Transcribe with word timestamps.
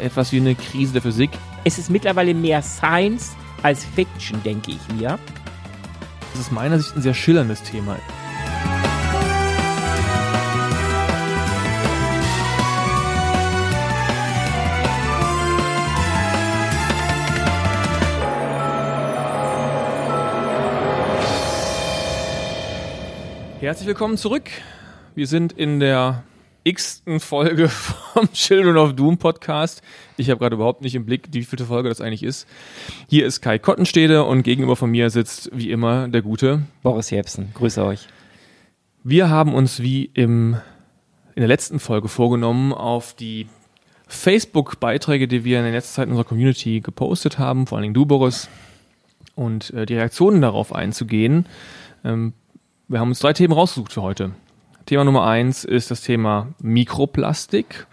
etwas 0.00 0.32
wie 0.32 0.38
eine 0.38 0.54
Krise 0.54 0.92
der 0.94 1.02
Physik. 1.02 1.30
Es 1.64 1.78
ist 1.78 1.90
mittlerweile 1.90 2.34
mehr 2.34 2.62
Science 2.62 3.36
als 3.62 3.84
Fiction, 3.84 4.42
denke 4.42 4.72
ich 4.72 4.96
mir. 4.96 5.18
Das 6.32 6.40
ist 6.40 6.52
meiner 6.52 6.78
Sicht 6.78 6.96
ein 6.96 7.02
sehr 7.02 7.14
schillerndes 7.14 7.62
Thema. 7.62 7.96
Herzlich 23.60 23.88
willkommen 23.88 24.16
zurück. 24.16 24.50
Wir 25.14 25.26
sind 25.26 25.52
in 25.52 25.80
der 25.80 26.22
x-ten 26.64 27.20
Folge 27.20 27.68
vom 28.12 28.32
Children 28.32 28.76
of 28.76 28.94
Doom 28.94 29.18
Podcast. 29.18 29.82
Ich 30.16 30.30
habe 30.30 30.38
gerade 30.38 30.56
überhaupt 30.56 30.82
nicht 30.82 30.94
im 30.94 31.06
Blick, 31.06 31.28
wie 31.32 31.44
vielte 31.44 31.66
Folge 31.66 31.88
das 31.88 32.00
eigentlich 32.00 32.22
ist. 32.22 32.46
Hier 33.08 33.26
ist 33.26 33.40
Kai 33.40 33.58
Kottenstede 33.58 34.24
und 34.24 34.42
gegenüber 34.42 34.76
von 34.76 34.90
mir 34.90 35.10
sitzt 35.10 35.50
wie 35.52 35.70
immer 35.70 36.08
der 36.08 36.22
gute 36.22 36.62
Boris 36.82 37.10
Jepsen. 37.10 37.50
Grüße 37.54 37.84
euch. 37.84 38.08
Wir 39.02 39.30
haben 39.30 39.54
uns 39.54 39.80
wie 39.80 40.10
im, 40.12 40.56
in 41.34 41.40
der 41.40 41.48
letzten 41.48 41.80
Folge 41.80 42.08
vorgenommen, 42.08 42.72
auf 42.72 43.14
die 43.14 43.46
Facebook-Beiträge, 44.08 45.28
die 45.28 45.44
wir 45.44 45.58
in 45.58 45.64
der 45.64 45.72
letzten 45.72 45.94
Zeit 45.94 46.04
in 46.06 46.10
unserer 46.10 46.28
Community 46.28 46.80
gepostet 46.80 47.38
haben, 47.38 47.66
vor 47.66 47.78
allen 47.78 47.84
Dingen 47.84 47.94
du, 47.94 48.04
Boris, 48.04 48.48
und 49.36 49.70
äh, 49.70 49.86
die 49.86 49.94
Reaktionen 49.94 50.42
darauf 50.42 50.74
einzugehen. 50.74 51.46
Ähm, 52.04 52.34
wir 52.88 53.00
haben 53.00 53.08
uns 53.08 53.20
drei 53.20 53.32
Themen 53.32 53.54
rausgesucht 53.54 53.92
für 53.92 54.02
heute. 54.02 54.32
Thema 54.90 55.04
Nummer 55.04 55.24
eins 55.24 55.62
ist 55.62 55.92
das 55.92 56.00
Thema 56.00 56.48
Mikroplastik. 56.60 57.86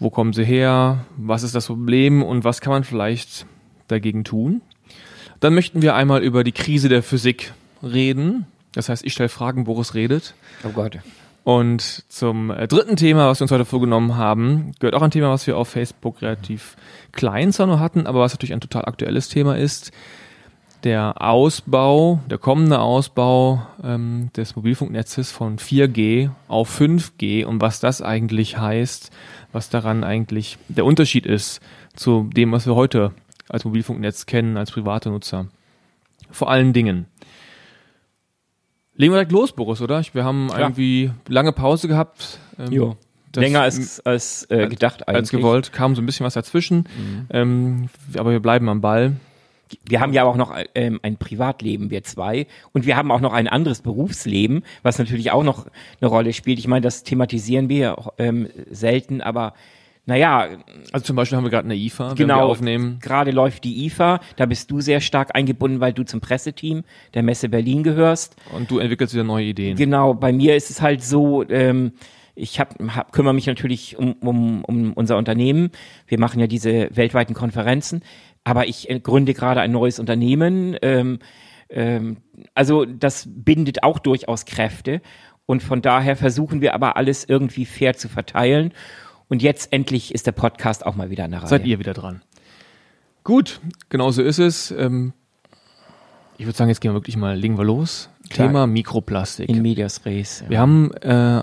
Wo 0.00 0.10
kommen 0.10 0.32
sie 0.32 0.42
her? 0.42 1.04
Was 1.16 1.44
ist 1.44 1.54
das 1.54 1.68
Problem 1.68 2.24
und 2.24 2.42
was 2.42 2.60
kann 2.60 2.72
man 2.72 2.82
vielleicht 2.82 3.46
dagegen 3.86 4.24
tun? 4.24 4.62
Dann 5.38 5.54
möchten 5.54 5.80
wir 5.80 5.94
einmal 5.94 6.24
über 6.24 6.42
die 6.42 6.50
Krise 6.50 6.88
der 6.88 7.04
Physik 7.04 7.54
reden. 7.84 8.46
Das 8.72 8.88
heißt, 8.88 9.04
ich 9.04 9.12
stelle 9.12 9.28
Fragen, 9.28 9.62
Boris 9.62 9.94
redet. 9.94 10.34
Oh 10.64 10.70
Gott. 10.70 10.98
Und 11.44 12.02
zum 12.08 12.50
äh, 12.50 12.66
dritten 12.66 12.96
Thema, 12.96 13.28
was 13.28 13.38
wir 13.38 13.44
uns 13.44 13.52
heute 13.52 13.64
vorgenommen 13.64 14.16
haben, 14.16 14.72
gehört 14.80 14.96
auch 14.96 15.02
ein 15.02 15.12
Thema, 15.12 15.30
was 15.30 15.46
wir 15.46 15.56
auf 15.56 15.68
Facebook 15.68 16.20
relativ 16.20 16.74
klein 17.12 17.52
zwar 17.52 17.68
nur 17.68 17.78
hatten, 17.78 18.08
aber 18.08 18.18
was 18.18 18.32
natürlich 18.32 18.54
ein 18.54 18.60
total 18.60 18.86
aktuelles 18.86 19.28
Thema 19.28 19.56
ist 19.56 19.92
der 20.84 21.22
Ausbau, 21.22 22.20
der 22.28 22.38
kommende 22.38 22.78
Ausbau 22.78 23.66
ähm, 23.82 24.30
des 24.36 24.54
Mobilfunknetzes 24.54 25.32
von 25.32 25.58
4G 25.58 26.30
auf 26.46 26.78
5G 26.78 27.44
und 27.46 27.60
was 27.60 27.80
das 27.80 28.02
eigentlich 28.02 28.58
heißt, 28.58 29.10
was 29.52 29.70
daran 29.70 30.04
eigentlich 30.04 30.58
der 30.68 30.84
Unterschied 30.84 31.24
ist 31.24 31.60
zu 31.96 32.28
dem, 32.34 32.52
was 32.52 32.66
wir 32.66 32.74
heute 32.74 33.12
als 33.48 33.64
Mobilfunknetz 33.64 34.26
kennen, 34.26 34.56
als 34.56 34.72
private 34.72 35.08
Nutzer. 35.08 35.48
Vor 36.30 36.50
allen 36.50 36.72
Dingen. 36.72 37.06
Legen 38.96 39.12
wir 39.12 39.16
direkt 39.16 39.32
los, 39.32 39.52
Boris, 39.52 39.80
oder? 39.80 40.02
Wir 40.12 40.24
haben 40.24 40.48
Klar. 40.48 40.60
irgendwie 40.60 41.10
lange 41.28 41.52
Pause 41.52 41.88
gehabt. 41.88 42.38
Ähm, 42.58 42.72
jo. 42.72 42.96
Länger 43.34 43.62
als, 43.62 43.98
als 44.06 44.48
äh, 44.50 44.68
gedacht 44.68 45.08
eigentlich. 45.08 45.16
Als 45.16 45.30
gewollt, 45.30 45.72
kam 45.72 45.96
so 45.96 46.02
ein 46.02 46.06
bisschen 46.06 46.24
was 46.24 46.34
dazwischen. 46.34 46.88
Mhm. 46.96 47.26
Ähm, 47.30 47.88
aber 48.16 48.30
wir 48.30 48.40
bleiben 48.40 48.68
am 48.68 48.80
Ball 48.80 49.16
wir 49.88 50.00
haben 50.00 50.12
ja 50.12 50.24
auch 50.24 50.36
noch 50.36 50.54
ähm, 50.74 51.00
ein 51.02 51.16
Privatleben, 51.16 51.90
wir 51.90 52.04
zwei. 52.04 52.46
Und 52.72 52.86
wir 52.86 52.96
haben 52.96 53.10
auch 53.10 53.20
noch 53.20 53.32
ein 53.32 53.48
anderes 53.48 53.80
Berufsleben, 53.80 54.62
was 54.82 54.98
natürlich 54.98 55.30
auch 55.30 55.42
noch 55.42 55.66
eine 56.00 56.08
Rolle 56.08 56.32
spielt. 56.32 56.58
Ich 56.58 56.68
meine, 56.68 56.82
das 56.82 57.02
thematisieren 57.02 57.68
wir 57.68 57.96
ähm, 58.18 58.48
selten, 58.70 59.20
aber 59.20 59.54
naja. 60.06 60.48
Also 60.92 61.06
zum 61.06 61.16
Beispiel 61.16 61.36
haben 61.36 61.44
wir 61.44 61.50
gerade 61.50 61.64
eine 61.64 61.76
IFA, 61.76 62.14
genau, 62.14 62.36
wir 62.36 62.44
aufnehmen. 62.44 62.98
Gerade 63.00 63.30
läuft 63.30 63.64
die 63.64 63.86
IFA, 63.86 64.20
da 64.36 64.46
bist 64.46 64.70
du 64.70 64.80
sehr 64.80 65.00
stark 65.00 65.34
eingebunden, 65.34 65.80
weil 65.80 65.92
du 65.92 66.04
zum 66.04 66.20
Presseteam 66.20 66.84
der 67.14 67.22
Messe 67.22 67.48
Berlin 67.48 67.82
gehörst. 67.82 68.36
Und 68.52 68.70
du 68.70 68.78
entwickelst 68.78 69.14
wieder 69.14 69.24
neue 69.24 69.46
Ideen. 69.46 69.76
Genau, 69.76 70.14
bei 70.14 70.32
mir 70.32 70.56
ist 70.56 70.70
es 70.70 70.82
halt 70.82 71.02
so, 71.02 71.48
ähm, 71.48 71.92
ich 72.34 72.60
hab, 72.60 72.74
hab, 72.94 73.12
kümmere 73.12 73.34
mich 73.34 73.46
natürlich 73.46 73.96
um, 73.96 74.14
um, 74.14 74.64
um 74.64 74.92
unser 74.92 75.16
Unternehmen. 75.16 75.70
Wir 76.06 76.18
machen 76.18 76.40
ja 76.40 76.46
diese 76.46 76.88
weltweiten 76.94 77.34
Konferenzen 77.34 78.02
aber 78.44 78.68
ich 78.68 78.88
äh, 78.88 79.00
gründe 79.00 79.34
gerade 79.34 79.62
ein 79.62 79.72
neues 79.72 79.98
Unternehmen. 79.98 80.76
Ähm, 80.82 81.18
ähm, 81.70 82.18
also 82.54 82.84
das 82.84 83.26
bindet 83.26 83.82
auch 83.82 83.98
durchaus 83.98 84.44
Kräfte. 84.44 85.00
Und 85.46 85.62
von 85.62 85.82
daher 85.82 86.16
versuchen 86.16 86.60
wir 86.60 86.74
aber 86.74 86.96
alles 86.96 87.24
irgendwie 87.24 87.64
fair 87.64 87.96
zu 87.96 88.08
verteilen. 88.08 88.72
Und 89.28 89.42
jetzt 89.42 89.72
endlich 89.72 90.14
ist 90.14 90.26
der 90.26 90.32
Podcast 90.32 90.86
auch 90.86 90.94
mal 90.94 91.10
wieder 91.10 91.24
an 91.24 91.32
der 91.32 91.40
Reihe. 91.40 91.48
Seid 91.48 91.66
ihr 91.66 91.78
wieder 91.78 91.94
dran. 91.94 92.22
Gut, 93.24 93.60
genau 93.88 94.10
so 94.10 94.22
ist 94.22 94.38
es. 94.38 94.70
Ähm, 94.70 95.14
ich 96.36 96.46
würde 96.46 96.56
sagen, 96.56 96.68
jetzt 96.68 96.80
gehen 96.80 96.90
wir 96.90 96.96
wirklich 96.96 97.16
mal, 97.16 97.36
legen 97.36 97.56
wir 97.56 97.64
los. 97.64 98.10
Klar. 98.28 98.48
Thema 98.48 98.66
Mikroplastik. 98.66 99.48
In 99.48 99.62
medias 99.62 100.04
res. 100.04 100.40
Ja. 100.40 100.50
Wir 100.50 100.58
haben 100.60 100.92
äh, 100.94 101.42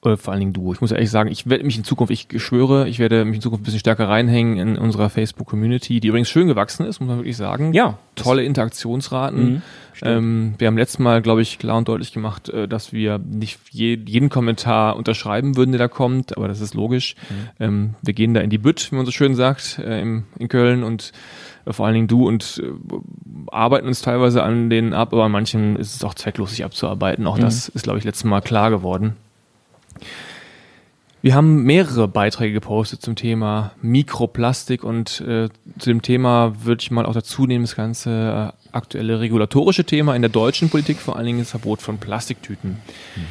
oder 0.00 0.16
vor 0.16 0.32
allen 0.32 0.40
Dingen 0.40 0.52
du. 0.52 0.72
Ich 0.72 0.80
muss 0.80 0.92
ehrlich 0.92 1.10
sagen, 1.10 1.28
ich 1.28 1.48
werde 1.48 1.64
mich 1.64 1.76
in 1.76 1.82
Zukunft, 1.82 2.12
ich 2.12 2.28
schwöre, 2.40 2.88
ich 2.88 3.00
werde 3.00 3.24
mich 3.24 3.36
in 3.36 3.40
Zukunft 3.42 3.62
ein 3.62 3.64
bisschen 3.64 3.80
stärker 3.80 4.08
reinhängen 4.08 4.56
in 4.56 4.78
unserer 4.78 5.10
Facebook-Community, 5.10 5.98
die 5.98 6.08
übrigens 6.08 6.28
schön 6.28 6.46
gewachsen 6.46 6.86
ist, 6.86 7.00
muss 7.00 7.08
man 7.08 7.18
wirklich 7.18 7.36
sagen. 7.36 7.72
Ja. 7.72 7.98
Tolle 8.14 8.44
Interaktionsraten. 8.44 9.54
Mhm, 9.54 9.62
ähm, 10.02 10.54
wir 10.58 10.68
haben 10.68 10.78
letztes 10.78 11.00
Mal, 11.00 11.20
glaube 11.20 11.42
ich, 11.42 11.58
klar 11.58 11.78
und 11.78 11.88
deutlich 11.88 12.12
gemacht, 12.12 12.48
äh, 12.48 12.68
dass 12.68 12.92
wir 12.92 13.18
nicht 13.18 13.58
je, 13.70 13.98
jeden 14.06 14.28
Kommentar 14.28 14.94
unterschreiben 14.94 15.56
würden, 15.56 15.72
der 15.72 15.80
da 15.80 15.88
kommt, 15.88 16.36
aber 16.36 16.46
das 16.46 16.60
ist 16.60 16.74
logisch. 16.74 17.16
Mhm. 17.28 17.48
Ähm, 17.58 17.94
wir 18.00 18.14
gehen 18.14 18.34
da 18.34 18.40
in 18.40 18.50
die 18.50 18.58
Bütt, 18.58 18.92
wie 18.92 18.96
man 18.96 19.04
so 19.04 19.10
schön 19.10 19.34
sagt, 19.34 19.80
äh, 19.80 20.00
im, 20.00 20.24
in 20.38 20.46
Köln 20.46 20.84
und 20.84 21.12
äh, 21.66 21.72
vor 21.72 21.86
allen 21.86 21.94
Dingen 21.94 22.08
du 22.08 22.28
und 22.28 22.62
äh, 22.62 22.70
arbeiten 23.50 23.88
uns 23.88 24.00
teilweise 24.00 24.44
an 24.44 24.70
denen 24.70 24.92
ab, 24.94 25.12
aber 25.12 25.24
an 25.24 25.32
manchen 25.32 25.74
ist 25.74 25.96
es 25.96 26.04
auch 26.04 26.14
zwecklos, 26.14 26.50
sich 26.50 26.64
abzuarbeiten. 26.64 27.26
Auch 27.26 27.36
mhm. 27.36 27.42
das 27.42 27.68
ist, 27.68 27.82
glaube 27.82 27.98
ich, 27.98 28.04
letztes 28.04 28.24
Mal 28.24 28.42
klar 28.42 28.70
geworden. 28.70 29.16
Wir 31.20 31.34
haben 31.34 31.64
mehrere 31.64 32.06
Beiträge 32.06 32.54
gepostet 32.54 33.02
zum 33.02 33.16
Thema 33.16 33.72
Mikroplastik 33.82 34.84
und 34.84 35.20
äh, 35.20 35.48
zu 35.78 35.90
dem 35.90 36.00
Thema 36.00 36.64
würde 36.64 36.80
ich 36.80 36.92
mal 36.92 37.06
auch 37.06 37.14
dazu 37.14 37.46
nehmen, 37.46 37.64
das 37.64 37.74
ganze 37.74 38.52
äh, 38.54 38.72
aktuelle 38.72 39.18
regulatorische 39.18 39.84
Thema 39.84 40.14
in 40.14 40.22
der 40.22 40.30
deutschen 40.30 40.70
Politik, 40.70 40.98
vor 40.98 41.16
allen 41.16 41.26
Dingen 41.26 41.38
das 41.40 41.50
Verbot 41.50 41.82
von 41.82 41.98
Plastiktüten. 41.98 42.70
Mhm. 43.16 43.22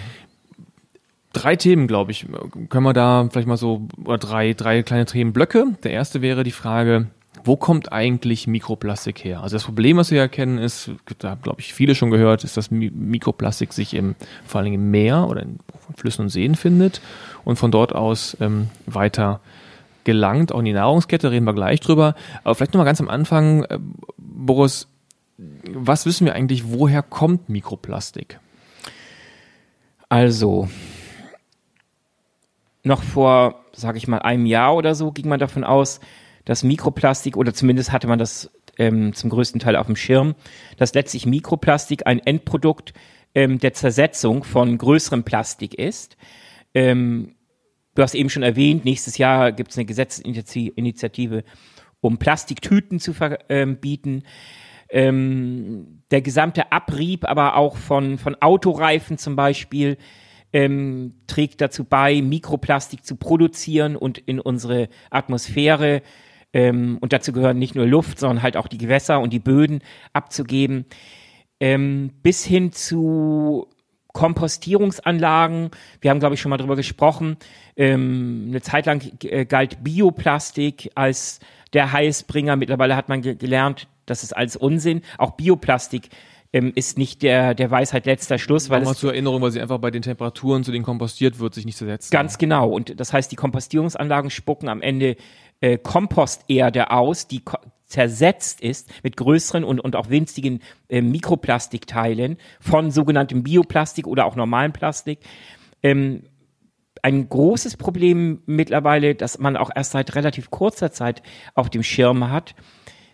Drei 1.31 1.55
Themen, 1.55 1.87
glaube 1.87 2.11
ich, 2.11 2.25
können 2.69 2.83
wir 2.83 2.93
da 2.93 3.29
vielleicht 3.31 3.47
mal 3.47 3.57
so, 3.57 3.87
oder 4.03 4.17
drei, 4.17 4.53
drei 4.53 4.83
kleine 4.83 5.05
Themenblöcke. 5.05 5.67
Der 5.83 5.91
erste 5.91 6.21
wäre 6.21 6.43
die 6.43 6.51
Frage, 6.51 7.07
wo 7.47 7.55
kommt 7.55 7.91
eigentlich 7.91 8.45
Mikroplastik 8.45 9.23
her? 9.23 9.41
Also 9.41 9.55
das 9.55 9.63
Problem, 9.63 9.97
was 9.97 10.11
wir 10.11 10.19
erkennen, 10.19 10.57
ist, 10.57 10.91
da 11.19 11.31
haben, 11.31 11.41
glaube 11.41 11.61
ich, 11.61 11.73
viele 11.73 11.95
schon 11.95 12.11
gehört, 12.11 12.43
ist, 12.43 12.57
dass 12.57 12.69
Mikroplastik 12.69 13.73
sich 13.73 13.93
im, 13.93 14.15
vor 14.45 14.61
Dingen 14.61 14.75
im 14.75 14.91
Meer 14.91 15.27
oder 15.27 15.41
in 15.41 15.59
Flüssen 15.95 16.23
und 16.23 16.29
Seen 16.29 16.55
findet 16.55 17.01
und 17.45 17.55
von 17.55 17.71
dort 17.71 17.95
aus 17.95 18.37
ähm, 18.41 18.67
weiter 18.85 19.39
gelangt, 20.03 20.51
auch 20.51 20.59
in 20.59 20.65
die 20.65 20.73
Nahrungskette, 20.73 21.31
reden 21.31 21.45
wir 21.45 21.53
gleich 21.53 21.79
drüber. 21.79 22.15
Aber 22.43 22.55
vielleicht 22.55 22.73
nochmal 22.73 22.85
ganz 22.85 23.01
am 23.01 23.09
Anfang, 23.09 23.63
äh, 23.63 23.79
Boris, 24.17 24.87
was 25.71 26.05
wissen 26.05 26.25
wir 26.25 26.33
eigentlich, 26.33 26.71
woher 26.71 27.01
kommt 27.01 27.49
Mikroplastik? 27.49 28.39
Also, 30.09 30.69
noch 32.83 33.03
vor, 33.03 33.63
sage 33.73 33.97
ich 33.97 34.07
mal, 34.07 34.19
einem 34.19 34.45
Jahr 34.45 34.75
oder 34.75 34.95
so 34.95 35.11
ging 35.11 35.27
man 35.27 35.39
davon 35.39 35.63
aus, 35.63 35.99
dass 36.47 36.63
Mikroplastik, 36.63 37.35
oder 37.35 37.53
zumindest 37.53 37.91
hatte 37.91 38.07
man 38.07 38.17
das 38.17 38.49
ähm, 38.77 39.13
zum 39.13 39.29
größten 39.29 39.59
Teil 39.59 39.75
auf 39.75 39.87
dem 39.87 39.97
Schirm, 39.97 40.33
dass 40.77 40.93
letztlich 40.93 41.25
Mikroplastik 41.25 42.07
ein 42.07 42.19
Endprodukt 42.19 42.93
ähm, 43.35 43.59
der 43.59 43.73
Zersetzung 43.73 44.45
von 44.45 44.77
größerem 44.77 45.23
Plastik 45.23 45.73
ist. 45.73 46.15
Ähm, 46.73 47.35
du 47.95 48.01
hast 48.01 48.15
eben 48.15 48.29
schon 48.29 48.43
erwähnt, 48.43 48.85
nächstes 48.85 49.17
Jahr 49.17 49.51
gibt 49.51 49.71
es 49.71 49.77
eine 49.77 49.85
Gesetzesinitiative, 49.85 51.43
um 51.99 52.17
Plastiktüten 52.17 53.01
zu 53.01 53.11
verbieten. 53.13 54.23
Ähm, 54.89 56.03
der 56.11 56.21
gesamte 56.21 56.71
Abrieb, 56.71 57.25
aber 57.25 57.57
auch 57.57 57.75
von, 57.75 58.17
von 58.17 58.35
Autoreifen 58.41 59.17
zum 59.17 59.35
Beispiel, 59.35 59.97
ähm, 60.53 61.15
trägt 61.27 61.59
dazu 61.59 61.83
bei, 61.83 62.21
Mikroplastik 62.21 63.05
zu 63.05 63.17
produzieren 63.17 63.97
und 63.97 64.17
in 64.17 64.39
unsere 64.39 64.87
Atmosphäre 65.09 66.03
ähm, 66.57 66.97
und 67.01 67.13
dazu 67.13 67.33
gehören 67.33 67.59
nicht 67.59 67.75
nur 67.75 67.85
Luft, 67.85 68.17
sondern 68.17 68.41
halt 68.41 68.57
auch 68.57 68.67
die 68.67 68.79
Gewässer 68.79 69.19
und 69.19 69.31
die 69.31 69.39
Böden 69.39 69.81
abzugeben, 70.11 70.85
ähm, 71.59 72.09
bis 72.23 72.43
hin 72.43 72.71
zu 72.71 73.67
Kompostierungsanlagen. 74.07 75.69
Wir 76.01 76.09
haben, 76.09 76.19
glaube 76.19 76.33
ich, 76.33 76.41
schon 76.41 76.49
mal 76.49 76.57
drüber 76.57 76.75
gesprochen. 76.75 77.37
Ähm, 77.75 78.45
eine 78.47 78.61
Zeit 78.61 78.87
lang 78.87 79.07
äh, 79.23 79.45
galt 79.45 79.83
Bioplastik 79.83 80.89
als 80.95 81.41
der 81.73 81.91
Heilsbringer. 81.93 82.55
Mittlerweile 82.55 82.95
hat 82.95 83.07
man 83.07 83.21
ge 83.21 83.35
gelernt, 83.35 83.87
das 84.07 84.23
ist 84.23 84.35
alles 84.35 84.55
Unsinn. 84.55 85.03
Auch 85.19 85.31
Bioplastik 85.31 86.09
ähm, 86.53 86.71
ist 86.73 86.97
nicht 86.97 87.21
der, 87.21 87.53
der 87.53 87.69
Weisheit 87.69 88.07
letzter 88.07 88.39
Schluss, 88.39 88.71
weil 88.71 88.79
Nochmal 88.79 88.95
zur 88.95 89.11
Erinnerung, 89.11 89.41
weil 89.43 89.51
sie 89.51 89.61
einfach 89.61 89.77
bei 89.77 89.91
den 89.91 90.01
Temperaturen, 90.01 90.63
zu 90.63 90.71
denen 90.71 90.85
kompostiert 90.85 91.39
wird, 91.39 91.53
sich 91.53 91.65
nicht 91.65 91.77
zersetzt. 91.77 92.11
Ganz 92.11 92.39
genau. 92.39 92.69
Und 92.69 92.99
das 92.99 93.13
heißt, 93.13 93.31
die 93.31 93.35
Kompostierungsanlagen 93.35 94.31
spucken 94.31 94.69
am 94.69 94.81
Ende 94.81 95.17
äh, 95.61 95.77
Komposterde 95.77 96.91
aus, 96.91 97.27
die 97.27 97.39
ko 97.43 97.57
zersetzt 97.87 98.59
ist 98.59 98.91
mit 99.01 99.15
größeren 99.15 99.63
und, 99.63 99.79
und 99.79 99.95
auch 99.95 100.09
winzigen 100.09 100.61
äh, 100.89 101.01
Mikroplastikteilen 101.01 102.35
von 102.59 102.91
sogenanntem 102.91 103.43
Bioplastik 103.43 104.07
oder 104.07 104.25
auch 104.25 104.35
normalem 104.35 104.73
Plastik. 104.73 105.19
Ähm, 105.81 106.23
ein 107.01 107.29
großes 107.29 107.77
Problem 107.77 108.41
mittlerweile, 108.45 109.15
das 109.15 109.39
man 109.39 109.55
auch 109.55 109.69
erst 109.73 109.91
seit 109.91 110.15
relativ 110.15 110.49
kurzer 110.51 110.91
Zeit 110.91 111.23
auf 111.55 111.69
dem 111.69 111.81
Schirm 111.81 112.29
hat, 112.29 112.55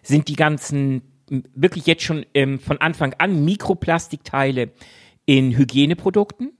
sind 0.02 0.28
die 0.28 0.36
ganzen 0.36 1.04
wirklich 1.30 1.86
jetzt 1.86 2.04
schon 2.04 2.26
ähm, 2.34 2.60
von 2.60 2.80
Anfang 2.80 3.14
an 3.18 3.46
Mikroplastikteile 3.46 4.72
in 5.26 5.56
Hygieneprodukten. 5.56 6.58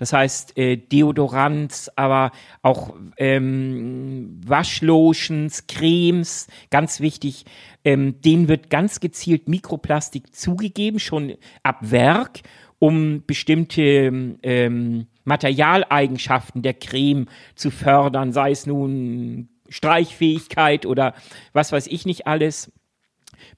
Das 0.00 0.14
heißt, 0.14 0.56
äh, 0.56 0.78
Deodorants, 0.78 1.90
aber 1.94 2.32
auch 2.62 2.94
ähm, 3.18 4.40
Waschlotions, 4.46 5.66
Cremes, 5.66 6.46
ganz 6.70 7.00
wichtig, 7.00 7.44
ähm, 7.84 8.18
denen 8.22 8.48
wird 8.48 8.70
ganz 8.70 9.00
gezielt 9.00 9.46
Mikroplastik 9.46 10.34
zugegeben, 10.34 10.98
schon 11.00 11.34
ab 11.62 11.76
Werk, 11.82 12.40
um 12.78 13.24
bestimmte 13.26 14.38
ähm, 14.42 15.06
Materialeigenschaften 15.24 16.62
der 16.62 16.72
Creme 16.72 17.26
zu 17.54 17.70
fördern, 17.70 18.32
sei 18.32 18.52
es 18.52 18.64
nun 18.64 19.50
Streichfähigkeit 19.68 20.86
oder 20.86 21.12
was 21.52 21.72
weiß 21.72 21.88
ich 21.88 22.06
nicht 22.06 22.26
alles, 22.26 22.72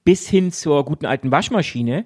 bis 0.03 0.27
hin 0.27 0.51
zur 0.51 0.83
guten 0.83 1.05
alten 1.05 1.31
Waschmaschine, 1.31 2.05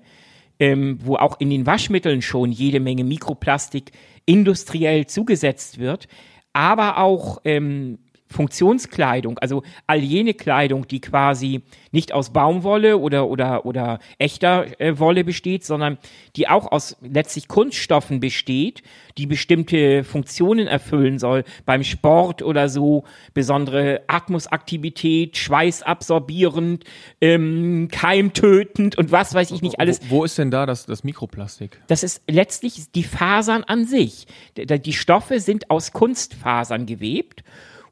ähm, 0.59 0.99
wo 1.01 1.15
auch 1.15 1.39
in 1.39 1.49
den 1.49 1.65
Waschmitteln 1.65 2.21
schon 2.21 2.51
jede 2.51 2.79
Menge 2.79 3.03
Mikroplastik 3.03 3.91
industriell 4.27 5.07
zugesetzt 5.07 5.79
wird, 5.79 6.07
aber 6.53 6.97
auch 6.99 7.41
ähm, 7.45 7.97
Funktionskleidung, 8.29 9.39
also 9.39 9.63
all 9.87 9.99
jene 9.99 10.33
Kleidung, 10.33 10.87
die 10.87 10.99
quasi 11.01 11.61
nicht 11.91 12.11
aus 12.13 12.31
Baumwolle 12.31 12.97
oder 12.97 13.27
oder 13.27 13.65
oder 13.65 13.99
echter 14.17 14.79
äh, 14.79 14.99
Wolle 14.99 15.23
besteht, 15.23 15.65
sondern 15.65 15.97
die 16.35 16.47
auch 16.47 16.71
aus 16.71 16.97
letztlich 17.01 17.47
Kunststoffen 17.47 18.19
besteht, 18.19 18.83
die 19.17 19.25
bestimmte 19.25 20.03
Funktionen 20.03 20.67
erfüllen 20.67 21.19
soll 21.19 21.43
beim 21.65 21.83
Sport 21.83 22.41
oder 22.41 22.69
so, 22.69 23.05
besondere 23.33 24.01
Atmosaktivität, 24.07 25.37
schweißabsorbierend, 25.37 26.83
ähm, 27.21 27.87
keimtötend 27.91 28.97
und 28.97 29.11
was 29.11 29.33
weiß 29.33 29.51
ich 29.51 29.61
nicht 29.61 29.79
alles. 29.79 30.01
Wo, 30.09 30.17
wo 30.17 30.23
ist 30.23 30.37
denn 30.37 30.51
da 30.51 30.65
das, 30.65 30.85
das 30.85 31.03
Mikroplastik? 31.03 31.79
Das 31.87 32.03
ist 32.03 32.21
letztlich 32.27 32.91
die 32.91 33.03
Fasern 33.03 33.63
an 33.63 33.85
sich. 33.85 34.27
Die 34.57 34.93
Stoffe 34.93 35.39
sind 35.39 35.69
aus 35.69 35.93
Kunstfasern 35.93 36.85
gewebt 36.85 37.43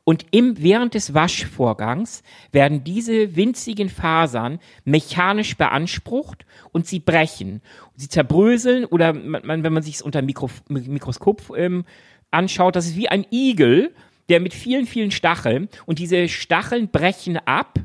und 0.06 0.28
im, 0.32 0.62
während 0.62 0.94
des 0.94 1.14
Waschvorgangs 1.14 2.24
werden 2.52 2.84
diese 2.84 3.36
winzigen 3.36 3.90
Fasern 3.90 4.60
mechanisch 4.86 5.58
beansprucht 5.58 6.46
und 6.72 6.86
sie 6.86 7.00
brechen. 7.00 7.62
Sie 7.96 8.08
zerbröseln 8.08 8.86
oder 8.86 9.14
man, 9.14 9.46
man, 9.46 9.64
wenn 9.64 9.74
man 9.74 9.84
sich 9.84 9.96
es 9.96 10.02
unter 10.04 10.22
Mikro, 10.22 10.50
Mikroskop 10.70 11.52
ähm, 11.58 11.86
anschaut, 12.30 12.76
das 12.76 12.86
ist 12.86 12.96
wie 12.96 13.10
ein 13.10 13.26
Igel, 13.32 13.94
der 14.30 14.40
mit 14.40 14.54
vielen, 14.54 14.86
vielen 14.86 15.12
Stacheln 15.12 15.70
und 15.88 15.98
diese 15.98 16.30
Stacheln 16.30 16.90
brechen 16.90 17.38
ab 17.38 17.80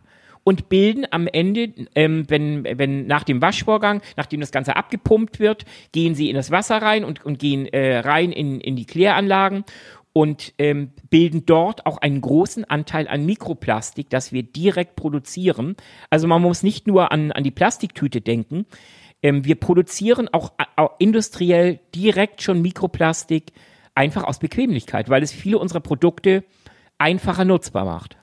und 0.44 0.68
bilden 0.68 1.06
am 1.10 1.26
Ende, 1.26 1.72
ähm, 1.94 2.24
wenn, 2.28 2.64
wenn 2.64 3.06
nach 3.06 3.24
dem 3.24 3.42
Waschvorgang, 3.42 4.02
nachdem 4.16 4.40
das 4.40 4.52
Ganze 4.52 4.76
abgepumpt 4.76 5.38
wird, 5.38 5.64
gehen 5.92 6.14
sie 6.14 6.30
in 6.30 6.36
das 6.36 6.50
Wasser 6.50 6.82
rein 6.82 7.04
und, 7.04 7.24
und 7.24 7.38
gehen 7.38 7.66
äh, 7.66 7.98
rein 7.98 8.32
in, 8.32 8.60
in 8.60 8.76
die 8.76 8.86
Kläranlagen 8.86 9.64
und 10.12 10.54
ähm, 10.58 10.92
bilden 11.08 11.46
dort 11.46 11.86
auch 11.86 11.98
einen 11.98 12.20
großen 12.20 12.64
Anteil 12.64 13.06
an 13.08 13.24
Mikroplastik, 13.24 14.10
das 14.10 14.32
wir 14.32 14.42
direkt 14.42 14.96
produzieren. 14.96 15.76
Also 16.10 16.26
man 16.26 16.42
muss 16.42 16.62
nicht 16.62 16.86
nur 16.86 17.12
an, 17.12 17.32
an 17.32 17.44
die 17.44 17.50
Plastiktüte 17.50 18.20
denken, 18.20 18.66
ähm, 19.22 19.44
wir 19.44 19.54
produzieren 19.54 20.28
auch, 20.32 20.52
auch 20.76 20.92
industriell 20.98 21.80
direkt 21.94 22.42
schon 22.42 22.62
Mikroplastik, 22.62 23.52
einfach 23.94 24.24
aus 24.24 24.38
Bequemlichkeit, 24.38 25.08
weil 25.08 25.22
es 25.22 25.32
viele 25.32 25.58
unserer 25.58 25.80
Produkte 25.80 26.44
einfacher 26.98 27.44
nutzbar 27.44 27.84
macht. 27.84 28.16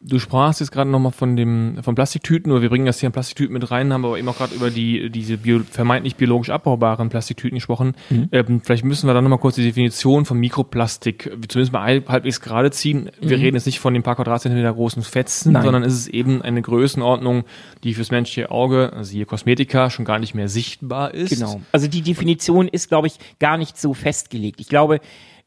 Du 0.00 0.20
sprachst 0.20 0.60
jetzt 0.60 0.70
gerade 0.70 0.88
nochmal 0.88 1.10
von 1.10 1.34
dem 1.34 1.82
von 1.82 1.96
Plastiktüten, 1.96 2.52
oder 2.52 2.62
wir 2.62 2.68
bringen 2.68 2.86
das 2.86 3.00
hier 3.00 3.08
in 3.08 3.12
Plastiktüten 3.12 3.52
mit 3.52 3.70
rein, 3.70 3.92
haben 3.92 4.04
aber 4.04 4.18
eben 4.18 4.28
auch 4.28 4.36
gerade 4.36 4.54
über 4.54 4.70
die 4.70 5.10
diese 5.10 5.38
bio, 5.38 5.60
vermeintlich 5.68 6.14
biologisch 6.14 6.50
abbaubaren 6.50 7.08
Plastiktüten 7.08 7.56
gesprochen. 7.56 7.94
Ähm, 8.30 8.60
vielleicht 8.62 8.84
müssen 8.84 9.08
wir 9.08 9.14
dann 9.14 9.24
nochmal 9.24 9.40
kurz 9.40 9.56
die 9.56 9.64
Definition 9.64 10.24
von 10.24 10.38
Mikroplastik 10.38 11.24
zumindest 11.48 11.72
mal 11.72 11.82
halb, 11.82 12.08
halbwegs 12.08 12.40
gerade 12.40 12.70
ziehen. 12.70 13.10
Wir 13.20 13.38
reden 13.38 13.56
jetzt 13.56 13.66
nicht 13.66 13.80
von 13.80 13.92
den 13.92 14.04
paar 14.04 14.14
Quadratzentimeter 14.14 14.72
großen 14.72 15.02
Fetzen, 15.02 15.52
Nein. 15.52 15.64
sondern 15.64 15.82
es 15.82 15.94
ist 15.94 16.08
eben 16.08 16.42
eine 16.42 16.62
Größenordnung, 16.62 17.44
die 17.82 17.94
fürs 17.94 18.12
menschliche 18.12 18.52
Auge, 18.52 18.92
also 18.92 19.10
hier 19.10 19.26
Kosmetika, 19.26 19.90
schon 19.90 20.04
gar 20.04 20.20
nicht 20.20 20.34
mehr 20.34 20.48
sichtbar 20.48 21.12
ist. 21.12 21.30
Genau. 21.30 21.60
Also 21.72 21.88
die 21.88 22.02
Definition 22.02 22.68
ist, 22.68 22.88
glaube 22.88 23.08
ich, 23.08 23.18
gar 23.40 23.58
nicht 23.58 23.76
so 23.76 23.94
festgelegt. 23.94 24.60
Ich 24.60 24.68
glaube, 24.68 25.00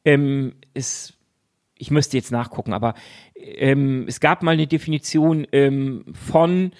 ähm, 0.04 0.56
es, 0.74 1.14
ich 1.78 1.90
müsste 1.90 2.18
jetzt 2.18 2.32
nachgucken, 2.32 2.74
aber 2.74 2.96
ähm, 3.44 4.06
es 4.08 4.20
gab 4.20 4.44
mal 4.44 4.52
eine 4.52 4.68
Definition 4.68 5.48
ähm, 5.52 6.06
von, 6.14 6.72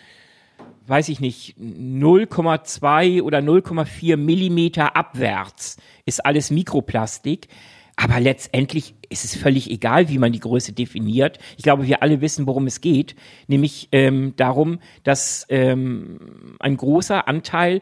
weiß 0.88 1.10
ich 1.10 1.20
nicht, 1.20 1.56
0,2 1.58 3.22
oder 3.22 3.40
0,4 3.40 4.18
Millimeter 4.18 4.96
abwärts 4.96 5.78
ist 6.06 6.26
alles 6.26 6.52
Mikroplastik. 6.52 7.48
Aber 7.98 8.20
letztendlich 8.20 8.96
ist 9.10 9.26
es 9.26 9.36
völlig 9.36 9.70
egal, 9.70 10.10
wie 10.10 10.18
man 10.18 10.32
die 10.32 10.40
Größe 10.40 10.74
definiert. 10.74 11.38
Ich 11.58 11.64
glaube, 11.64 11.86
wir 11.86 12.02
alle 12.02 12.22
wissen, 12.22 12.48
worum 12.48 12.66
es 12.66 12.82
geht, 12.82 13.16
nämlich 13.48 13.90
ähm, 13.92 14.34
darum, 14.38 14.80
dass 15.04 15.46
ähm, 15.50 16.56
ein 16.60 16.78
großer 16.78 17.28
Anteil 17.28 17.82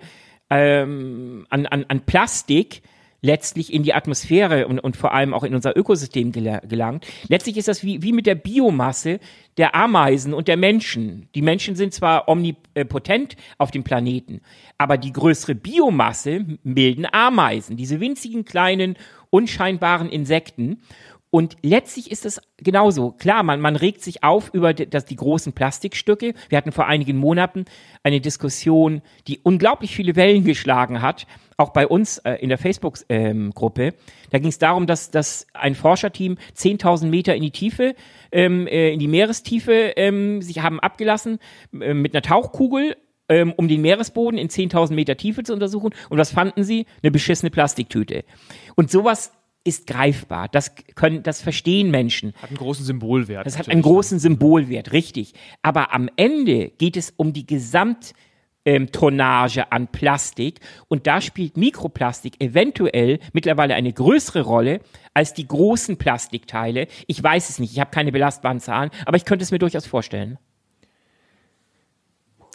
ähm, 0.49 1.45
an, 1.49 1.67
an, 1.67 1.85
an 1.87 2.01
Plastik 2.01 2.81
letztlich 3.21 3.73
in 3.73 3.83
die 3.83 3.93
Atmosphäre 3.93 4.67
und, 4.67 4.79
und 4.79 4.97
vor 4.97 5.13
allem 5.13 5.33
auch 5.33 5.43
in 5.43 5.55
unser 5.55 5.75
Ökosystem 5.77 6.31
gela- 6.31 6.65
gelangt. 6.65 7.05
Letztlich 7.27 7.57
ist 7.57 7.67
das 7.67 7.83
wie, 7.83 8.01
wie 8.01 8.13
mit 8.13 8.25
der 8.25 8.35
Biomasse 8.35 9.19
der 9.57 9.75
Ameisen 9.75 10.33
und 10.33 10.47
der 10.47 10.57
Menschen. 10.57 11.27
Die 11.35 11.41
Menschen 11.41 11.75
sind 11.75 11.93
zwar 11.93 12.27
omnipotent 12.29 13.35
auf 13.57 13.71
dem 13.71 13.83
Planeten, 13.83 14.41
aber 14.77 14.97
die 14.97 15.11
größere 15.11 15.55
Biomasse 15.55 16.45
bilden 16.63 17.05
Ameisen, 17.11 17.75
diese 17.75 17.99
winzigen 17.99 18.45
kleinen, 18.45 18.95
unscheinbaren 19.29 20.09
Insekten. 20.09 20.81
Und 21.31 21.57
letztlich 21.61 22.09
ist 22.09 22.25
es 22.25 22.41
genauso. 22.57 23.11
Klar, 23.11 23.43
man, 23.43 23.61
man 23.61 23.75
regt 23.75 24.01
sich 24.01 24.23
auf 24.23 24.49
über 24.53 24.73
die, 24.73 24.89
das, 24.89 25.05
die 25.05 25.15
großen 25.15 25.53
Plastikstücke. 25.53 26.33
Wir 26.49 26.57
hatten 26.57 26.71
vor 26.71 26.87
einigen 26.87 27.17
Monaten 27.17 27.65
eine 28.01 28.19
Diskussion, 28.19 29.01
die 29.27 29.39
unglaublich 29.43 29.95
viele 29.95 30.15
Wellen 30.15 30.43
geschlagen 30.43 31.03
hat, 31.03 31.27
auch 31.57 31.69
bei 31.69 31.85
uns 31.85 32.17
äh, 32.19 32.33
in 32.35 32.49
der 32.49 32.57
Facebook-Gruppe. 32.57 33.93
da 34.31 34.39
ging 34.39 34.49
es 34.49 34.57
darum, 34.57 34.87
dass, 34.87 35.11
dass 35.11 35.45
ein 35.53 35.75
Forscherteam 35.75 36.37
10.000 36.57 37.07
Meter 37.07 37.35
in 37.35 37.43
die 37.43 37.51
Tiefe, 37.51 37.95
ähm, 38.31 38.65
äh, 38.65 38.91
in 38.91 38.99
die 38.99 39.07
Meerestiefe 39.07 39.93
ähm, 39.97 40.41
sich 40.41 40.61
haben 40.61 40.79
abgelassen 40.79 41.37
äh, 41.79 41.93
mit 41.93 42.15
einer 42.15 42.23
Tauchkugel 42.23 42.95
ähm, 43.31 43.53
um 43.55 43.67
den 43.67 43.81
Meeresboden 43.81 44.39
in 44.39 44.49
10.000 44.49 44.93
Meter 44.93 45.15
Tiefe 45.15 45.43
zu 45.43 45.53
untersuchen. 45.53 45.93
Und 46.09 46.17
was 46.17 46.31
fanden 46.31 46.63
sie? 46.63 46.87
Eine 47.03 47.11
beschissene 47.11 47.51
Plastiktüte. 47.51 48.23
Und 48.75 48.89
sowas 48.89 49.31
ist 49.63 49.87
greifbar. 49.87 50.47
Das 50.47 50.73
können, 50.95 51.23
das 51.23 51.41
verstehen 51.41 51.91
Menschen. 51.91 52.33
Hat 52.41 52.49
einen 52.49 52.57
großen 52.57 52.85
Symbolwert. 52.85 53.45
Das 53.45 53.57
hat 53.57 53.69
einen 53.69 53.81
großen 53.81 54.19
Symbolwert, 54.19 54.93
richtig. 54.93 55.33
Aber 55.61 55.93
am 55.93 56.09
Ende 56.15 56.69
geht 56.69 56.97
es 56.97 57.13
um 57.15 57.33
die 57.33 57.45
Gesamt 57.45 58.13
ähm, 58.65 58.91
Tonnage 58.91 59.71
an 59.71 59.87
Plastik 59.87 60.59
und 60.87 61.07
da 61.07 61.21
spielt 61.21 61.57
Mikroplastik 61.57 62.41
eventuell 62.41 63.19
mittlerweile 63.33 63.75
eine 63.75 63.91
größere 63.91 64.41
Rolle 64.41 64.81
als 65.13 65.33
die 65.33 65.47
großen 65.47 65.97
Plastikteile. 65.97 66.87
Ich 67.07 67.21
weiß 67.21 67.49
es 67.49 67.59
nicht, 67.59 67.73
ich 67.73 67.79
habe 67.79 67.91
keine 67.91 68.11
belastbaren 68.11 68.59
Zahlen, 68.59 68.91
aber 69.05 69.17
ich 69.17 69.25
könnte 69.25 69.43
es 69.43 69.51
mir 69.51 69.59
durchaus 69.59 69.85
vorstellen. 69.85 70.37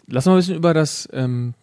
Lass 0.07 0.25
mal 0.25 0.33
ein 0.33 0.37
bisschen 0.37 0.55
über 0.55 0.73
das 0.73 1.09
ähm, 1.11 1.55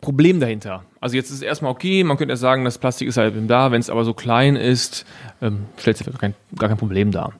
Problem 0.00 0.40
dahinter. 0.40 0.84
Also 1.00 1.16
jetzt 1.16 1.30
ist 1.30 1.36
es 1.36 1.42
erstmal 1.42 1.72
okay, 1.72 2.04
man 2.04 2.18
könnte 2.18 2.32
ja 2.32 2.36
sagen, 2.36 2.64
das 2.64 2.78
Plastik 2.78 3.08
ist 3.08 3.16
halt 3.16 3.34
eben 3.34 3.48
da, 3.48 3.72
wenn 3.72 3.80
es 3.80 3.88
aber 3.88 4.04
so 4.04 4.12
klein 4.12 4.56
ist, 4.56 5.06
ähm, 5.40 5.66
stellt 5.78 6.00
es 6.00 6.06
gar 6.06 6.18
kein, 6.18 6.34
gar 6.56 6.68
kein 6.68 6.76
Problem 6.78 7.10
dar. 7.12 7.32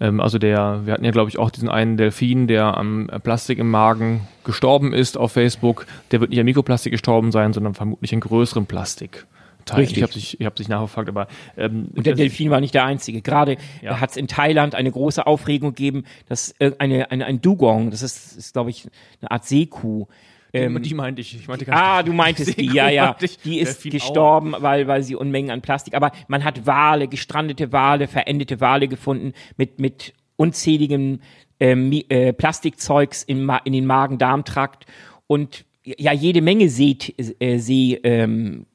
Ähm, 0.00 0.20
also 0.20 0.38
der, 0.38 0.82
wir 0.84 0.92
hatten 0.92 1.04
ja 1.04 1.12
glaube 1.12 1.30
ich 1.30 1.38
auch 1.38 1.50
diesen 1.50 1.68
einen 1.68 1.96
Delfin, 1.96 2.48
der 2.48 2.76
am 2.76 3.08
Plastik 3.22 3.58
im 3.58 3.70
Magen 3.70 4.26
gestorben 4.42 4.92
ist 4.92 5.16
auf 5.16 5.32
Facebook. 5.32 5.86
Der 6.10 6.20
wird 6.20 6.30
nicht 6.30 6.40
an 6.40 6.46
Mikroplastik 6.46 6.90
gestorben 6.90 7.30
sein, 7.30 7.52
sondern 7.52 7.74
vermutlich 7.74 8.12
in 8.12 8.20
größerem 8.20 8.66
Plastik. 8.66 9.26
Richtig. 9.72 9.96
Ich 9.96 10.02
habe 10.02 10.12
sich, 10.12 10.40
ich 10.40 10.44
hab 10.46 10.58
sich 10.58 10.68
nachgefragt, 10.68 11.08
aber 11.08 11.26
ähm, 11.56 11.88
Und 11.94 12.04
der 12.04 12.14
Delfin 12.14 12.50
war 12.50 12.60
nicht 12.60 12.74
der 12.74 12.84
einzige. 12.84 13.22
Gerade 13.22 13.56
Ja. 13.80 13.98
hat 14.00 14.10
es 14.10 14.16
in 14.16 14.28
Thailand 14.28 14.74
eine 14.74 14.90
große 14.90 15.26
Aufregung 15.26 15.70
gegeben, 15.70 16.04
dass 16.28 16.54
äh, 16.58 16.72
eine, 16.78 17.10
eine, 17.10 17.24
ein 17.24 17.40
Dugong, 17.40 17.90
das 17.90 18.02
ist, 18.02 18.36
ist 18.36 18.52
glaube 18.52 18.68
ich, 18.70 18.86
eine 19.22 19.30
Art 19.30 19.46
Seekuh, 19.46 20.06
Ähm, 20.54 20.80
die 20.80 20.94
meinte 20.94 21.20
ich. 21.20 21.34
ich 21.34 21.48
meinte 21.48 21.66
ah, 21.72 22.02
du 22.04 22.12
meintest 22.12 22.58
die, 22.58 22.72
ja, 22.72 22.88
ja. 22.88 23.16
Die 23.44 23.58
ist 23.58 23.82
gestorben, 23.82 24.54
weil, 24.58 24.86
weil 24.86 25.02
sie 25.02 25.16
Unmengen 25.16 25.50
an 25.50 25.62
Plastik. 25.62 25.94
Aber 25.94 26.12
man 26.28 26.44
hat 26.44 26.64
Wale, 26.64 27.08
gestrandete 27.08 27.72
Wale, 27.72 28.06
verendete 28.06 28.60
Wale 28.60 28.86
gefunden 28.86 29.32
mit, 29.56 29.80
mit 29.80 30.14
unzähligen 30.36 31.22
ähm, 31.58 31.92
äh, 32.08 32.32
Plastikzeugs 32.32 33.24
in, 33.24 33.50
in 33.64 33.72
den 33.72 33.84
Magen-Darm-Trakt 33.86 34.86
und 35.26 35.64
ja 35.84 36.12
jede 36.12 36.40
Menge 36.40 36.68
Seekreaturen, 36.68 37.36
äh, 37.40 37.58
See, 37.58 37.94
ähm, 38.04 38.66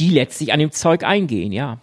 die 0.00 0.10
letztlich 0.10 0.52
an 0.52 0.58
dem 0.58 0.72
Zeug 0.72 1.04
eingehen, 1.04 1.52
ja. 1.52 1.80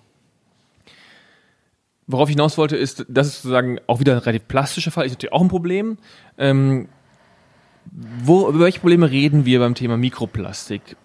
Worauf 2.07 2.29
ich 2.29 2.35
hinaus 2.35 2.57
wollte, 2.57 2.75
ist, 2.75 3.05
das 3.09 3.27
ist 3.27 3.41
sozusagen 3.41 3.79
auch 3.87 3.99
wieder 3.99 4.13
ein 4.13 4.19
relativ 4.19 4.47
plastischer 4.47 4.91
Fall, 4.91 5.05
ist 5.05 5.13
natürlich 5.13 5.33
auch 5.33 5.41
ein 5.41 5.47
Problem. 5.47 5.97
Ähm, 6.37 6.87
wo, 7.91 8.49
über 8.49 8.59
welche 8.59 8.79
Probleme 8.79 9.09
reden 9.09 9.45
wir 9.45 9.59
beim 9.59 9.75
Thema 9.75 9.97
Mikroplastik? 9.97 10.97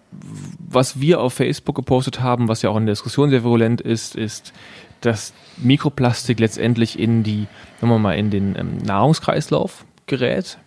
Was 0.59 0.99
wir 0.99 1.21
auf 1.21 1.33
Facebook 1.33 1.75
gepostet 1.75 2.21
haben, 2.21 2.47
was 2.47 2.61
ja 2.61 2.69
auch 2.69 2.77
in 2.77 2.85
der 2.85 2.93
Diskussion 2.93 3.29
sehr 3.29 3.43
virulent 3.43 3.81
ist, 3.81 4.15
ist, 4.15 4.53
dass 5.01 5.33
Mikroplastik 5.57 6.39
letztendlich 6.39 6.99
in 6.99 7.23
die, 7.23 7.47
sagen 7.79 7.91
wir 7.91 7.99
mal, 7.99 8.13
in 8.13 8.29
den 8.29 8.55
ähm, 8.57 8.77
Nahrungskreislauf 8.77 9.85
gerät 10.05 10.57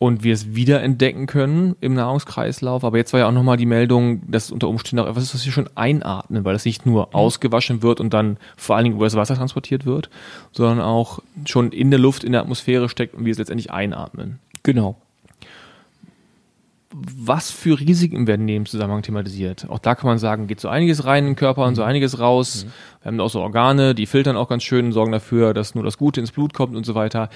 und 0.00 0.24
wir 0.24 0.34
es 0.34 0.54
wiederentdecken 0.54 1.26
können 1.26 1.76
im 1.80 1.94
Nahrungskreislauf. 1.94 2.84
Aber 2.84 2.96
jetzt 2.96 3.12
war 3.12 3.20
ja 3.20 3.28
auch 3.28 3.32
nochmal 3.32 3.56
die 3.56 3.66
Meldung, 3.66 4.22
dass 4.28 4.50
unter 4.50 4.68
Umständen 4.68 5.04
auch 5.04 5.10
etwas 5.10 5.24
ist, 5.24 5.34
was 5.34 5.44
wir 5.44 5.52
schon 5.52 5.70
einatmen, 5.76 6.44
weil 6.44 6.56
es 6.56 6.64
nicht 6.64 6.84
nur 6.84 7.06
mhm. 7.06 7.14
ausgewaschen 7.14 7.82
wird 7.82 8.00
und 8.00 8.12
dann 8.12 8.38
vor 8.56 8.76
allen 8.76 8.84
Dingen 8.84 8.96
über 8.96 9.06
das 9.06 9.14
Wasser 9.14 9.36
transportiert 9.36 9.86
wird, 9.86 10.10
sondern 10.52 10.80
auch 10.80 11.20
schon 11.46 11.70
in 11.70 11.90
der 11.90 12.00
Luft, 12.00 12.24
in 12.24 12.32
der 12.32 12.40
Atmosphäre 12.40 12.88
steckt 12.88 13.14
und 13.14 13.24
wir 13.24 13.32
es 13.32 13.38
letztendlich 13.38 13.70
einatmen. 13.70 14.40
Genau 14.62 14.96
was 16.96 17.50
für 17.50 17.80
Risiken 17.80 18.26
werden 18.28 18.42
in 18.42 18.54
dem 18.54 18.66
Zusammenhang 18.66 19.02
thematisiert? 19.02 19.68
Auch 19.68 19.80
da 19.80 19.96
kann 19.96 20.06
man 20.06 20.18
sagen, 20.18 20.46
geht 20.46 20.60
so 20.60 20.68
einiges 20.68 21.04
rein 21.04 21.24
in 21.24 21.30
den 21.30 21.36
Körper 21.36 21.64
und 21.64 21.74
so 21.74 21.82
mhm. 21.82 21.88
einiges 21.88 22.20
raus. 22.20 22.64
Mhm. 22.64 22.70
Wir 23.02 23.06
haben 23.06 23.20
auch 23.20 23.30
so 23.30 23.40
Organe, 23.40 23.94
die 23.94 24.06
filtern 24.06 24.36
auch 24.36 24.48
ganz 24.48 24.62
schön, 24.62 24.92
sorgen 24.92 25.10
dafür, 25.10 25.54
dass 25.54 25.74
nur 25.74 25.82
das 25.82 25.98
Gute 25.98 26.20
ins 26.20 26.30
Blut 26.30 26.54
kommt 26.54 26.76
und 26.76 26.86
so 26.86 26.94
weiter. 26.94 27.30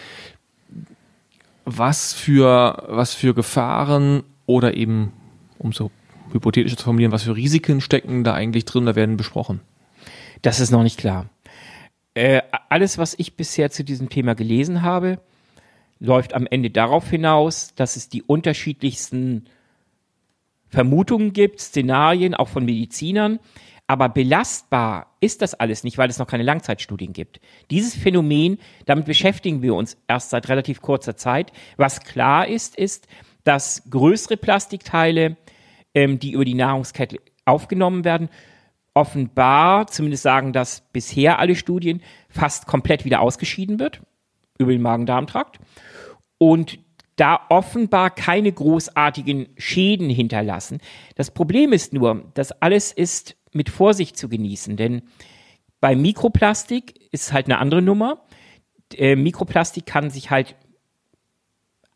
Was 1.64 2.12
für, 2.12 2.84
was 2.88 3.14
für 3.14 3.34
Gefahren 3.34 4.22
oder 4.46 4.74
eben, 4.74 5.12
um 5.58 5.72
so 5.72 5.90
hypothetisch 6.32 6.76
zu 6.76 6.84
formulieren, 6.84 7.12
was 7.12 7.24
für 7.24 7.34
Risiken 7.34 7.80
stecken 7.80 8.22
da 8.22 8.34
eigentlich 8.34 8.64
drin, 8.64 8.86
da 8.86 8.94
werden 8.94 9.16
besprochen? 9.16 9.60
Das 10.42 10.60
ist 10.60 10.70
noch 10.70 10.84
nicht 10.84 10.98
klar. 10.98 11.26
Äh, 12.14 12.42
alles, 12.68 12.96
was 12.96 13.14
ich 13.18 13.34
bisher 13.34 13.70
zu 13.70 13.82
diesem 13.82 14.08
Thema 14.08 14.34
gelesen 14.34 14.82
habe, 14.82 15.18
läuft 16.00 16.34
am 16.34 16.46
Ende 16.46 16.70
darauf 16.70 17.08
hinaus, 17.10 17.74
dass 17.74 17.96
es 17.96 18.08
die 18.08 18.22
unterschiedlichsten 18.22 19.46
Vermutungen 20.68 21.32
gibt, 21.32 21.60
Szenarien, 21.60 22.34
auch 22.34 22.48
von 22.48 22.64
Medizinern. 22.64 23.38
Aber 23.86 24.10
belastbar 24.10 25.14
ist 25.20 25.40
das 25.40 25.54
alles 25.54 25.82
nicht, 25.82 25.96
weil 25.96 26.10
es 26.10 26.18
noch 26.18 26.26
keine 26.26 26.42
Langzeitstudien 26.42 27.14
gibt. 27.14 27.40
Dieses 27.70 27.94
Phänomen, 27.94 28.58
damit 28.84 29.06
beschäftigen 29.06 29.62
wir 29.62 29.74
uns 29.74 29.96
erst 30.06 30.30
seit 30.30 30.48
relativ 30.48 30.82
kurzer 30.82 31.16
Zeit. 31.16 31.52
Was 31.78 32.00
klar 32.00 32.46
ist, 32.46 32.76
ist, 32.76 33.08
dass 33.44 33.82
größere 33.88 34.36
Plastikteile, 34.36 35.38
ähm, 35.94 36.18
die 36.18 36.32
über 36.32 36.44
die 36.44 36.54
Nahrungskette 36.54 37.18
aufgenommen 37.46 38.04
werden, 38.04 38.28
offenbar, 38.92 39.86
zumindest 39.86 40.22
sagen 40.22 40.52
das 40.52 40.82
bisher 40.92 41.38
alle 41.38 41.54
Studien, 41.54 42.02
fast 42.28 42.66
komplett 42.66 43.06
wieder 43.06 43.20
ausgeschieden 43.20 43.78
wird 43.78 44.02
über 44.58 44.72
den 44.72 44.82
Magen-Darm-Trakt 44.82 45.58
und 46.38 46.78
da 47.16 47.40
offenbar 47.48 48.10
keine 48.10 48.52
großartigen 48.52 49.48
Schäden 49.56 50.08
hinterlassen. 50.08 50.78
Das 51.16 51.32
Problem 51.32 51.72
ist 51.72 51.92
nur, 51.92 52.30
das 52.34 52.52
alles 52.52 52.92
ist 52.92 53.36
mit 53.52 53.70
Vorsicht 53.70 54.16
zu 54.16 54.28
genießen, 54.28 54.76
denn 54.76 55.02
bei 55.80 55.96
Mikroplastik 55.96 57.12
ist 57.12 57.32
halt 57.32 57.46
eine 57.46 57.58
andere 57.58 57.82
Nummer. 57.82 58.26
Äh, 58.94 59.16
Mikroplastik 59.16 59.86
kann 59.86 60.10
sich 60.10 60.30
halt 60.30 60.56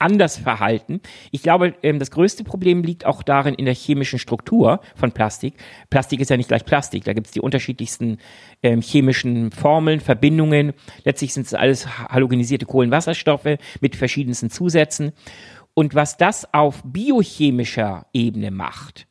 anders 0.03 0.37
verhalten. 0.37 1.01
Ich 1.31 1.43
glaube, 1.43 1.75
ähm, 1.83 1.99
das 1.99 2.11
größte 2.11 2.45
Problem 2.45 2.83
liegt 2.83 3.07
auch 3.07 3.23
darin 3.23 3.55
in 3.55 3.65
der 3.65 3.75
chemischen 3.75 4.19
Struktur 4.19 4.81
von 4.97 5.13
Plastik. 5.13 5.55
Plastik 5.91 6.21
ist 6.21 6.29
ja 6.29 6.37
nicht 6.37 6.49
gleich 6.49 6.65
Plastik. 6.65 7.05
Da 7.05 7.13
gibt 7.13 7.29
es 7.29 7.33
die 7.33 7.41
unterschiedlichsten 7.41 8.19
ähm, 8.63 8.81
chemischen 8.81 9.53
Formeln, 9.53 10.01
Verbindungen. 10.01 10.73
Letztlich 11.05 11.33
sind 11.33 11.47
es 11.47 11.55
alles 11.55 11.87
halogenisierte 11.87 12.67
Kohlenwasserstoffe 12.67 13.57
mit 13.81 13.97
verschiedensten 13.97 14.51
Zusätzen. 14.51 15.13
Und 15.75 15.95
was 15.95 16.17
das 16.17 16.53
auf 16.53 16.83
biochemischer 16.85 18.07
Ebene 18.13 18.51
macht, 18.51 19.07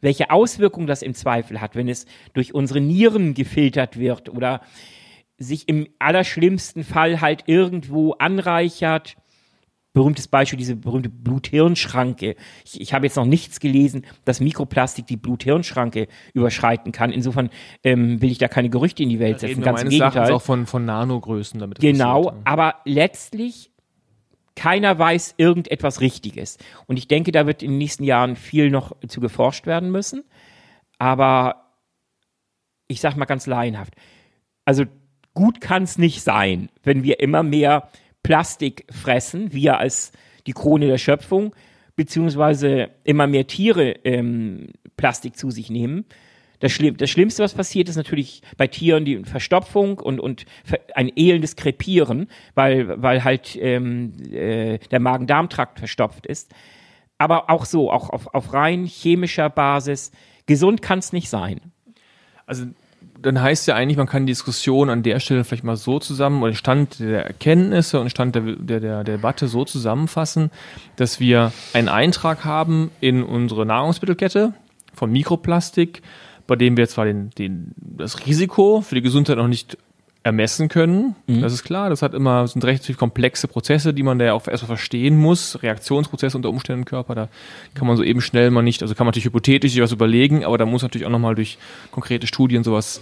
welche 0.00 0.30
Auswirkungen 0.30 0.86
das 0.86 1.02
im 1.02 1.14
Zweifel 1.14 1.60
hat, 1.60 1.76
wenn 1.76 1.88
es 1.88 2.06
durch 2.32 2.54
unsere 2.54 2.80
Nieren 2.80 3.34
gefiltert 3.34 3.98
wird 3.98 4.28
oder 4.28 4.62
sich 5.38 5.68
im 5.68 5.88
allerschlimmsten 5.98 6.84
Fall 6.84 7.20
halt 7.20 7.44
irgendwo 7.46 8.12
anreichert, 8.12 9.16
berühmtes 9.92 10.28
Beispiel, 10.28 10.56
diese 10.56 10.76
berühmte 10.76 11.10
Blut-Hirn-Schranke. 11.10 12.36
Ich, 12.64 12.80
ich 12.80 12.94
habe 12.94 13.06
jetzt 13.06 13.16
noch 13.16 13.26
nichts 13.26 13.60
gelesen, 13.60 14.06
dass 14.24 14.40
Mikroplastik 14.40 15.06
die 15.06 15.16
Blut-Hirn-Schranke 15.16 16.08
überschreiten 16.32 16.92
kann. 16.92 17.12
Insofern 17.12 17.50
ähm, 17.84 18.20
will 18.22 18.30
ich 18.30 18.38
da 18.38 18.48
keine 18.48 18.70
Gerüchte 18.70 19.02
in 19.02 19.10
die 19.10 19.20
Welt 19.20 19.40
setzen. 19.40 19.62
Ganz 19.62 19.82
im 19.82 19.90
Gegenteil. 19.90 20.32
auch 20.32 20.42
von, 20.42 20.66
von 20.66 20.84
Nanogrößen 20.84 21.60
damit. 21.60 21.78
Genau, 21.80 22.24
passiert, 22.24 22.46
aber 22.46 22.74
letztlich 22.84 23.70
keiner 24.54 24.98
weiß 24.98 25.34
irgendetwas 25.38 26.00
Richtiges. 26.00 26.58
Und 26.86 26.98
ich 26.98 27.08
denke, 27.08 27.32
da 27.32 27.46
wird 27.46 27.62
in 27.62 27.72
den 27.72 27.78
nächsten 27.78 28.04
Jahren 28.04 28.36
viel 28.36 28.70
noch 28.70 28.92
zu 29.08 29.20
geforscht 29.20 29.66
werden 29.66 29.90
müssen. 29.90 30.24
Aber 30.98 31.72
ich 32.88 33.00
sage 33.00 33.18
mal 33.18 33.24
ganz 33.24 33.46
laienhaft. 33.46 33.94
Also 34.64 34.84
gut 35.34 35.60
kann 35.60 35.82
es 35.82 35.98
nicht 35.98 36.22
sein, 36.22 36.68
wenn 36.82 37.02
wir 37.02 37.20
immer 37.20 37.42
mehr 37.42 37.88
Plastik 38.22 38.86
fressen, 38.90 39.52
wir 39.52 39.78
als 39.78 40.12
die 40.46 40.52
Krone 40.52 40.86
der 40.86 40.98
Schöpfung, 40.98 41.54
beziehungsweise 41.96 42.90
immer 43.04 43.26
mehr 43.26 43.46
Tiere 43.46 43.90
ähm, 44.04 44.68
Plastik 44.96 45.36
zu 45.36 45.50
sich 45.50 45.70
nehmen. 45.70 46.04
Das, 46.60 46.70
Schlimm, 46.70 46.96
das 46.96 47.10
Schlimmste, 47.10 47.42
was 47.42 47.54
passiert, 47.54 47.88
ist 47.88 47.96
natürlich 47.96 48.40
bei 48.56 48.68
Tieren 48.68 49.04
die 49.04 49.24
Verstopfung 49.24 49.98
und, 49.98 50.20
und 50.20 50.44
ein 50.94 51.10
elendes 51.16 51.56
Krepieren, 51.56 52.28
weil, 52.54 53.02
weil 53.02 53.24
halt 53.24 53.58
ähm, 53.60 54.12
äh, 54.30 54.78
der 54.78 55.00
Magen-Darm-Trakt 55.00 55.80
verstopft 55.80 56.24
ist. 56.24 56.52
Aber 57.18 57.50
auch 57.50 57.64
so, 57.64 57.90
auch 57.90 58.10
auf, 58.10 58.32
auf 58.32 58.52
rein 58.52 58.84
chemischer 58.84 59.50
Basis, 59.50 60.12
gesund 60.46 60.82
kann 60.82 61.00
es 61.00 61.12
nicht 61.12 61.28
sein. 61.28 61.60
Also 62.46 62.66
dann 63.22 63.40
heißt 63.40 63.68
ja 63.68 63.76
eigentlich, 63.76 63.96
man 63.96 64.08
kann 64.08 64.26
die 64.26 64.32
Diskussion 64.32 64.90
an 64.90 65.02
der 65.02 65.20
Stelle 65.20 65.44
vielleicht 65.44 65.64
mal 65.64 65.76
so 65.76 65.98
zusammen, 65.98 66.42
oder 66.42 66.52
den 66.52 66.56
Stand 66.56 66.98
der 66.98 67.24
Erkenntnisse 67.24 68.00
und 68.00 68.10
Stand 68.10 68.34
der, 68.34 68.42
der, 68.42 68.80
der, 68.80 69.04
Debatte 69.04 69.46
so 69.46 69.64
zusammenfassen, 69.64 70.50
dass 70.96 71.20
wir 71.20 71.52
einen 71.72 71.88
Eintrag 71.88 72.44
haben 72.44 72.90
in 73.00 73.22
unsere 73.22 73.64
Nahrungsmittelkette 73.64 74.54
von 74.92 75.12
Mikroplastik, 75.12 76.02
bei 76.46 76.56
dem 76.56 76.76
wir 76.76 76.88
zwar 76.88 77.04
den, 77.04 77.30
den, 77.38 77.72
das 77.76 78.26
Risiko 78.26 78.80
für 78.80 78.96
die 78.96 79.02
Gesundheit 79.02 79.36
noch 79.36 79.48
nicht 79.48 79.78
ermessen 80.24 80.68
können. 80.68 81.16
Mhm. 81.26 81.40
Das 81.40 81.52
ist 81.52 81.64
klar. 81.64 81.90
Das 81.90 82.02
hat 82.02 82.14
immer, 82.14 82.46
sind 82.46 82.64
recht 82.64 82.96
komplexe 82.96 83.48
Prozesse, 83.48 83.92
die 83.92 84.02
man 84.02 84.18
da 84.18 84.26
ja 84.26 84.32
auch 84.34 84.46
erstmal 84.46 84.76
verstehen 84.76 85.16
muss. 85.16 85.62
Reaktionsprozesse 85.62 86.36
unter 86.36 86.50
Umständen 86.50 86.82
im 86.82 86.84
Körper. 86.84 87.14
Da 87.14 87.28
kann 87.74 87.86
man 87.86 87.96
so 87.96 88.02
eben 88.02 88.20
schnell 88.20 88.50
mal 88.50 88.62
nicht, 88.62 88.82
also 88.82 88.94
kann 88.94 89.04
man 89.04 89.10
natürlich 89.10 89.26
hypothetisch 89.26 89.72
sich 89.72 89.82
was 89.82 89.92
überlegen, 89.92 90.44
aber 90.44 90.58
da 90.58 90.66
muss 90.66 90.82
natürlich 90.82 91.06
auch 91.06 91.10
nochmal 91.10 91.34
durch 91.34 91.58
konkrete 91.90 92.26
Studien 92.26 92.62
sowas 92.62 93.00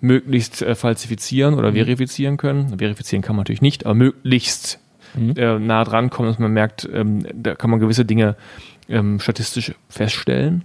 möglichst 0.00 0.62
äh, 0.62 0.74
falsifizieren 0.74 1.54
oder 1.54 1.70
mhm. 1.70 1.76
verifizieren 1.76 2.36
können. 2.36 2.78
Verifizieren 2.78 3.22
kann 3.22 3.36
man 3.36 3.42
natürlich 3.42 3.62
nicht, 3.62 3.86
aber 3.86 3.94
möglichst 3.94 4.78
mhm. 5.14 5.34
äh, 5.36 5.58
nah 5.58 5.84
dran 5.84 6.10
kommen, 6.10 6.28
dass 6.28 6.38
man 6.38 6.52
merkt, 6.52 6.88
ähm, 6.92 7.26
da 7.34 7.54
kann 7.54 7.70
man 7.70 7.80
gewisse 7.80 8.04
Dinge 8.04 8.36
ähm, 8.88 9.18
statistisch 9.18 9.72
feststellen 9.88 10.64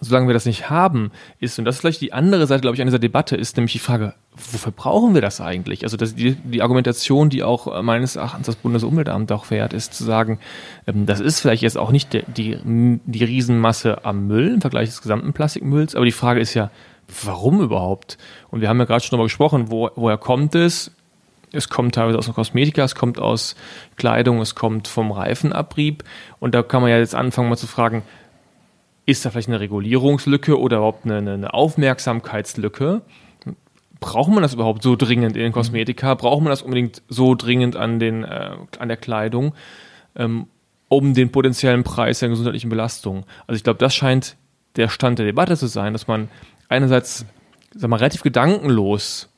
solange 0.00 0.28
wir 0.28 0.34
das 0.34 0.46
nicht 0.46 0.68
haben, 0.68 1.10
ist, 1.40 1.58
und 1.58 1.64
das 1.64 1.76
ist 1.76 1.80
vielleicht 1.80 2.00
die 2.00 2.12
andere 2.12 2.46
Seite, 2.46 2.60
glaube 2.60 2.74
ich, 2.74 2.80
an 2.80 2.86
dieser 2.86 2.98
Debatte, 2.98 3.36
ist 3.36 3.56
nämlich 3.56 3.72
die 3.72 3.78
Frage, 3.78 4.14
wofür 4.32 4.72
brauchen 4.72 5.14
wir 5.14 5.22
das 5.22 5.40
eigentlich? 5.40 5.84
Also 5.84 5.96
das, 5.96 6.14
die, 6.14 6.34
die 6.34 6.62
Argumentation, 6.62 7.30
die 7.30 7.42
auch 7.42 7.74
äh, 7.74 7.82
meines 7.82 8.16
Erachtens 8.16 8.46
das 8.46 8.56
Bundesumweltamt 8.56 9.32
auch 9.32 9.46
fährt, 9.46 9.72
ist 9.72 9.94
zu 9.94 10.04
sagen, 10.04 10.38
ähm, 10.86 11.06
das 11.06 11.20
ist 11.20 11.40
vielleicht 11.40 11.62
jetzt 11.62 11.78
auch 11.78 11.90
nicht 11.90 12.12
die, 12.12 12.24
die, 12.26 13.00
die 13.04 13.24
Riesenmasse 13.24 14.04
am 14.04 14.26
Müll 14.26 14.54
im 14.54 14.60
Vergleich 14.60 14.88
des 14.88 15.02
gesamten 15.02 15.32
Plastikmülls, 15.32 15.94
aber 15.94 16.04
die 16.04 16.12
Frage 16.12 16.40
ist 16.40 16.54
ja, 16.54 16.70
warum 17.24 17.60
überhaupt? 17.60 18.18
Und 18.50 18.60
wir 18.60 18.68
haben 18.68 18.78
ja 18.78 18.84
gerade 18.84 19.02
schon 19.02 19.12
darüber 19.12 19.26
gesprochen, 19.26 19.70
wo, 19.70 19.90
woher 19.94 20.18
kommt 20.18 20.54
es? 20.54 20.92
Es 21.52 21.68
kommt 21.68 21.94
teilweise 21.94 22.18
aus 22.18 22.32
Kosmetika, 22.32 22.82
es 22.82 22.94
kommt 22.94 23.18
aus 23.18 23.54
Kleidung, 23.96 24.40
es 24.40 24.54
kommt 24.54 24.88
vom 24.88 25.12
Reifenabrieb. 25.12 26.04
Und 26.40 26.54
da 26.54 26.62
kann 26.62 26.82
man 26.82 26.90
ja 26.90 26.98
jetzt 26.98 27.14
anfangen 27.14 27.48
mal 27.48 27.56
zu 27.56 27.68
fragen, 27.68 28.02
ist 29.06 29.24
da 29.24 29.30
vielleicht 29.30 29.48
eine 29.48 29.60
Regulierungslücke 29.60 30.58
oder 30.58 30.78
überhaupt 30.78 31.04
eine, 31.04 31.32
eine 31.32 31.54
Aufmerksamkeitslücke? 31.54 33.02
Braucht 34.00 34.30
man 34.30 34.42
das 34.42 34.52
überhaupt 34.52 34.82
so 34.82 34.96
dringend 34.96 35.36
in 35.36 35.42
den 35.42 35.52
Kosmetika? 35.52 36.14
Braucht 36.14 36.42
man 36.42 36.50
das 36.50 36.62
unbedingt 36.62 37.02
so 37.08 37.34
dringend 37.34 37.76
an, 37.76 37.98
den, 37.98 38.24
äh, 38.24 38.50
an 38.78 38.88
der 38.88 38.96
Kleidung? 38.98 39.54
Ähm, 40.16 40.48
um 40.88 41.14
den 41.14 41.32
potenziellen 41.32 41.84
Preis 41.84 42.20
der 42.20 42.28
gesundheitlichen 42.28 42.70
Belastung. 42.70 43.24
Also 43.46 43.56
ich 43.56 43.64
glaube, 43.64 43.78
das 43.78 43.94
scheint 43.94 44.36
der 44.76 44.88
Stand 44.88 45.18
der 45.18 45.26
Debatte 45.26 45.56
zu 45.56 45.66
sein, 45.66 45.92
dass 45.92 46.06
man 46.06 46.28
einerseits, 46.68 47.26
sag 47.74 47.90
mal, 47.90 47.96
relativ 47.96 48.22
gedankenlos 48.22 49.28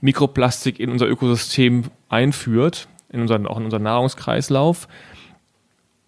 Mikroplastik 0.00 0.80
in 0.80 0.90
unser 0.90 1.06
Ökosystem 1.06 1.84
einführt, 2.08 2.88
in 3.10 3.20
unseren, 3.20 3.46
auch 3.46 3.58
in 3.58 3.64
unseren 3.64 3.82
Nahrungskreislauf, 3.82 4.88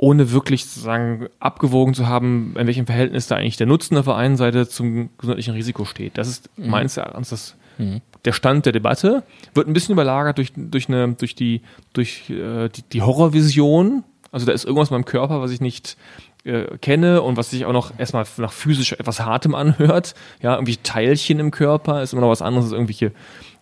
ohne 0.03 0.33
wirklich 0.33 0.67
sozusagen 0.67 1.29
abgewogen 1.39 1.95
zu 1.95 2.09
haben, 2.09 2.57
in 2.59 2.67
welchem 2.67 2.87
Verhältnis 2.87 3.29
da 3.29 3.37
eigentlich 3.37 3.57
der 3.57 3.69
Nutzen 3.69 3.97
auf 3.97 4.07
der 4.07 4.17
einen 4.17 4.37
Seite 4.37 4.67
zum 4.67 5.11
gesundheitlichen 5.17 5.55
Risiko 5.55 5.85
steht. 5.85 6.19
Das 6.19 6.27
ist 6.27 6.51
mhm. 6.57 6.71
meines 6.71 6.97
Erachtens 6.97 7.29
das, 7.29 7.55
mhm. 7.79 8.01
der 8.25 8.33
Stand 8.33 8.67
der 8.67 8.73
Debatte. 8.73 9.23
Wird 9.55 9.69
ein 9.69 9.73
bisschen 9.73 9.93
überlagert 9.93 10.39
durch, 10.39 10.53
durch, 10.57 10.89
eine, 10.89 11.13
durch, 11.13 11.37
die, 11.37 11.61
durch 11.93 12.29
äh, 12.31 12.69
die, 12.69 12.83
die 12.93 13.03
Horrorvision. 13.03 14.03
Also 14.33 14.45
da 14.45 14.51
ist 14.51 14.65
irgendwas 14.65 14.91
in 14.91 14.95
meinem 14.95 15.05
Körper, 15.05 15.41
was 15.41 15.53
ich 15.53 15.61
nicht 15.61 15.97
äh, 16.43 16.77
kenne 16.79 17.23
und 17.23 17.37
was 17.37 17.51
sich 17.51 17.65
auch 17.65 17.73
noch 17.73 17.97
erstmal 17.97 18.27
nach 18.39 18.53
physisch 18.53 18.95
etwas 18.95 19.21
Hartem 19.21 19.55
anhört. 19.55 20.17
Ja, 20.43 20.55
irgendwie 20.55 20.79
Teilchen 20.79 21.39
im 21.39 21.53
Körper 21.53 22.03
ist 22.03 22.13
immer 22.13 22.23
noch 22.23 22.31
was 22.31 22.43
anderes 22.43 22.65
als 22.65 22.73
irgendwelche 22.73 23.13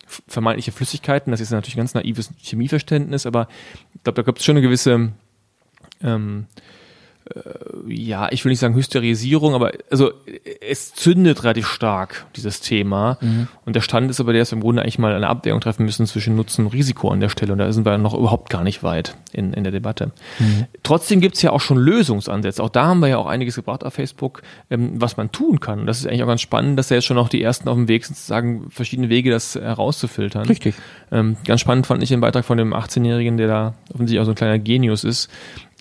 vermeintliche 0.07 0.71
Flüssigkeiten. 0.71 1.29
Das 1.29 1.39
ist 1.39 1.51
natürlich 1.51 1.75
ein 1.75 1.81
ganz 1.81 1.93
naives 1.93 2.31
Chemieverständnis, 2.41 3.27
aber 3.27 3.47
ich 3.93 4.01
glaube, 4.03 4.15
da 4.15 4.23
gibt 4.23 4.39
es 4.39 4.45
schon 4.45 4.57
eine 4.57 4.63
gewisse 4.63 5.11
ähm, 6.03 6.47
äh, 7.35 7.93
ja, 7.93 8.29
ich 8.31 8.43
will 8.43 8.49
nicht 8.51 8.59
sagen 8.59 8.75
Hysterisierung, 8.75 9.53
aber 9.53 9.71
also 9.89 10.11
es 10.67 10.93
zündet 10.93 11.43
relativ 11.43 11.67
stark, 11.67 12.25
dieses 12.35 12.61
Thema. 12.61 13.17
Mhm. 13.21 13.47
Und 13.65 13.75
der 13.75 13.81
Stand 13.81 14.09
ist 14.09 14.19
aber 14.19 14.33
der, 14.33 14.41
dass 14.41 14.51
wir 14.51 14.57
im 14.57 14.61
Grunde 14.61 14.81
eigentlich 14.81 14.99
mal 14.99 15.13
eine 15.13 15.27
Abwägung 15.27 15.61
treffen 15.61 15.85
müssen 15.85 16.05
zwischen 16.05 16.35
Nutzen 16.35 16.65
und 16.65 16.73
Risiko 16.73 17.09
an 17.09 17.19
der 17.19 17.29
Stelle. 17.29 17.53
Und 17.53 17.59
da 17.59 17.71
sind 17.71 17.85
wir 17.85 17.97
noch 17.97 18.13
überhaupt 18.13 18.49
gar 18.49 18.63
nicht 18.63 18.83
weit 18.83 19.15
in, 19.31 19.53
in 19.53 19.63
der 19.63 19.71
Debatte. 19.71 20.11
Mhm. 20.39 20.65
Trotzdem 20.83 21.21
gibt 21.21 21.35
es 21.35 21.41
ja 21.41 21.51
auch 21.51 21.61
schon 21.61 21.77
Lösungsansätze. 21.77 22.63
Auch 22.63 22.69
da 22.69 22.85
haben 22.85 22.99
wir 22.99 23.07
ja 23.07 23.17
auch 23.17 23.27
einiges 23.27 23.55
gebracht 23.55 23.83
auf 23.83 23.93
Facebook, 23.93 24.41
ähm, 24.69 24.93
was 24.95 25.17
man 25.17 25.31
tun 25.31 25.59
kann. 25.59 25.81
Und 25.81 25.85
das 25.85 25.99
ist 25.99 26.07
eigentlich 26.07 26.23
auch 26.23 26.27
ganz 26.27 26.41
spannend, 26.41 26.77
dass 26.77 26.87
da 26.87 26.95
jetzt 26.95 27.05
schon 27.05 27.17
auch 27.17 27.29
die 27.29 27.41
ersten 27.41 27.69
auf 27.69 27.75
dem 27.75 27.87
Weg 27.87 28.05
sind, 28.05 28.15
sozusagen 28.15 28.69
verschiedene 28.69 29.09
Wege, 29.09 29.31
das 29.31 29.55
herauszufiltern. 29.55 30.45
Richtig. 30.45 30.75
Ähm, 31.11 31.37
ganz 31.45 31.61
spannend 31.61 31.87
fand 31.87 32.01
ich 32.03 32.09
den 32.09 32.21
Beitrag 32.21 32.45
von 32.45 32.57
dem 32.57 32.73
18-Jährigen, 32.73 33.37
der 33.37 33.47
da 33.47 33.73
offensichtlich 33.93 34.19
auch 34.19 34.25
so 34.25 34.31
ein 34.31 34.35
kleiner 34.35 34.59
Genius 34.59 35.03
ist, 35.03 35.29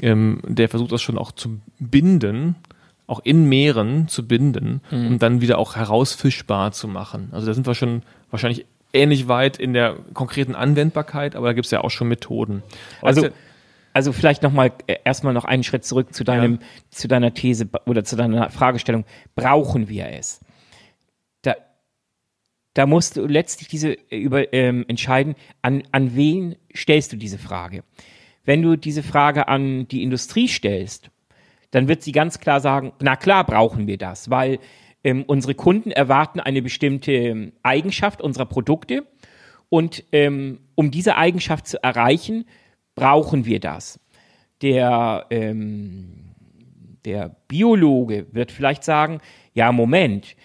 ähm, 0.00 0.40
der 0.46 0.68
versucht 0.68 0.92
das 0.92 1.02
schon 1.02 1.18
auch 1.18 1.32
zu 1.32 1.60
binden, 1.78 2.56
auch 3.06 3.20
in 3.24 3.48
Meeren 3.48 4.08
zu 4.08 4.26
binden, 4.26 4.80
mhm. 4.90 5.06
um 5.06 5.18
dann 5.18 5.40
wieder 5.40 5.58
auch 5.58 5.76
herausfischbar 5.76 6.72
zu 6.72 6.86
machen. 6.88 7.30
Also 7.32 7.46
da 7.46 7.54
sind 7.54 7.66
wir 7.66 7.74
schon 7.74 8.02
wahrscheinlich 8.30 8.66
ähnlich 8.92 9.28
weit 9.28 9.58
in 9.58 9.72
der 9.72 9.96
konkreten 10.14 10.54
Anwendbarkeit, 10.54 11.36
aber 11.36 11.48
da 11.48 11.52
gibt 11.52 11.66
es 11.66 11.70
ja 11.70 11.80
auch 11.80 11.90
schon 11.90 12.08
Methoden. 12.08 12.62
Also, 13.02 13.28
also 13.92 14.12
vielleicht 14.12 14.42
nochmal 14.42 14.72
äh, 14.86 14.96
erstmal 15.04 15.34
noch 15.34 15.44
einen 15.44 15.64
Schritt 15.64 15.84
zurück 15.84 16.14
zu 16.14 16.24
deinem, 16.24 16.54
ja. 16.54 16.58
zu 16.90 17.08
deiner 17.08 17.34
These 17.34 17.68
oder 17.86 18.04
zu 18.04 18.16
deiner 18.16 18.50
Fragestellung. 18.50 19.04
Brauchen 19.34 19.88
wir 19.88 20.08
es? 20.10 20.40
Da, 21.42 21.54
da 22.74 22.86
musst 22.86 23.16
du 23.16 23.26
letztlich 23.26 23.68
diese 23.68 23.92
äh, 24.10 24.18
über, 24.18 24.52
ähm, 24.52 24.84
entscheiden, 24.88 25.34
an, 25.62 25.82
an 25.92 26.14
wen 26.14 26.56
stellst 26.74 27.12
du 27.12 27.16
diese 27.16 27.38
Frage? 27.38 27.82
Wenn 28.44 28.62
du 28.62 28.76
diese 28.76 29.02
Frage 29.02 29.48
an 29.48 29.86
die 29.88 30.02
Industrie 30.02 30.48
stellst, 30.48 31.10
dann 31.70 31.88
wird 31.88 32.02
sie 32.02 32.12
ganz 32.12 32.40
klar 32.40 32.60
sagen, 32.60 32.92
na 33.00 33.16
klar 33.16 33.44
brauchen 33.44 33.86
wir 33.86 33.98
das, 33.98 34.30
weil 34.30 34.58
ähm, 35.04 35.24
unsere 35.26 35.54
Kunden 35.54 35.90
erwarten 35.90 36.40
eine 36.40 36.62
bestimmte 36.62 37.12
ähm, 37.12 37.52
Eigenschaft 37.62 38.20
unserer 38.20 38.46
Produkte 38.46 39.06
und 39.68 40.04
ähm, 40.12 40.60
um 40.74 40.90
diese 40.90 41.16
Eigenschaft 41.16 41.66
zu 41.66 41.82
erreichen, 41.82 42.44
brauchen 42.94 43.46
wir 43.46 43.60
das. 43.60 44.00
Der, 44.62 45.26
ähm, 45.30 46.34
der 47.04 47.36
Biologe 47.48 48.26
wird 48.32 48.52
vielleicht 48.52 48.84
sagen, 48.84 49.20
ja, 49.54 49.72
Moment, 49.72 50.36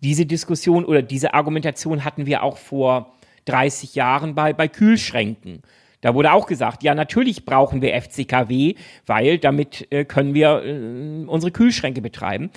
diese 0.00 0.26
Diskussion 0.26 0.84
oder 0.84 1.02
diese 1.02 1.34
Argumentation 1.34 2.04
hatten 2.04 2.26
wir 2.26 2.42
auch 2.42 2.56
vor 2.56 3.14
30 3.46 3.94
Jahren 3.94 4.34
bei, 4.34 4.52
bei 4.52 4.68
Kühlschränken. 4.68 5.62
Da 6.00 6.14
wurde 6.14 6.32
auch 6.32 6.46
gesagt, 6.46 6.82
ja, 6.82 6.94
natürlich 6.94 7.44
brauchen 7.44 7.82
wir 7.82 8.00
FCKW, 8.00 8.74
weil 9.06 9.38
damit 9.38 9.90
äh, 9.90 10.04
können 10.04 10.34
wir 10.34 10.62
äh, 10.64 11.24
unsere 11.26 11.50
Kühlschränke 11.50 12.00
betreiben. 12.00 12.50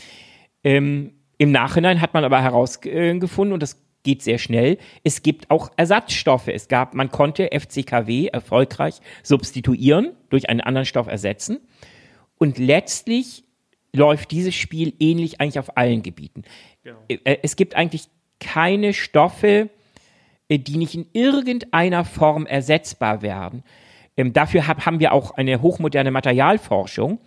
Ähm, 0.64 1.14
Im 1.38 1.52
Nachhinein 1.52 2.02
hat 2.02 2.14
man 2.14 2.24
aber 2.24 2.42
herausgefunden, 2.42 3.54
und 3.54 3.64
das 3.64 3.82
geht 4.04 4.22
sehr 4.22 4.38
schnell, 4.38 4.78
es 5.04 5.24
gibt 5.24 5.50
auch 5.50 5.72
Ersatzstoffe. 5.78 6.48
Es 6.48 6.68
gab, 6.68 6.94
man 6.94 7.10
konnte 7.10 7.50
FCKW 7.52 8.28
erfolgreich 8.28 9.00
substituieren, 9.24 10.12
durch 10.30 10.50
einen 10.50 10.62
anderen 10.62 10.86
Stoff 10.86 11.08
ersetzen. 11.08 11.60
Und 12.38 12.58
letztlich 12.58 13.44
läuft 13.94 14.32
dieses 14.32 14.56
Spiel 14.56 14.94
ähnlich 15.00 15.42
eigentlich 15.42 15.60
auf 15.60 15.78
allen 15.78 16.02
Gebieten. 16.02 16.44
Genau. 16.84 17.00
Äh, 17.08 17.38
es 17.44 17.56
gibt 17.56 17.76
eigentlich 17.76 18.06
keine 18.40 18.94
Stoffe, 18.94 19.70
die 20.60 20.78
nicht 20.78 20.96
in 20.96 21.08
irgendeiner 21.14 22.06
Form 22.06 22.46
ersetzbar 22.46 23.22
werden. 23.22 23.64
Ähm, 24.18 24.34
dafür 24.34 24.68
hab, 24.68 24.86
haben 24.86 25.00
wir 25.00 25.14
auch 25.14 25.32
eine 25.32 25.62
hochmoderne 25.62 26.12
Materialforschung, 26.12 27.20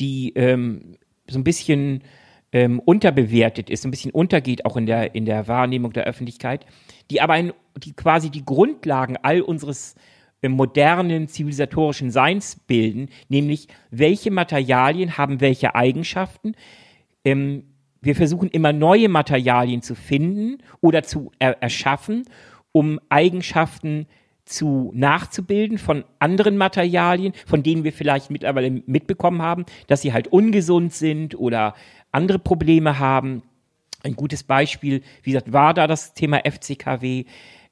die 0.00 0.32
ähm, 0.34 0.96
so 1.28 1.38
ein 1.38 1.44
bisschen 1.44 2.02
ähm, 2.52 2.80
unterbewertet 2.80 3.68
ist, 3.70 3.84
ein 3.84 3.90
bisschen 3.90 4.10
untergeht 4.10 4.64
auch 4.64 4.76
in 4.76 4.86
der, 4.86 5.14
in 5.14 5.24
der 5.24 5.48
Wahrnehmung 5.48 5.92
der 5.92 6.04
Öffentlichkeit, 6.04 6.64
die 7.10 7.20
aber 7.20 7.34
ein, 7.34 7.52
die 7.76 7.92
quasi 7.92 8.30
die 8.30 8.44
Grundlagen 8.44 9.16
all 9.22 9.42
unseres 9.42 9.96
äh, 10.40 10.48
modernen 10.48 11.28
zivilisatorischen 11.28 12.10
Seins 12.10 12.56
bilden, 12.66 13.08
nämlich 13.28 13.68
welche 13.90 14.30
Materialien 14.30 15.18
haben 15.18 15.40
welche 15.40 15.74
Eigenschaften. 15.74 16.54
Ähm, 17.24 17.64
wir 18.00 18.14
versuchen 18.14 18.48
immer 18.48 18.72
neue 18.72 19.08
Materialien 19.08 19.82
zu 19.82 19.96
finden 19.96 20.58
oder 20.80 21.02
zu 21.02 21.32
er 21.40 21.60
erschaffen 21.60 22.24
um 22.72 23.00
Eigenschaften 23.08 24.06
zu 24.44 24.90
nachzubilden 24.94 25.78
von 25.78 26.04
anderen 26.18 26.56
Materialien, 26.56 27.34
von 27.46 27.62
denen 27.62 27.84
wir 27.84 27.92
vielleicht 27.92 28.30
mittlerweile 28.30 28.70
mitbekommen 28.70 29.42
haben, 29.42 29.66
dass 29.86 30.02
sie 30.02 30.12
halt 30.12 30.28
ungesund 30.28 30.92
sind 30.94 31.38
oder 31.38 31.74
andere 32.12 32.38
Probleme 32.38 32.98
haben. 32.98 33.42
Ein 34.02 34.16
gutes 34.16 34.42
Beispiel, 34.42 35.02
wie 35.22 35.32
gesagt, 35.32 35.52
war 35.52 35.74
da 35.74 35.86
das 35.86 36.14
Thema 36.14 36.40
FCKW. 36.44 37.24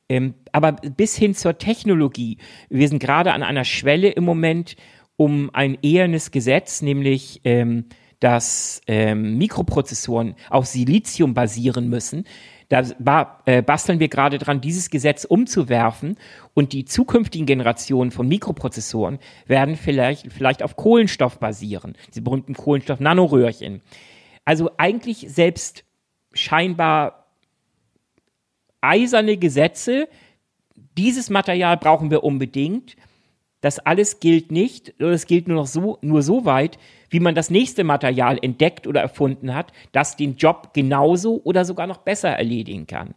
Ähm, 0.08 0.34
aber 0.52 0.72
bis 0.72 1.16
hin 1.16 1.34
zur 1.34 1.58
Technologie. 1.58 2.38
Wir 2.68 2.88
sind 2.88 3.00
gerade 3.00 3.32
an 3.32 3.42
einer 3.42 3.64
Schwelle 3.64 4.10
im 4.10 4.24
Moment 4.24 4.76
um 5.16 5.50
ein 5.52 5.78
ehernes 5.82 6.30
Gesetz, 6.30 6.82
nämlich 6.82 7.40
ähm, 7.44 7.86
dass 8.20 8.80
ähm, 8.86 9.36
Mikroprozessoren 9.38 10.34
auf 10.48 10.66
Silizium 10.66 11.34
basieren 11.34 11.88
müssen. 11.88 12.24
Da 12.68 12.82
ba 12.98 13.42
äh, 13.46 13.62
basteln 13.62 14.00
wir 14.00 14.08
gerade 14.08 14.38
dran, 14.38 14.60
dieses 14.60 14.90
Gesetz 14.90 15.24
umzuwerfen 15.24 16.16
und 16.52 16.72
die 16.72 16.84
zukünftigen 16.84 17.46
Generationen 17.46 18.10
von 18.10 18.26
Mikroprozessoren 18.26 19.20
werden 19.46 19.76
vielleicht, 19.76 20.32
vielleicht 20.32 20.62
auf 20.62 20.76
Kohlenstoff 20.76 21.38
basieren, 21.38 21.96
diese 22.08 22.22
berühmten 22.22 22.54
Kohlenstoff-Nanoröhrchen. 22.54 23.82
Also 24.44 24.70
eigentlich 24.78 25.26
selbst 25.28 25.84
scheinbar 26.32 27.26
eiserne 28.80 29.36
Gesetze, 29.36 30.08
dieses 30.96 31.30
Material 31.30 31.76
brauchen 31.76 32.10
wir 32.10 32.24
unbedingt. 32.24 32.96
Das 33.60 33.78
alles 33.78 34.20
gilt 34.20 34.52
nicht, 34.52 35.00
es 35.00 35.26
gilt 35.26 35.48
nur 35.48 35.56
noch 35.56 35.66
so, 35.66 35.98
nur 36.02 36.22
so 36.22 36.44
weit, 36.44 36.78
wie 37.10 37.20
man 37.20 37.34
das 37.34 37.50
nächste 37.50 37.84
Material 37.84 38.38
entdeckt 38.40 38.86
oder 38.86 39.00
erfunden 39.00 39.54
hat, 39.54 39.72
das 39.92 40.16
den 40.16 40.36
Job 40.36 40.72
genauso 40.74 41.40
oder 41.44 41.64
sogar 41.64 41.86
noch 41.86 41.98
besser 41.98 42.30
erledigen 42.30 42.86
kann. 42.86 43.14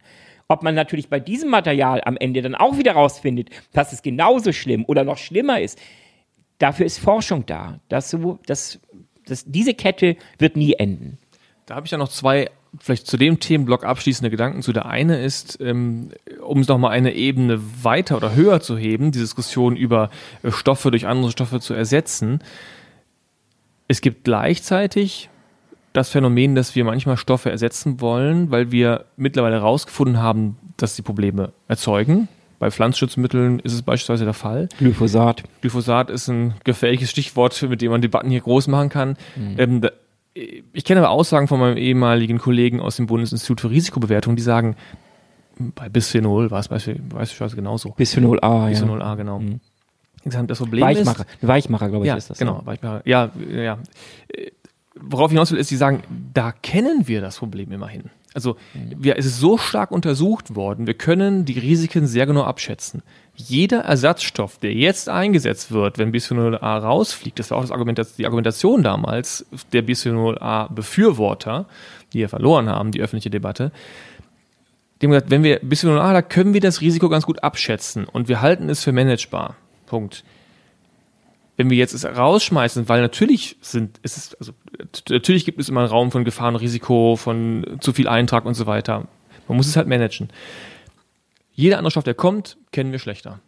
Ob 0.48 0.62
man 0.62 0.74
natürlich 0.74 1.08
bei 1.08 1.20
diesem 1.20 1.50
Material 1.50 2.00
am 2.04 2.16
Ende 2.16 2.42
dann 2.42 2.54
auch 2.54 2.76
wieder 2.76 2.92
rausfindet, 2.92 3.50
dass 3.72 3.92
es 3.92 4.02
genauso 4.02 4.52
schlimm 4.52 4.84
oder 4.86 5.04
noch 5.04 5.18
schlimmer 5.18 5.60
ist, 5.60 5.78
dafür 6.58 6.86
ist 6.86 6.98
Forschung 6.98 7.46
da. 7.46 7.78
Das, 7.88 8.16
das, 8.46 8.80
das, 9.26 9.44
diese 9.46 9.74
Kette 9.74 10.16
wird 10.38 10.56
nie 10.56 10.72
enden. 10.74 11.18
Da 11.66 11.76
habe 11.76 11.86
ich 11.86 11.92
ja 11.92 11.98
noch 11.98 12.08
zwei 12.08 12.50
vielleicht 12.78 13.06
zu 13.06 13.16
dem 13.16 13.40
Themenblock 13.40 13.84
abschließende 13.84 14.30
Gedanken 14.30 14.62
zu. 14.62 14.72
Der 14.72 14.86
eine 14.86 15.22
ist, 15.22 15.58
ähm, 15.60 16.10
um 16.40 16.60
es 16.60 16.68
nochmal 16.68 16.92
eine 16.92 17.14
Ebene 17.14 17.60
weiter 17.82 18.16
oder 18.16 18.34
höher 18.34 18.60
zu 18.60 18.78
heben, 18.78 19.10
die 19.10 19.18
Diskussion 19.18 19.76
über 19.76 20.10
äh, 20.42 20.50
Stoffe 20.50 20.90
durch 20.90 21.06
andere 21.06 21.32
Stoffe 21.32 21.60
zu 21.60 21.74
ersetzen. 21.74 22.40
Es 23.88 24.00
gibt 24.00 24.24
gleichzeitig 24.24 25.28
das 25.92 26.10
Phänomen, 26.10 26.54
dass 26.54 26.76
wir 26.76 26.84
manchmal 26.84 27.16
Stoffe 27.16 27.50
ersetzen 27.50 28.00
wollen, 28.00 28.50
weil 28.50 28.70
wir 28.70 29.06
mittlerweile 29.16 29.56
herausgefunden 29.56 30.18
haben, 30.18 30.56
dass 30.76 30.94
sie 30.94 31.02
Probleme 31.02 31.52
erzeugen. 31.66 32.28
Bei 32.60 32.70
Pflanzenschutzmitteln 32.70 33.58
ist 33.60 33.72
es 33.72 33.82
beispielsweise 33.82 34.24
der 34.24 34.34
Fall. 34.34 34.68
Glyphosat. 34.78 35.42
Glyphosat 35.62 36.10
ist 36.10 36.28
ein 36.28 36.54
gefährliches 36.62 37.10
Stichwort, 37.10 37.60
mit 37.62 37.80
dem 37.80 37.90
man 37.90 38.02
Debatten 38.02 38.28
hier 38.28 38.42
groß 38.42 38.68
machen 38.68 38.90
kann. 38.90 39.16
Mhm. 39.34 39.54
Ähm, 39.56 39.80
ich 40.34 40.84
kenne 40.84 41.00
aber 41.00 41.10
Aussagen 41.10 41.48
von 41.48 41.60
meinem 41.60 41.76
ehemaligen 41.76 42.38
Kollegen 42.38 42.80
aus 42.80 42.96
dem 42.96 43.06
Bundesinstitut 43.06 43.60
für 43.60 43.70
Risikobewertung, 43.70 44.36
die 44.36 44.42
sagen, 44.42 44.76
bei 45.58 45.88
Bisphenol 45.88 46.50
war 46.50 46.60
es 46.60 46.68
beispielsweise 46.68 47.56
genauso. 47.56 47.90
Bisphenol 47.90 48.38
A, 48.40 48.68
Bisphenol 48.68 49.00
ja. 49.00 49.06
A, 49.06 49.14
genau. 49.16 49.40
Mhm 49.40 49.60
Das 50.24 50.58
Problem 50.58 50.84
Weichmacher, 50.84 51.24
ist, 51.40 51.48
Weichmacher, 51.48 51.88
glaube 51.88 52.04
ich, 52.04 52.08
ja, 52.08 52.16
ist 52.16 52.30
das. 52.30 52.38
genau, 52.38 52.60
Weichmacher. 52.64 53.02
Ja, 53.06 53.30
ja. 53.50 53.78
Worauf 54.94 55.30
ich 55.30 55.34
hinaus 55.34 55.50
will, 55.50 55.58
ist, 55.58 55.68
sie 55.68 55.76
sagen, 55.76 56.02
da 56.34 56.52
kennen 56.52 57.08
wir 57.08 57.20
das 57.20 57.38
Problem 57.38 57.72
immerhin. 57.72 58.10
Also 58.34 58.56
wir, 58.74 59.16
es 59.18 59.26
ist 59.26 59.38
so 59.38 59.56
stark 59.58 59.90
untersucht 59.90 60.54
worden, 60.54 60.86
wir 60.86 60.94
können 60.94 61.44
die 61.46 61.58
Risiken 61.58 62.06
sehr 62.06 62.26
genau 62.26 62.42
abschätzen. 62.42 63.02
Jeder 63.48 63.80
Ersatzstoff, 63.80 64.58
der 64.58 64.72
jetzt 64.72 65.08
eingesetzt 65.08 65.72
wird, 65.72 65.98
wenn 65.98 66.12
Bisphenol 66.12 66.58
A 66.58 66.78
rausfliegt, 66.78 67.38
das 67.38 67.50
war 67.50 67.58
auch 67.58 67.62
das 67.62 67.70
Argument, 67.70 68.00
die 68.18 68.24
Argumentation 68.24 68.82
damals 68.82 69.46
der 69.72 69.82
Bisphenol 69.82 70.38
A 70.38 70.68
Befürworter, 70.68 71.66
die 72.12 72.20
ja 72.20 72.28
verloren 72.28 72.68
haben, 72.68 72.92
die 72.92 73.00
öffentliche 73.00 73.30
Debatte, 73.30 73.72
die 75.00 75.06
haben 75.06 75.12
gesagt, 75.12 75.30
wenn 75.30 75.42
wir 75.42 75.60
Bisphenol 75.60 75.98
A, 75.98 76.12
da 76.12 76.22
können 76.22 76.54
wir 76.54 76.60
das 76.60 76.80
Risiko 76.80 77.08
ganz 77.08 77.24
gut 77.24 77.42
abschätzen 77.42 78.04
und 78.04 78.28
wir 78.28 78.40
halten 78.40 78.68
es 78.68 78.84
für 78.84 78.92
managebar. 78.92 79.56
Punkt 79.86 80.24
wenn 81.60 81.68
wir 81.68 81.76
jetzt 81.76 81.92
es 81.92 82.06
rausschmeißen, 82.06 82.88
weil 82.88 83.02
natürlich 83.02 83.58
sind, 83.60 84.00
es 84.02 84.16
ist, 84.16 84.34
also 84.40 84.52
natürlich 85.10 85.44
gibt 85.44 85.60
es 85.60 85.68
immer 85.68 85.80
einen 85.80 85.90
Raum 85.90 86.10
von 86.10 86.24
Gefahren, 86.24 86.56
Risiko, 86.56 87.16
von 87.16 87.76
zu 87.80 87.92
viel 87.92 88.08
Eintrag 88.08 88.46
und 88.46 88.54
so 88.54 88.64
weiter. 88.64 89.06
Man 89.46 89.58
muss 89.58 89.66
es 89.66 89.76
halt 89.76 89.86
managen. 89.86 90.30
Jeder 91.60 91.76
andere 91.76 91.90
Stoff, 91.90 92.04
der 92.04 92.14
kommt, 92.14 92.56
kennen 92.72 92.90
wir 92.90 92.98
schlechter. 92.98 93.38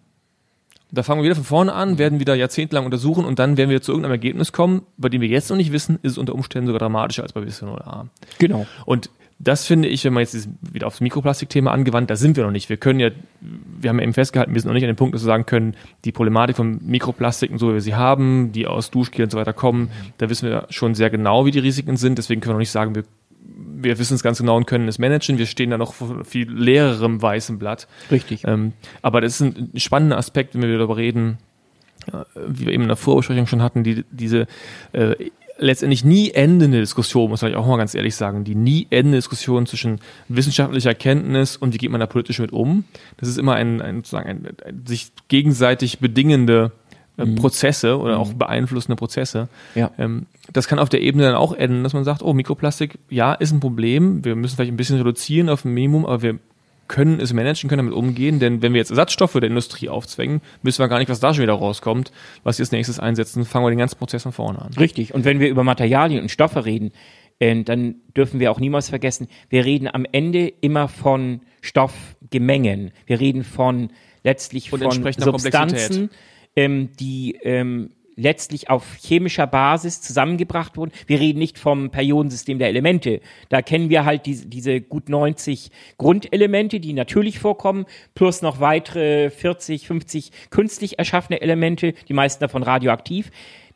Da 0.90 1.02
fangen 1.02 1.22
wir 1.22 1.24
wieder 1.24 1.34
von 1.34 1.44
vorne 1.44 1.72
an, 1.72 1.96
werden 1.96 2.20
wieder 2.20 2.34
jahrzehntelang 2.34 2.84
untersuchen 2.84 3.24
und 3.24 3.38
dann 3.38 3.56
werden 3.56 3.70
wir 3.70 3.80
zu 3.80 3.92
irgendeinem 3.92 4.12
Ergebnis 4.12 4.52
kommen, 4.52 4.82
bei 4.98 5.08
dem 5.08 5.22
wir 5.22 5.28
jetzt 5.28 5.48
noch 5.48 5.56
nicht 5.56 5.72
wissen, 5.72 5.98
ist 6.02 6.12
es 6.12 6.18
unter 6.18 6.34
Umständen 6.34 6.66
sogar 6.66 6.80
dramatischer 6.80 7.22
als 7.22 7.32
bei 7.32 7.40
Bisphenol 7.40 7.80
A. 7.80 8.08
Genau. 8.38 8.66
Und 8.84 9.08
das 9.38 9.64
finde 9.64 9.88
ich, 9.88 10.04
wenn 10.04 10.12
man 10.12 10.24
jetzt 10.24 10.46
wieder 10.60 10.86
aufs 10.86 11.00
Mikroplastikthema 11.00 11.70
angewandt, 11.70 12.10
da 12.10 12.16
sind 12.16 12.36
wir 12.36 12.44
noch 12.44 12.50
nicht. 12.50 12.68
Wir 12.68 12.76
können 12.76 13.00
ja, 13.00 13.08
wir 13.40 13.88
haben 13.88 13.98
ja 13.98 14.02
eben 14.02 14.12
festgehalten, 14.12 14.52
wir 14.52 14.60
sind 14.60 14.68
noch 14.68 14.74
nicht 14.74 14.84
an 14.84 14.90
dem 14.90 14.96
Punkt, 14.96 15.14
dass 15.14 15.22
wir 15.22 15.26
sagen 15.26 15.46
können, 15.46 15.74
die 16.04 16.12
Problematik 16.12 16.56
von 16.56 16.80
Mikroplastiken, 16.84 17.56
so 17.56 17.70
wie 17.70 17.74
wir 17.74 17.80
sie 17.80 17.94
haben, 17.94 18.52
die 18.52 18.66
aus 18.66 18.90
Duschgel 18.90 19.24
und 19.24 19.30
so 19.30 19.38
weiter 19.38 19.54
kommen, 19.54 19.90
da 20.18 20.28
wissen 20.28 20.50
wir 20.50 20.66
schon 20.68 20.94
sehr 20.94 21.08
genau, 21.08 21.46
wie 21.46 21.50
die 21.50 21.60
Risiken 21.60 21.96
sind. 21.96 22.18
Deswegen 22.18 22.42
können 22.42 22.50
wir 22.50 22.56
noch 22.56 22.60
nicht 22.60 22.70
sagen, 22.70 22.94
wir, 22.94 23.04
wir 23.44 23.98
wissen 23.98 24.14
es 24.14 24.22
ganz 24.22 24.38
genau 24.38 24.56
und 24.56 24.66
können 24.66 24.88
es 24.88 24.98
managen. 24.98 25.38
Wir 25.38 25.46
stehen 25.46 25.70
da 25.70 25.78
noch 25.78 25.94
vor 25.94 26.24
viel 26.24 26.50
leererem 26.50 27.20
weißem 27.20 27.58
Blatt. 27.58 27.88
Richtig. 28.10 28.44
Ähm, 28.46 28.72
aber 29.02 29.20
das 29.20 29.40
ist 29.40 29.40
ein 29.40 29.72
spannender 29.76 30.16
Aspekt, 30.16 30.54
wenn 30.54 30.62
wir 30.62 30.78
darüber 30.78 30.96
reden, 30.96 31.38
äh, 32.06 32.24
wie 32.46 32.66
wir 32.66 32.72
eben 32.72 32.82
in 32.82 32.88
der 32.88 32.96
Vorbesprechung 32.96 33.46
schon 33.46 33.62
hatten, 33.62 33.84
die, 33.84 34.04
diese 34.10 34.46
äh, 34.92 35.14
letztendlich 35.58 36.04
nie 36.04 36.30
endende 36.30 36.80
Diskussion, 36.80 37.30
muss 37.30 37.42
ich 37.42 37.56
auch 37.56 37.66
mal 37.66 37.76
ganz 37.76 37.94
ehrlich 37.94 38.16
sagen, 38.16 38.44
die 38.44 38.54
nie 38.54 38.86
endende 38.90 39.18
Diskussion 39.18 39.66
zwischen 39.66 40.00
wissenschaftlicher 40.28 40.90
Erkenntnis 40.90 41.56
und 41.56 41.74
wie 41.74 41.78
geht 41.78 41.90
man 41.90 42.00
da 42.00 42.06
politisch 42.06 42.38
mit 42.38 42.52
um. 42.52 42.84
Das 43.18 43.28
ist 43.28 43.38
immer 43.38 43.54
ein, 43.54 43.80
ein, 43.80 43.96
sozusagen 43.96 44.28
ein, 44.28 44.48
ein 44.64 44.86
sich 44.86 45.12
gegenseitig 45.28 45.98
bedingende 45.98 46.72
mhm. 47.16 47.34
Prozesse 47.36 47.98
oder 47.98 48.18
auch 48.18 48.32
mhm. 48.32 48.38
beeinflussende 48.38 48.96
Prozesse. 48.96 49.48
Ja. 49.74 49.90
Ähm, 49.98 50.26
das 50.52 50.68
kann 50.68 50.78
auf 50.78 50.88
der 50.88 51.00
Ebene 51.00 51.24
dann 51.24 51.34
auch 51.34 51.52
enden, 51.52 51.82
dass 51.82 51.92
man 51.92 52.04
sagt, 52.04 52.22
oh, 52.22 52.32
Mikroplastik, 52.32 52.98
ja, 53.08 53.32
ist 53.34 53.52
ein 53.52 53.60
Problem, 53.60 54.24
wir 54.24 54.36
müssen 54.36 54.56
vielleicht 54.56 54.72
ein 54.72 54.76
bisschen 54.76 54.98
reduzieren 54.98 55.48
auf 55.48 55.64
ein 55.64 55.72
Minimum, 55.72 56.06
aber 56.06 56.22
wir 56.22 56.38
können 56.88 57.20
es 57.20 57.32
managen, 57.32 57.70
können 57.70 57.86
damit 57.86 57.94
umgehen, 57.94 58.38
denn 58.38 58.60
wenn 58.60 58.74
wir 58.74 58.78
jetzt 58.78 58.90
Ersatzstoffe 58.90 59.32
der 59.32 59.44
Industrie 59.44 59.88
aufzwängen, 59.88 60.42
wissen 60.62 60.80
wir 60.80 60.88
gar 60.88 60.98
nicht, 60.98 61.08
was 61.08 61.20
da 61.20 61.32
schon 61.32 61.42
wieder 61.42 61.54
rauskommt, 61.54 62.12
was 62.42 62.56
sie 62.56 62.62
als 62.62 62.72
nächstes 62.72 63.00
einsetzen, 63.00 63.46
fangen 63.46 63.64
wir 63.64 63.70
den 63.70 63.78
ganzen 63.78 63.98
Prozess 63.98 64.24
von 64.24 64.32
vorne 64.32 64.60
an. 64.60 64.72
Richtig. 64.74 65.14
Und 65.14 65.24
wenn 65.24 65.40
wir 65.40 65.48
über 65.48 65.64
Materialien 65.64 66.22
und 66.22 66.28
Stoffe 66.28 66.66
reden, 66.66 66.92
äh, 67.38 67.62
dann 67.62 67.96
dürfen 68.16 68.40
wir 68.40 68.50
auch 68.50 68.60
niemals 68.60 68.90
vergessen, 68.90 69.28
wir 69.48 69.64
reden 69.64 69.88
am 69.90 70.06
Ende 70.10 70.48
immer 70.48 70.88
von 70.88 71.40
Stoffgemengen. 71.62 72.90
Wir 73.06 73.20
reden 73.20 73.42
von 73.42 73.90
letztlich 74.22 74.72
und 74.72 74.82
von 74.82 75.12
Substanzen, 75.12 76.10
ähm, 76.56 76.90
die 76.98 77.38
ähm, 77.42 77.90
letztlich 78.16 78.70
auf 78.70 78.96
chemischer 79.00 79.46
Basis 79.46 80.00
zusammengebracht 80.00 80.76
wurden. 80.76 80.92
Wir 81.06 81.20
reden 81.20 81.38
nicht 81.38 81.58
vom 81.58 81.90
Periodensystem 81.90 82.58
der 82.58 82.68
Elemente. 82.68 83.20
Da 83.48 83.62
kennen 83.62 83.90
wir 83.90 84.04
halt 84.04 84.26
diese, 84.26 84.46
diese 84.46 84.80
gut 84.80 85.08
90 85.08 85.70
Grundelemente, 85.98 86.80
die 86.80 86.92
natürlich 86.92 87.38
vorkommen, 87.38 87.86
plus 88.14 88.42
noch 88.42 88.60
weitere 88.60 89.30
40, 89.30 89.86
50 89.86 90.30
künstlich 90.50 90.98
erschaffene 90.98 91.40
Elemente, 91.40 91.94
die 92.08 92.14
meisten 92.14 92.40
davon 92.40 92.62
radioaktiv. 92.62 93.30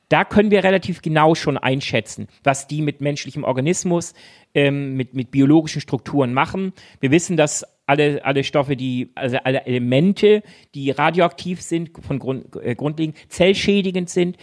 Da 0.08 0.24
können 0.24 0.52
wir 0.52 0.62
relativ 0.62 1.02
genau 1.02 1.34
schon 1.34 1.58
einschätzen, 1.58 2.28
was 2.44 2.68
die 2.68 2.80
mit 2.80 3.00
menschlichem 3.00 3.42
Organismus, 3.42 4.14
ähm, 4.54 4.94
mit, 4.94 5.14
mit 5.14 5.32
biologischen 5.32 5.80
Strukturen 5.80 6.32
machen. 6.32 6.72
Wir 7.00 7.10
wissen, 7.10 7.36
dass 7.36 7.64
alle, 7.86 8.24
alle 8.24 8.44
Stoffe, 8.44 8.76
die, 8.76 9.10
also 9.14 9.38
alle 9.44 9.64
Elemente, 9.64 10.42
die 10.74 10.90
radioaktiv 10.90 11.62
sind, 11.62 11.90
von 12.00 12.18
Grund, 12.18 12.56
äh, 12.56 12.74
grundlegend 12.74 13.16
zellschädigend 13.28 14.10
sind. 14.10 14.36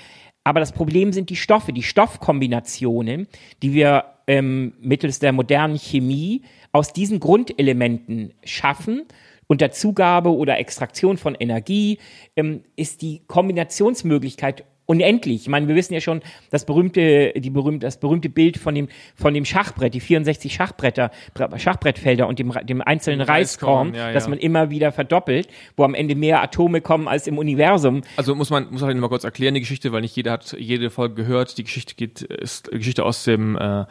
Aber 0.43 0.59
das 0.59 0.71
Problem 0.71 1.13
sind 1.13 1.29
die 1.29 1.35
Stoffe, 1.35 1.71
die 1.71 1.83
Stoffkombinationen, 1.83 3.27
die 3.61 3.73
wir 3.73 4.05
ähm, 4.27 4.73
mittels 4.81 5.19
der 5.19 5.31
modernen 5.31 5.77
Chemie 5.77 6.41
aus 6.71 6.93
diesen 6.93 7.19
Grundelementen 7.19 8.33
schaffen. 8.43 9.03
Unter 9.47 9.71
Zugabe 9.71 10.33
oder 10.35 10.57
Extraktion 10.57 11.17
von 11.17 11.35
Energie 11.35 11.99
ähm, 12.35 12.63
ist 12.75 13.01
die 13.01 13.21
Kombinationsmöglichkeit 13.27 14.65
unendlich. 14.85 15.43
Ich 15.43 15.47
meine, 15.47 15.67
wir 15.67 15.75
wissen 15.75 15.93
ja 15.93 16.01
schon, 16.01 16.21
das 16.49 16.65
berühmte, 16.65 17.33
die 17.35 17.49
berühmte, 17.49 17.85
das 17.85 17.99
berühmte 17.99 18.29
Bild 18.29 18.57
von 18.57 18.75
dem, 18.75 18.89
von 19.15 19.33
dem 19.33 19.45
Schachbrett, 19.45 19.93
die 19.93 19.99
64 19.99 20.53
Schachbretter, 20.53 21.11
Schachbrettfelder 21.57 22.27
und 22.27 22.39
dem, 22.39 22.51
dem 22.63 22.81
einzelnen 22.81 23.21
Reiskorn, 23.21 23.89
Reiskorn 23.89 23.95
ja, 23.95 24.07
ja. 24.07 24.13
das 24.13 24.27
man 24.27 24.39
immer 24.39 24.69
wieder 24.69 24.91
verdoppelt, 24.91 25.47
wo 25.77 25.83
am 25.83 25.93
Ende 25.93 26.15
mehr 26.15 26.43
Atome 26.43 26.81
kommen 26.81 27.07
als 27.07 27.27
im 27.27 27.37
Universum. 27.37 28.01
Also 28.17 28.35
muss 28.35 28.49
man, 28.49 28.69
muss 28.71 28.81
man 28.81 28.99
mal 28.99 29.07
kurz 29.07 29.23
erklären, 29.23 29.53
die 29.53 29.61
Geschichte, 29.61 29.91
weil 29.91 30.01
nicht 30.01 30.15
jeder 30.15 30.33
hat 30.33 30.55
jede 30.59 30.89
Folge 30.89 31.15
gehört. 31.15 31.57
Die 31.57 31.63
Geschichte 31.63 31.95
geht, 31.95 32.21
ist 32.21 32.69
Geschichte 32.69 33.05
aus 33.05 33.23
dem, 33.23 33.55
äh, 33.57 33.81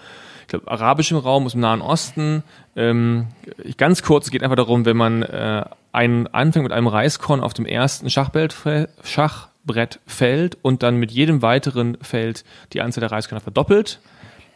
ich 0.42 0.48
glaube, 0.48 0.68
arabischen 0.68 1.16
Raum, 1.16 1.46
aus 1.46 1.52
dem 1.52 1.62
Nahen 1.62 1.80
Osten. 1.80 2.42
Ähm, 2.76 3.28
ganz 3.78 4.02
kurz, 4.02 4.26
es 4.26 4.30
geht 4.30 4.42
einfach 4.42 4.56
darum, 4.56 4.84
wenn 4.84 4.96
man 4.96 5.22
äh, 5.22 5.64
einen 5.92 6.26
anfängt 6.26 6.64
mit 6.64 6.72
einem 6.72 6.86
Reiskorn 6.86 7.40
auf 7.40 7.54
dem 7.54 7.66
ersten 7.66 8.10
Schachbrett, 8.10 8.54
Schach 9.04 9.51
Brett 9.64 10.00
fällt 10.06 10.58
und 10.62 10.82
dann 10.82 10.96
mit 10.96 11.10
jedem 11.10 11.42
weiteren 11.42 11.96
Feld 12.02 12.44
die 12.72 12.80
Anzahl 12.80 13.00
der 13.00 13.12
Reiskörner 13.12 13.40
verdoppelt. 13.40 14.00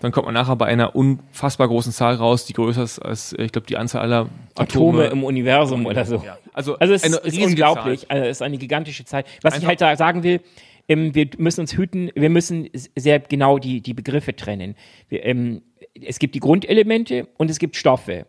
Dann 0.00 0.12
kommt 0.12 0.26
man 0.26 0.34
nachher 0.34 0.56
bei 0.56 0.66
einer 0.66 0.94
unfassbar 0.94 1.68
großen 1.68 1.90
Zahl 1.90 2.16
raus, 2.16 2.44
die 2.44 2.52
größer 2.52 2.82
ist 2.82 2.98
als, 2.98 3.32
ich 3.38 3.50
glaube, 3.50 3.66
die 3.66 3.78
Anzahl 3.78 4.02
aller 4.02 4.28
Atome, 4.54 5.04
Atome 5.04 5.04
im 5.06 5.24
Universum 5.24 5.86
oder 5.86 6.04
so. 6.04 6.22
Ja. 6.24 6.36
Also, 6.52 6.76
also 6.78 6.92
es 6.92 7.02
ist 7.02 7.38
unglaublich, 7.38 8.00
Zahl. 8.00 8.10
also 8.10 8.24
es 8.28 8.36
ist 8.36 8.42
eine 8.42 8.58
gigantische 8.58 9.04
Zahl. 9.06 9.24
Was 9.40 9.54
Einfach 9.54 9.62
ich 9.62 9.68
halt 9.68 9.80
da 9.80 9.96
sagen 9.96 10.22
will, 10.22 10.40
ähm, 10.88 11.14
wir 11.14 11.28
müssen 11.38 11.62
uns 11.62 11.76
hüten, 11.76 12.10
wir 12.14 12.30
müssen 12.30 12.68
sehr 12.94 13.20
genau 13.20 13.58
die, 13.58 13.80
die 13.80 13.94
Begriffe 13.94 14.36
trennen. 14.36 14.76
Wir, 15.08 15.24
ähm, 15.24 15.62
es 15.94 16.18
gibt 16.18 16.34
die 16.34 16.40
Grundelemente 16.40 17.28
und 17.38 17.50
es 17.50 17.58
gibt 17.58 17.76
Stoffe. 17.76 18.26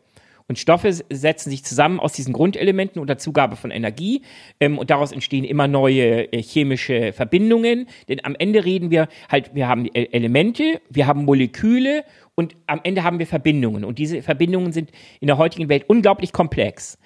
Und 0.49 0.57
Stoffe 0.57 0.93
setzen 0.93 1.49
sich 1.49 1.65
zusammen 1.65 1.99
aus 1.99 2.13
diesen 2.13 2.31
Grundelementen 2.31 3.01
unter 3.01 3.17
Zugabe 3.17 3.57
von 3.57 3.69
Energie 3.69 4.21
ähm, 4.62 4.77
und 4.77 4.89
daraus 4.89 5.12
entstehen 5.12 5.43
immer 5.43 5.67
neue 5.67 6.31
äh, 6.31 6.41
chemische 6.41 7.12
Verbindungen. 7.12 7.88
Denn 8.07 8.23
am 8.23 8.33
Ende 8.36 8.63
reden 8.63 8.89
wir 8.89 9.10
halt, 9.29 9.53
wir 9.55 9.67
haben 9.67 9.88
Elemente, 9.93 10.79
wir 10.89 11.05
haben 11.05 11.25
Moleküle 11.25 12.05
und 12.36 12.55
am 12.65 12.79
Ende 12.83 13.03
haben 13.03 13.19
wir 13.19 13.27
Verbindungen. 13.27 13.83
Und 13.83 13.99
diese 13.99 14.21
Verbindungen 14.21 14.71
sind 14.71 14.91
in 15.19 15.27
der 15.27 15.38
heutigen 15.38 15.67
Welt 15.67 15.83
unglaublich 15.88 16.31
komplex. 16.31 16.97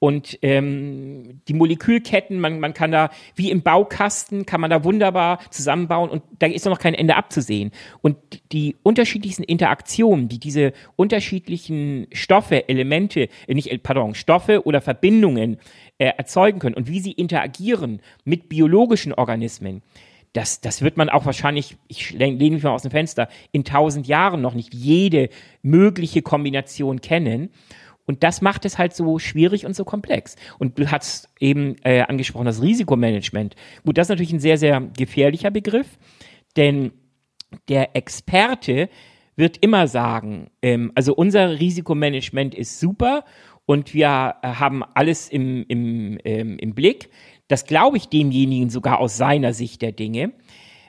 Und 0.00 0.38
ähm, 0.40 1.42
die 1.46 1.52
Molekülketten, 1.52 2.40
man, 2.40 2.58
man 2.58 2.72
kann 2.72 2.90
da, 2.90 3.10
wie 3.34 3.50
im 3.50 3.62
Baukasten, 3.62 4.46
kann 4.46 4.62
man 4.62 4.70
da 4.70 4.82
wunderbar 4.82 5.38
zusammenbauen 5.50 6.08
und 6.08 6.22
da 6.38 6.46
ist 6.46 6.64
noch 6.64 6.78
kein 6.78 6.94
Ende 6.94 7.16
abzusehen. 7.16 7.70
Und 8.00 8.16
die 8.50 8.76
unterschiedlichsten 8.82 9.42
Interaktionen, 9.42 10.28
die 10.28 10.38
diese 10.38 10.72
unterschiedlichen 10.96 12.06
Stoffe, 12.12 12.66
Elemente, 12.70 13.28
äh, 13.46 13.54
nicht, 13.54 13.70
äh, 13.70 13.76
pardon, 13.76 14.14
Stoffe 14.14 14.64
oder 14.64 14.80
Verbindungen 14.80 15.58
äh, 15.98 16.06
erzeugen 16.16 16.60
können 16.60 16.76
und 16.76 16.88
wie 16.88 17.00
sie 17.00 17.12
interagieren 17.12 18.00
mit 18.24 18.48
biologischen 18.48 19.12
Organismen, 19.12 19.82
das, 20.32 20.62
das 20.62 20.80
wird 20.80 20.96
man 20.96 21.10
auch 21.10 21.26
wahrscheinlich, 21.26 21.76
ich 21.88 22.12
lehne 22.12 22.54
mich 22.54 22.62
mal 22.62 22.70
aus 22.70 22.82
dem 22.82 22.90
Fenster, 22.90 23.28
in 23.52 23.64
tausend 23.64 24.06
Jahren 24.06 24.40
noch 24.40 24.54
nicht 24.54 24.72
jede 24.72 25.28
mögliche 25.60 26.22
Kombination 26.22 27.00
kennen. 27.02 27.50
Und 28.10 28.24
das 28.24 28.42
macht 28.42 28.64
es 28.64 28.76
halt 28.76 28.92
so 28.92 29.20
schwierig 29.20 29.64
und 29.64 29.76
so 29.76 29.84
komplex. 29.84 30.34
Und 30.58 30.80
du 30.80 30.90
hast 30.90 31.28
eben 31.38 31.76
äh, 31.84 32.00
angesprochen, 32.00 32.44
das 32.44 32.60
Risikomanagement. 32.60 33.54
Gut, 33.84 33.96
das 33.96 34.06
ist 34.06 34.08
natürlich 34.08 34.32
ein 34.32 34.40
sehr, 34.40 34.58
sehr 34.58 34.80
gefährlicher 34.80 35.52
Begriff, 35.52 35.86
denn 36.56 36.90
der 37.68 37.94
Experte 37.94 38.88
wird 39.36 39.58
immer 39.58 39.86
sagen, 39.86 40.50
ähm, 40.60 40.90
also 40.96 41.14
unser 41.14 41.60
Risikomanagement 41.60 42.56
ist 42.56 42.80
super 42.80 43.24
und 43.64 43.94
wir 43.94 44.34
äh, 44.42 44.48
haben 44.48 44.82
alles 44.94 45.28
im, 45.28 45.64
im, 45.68 46.18
ähm, 46.24 46.58
im 46.58 46.74
Blick. 46.74 47.10
Das 47.46 47.64
glaube 47.64 47.96
ich 47.96 48.08
demjenigen 48.08 48.70
sogar 48.70 48.98
aus 48.98 49.16
seiner 49.16 49.52
Sicht 49.52 49.82
der 49.82 49.92
Dinge. 49.92 50.32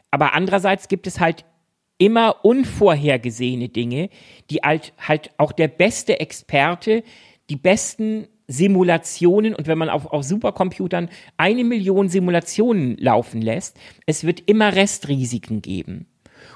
Aber 0.10 0.34
andererseits 0.34 0.88
gibt 0.88 1.06
es 1.06 1.20
halt 1.20 1.46
immer 2.02 2.44
unvorhergesehene 2.44 3.70
Dinge, 3.70 4.10
die 4.50 4.58
halt, 4.58 4.92
halt 4.98 5.30
auch 5.38 5.52
der 5.52 5.68
beste 5.68 6.20
Experte, 6.20 7.04
die 7.52 7.58
besten 7.58 8.28
Simulationen 8.48 9.54
und 9.54 9.68
wenn 9.68 9.78
man 9.78 9.90
auf, 9.90 10.08
auf 10.08 10.24
Supercomputern 10.24 11.10
eine 11.38 11.64
Million 11.64 12.10
Simulationen 12.10 12.98
laufen 12.98 13.40
lässt, 13.40 13.78
es 14.08 14.24
wird 14.24 14.42
immer 14.48 14.76
Restrisiken 14.76 15.62
geben. 15.62 16.08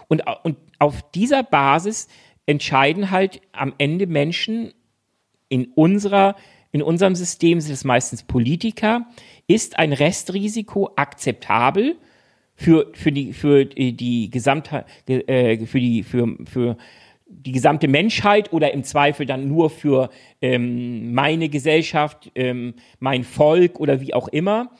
Und, 0.07 0.23
und 0.43 0.57
auf 0.79 1.03
dieser 1.11 1.43
Basis 1.43 2.07
entscheiden 2.47 3.11
halt 3.11 3.39
am 3.51 3.75
Ende 3.77 4.07
Menschen 4.07 4.73
in 5.47 5.67
unserer, 5.75 6.37
in 6.71 6.81
unserem 6.81 7.13
System 7.13 7.61
sind 7.61 7.73
es 7.73 7.83
meistens 7.83 8.23
Politiker, 8.23 9.05
ist 9.45 9.77
ein 9.77 9.93
Restrisiko 9.93 10.89
akzeptabel 10.95 11.97
für, 12.55 12.91
für 12.93 13.11
die, 13.11 13.33
für 13.33 13.65
die 13.65 14.29
gesamte, 14.29 14.85
äh, 15.07 15.65
für 15.65 15.79
die, 15.79 16.03
für, 16.03 16.37
für 16.45 16.77
die 17.27 17.51
gesamte 17.51 17.87
Menschheit 17.87 18.53
oder 18.53 18.73
im 18.73 18.83
Zweifel 18.83 19.25
dann 19.25 19.47
nur 19.47 19.69
für 19.69 20.09
ähm, 20.41 21.13
meine 21.13 21.49
Gesellschaft, 21.49 22.31
ähm, 22.35 22.75
mein 22.99 23.23
Volk 23.23 23.79
oder 23.79 23.99
wie 23.99 24.13
auch 24.13 24.27
immer 24.27 24.71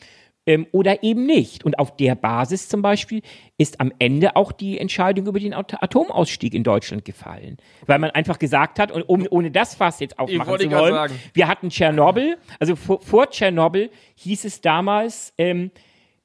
ähm, 0.46 0.68
oder 0.72 1.04
eben 1.04 1.26
nicht. 1.26 1.66
Und 1.66 1.80
auf 1.80 1.98
der 1.98 2.16
Basis 2.16 2.70
zum 2.70 2.82
Beispiel 2.82 3.22
ist 3.58 3.80
am 3.82 3.92
Ende 4.00 4.36
auch 4.36 4.52
die 4.52 4.80
Entscheidung 4.80 5.28
über 5.28 5.40
den 5.40 5.54
Atomausstieg 5.54 6.54
in 6.54 6.64
Deutschland 6.64 7.04
gefallen. 7.04 7.58
Weil 7.86 8.00
man 8.00 8.12
einfach 8.12 8.40
gesagt 8.40 8.80
hat, 8.80 8.92
und 8.92 9.04
um, 9.04 9.26
ohne 9.30 9.52
das 9.52 9.76
Fass 9.76 10.00
jetzt 10.00 10.20
aufmachen 10.20 10.60
zu 10.60 10.72
wollen, 10.72 11.12
wir 11.34 11.48
hatten 11.48 11.70
Tschernobyl, 11.70 12.38
also 12.60 12.76
vor, 12.76 13.02
vor 13.02 13.30
Tschernobyl 13.30 13.90
hieß 14.16 14.46
es 14.46 14.62
damals, 14.62 15.34
ähm, 15.38 15.72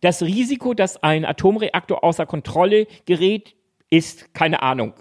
das 0.01 0.23
Risiko, 0.23 0.75
dass 0.75 1.03
ein 1.03 1.25
Atomreaktor 1.25 2.03
außer 2.03 2.27
Kontrolle 2.27 2.87
gerät, 3.05 3.55
ist, 3.91 4.33
keine 4.35 4.63
Ahnung, 4.63 4.95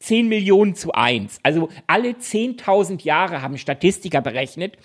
10 0.00 0.28
Millionen 0.28 0.74
zu 0.74 0.92
1. 0.92 1.40
Also 1.42 1.68
alle 1.86 2.10
10.000 2.10 3.04
Jahre 3.04 3.42
haben 3.42 3.58
Statistiker 3.58 4.20
berechnet, 4.20 4.76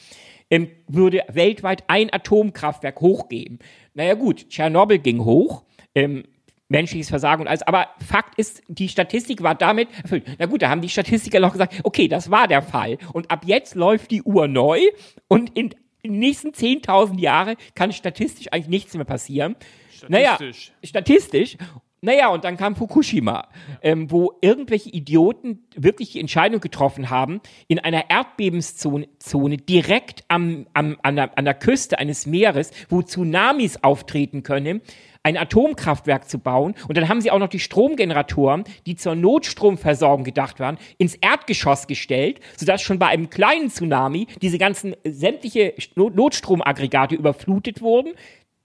ähm, 0.50 0.70
würde 0.88 1.24
weltweit 1.30 1.84
ein 1.88 2.14
Atomkraftwerk 2.14 3.00
hochgehen. 3.02 3.60
Naja 3.94 4.14
gut, 4.16 4.50
Tschernobyl 4.50 5.00
ging 5.00 5.24
hoch, 5.24 5.64
ähm, 5.96 6.24
menschliches 6.68 7.10
Versagen 7.10 7.42
und 7.42 7.48
alles. 7.48 7.64
Aber 7.64 7.88
Fakt 8.06 8.38
ist, 8.38 8.62
die 8.68 8.90
Statistik 8.90 9.44
war 9.44 9.56
damit 9.56 9.90
erfüllt. 10.02 10.26
Na 10.40 10.46
gut, 10.46 10.62
da 10.62 10.70
haben 10.70 10.82
die 10.82 10.90
Statistiker 10.90 11.40
noch 11.40 11.52
gesagt, 11.52 11.82
okay, 11.84 12.08
das 12.08 12.32
war 12.32 12.48
der 12.48 12.62
Fall. 12.62 12.98
Und 13.14 13.30
ab 13.32 13.44
jetzt 13.46 13.76
läuft 13.76 14.12
die 14.12 14.24
Uhr 14.24 14.48
neu 14.48 14.80
und 15.28 15.56
in, 15.58 15.76
in 16.02 16.14
den 16.14 16.20
nächsten 16.20 16.50
10.000 16.50 17.20
Jahren 17.20 17.56
kann 17.76 17.92
statistisch 17.92 18.48
eigentlich 18.52 18.68
nichts 18.68 18.94
mehr 18.94 19.06
passieren. 19.06 19.56
Statistisch. 19.92 20.10
Naja, 20.10 20.88
statistisch. 20.88 21.58
Naja, 22.04 22.30
und 22.30 22.44
dann 22.44 22.58
kam 22.58 22.76
Fukushima, 22.76 23.48
ähm, 23.84 24.10
wo 24.10 24.34
irgendwelche 24.42 24.90
Idioten 24.90 25.68
wirklich 25.76 26.14
die 26.14 26.20
Entscheidung 26.20 26.60
getroffen 26.60 27.12
haben, 27.12 27.42
in 27.68 27.78
einer 27.78 28.10
Erdbebenszone 28.10 29.08
Zone 29.20 29.58
direkt 29.58 30.24
am, 30.28 30.66
am, 30.74 30.98
an, 31.04 31.16
der, 31.16 31.38
an 31.38 31.46
der 31.46 31.54
Küste 31.54 32.00
eines 32.00 32.26
Meeres, 32.26 32.72
wo 32.90 33.04
Tsunamis 33.04 33.78
auftreten 33.84 34.42
können, 34.42 34.82
ein 35.24 35.38
Atomkraftwerk 35.38 36.30
zu 36.30 36.40
bauen. 36.40 36.76
Und 36.88 36.98
dann 36.98 37.10
haben 37.10 37.22
sie 37.22 37.32
auch 37.32 37.40
noch 37.40 37.50
die 37.50 37.60
Stromgeneratoren, 37.60 38.64
die 38.86 38.96
zur 38.96 39.16
Notstromversorgung 39.16 40.24
gedacht 40.24 40.60
waren, 40.60 40.78
ins 40.98 41.16
Erdgeschoss 41.16 41.88
gestellt, 41.88 42.40
sodass 42.58 42.82
schon 42.82 43.00
bei 43.00 43.08
einem 43.08 43.30
kleinen 43.30 43.70
Tsunami 43.70 44.28
diese 44.42 44.58
ganzen 44.58 44.96
sämtliche 45.04 45.74
Notstromaggregate 45.96 47.16
überflutet 47.16 47.82
wurden 47.82 48.14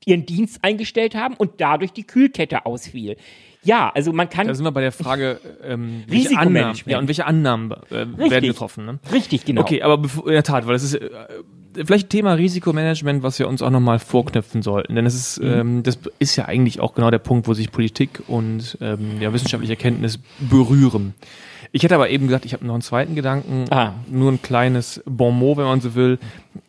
ihren 0.06 0.24
Dienst 0.24 0.60
eingestellt 0.62 1.14
haben 1.14 1.34
und 1.34 1.60
dadurch 1.60 1.92
die 1.92 2.04
Kühlkette 2.04 2.64
ausfiel. 2.64 3.16
Ja, 3.64 3.90
also 3.92 4.12
man 4.12 4.28
kann. 4.28 4.46
Da 4.46 4.54
sind 4.54 4.64
wir 4.64 4.70
bei 4.70 4.80
der 4.80 4.92
Frage, 4.92 5.40
ähm, 5.64 6.04
welche 6.06 6.38
Annahmen, 6.38 6.80
ja, 6.86 6.98
und 6.98 7.08
welche 7.08 7.26
Annahmen 7.26 7.72
äh, 7.90 8.06
werden 8.16 8.46
getroffen. 8.46 8.86
Ne? 8.86 8.98
Richtig, 9.12 9.44
genau. 9.44 9.62
Okay, 9.62 9.82
aber 9.82 10.08
in 10.24 10.32
der 10.32 10.44
Tat, 10.44 10.66
weil 10.66 10.74
das 10.74 10.84
ist 10.84 10.94
äh, 10.94 11.08
vielleicht 11.84 12.10
Thema 12.10 12.34
Risikomanagement, 12.34 13.22
was 13.22 13.38
wir 13.38 13.48
uns 13.48 13.62
auch 13.62 13.70
nochmal 13.70 13.98
vorknüpfen 13.98 14.62
sollten. 14.62 14.94
Denn 14.94 15.06
es 15.06 15.14
ist, 15.14 15.40
mhm. 15.40 15.52
ähm, 15.52 15.82
das 15.82 15.98
ist 16.18 16.36
ja 16.36 16.46
eigentlich 16.46 16.80
auch 16.80 16.94
genau 16.94 17.10
der 17.10 17.18
Punkt, 17.18 17.48
wo 17.48 17.54
sich 17.54 17.70
Politik 17.70 18.22
und 18.28 18.78
ähm, 18.80 19.20
ja, 19.20 19.32
wissenschaftliche 19.32 19.74
Erkenntnis 19.74 20.18
berühren. 20.38 21.14
Ich 21.72 21.82
hätte 21.82 21.94
aber 21.94 22.10
eben 22.10 22.26
gesagt, 22.26 22.44
ich 22.44 22.52
habe 22.52 22.64
noch 22.64 22.74
einen 22.74 22.82
zweiten 22.82 23.14
Gedanken, 23.14 23.64
ah. 23.70 23.94
nur 24.08 24.32
ein 24.32 24.40
kleines 24.40 25.02
Bonmot, 25.04 25.58
wenn 25.58 25.64
man 25.64 25.80
so 25.80 25.94
will, 25.94 26.18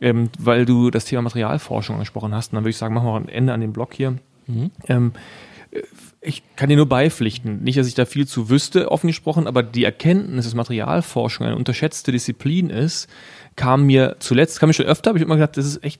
ähm, 0.01 0.29
weil 0.37 0.65
du 0.65 0.89
das 0.89 1.05
Thema 1.05 1.21
Materialforschung 1.21 1.95
angesprochen 1.95 2.33
hast. 2.33 2.51
Und 2.51 2.55
dann 2.57 2.63
würde 2.63 2.71
ich 2.71 2.77
sagen, 2.77 2.93
machen 2.93 3.07
wir 3.07 3.15
ein 3.15 3.29
Ende 3.29 3.53
an 3.53 3.61
dem 3.61 3.73
Block 3.73 3.93
hier. 3.93 4.15
Mhm. 4.47 4.71
Ähm, 4.87 5.11
ich 6.21 6.43
kann 6.55 6.69
dir 6.69 6.75
nur 6.75 6.89
beipflichten. 6.89 7.63
Nicht, 7.63 7.77
dass 7.77 7.87
ich 7.87 7.93
da 7.93 8.05
viel 8.05 8.27
zu 8.27 8.49
wüsste, 8.49 8.91
offen 8.91 9.07
gesprochen, 9.07 9.47
aber 9.47 9.63
die 9.63 9.83
Erkenntnis, 9.83 10.45
dass 10.45 10.55
Materialforschung 10.55 11.45
eine 11.45 11.55
unterschätzte 11.55 12.11
Disziplin 12.11 12.69
ist, 12.69 13.07
kam 13.57 13.85
mir 13.85 14.15
zuletzt, 14.19 14.59
kam 14.59 14.69
mir 14.69 14.73
schon 14.73 14.85
öfter, 14.85 15.09
habe 15.09 15.17
ich 15.17 15.25
immer 15.25 15.35
gedacht, 15.35 15.57
das 15.57 15.65
ist 15.65 15.83
echt 15.83 15.99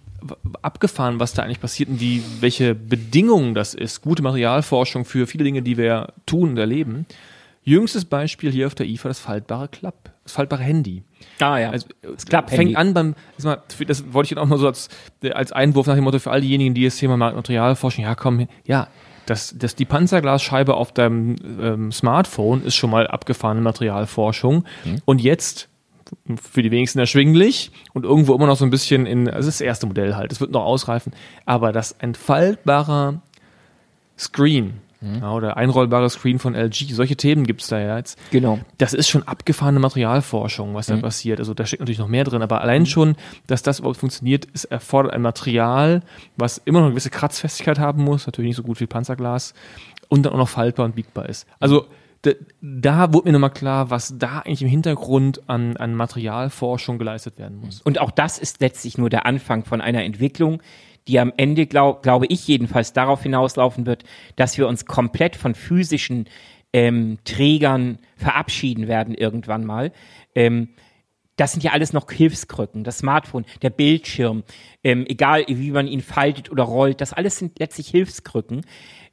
abgefahren, 0.61 1.19
was 1.19 1.33
da 1.33 1.43
eigentlich 1.43 1.59
passiert 1.59 1.89
und 1.89 1.97
die, 1.97 2.23
welche 2.39 2.75
Bedingungen 2.75 3.53
das 3.53 3.73
ist. 3.73 4.01
Gute 4.01 4.21
Materialforschung 4.21 5.03
für 5.03 5.27
viele 5.27 5.43
Dinge, 5.43 5.63
die 5.63 5.75
wir 5.75 6.13
tun 6.25 6.51
und 6.51 6.57
erleben. 6.57 7.05
Jüngstes 7.63 8.05
Beispiel 8.05 8.51
hier 8.51 8.67
auf 8.67 8.75
der 8.75 8.85
IFA, 8.85 9.09
das 9.09 9.19
faltbare 9.19 9.67
Klapp, 9.67 10.11
das 10.23 10.33
faltbare 10.33 10.63
Handy. 10.63 11.03
Ah 11.39 11.57
ja, 11.57 11.71
also, 11.71 11.87
das 12.01 12.25
Klapp 12.25 12.49
fängt 12.49 12.77
an 12.77 12.93
beim, 12.93 13.15
das, 13.37 14.13
wollte 14.13 14.27
ich 14.27 14.31
jetzt 14.31 14.39
auch 14.39 14.45
mal 14.45 14.57
so 14.57 14.67
als, 14.67 14.87
als 15.33 15.51
Einwurf 15.51 15.87
nach 15.87 15.95
dem 15.95 16.03
Motto 16.03 16.19
für 16.19 16.31
all 16.31 16.41
diejenigen, 16.41 16.75
die 16.75 16.85
das 16.85 16.95
Thema 16.95 17.17
Materialforschung, 17.17 18.03
ja 18.05 18.15
komm, 18.15 18.47
ja, 18.65 18.87
das, 19.25 19.55
das, 19.57 19.75
die 19.75 19.83
Panzerglasscheibe 19.83 20.75
auf 20.75 20.93
deinem 20.93 21.35
ähm, 21.59 21.91
Smartphone 21.91 22.63
ist 22.63 22.75
schon 22.75 22.89
mal 22.89 23.07
abgefahrene 23.07 23.61
Materialforschung. 23.61 24.63
Mhm. 24.85 25.01
Und 25.03 25.21
jetzt 25.21 25.67
für 26.41 26.61
die 26.61 26.71
wenigsten 26.71 26.99
erschwinglich 26.99 27.71
und 27.93 28.05
irgendwo 28.05 28.35
immer 28.35 28.47
noch 28.47 28.57
so 28.57 28.65
ein 28.65 28.69
bisschen 28.69 29.05
in, 29.05 29.29
also 29.29 29.47
das 29.47 29.61
erste 29.61 29.87
Modell 29.87 30.15
halt, 30.15 30.31
es 30.31 30.39
wird 30.39 30.51
noch 30.51 30.63
ausreifen, 30.63 31.13
aber 31.45 31.71
das 31.71 31.93
entfaltbarer 31.93 33.21
Screen, 34.17 34.81
Mhm. 35.01 35.19
Ja, 35.21 35.33
oder 35.33 35.57
einrollbares 35.57 36.13
Screen 36.13 36.39
von 36.39 36.55
LG. 36.55 36.93
Solche 36.93 37.15
Themen 37.15 37.45
gibt 37.45 37.61
es 37.61 37.67
da 37.67 37.79
ja 37.79 37.97
jetzt. 37.97 38.17
Genau. 38.31 38.59
Das 38.77 38.93
ist 38.93 39.07
schon 39.07 39.23
abgefahrene 39.23 39.79
Materialforschung, 39.79 40.73
was 40.73 40.89
mhm. 40.89 40.95
da 40.95 41.01
passiert. 41.01 41.39
Also 41.39 41.53
da 41.53 41.65
steckt 41.65 41.81
natürlich 41.81 41.99
noch 41.99 42.07
mehr 42.07 42.23
drin, 42.23 42.41
aber 42.41 42.61
allein 42.61 42.85
schon, 42.85 43.15
dass 43.45 43.61
das 43.61 43.79
überhaupt 43.79 43.99
funktioniert, 43.99 44.45
ist 44.45 44.65
erfordert 44.65 45.13
ein 45.13 45.21
Material, 45.21 46.01
was 46.35 46.57
immer 46.65 46.79
noch 46.79 46.87
eine 46.87 46.93
gewisse 46.93 47.09
Kratzfestigkeit 47.09 47.79
haben 47.79 48.03
muss, 48.03 48.25
natürlich 48.25 48.49
nicht 48.49 48.57
so 48.57 48.63
gut 48.63 48.79
wie 48.79 48.87
Panzerglas, 48.87 49.53
und 50.09 50.23
dann 50.23 50.33
auch 50.33 50.37
noch 50.37 50.49
faltbar 50.49 50.85
und 50.85 50.95
biegbar 50.95 51.27
ist. 51.29 51.45
Also 51.59 51.85
da, 52.21 52.31
da 52.61 53.13
wurde 53.13 53.27
mir 53.27 53.33
nochmal 53.33 53.51
klar, 53.51 53.89
was 53.89 54.17
da 54.17 54.39
eigentlich 54.39 54.61
im 54.61 54.67
Hintergrund 54.67 55.47
an, 55.47 55.77
an 55.77 55.95
Materialforschung 55.95 56.97
geleistet 56.97 57.37
werden 57.37 57.59
muss. 57.59 57.81
Und 57.81 57.99
auch 57.99 58.11
das 58.11 58.37
ist 58.37 58.61
letztlich 58.61 58.97
nur 58.97 59.09
der 59.09 59.25
Anfang 59.25 59.65
von 59.65 59.81
einer 59.81 60.03
Entwicklung, 60.03 60.61
die 61.07 61.19
am 61.19 61.31
Ende, 61.37 61.67
glaub, 61.67 62.03
glaube 62.03 62.25
ich 62.27 62.47
jedenfalls, 62.47 62.93
darauf 62.93 63.23
hinauslaufen 63.23 63.85
wird, 63.85 64.03
dass 64.35 64.57
wir 64.57 64.67
uns 64.67 64.85
komplett 64.85 65.35
von 65.35 65.55
physischen 65.55 66.25
ähm, 66.73 67.17
Trägern 67.23 67.99
verabschieden 68.17 68.87
werden 68.87 69.15
irgendwann 69.15 69.65
mal. 69.65 69.91
Ähm, 70.35 70.69
das 71.37 71.51
sind 71.51 71.63
ja 71.63 71.71
alles 71.71 71.93
noch 71.93 72.11
Hilfskrücken. 72.11 72.83
Das 72.83 72.97
Smartphone, 72.97 73.45
der 73.61 73.69
Bildschirm, 73.69 74.43
ähm, 74.83 75.05
egal 75.07 75.45
wie 75.47 75.71
man 75.71 75.87
ihn 75.87 76.01
faltet 76.01 76.51
oder 76.51 76.63
rollt, 76.63 76.99
das 76.99 77.13
alles 77.13 77.37
sind 77.37 77.59
letztlich 77.59 77.89
Hilfskrücken. 77.89 78.63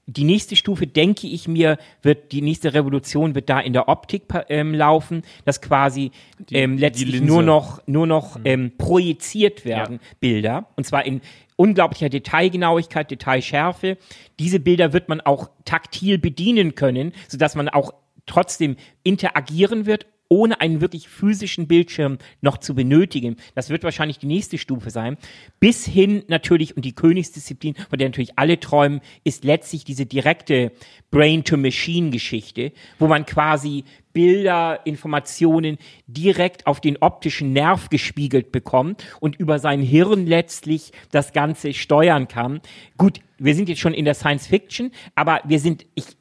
Die 0.07 0.25
nächste 0.25 0.55
Stufe, 0.57 0.87
denke 0.87 1.27
ich 1.27 1.49
mir, 1.49 1.79
wird 2.03 2.33
die 2.33 2.43
nächste 2.43 2.75
Revolution 2.75 3.35
wird 3.35 3.49
da 3.49 3.61
in 3.61 3.73
der 3.73 3.88
Optik 3.88 4.25
ähm, 4.49 4.75
laufen, 4.75 5.23
dass 5.45 5.62
quasi 5.62 6.11
ähm, 6.51 6.77
letztlich 6.77 7.23
nur 7.23 7.43
noch 7.43 7.81
nur 7.87 8.07
noch 8.07 8.38
mhm. 8.38 8.43
ähm, 8.45 8.73
projiziert 8.77 9.64
werden 9.64 10.01
ja. 10.03 10.17
Bilder 10.21 10.69
und 10.77 10.85
zwar 10.85 11.07
in 11.07 11.21
unglaublicher 11.57 12.09
Detailgenauigkeit, 12.09 13.11
Detailschärfe. 13.11 13.97
Diese 14.38 14.61
Bilder 14.61 14.93
wird 14.93 15.09
man 15.09 15.21
auch 15.21 15.51
taktil 15.64 16.19
bedienen 16.19 16.75
können, 16.75 17.12
sodass 17.29 17.55
man 17.55 17.69
auch 17.69 17.95
trotzdem 18.27 18.77
interagieren 19.03 19.87
wird 19.87 20.07
ohne 20.35 20.61
einen 20.61 20.81
wirklich 20.81 21.09
physischen 21.09 21.68
Bildschirm 21.68 22.18
noch 22.40 22.59
zu 22.59 22.75
benötigen. 22.75 23.37
Das 23.55 23.70
wird 23.70 23.85
wahrscheinlich 23.85 24.18
die 24.18 24.27
nächste 24.27 24.59
Stufe 24.59 24.90
sein. 24.90 25.16
Bis 25.61 25.87
hin 25.87 26.25
natürlich, 26.27 26.77
und 26.77 26.85
die 26.85 26.94
Königsdisziplin, 26.94 27.77
von 27.88 27.99
der 27.99 28.09
natürlich 28.09 28.37
alle 28.37 28.59
träumen, 28.59 29.01
ist 29.23 29.44
letztlich 29.44 29.85
diese 29.85 30.07
direkte 30.07 30.73
Brain-to-Machine-Geschichte, 31.12 32.73
wo 32.99 33.07
man 33.07 33.27
quasi 33.27 33.85
Bilder, 34.12 34.81
Informationen 34.85 35.79
direkt 36.09 36.66
auf 36.66 36.81
den 36.81 36.97
optischen 36.99 37.53
Nerv 37.53 37.88
gespiegelt 37.88 38.51
bekommt 38.51 39.05
und 39.20 39.37
über 39.37 39.61
sein 39.61 39.81
Hirn 39.81 40.27
letztlich 40.27 40.90
das 41.12 41.33
Ganze 41.33 41.75
steuern 41.75 42.27
kann. 42.27 42.61
Gut, 42.97 43.20
wir 43.38 43.55
sind 43.55 43.68
jetzt 43.68 43.81
schon 43.81 43.94
in 43.94 44.05
der 44.05 44.14
Science 44.14 44.49
Fiction, 44.49 44.90
aber 45.14 45.40
wir 45.44 45.61
sind, 45.61 45.87
ich, 45.94 46.16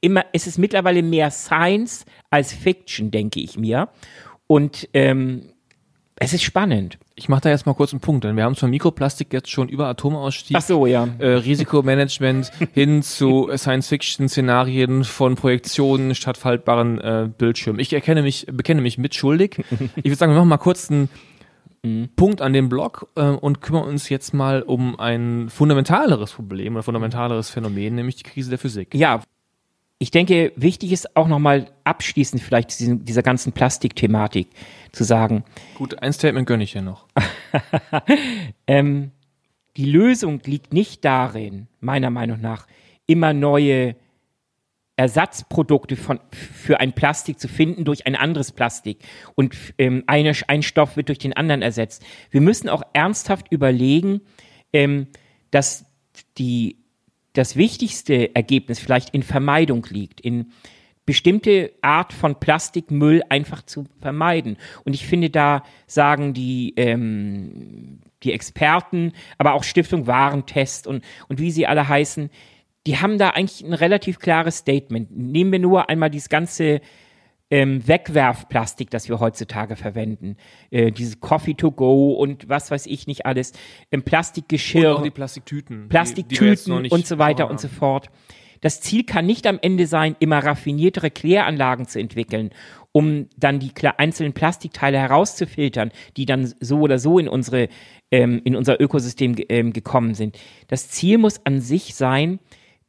immer, 0.00 0.24
es 0.32 0.46
ist 0.46 0.58
mittlerweile 0.58 1.02
mehr 1.02 1.30
Science 1.30 2.04
als 2.30 2.52
Fiction, 2.52 3.10
denke 3.10 3.40
ich 3.40 3.58
mir. 3.58 3.88
Und 4.46 4.88
ähm, 4.92 5.54
es 6.16 6.32
ist 6.32 6.42
spannend. 6.42 6.98
Ich 7.16 7.28
mache 7.28 7.42
da 7.42 7.50
jetzt 7.50 7.66
mal 7.66 7.74
kurz 7.74 7.92
einen 7.92 8.00
Punkt, 8.00 8.24
denn 8.24 8.36
wir 8.36 8.44
haben 8.44 8.54
von 8.54 8.70
Mikroplastik 8.70 9.32
jetzt 9.32 9.50
schon 9.50 9.68
über 9.68 9.88
Atomausstieg, 9.88 10.56
Ach 10.56 10.62
so, 10.62 10.86
ja. 10.86 11.08
äh, 11.18 11.26
Risikomanagement 11.26 12.52
hin 12.72 13.02
zu 13.02 13.50
Science-Fiction-Szenarien 13.54 15.04
von 15.04 15.34
Projektionen 15.34 16.14
statt 16.14 16.36
faltbaren 16.36 17.00
äh, 17.00 17.28
Bildschirmen. 17.36 17.80
Ich 17.80 17.92
erkenne 17.92 18.22
mich, 18.22 18.46
bekenne 18.50 18.80
mich 18.80 18.98
mitschuldig. 18.98 19.64
Ich 19.96 20.04
würde 20.04 20.16
sagen, 20.16 20.32
wir 20.32 20.38
machen 20.38 20.48
mal 20.48 20.58
kurz 20.58 20.90
einen 20.90 21.08
mhm. 21.82 22.08
Punkt 22.16 22.40
an 22.42 22.52
dem 22.52 22.68
Blog 22.68 23.08
äh, 23.16 23.22
und 23.22 23.60
kümmern 23.60 23.84
uns 23.84 24.08
jetzt 24.08 24.34
mal 24.34 24.62
um 24.62 24.98
ein 24.98 25.48
fundamentaleres 25.50 26.32
Problem 26.32 26.74
oder 26.74 26.82
fundamentaleres 26.82 27.50
Phänomen, 27.50 27.94
nämlich 27.94 28.16
die 28.16 28.22
Krise 28.24 28.50
der 28.50 28.58
Physik. 28.58 28.94
Ja, 28.94 29.20
ich 30.04 30.10
denke, 30.10 30.52
wichtig 30.54 30.92
ist 30.92 31.16
auch 31.16 31.28
nochmal 31.28 31.70
abschließend 31.84 32.42
vielleicht 32.42 32.78
diesen, 32.78 33.06
dieser 33.06 33.22
ganzen 33.22 33.54
Plastikthematik 33.54 34.48
zu 34.92 35.02
sagen. 35.02 35.44
Gut, 35.76 36.02
ein 36.02 36.12
Statement 36.12 36.46
gönne 36.46 36.62
ich 36.62 36.74
ja 36.74 36.82
noch. 36.82 37.06
ähm, 38.66 39.12
die 39.78 39.86
Lösung 39.86 40.42
liegt 40.44 40.74
nicht 40.74 41.06
darin, 41.06 41.68
meiner 41.80 42.10
Meinung 42.10 42.38
nach, 42.42 42.66
immer 43.06 43.32
neue 43.32 43.96
Ersatzprodukte 44.96 45.96
von, 45.96 46.20
für 46.32 46.80
ein 46.80 46.92
Plastik 46.92 47.40
zu 47.40 47.48
finden 47.48 47.86
durch 47.86 48.06
ein 48.06 48.14
anderes 48.14 48.52
Plastik 48.52 48.98
und 49.34 49.56
ähm, 49.78 50.04
eine, 50.06 50.32
ein 50.48 50.62
Stoff 50.62 50.98
wird 50.98 51.08
durch 51.08 51.18
den 51.18 51.32
anderen 51.32 51.62
ersetzt. 51.62 52.04
Wir 52.30 52.42
müssen 52.42 52.68
auch 52.68 52.82
ernsthaft 52.92 53.50
überlegen, 53.50 54.20
ähm, 54.74 55.06
dass 55.50 55.86
die, 56.36 56.83
das 57.34 57.56
wichtigste 57.56 58.34
Ergebnis 58.34 58.78
vielleicht 58.78 59.10
in 59.10 59.22
Vermeidung 59.22 59.86
liegt, 59.90 60.20
in 60.20 60.52
bestimmte 61.06 61.72
Art 61.82 62.12
von 62.12 62.40
Plastikmüll 62.40 63.22
einfach 63.28 63.62
zu 63.62 63.84
vermeiden. 64.00 64.56
Und 64.84 64.94
ich 64.94 65.06
finde, 65.06 65.28
da 65.28 65.62
sagen 65.86 66.32
die, 66.32 66.72
ähm, 66.76 68.00
die 68.22 68.32
Experten, 68.32 69.12
aber 69.36 69.52
auch 69.52 69.64
Stiftung 69.64 70.06
Warentest 70.06 70.86
und, 70.86 71.04
und 71.28 71.40
wie 71.40 71.50
sie 71.50 71.66
alle 71.66 71.88
heißen, 71.88 72.30
die 72.86 72.98
haben 72.98 73.18
da 73.18 73.30
eigentlich 73.30 73.62
ein 73.62 73.74
relativ 73.74 74.18
klares 74.18 74.58
Statement. 74.58 75.14
Nehmen 75.16 75.52
wir 75.52 75.58
nur 75.58 75.88
einmal 75.88 76.10
dieses 76.10 76.28
ganze 76.28 76.80
ähm, 77.50 77.86
Wegwerfplastik, 77.86 78.90
das 78.90 79.08
wir 79.08 79.20
heutzutage 79.20 79.76
verwenden. 79.76 80.36
Äh, 80.70 80.92
diese 80.92 81.16
Coffee 81.18 81.54
to 81.54 81.70
go 81.70 82.12
und 82.12 82.48
was 82.48 82.70
weiß 82.70 82.86
ich 82.86 83.06
nicht 83.06 83.26
alles. 83.26 83.52
Ähm, 83.90 84.02
Plastikgeschirr. 84.02 84.90
Und 84.90 84.96
auch 84.96 85.02
die 85.02 85.10
Plastiktüten. 85.10 85.88
Plastiktüten 85.88 86.82
die, 86.82 86.88
die 86.88 86.94
und 86.94 87.06
so 87.06 87.18
weiter 87.18 87.50
und 87.50 87.60
so 87.60 87.68
fort. 87.68 88.10
Das 88.60 88.80
Ziel 88.80 89.04
kann 89.04 89.26
nicht 89.26 89.46
am 89.46 89.58
Ende 89.60 89.86
sein, 89.86 90.16
immer 90.20 90.38
raffiniertere 90.38 91.10
Kläranlagen 91.10 91.86
zu 91.86 92.00
entwickeln, 92.00 92.48
um 92.92 93.28
dann 93.36 93.58
die 93.58 93.72
einzelnen 93.98 94.32
Plastikteile 94.32 94.98
herauszufiltern, 94.98 95.92
die 96.16 96.24
dann 96.24 96.54
so 96.60 96.80
oder 96.80 96.98
so 96.98 97.18
in 97.18 97.28
unsere 97.28 97.68
ähm, 98.10 98.40
in 98.44 98.56
unser 98.56 98.80
Ökosystem 98.80 99.34
ähm, 99.50 99.74
gekommen 99.74 100.14
sind. 100.14 100.38
Das 100.68 100.88
Ziel 100.88 101.18
muss 101.18 101.44
an 101.44 101.60
sich 101.60 101.94
sein, 101.94 102.38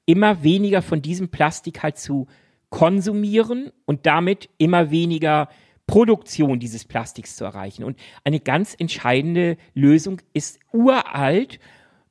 immer 0.06 0.44
weniger 0.44 0.82
von 0.82 1.02
diesem 1.02 1.28
Plastik 1.28 1.84
halt 1.84 1.98
zu 1.98 2.28
konsumieren 2.70 3.72
und 3.86 4.06
damit 4.06 4.50
immer 4.58 4.92
weniger 4.92 5.50
Produktion 5.88 6.60
dieses 6.60 6.86
Plastiks 6.86 7.36
zu 7.36 7.46
erreichen. 7.46 7.84
Und 7.84 7.98
eine 8.24 8.40
ganz 8.40 8.76
entscheidende 8.78 9.58
Lösung 9.74 10.22
ist 10.34 10.60
uralt. 10.74 11.60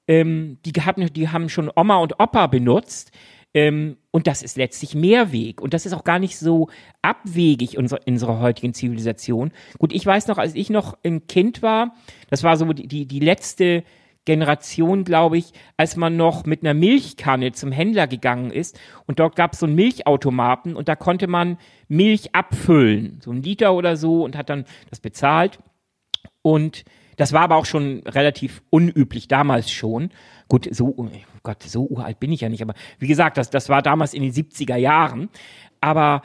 Ähm, 0.07 0.59
die, 0.65 0.73
hatten, 0.83 1.13
die 1.13 1.29
haben 1.29 1.49
schon 1.49 1.71
Oma 1.75 1.97
und 1.97 2.21
Opa 2.21 2.47
benutzt. 2.47 3.11
Ähm, 3.53 3.97
und 4.11 4.27
das 4.27 4.43
ist 4.43 4.57
letztlich 4.57 4.95
Mehrweg. 4.95 5.61
Und 5.61 5.75
das 5.75 5.87
ist 5.87 5.93
auch 5.93 6.05
gar 6.05 6.19
nicht 6.19 6.39
so 6.39 6.69
abwegig 7.03 7.77
in 7.77 7.89
unserer 8.07 8.41
heutigen 8.41 8.75
Zivilisation. 8.75 9.53
Gut, 9.79 9.93
ich 9.93 10.05
weiß 10.05 10.29
noch, 10.29 10.39
als 10.39 10.55
ich 10.55 10.71
noch 10.71 10.97
ein 11.05 11.27
Kind 11.27 11.63
war, 11.63 11.95
das 12.31 12.43
war 12.43 12.57
so 12.57 12.73
die, 12.73 13.07
die 13.07 13.21
letzte 13.21 13.85
Generation, 14.25 15.05
glaube 15.05 15.39
ich, 15.39 15.53
als 15.77 15.97
man 15.97 16.17
noch 16.17 16.47
mit 16.47 16.63
einer 16.63 16.75
Milchkanne 16.75 17.53
zum 17.53 17.73
Händler 17.73 18.07
gegangen 18.07 18.51
ist 18.51 18.79
und 19.07 19.19
dort 19.19 19.37
gab 19.37 19.53
es 19.53 19.61
so 19.61 19.67
einen 19.67 19.75
Milchautomaten 19.75 20.77
und 20.77 20.89
da 20.89 20.97
konnte 20.97 21.27
man 21.27 21.59
Milch 21.89 22.35
abfüllen, 22.35 23.21
so 23.23 23.31
ein 23.31 23.43
Liter 23.43 23.75
oder 23.75 23.97
so 23.97 24.25
und 24.25 24.37
hat 24.37 24.49
dann 24.51 24.65
das 24.91 25.01
bezahlt 25.01 25.59
und 26.43 26.85
das 27.17 27.33
war 27.33 27.43
aber 27.43 27.57
auch 27.57 27.67
schon 27.67 28.03
relativ 28.07 28.63
unüblich 28.71 29.29
damals 29.29 29.71
schon. 29.71 30.11
Gut, 30.49 30.69
so, 30.71 30.95
oh 30.97 31.09
Gott, 31.43 31.63
so 31.63 31.87
uralt 31.87 32.19
bin 32.19 32.33
ich 32.33 32.41
ja 32.41 32.49
nicht, 32.49 32.63
aber 32.63 32.75
wie 32.99 33.07
gesagt, 33.07 33.37
das, 33.37 33.51
das 33.51 33.69
war 33.69 33.83
damals 33.83 34.15
in 34.15 34.23
den 34.23 34.33
70er 34.33 34.77
Jahren. 34.77 35.29
Aber 35.81 36.23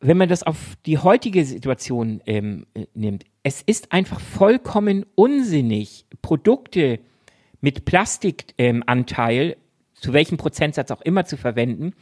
wenn 0.00 0.16
man 0.16 0.28
das 0.28 0.42
auf 0.42 0.76
die 0.84 0.98
heutige 0.98 1.44
Situation 1.44 2.22
ähm, 2.26 2.66
äh, 2.74 2.86
nimmt, 2.94 3.24
es 3.46 3.62
ist 3.62 3.92
einfach 3.92 4.18
vollkommen 4.18 5.06
unsinnig, 5.14 6.04
Produkte 6.20 6.98
mit 7.60 7.84
Plastikanteil, 7.84 9.50
ähm, 9.50 9.54
zu 9.94 10.12
welchem 10.12 10.36
Prozentsatz 10.36 10.90
auch 10.90 11.00
immer 11.02 11.26
zu 11.26 11.36
verwenden, 11.36 11.92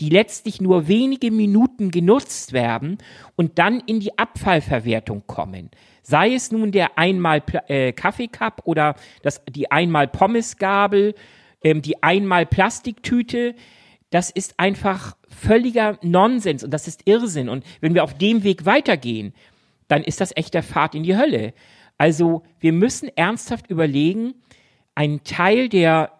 die 0.00 0.08
letztlich 0.08 0.58
nur 0.58 0.88
wenige 0.88 1.30
Minuten 1.30 1.90
genutzt 1.90 2.54
werden 2.54 2.96
und 3.36 3.58
dann 3.58 3.80
in 3.80 4.00
die 4.00 4.18
Abfallverwertung 4.18 5.24
kommen. 5.26 5.70
Sei 6.00 6.32
es 6.32 6.50
nun 6.50 6.72
der 6.72 6.96
einmal 6.96 7.42
äh, 7.68 7.92
Kaffeecup 7.92 8.62
oder 8.64 8.94
das, 9.20 9.42
die 9.50 9.70
einmal 9.70 10.08
Pommesgabel, 10.08 11.14
ähm, 11.62 11.82
die 11.82 12.02
einmal 12.02 12.46
Plastiktüte, 12.46 13.54
das 14.08 14.30
ist 14.30 14.58
einfach 14.58 15.14
völliger 15.28 15.98
Nonsens 16.00 16.64
und 16.64 16.70
das 16.70 16.88
ist 16.88 17.02
Irrsinn. 17.04 17.50
Und 17.50 17.66
wenn 17.82 17.92
wir 17.92 18.02
auf 18.02 18.16
dem 18.16 18.44
Weg 18.44 18.64
weitergehen, 18.64 19.34
dann 19.88 20.02
ist 20.02 20.20
das 20.20 20.32
echt 20.36 20.54
der 20.54 20.62
Pfad 20.62 20.94
in 20.94 21.02
die 21.02 21.16
Hölle. 21.16 21.52
Also 21.98 22.42
wir 22.60 22.72
müssen 22.72 23.10
ernsthaft 23.16 23.70
überlegen, 23.70 24.34
einen 24.94 25.24
Teil 25.24 25.68
der 25.68 26.12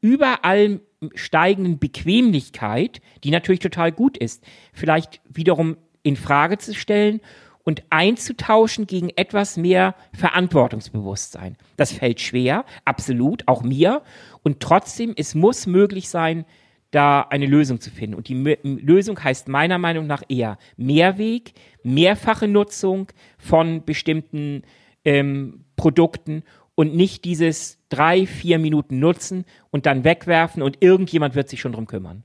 überall 0.00 0.80
steigenden 1.14 1.78
Bequemlichkeit, 1.78 3.00
die 3.24 3.30
natürlich 3.30 3.60
total 3.60 3.92
gut 3.92 4.16
ist, 4.16 4.44
vielleicht 4.72 5.20
wiederum 5.28 5.76
in 6.02 6.16
Frage 6.16 6.58
zu 6.58 6.74
stellen 6.74 7.20
und 7.64 7.82
einzutauschen 7.90 8.86
gegen 8.86 9.10
etwas 9.10 9.56
mehr 9.56 9.94
Verantwortungsbewusstsein. 10.12 11.56
Das 11.76 11.92
fällt 11.92 12.20
schwer, 12.20 12.64
absolut, 12.84 13.46
auch 13.46 13.62
mir. 13.62 14.02
Und 14.42 14.60
trotzdem, 14.60 15.14
es 15.16 15.34
muss 15.34 15.66
möglich 15.66 16.08
sein, 16.08 16.44
da 16.92 17.22
eine 17.22 17.46
Lösung 17.46 17.80
zu 17.80 17.90
finden. 17.90 18.14
Und 18.14 18.28
die 18.28 18.34
M 18.34 18.78
Lösung 18.78 19.22
heißt 19.22 19.48
meiner 19.48 19.78
Meinung 19.78 20.06
nach 20.06 20.22
eher 20.28 20.58
Mehrweg, 20.76 21.54
mehrfache 21.82 22.46
Nutzung 22.46 23.08
von 23.38 23.84
bestimmten 23.84 24.62
ähm, 25.04 25.64
Produkten 25.74 26.44
und 26.76 26.94
nicht 26.94 27.24
dieses 27.24 27.78
drei, 27.88 28.26
vier 28.26 28.58
Minuten 28.58 28.98
nutzen 28.98 29.44
und 29.70 29.86
dann 29.86 30.04
wegwerfen 30.04 30.62
und 30.62 30.78
irgendjemand 30.80 31.34
wird 31.34 31.48
sich 31.48 31.60
schon 31.60 31.72
drum 31.72 31.86
kümmern. 31.86 32.22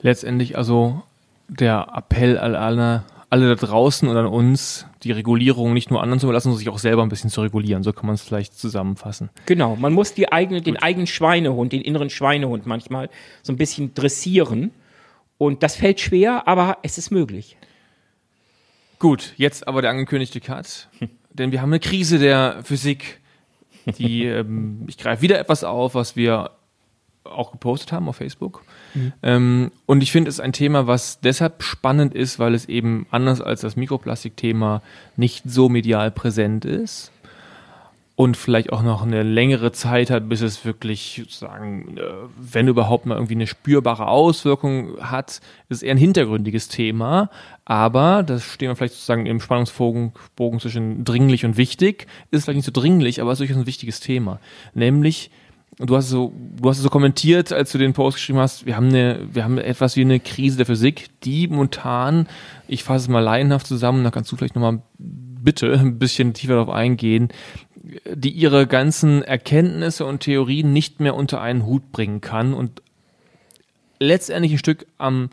Letztendlich 0.00 0.56
also 0.56 1.02
der 1.48 1.88
Appell 1.94 2.38
an 2.38 2.54
alle, 2.54 3.04
alle 3.32 3.56
da 3.56 3.66
draußen 3.66 4.06
und 4.06 4.16
an 4.18 4.26
uns, 4.26 4.84
die 5.04 5.10
Regulierung 5.10 5.72
nicht 5.72 5.90
nur 5.90 6.02
anderen 6.02 6.20
zu 6.20 6.26
überlassen, 6.26 6.48
sondern 6.48 6.58
sich 6.58 6.68
auch 6.68 6.78
selber 6.78 7.02
ein 7.02 7.08
bisschen 7.08 7.30
zu 7.30 7.40
regulieren. 7.40 7.82
So 7.82 7.94
kann 7.94 8.04
man 8.04 8.14
es 8.14 8.20
vielleicht 8.20 8.58
zusammenfassen. 8.58 9.30
Genau, 9.46 9.74
man 9.74 9.94
muss 9.94 10.12
die 10.12 10.30
eigene, 10.30 10.60
den 10.60 10.76
eigenen 10.76 11.06
Schweinehund, 11.06 11.72
den 11.72 11.80
inneren 11.80 12.10
Schweinehund 12.10 12.66
manchmal 12.66 13.08
so 13.42 13.54
ein 13.54 13.56
bisschen 13.56 13.94
dressieren. 13.94 14.70
Und 15.38 15.62
das 15.62 15.76
fällt 15.76 15.98
schwer, 16.00 16.46
aber 16.46 16.76
es 16.82 16.98
ist 16.98 17.10
möglich. 17.10 17.56
Gut, 18.98 19.32
jetzt 19.38 19.66
aber 19.66 19.80
der 19.80 19.92
angekündigte 19.92 20.42
Cut. 20.42 20.90
Denn 21.30 21.52
wir 21.52 21.62
haben 21.62 21.70
eine 21.70 21.80
Krise 21.80 22.18
der 22.18 22.60
Physik. 22.64 23.22
Die, 23.96 24.24
ähm, 24.26 24.84
ich 24.88 24.98
greife 24.98 25.22
wieder 25.22 25.38
etwas 25.38 25.64
auf, 25.64 25.94
was 25.94 26.16
wir 26.16 26.50
auch 27.24 27.50
gepostet 27.50 27.92
haben 27.92 28.10
auf 28.10 28.16
Facebook. 28.16 28.62
Mhm. 28.94 29.12
Ähm, 29.22 29.70
und 29.86 30.02
ich 30.02 30.12
finde 30.12 30.28
es 30.28 30.40
ein 30.40 30.52
Thema, 30.52 30.86
was 30.86 31.20
deshalb 31.20 31.62
spannend 31.62 32.14
ist, 32.14 32.38
weil 32.38 32.54
es 32.54 32.66
eben 32.66 33.06
anders 33.10 33.40
als 33.40 33.60
das 33.60 33.76
Mikroplastikthema 33.76 34.82
nicht 35.16 35.44
so 35.46 35.68
medial 35.68 36.10
präsent 36.10 36.64
ist 36.64 37.12
und 38.14 38.36
vielleicht 38.36 38.72
auch 38.72 38.82
noch 38.82 39.02
eine 39.02 39.22
längere 39.22 39.72
Zeit 39.72 40.10
hat, 40.10 40.28
bis 40.28 40.42
es 40.42 40.64
wirklich 40.64 41.22
sozusagen, 41.24 41.96
äh, 41.96 42.02
wenn 42.36 42.68
überhaupt 42.68 43.06
mal 43.06 43.14
irgendwie 43.14 43.34
eine 43.34 43.46
spürbare 43.46 44.06
Auswirkung 44.06 44.98
hat, 45.00 45.40
ist 45.68 45.78
es 45.78 45.82
eher 45.82 45.94
ein 45.94 45.98
hintergründiges 45.98 46.68
Thema. 46.68 47.30
Aber 47.64 48.22
das 48.22 48.44
stehen 48.44 48.68
wir 48.68 48.76
vielleicht 48.76 48.94
sozusagen 48.94 49.26
im 49.26 49.40
Spannungsbogen 49.40 50.12
Bogen 50.36 50.60
zwischen 50.60 51.04
dringlich 51.04 51.44
und 51.44 51.56
wichtig. 51.56 52.06
Ist 52.30 52.44
vielleicht 52.44 52.56
nicht 52.56 52.66
so 52.66 52.72
dringlich, 52.72 53.20
aber 53.20 53.32
es 53.32 53.40
ist 53.40 53.48
durchaus 53.48 53.62
ein 53.62 53.66
wichtiges 53.66 54.00
Thema. 54.00 54.40
Nämlich 54.74 55.30
du 55.78 55.96
hast 55.96 56.08
so, 56.08 56.32
du 56.56 56.68
hast 56.68 56.78
so 56.78 56.88
kommentiert, 56.88 57.52
als 57.52 57.72
du 57.72 57.78
den 57.78 57.92
Post 57.92 58.16
geschrieben 58.16 58.38
hast, 58.38 58.66
wir 58.66 58.76
haben 58.76 58.88
eine, 58.88 59.26
wir 59.32 59.44
haben 59.44 59.58
etwas 59.58 59.96
wie 59.96 60.02
eine 60.02 60.20
Krise 60.20 60.56
der 60.58 60.66
Physik, 60.66 61.08
die 61.24 61.48
momentan, 61.48 62.28
ich 62.68 62.84
fasse 62.84 63.04
es 63.04 63.08
mal 63.08 63.20
laienhaft 63.20 63.66
zusammen, 63.66 64.04
da 64.04 64.10
kannst 64.10 64.30
du 64.30 64.36
vielleicht 64.36 64.54
nochmal 64.54 64.82
bitte 64.98 65.72
ein 65.78 65.98
bisschen 65.98 66.34
tiefer 66.34 66.54
darauf 66.54 66.70
eingehen, 66.70 67.28
die 68.14 68.30
ihre 68.30 68.66
ganzen 68.66 69.22
Erkenntnisse 69.22 70.04
und 70.04 70.20
Theorien 70.20 70.72
nicht 70.72 71.00
mehr 71.00 71.14
unter 71.14 71.40
einen 71.40 71.66
Hut 71.66 71.90
bringen 71.90 72.20
kann 72.20 72.54
und 72.54 72.82
letztendlich 73.98 74.52
ein 74.52 74.58
Stück 74.58 74.86
am, 74.98 75.30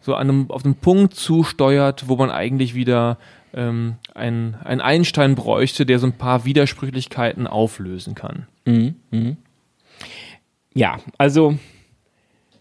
so 0.00 0.14
an 0.14 0.28
einem, 0.28 0.50
auf 0.50 0.62
den 0.62 0.74
Punkt 0.74 1.14
zusteuert, 1.14 2.08
wo 2.08 2.16
man 2.16 2.30
eigentlich 2.30 2.74
wieder 2.74 3.18
ähm, 3.54 3.96
ein, 4.14 4.56
ein 4.64 4.80
Einstein 4.80 5.34
bräuchte, 5.34 5.86
der 5.86 5.98
so 5.98 6.06
ein 6.06 6.14
paar 6.14 6.44
Widersprüchlichkeiten 6.44 7.46
auflösen 7.46 8.14
kann. 8.14 8.46
Mhm, 8.64 8.94
mh. 9.10 9.36
Ja, 10.74 10.98
also 11.18 11.58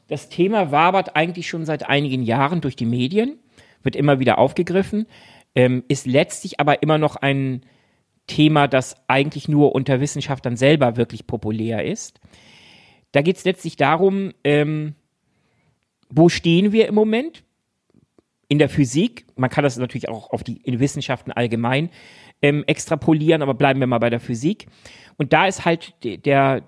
das 0.08 0.30
Thema 0.30 0.72
wabert 0.72 1.16
eigentlich 1.16 1.48
schon 1.48 1.66
seit 1.66 1.88
einigen 1.88 2.24
Jahren 2.24 2.62
durch 2.62 2.76
die 2.76 2.86
Medien, 2.86 3.40
wird 3.84 3.96
immer 3.96 4.20
wieder 4.20 4.38
aufgegriffen. 4.38 5.08
ähm, 5.56 5.84
ist 5.88 6.06
letztlich 6.08 6.60
aber 6.60 6.82
immer 6.82 6.98
noch 6.98 7.18
ein 7.18 7.64
Thema, 8.28 8.68
das 8.68 8.96
eigentlich 9.08 9.48
nur 9.48 9.76
unter 9.76 10.00
Wissenschaftlern 10.00 10.56
selber 10.56 10.96
wirklich 10.96 11.28
populär 11.28 11.84
ist. 11.84 12.20
Da 13.12 13.22
geht 13.22 13.38
es 13.38 13.44
letztlich 13.44 13.76
darum, 13.76 14.32
ähm, 14.44 14.96
wo 16.10 16.30
stehen 16.30 16.72
wir 16.72 16.88
im 16.88 16.96
Moment 16.96 17.44
in 18.48 18.60
der 18.60 18.70
Physik? 18.70 19.26
Man 19.36 19.50
kann 19.50 19.64
das 19.64 19.78
natürlich 19.78 20.10
auch 20.10 20.30
auf 20.30 20.44
die 20.44 20.62
Wissenschaften 20.66 21.32
allgemein 21.32 21.90
ähm, 22.42 22.64
extrapolieren, 22.68 23.42
aber 23.42 23.54
bleiben 23.54 23.80
wir 23.80 23.88
mal 23.88 24.00
bei 24.00 24.10
der 24.10 24.20
Physik. 24.20 24.68
Und 25.18 25.34
da 25.34 25.48
ist 25.48 25.66
halt 25.66 25.94
der, 26.04 26.64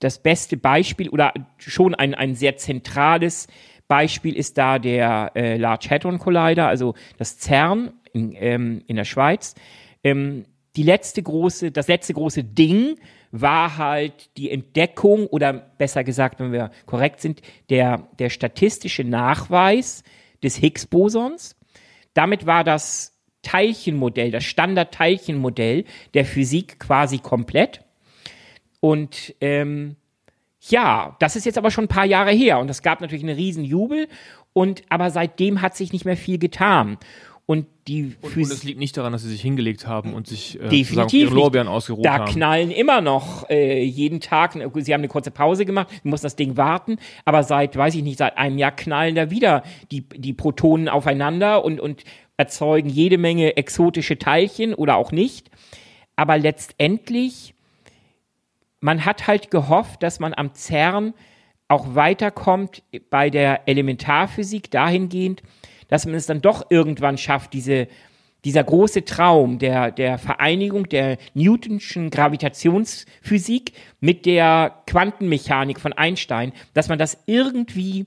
das 0.00 0.18
beste 0.22 0.56
Beispiel 0.56 1.08
oder 1.08 1.32
schon 1.58 1.94
ein, 1.94 2.14
ein 2.14 2.34
sehr 2.34 2.56
zentrales 2.56 3.46
Beispiel 3.86 4.34
ist 4.34 4.58
da 4.58 4.78
der 4.78 5.32
äh, 5.34 5.56
Large 5.56 5.88
Hadron 5.90 6.18
Collider, 6.18 6.68
also 6.68 6.94
das 7.18 7.38
CERN 7.38 7.92
in, 8.12 8.34
ähm, 8.36 8.82
in 8.86 8.96
der 8.96 9.04
Schweiz. 9.04 9.54
Ähm, 10.02 10.44
die 10.76 10.82
letzte 10.84 11.22
große, 11.22 11.72
das 11.72 11.88
letzte 11.88 12.14
große 12.14 12.44
Ding 12.44 12.96
war 13.32 13.76
halt 13.76 14.30
die 14.36 14.50
Entdeckung 14.50 15.26
oder 15.26 15.52
besser 15.52 16.04
gesagt, 16.04 16.40
wenn 16.40 16.52
wir 16.52 16.70
korrekt 16.86 17.20
sind, 17.20 17.42
der, 17.68 18.08
der 18.18 18.30
statistische 18.30 19.04
Nachweis 19.04 20.02
des 20.42 20.56
Higgs-Bosons. 20.56 21.56
Damit 22.14 22.46
war 22.46 22.64
das 22.64 23.16
Teilchenmodell, 23.42 24.30
das 24.30 24.44
Standard-Teilchenmodell 24.44 25.84
der 26.14 26.24
Physik 26.24 26.78
quasi 26.78 27.18
komplett. 27.18 27.84
Und 28.80 29.34
ähm, 29.40 29.96
ja, 30.60 31.16
das 31.20 31.36
ist 31.36 31.46
jetzt 31.46 31.58
aber 31.58 31.70
schon 31.70 31.84
ein 31.84 31.88
paar 31.88 32.06
Jahre 32.06 32.32
her 32.32 32.58
und 32.58 32.68
es 32.70 32.82
gab 32.82 33.00
natürlich 33.00 33.24
einen 33.24 33.36
riesen 33.36 33.64
Jubel 33.64 34.08
und 34.52 34.82
aber 34.88 35.10
seitdem 35.10 35.62
hat 35.62 35.76
sich 35.76 35.92
nicht 35.92 36.04
mehr 36.04 36.16
viel 36.16 36.38
getan. 36.38 36.98
Und 37.46 37.66
die 37.88 38.14
und, 38.20 38.36
und 38.36 38.42
es 38.42 38.62
liegt 38.62 38.78
nicht 38.78 38.96
daran, 38.96 39.12
dass 39.12 39.22
sie 39.22 39.28
sich 39.28 39.40
hingelegt 39.40 39.84
haben 39.84 40.14
und 40.14 40.28
sich 40.28 40.60
äh, 40.60 40.68
definitiv 40.68 41.22
ihre 41.22 41.34
Lorbeeren 41.34 41.66
ausgeruht 41.66 42.04
da 42.04 42.12
haben. 42.12 42.26
Da 42.26 42.32
knallen 42.32 42.70
immer 42.70 43.00
noch 43.00 43.50
äh, 43.50 43.82
jeden 43.82 44.20
Tag, 44.20 44.52
sie 44.52 44.94
haben 44.94 45.00
eine 45.00 45.08
kurze 45.08 45.32
Pause 45.32 45.64
gemacht, 45.64 45.88
mussten 46.04 46.26
das 46.26 46.36
Ding 46.36 46.56
warten, 46.56 46.98
aber 47.24 47.42
seit, 47.42 47.76
weiß 47.76 47.96
ich 47.96 48.04
nicht, 48.04 48.18
seit 48.18 48.38
einem 48.38 48.56
Jahr 48.56 48.70
knallen 48.70 49.16
da 49.16 49.30
wieder 49.30 49.64
die, 49.90 50.02
die 50.02 50.32
Protonen 50.32 50.88
aufeinander 50.88 51.64
und, 51.64 51.80
und 51.80 52.04
erzeugen 52.36 52.88
jede 52.88 53.18
Menge 53.18 53.56
exotische 53.56 54.16
Teilchen 54.16 54.72
oder 54.72 54.94
auch 54.94 55.10
nicht. 55.10 55.50
Aber 56.14 56.38
letztendlich 56.38 57.54
man 58.80 59.04
hat 59.04 59.26
halt 59.26 59.50
gehofft, 59.50 60.02
dass 60.02 60.20
man 60.20 60.34
am 60.34 60.54
CERN 60.54 61.14
auch 61.68 61.94
weiterkommt 61.94 62.82
bei 63.10 63.30
der 63.30 63.68
Elementarphysik 63.68 64.70
dahingehend, 64.70 65.42
dass 65.88 66.06
man 66.06 66.14
es 66.14 66.26
dann 66.26 66.40
doch 66.40 66.66
irgendwann 66.70 67.16
schafft, 67.16 67.52
diese, 67.52 67.86
dieser 68.44 68.64
große 68.64 69.04
Traum 69.04 69.58
der, 69.58 69.90
der 69.90 70.18
Vereinigung 70.18 70.88
der 70.88 71.18
Newtonschen 71.34 72.10
Gravitationsphysik 72.10 73.72
mit 74.00 74.26
der 74.26 74.82
Quantenmechanik 74.86 75.78
von 75.78 75.92
Einstein, 75.92 76.52
dass 76.74 76.88
man 76.88 76.98
das 76.98 77.18
irgendwie 77.26 78.06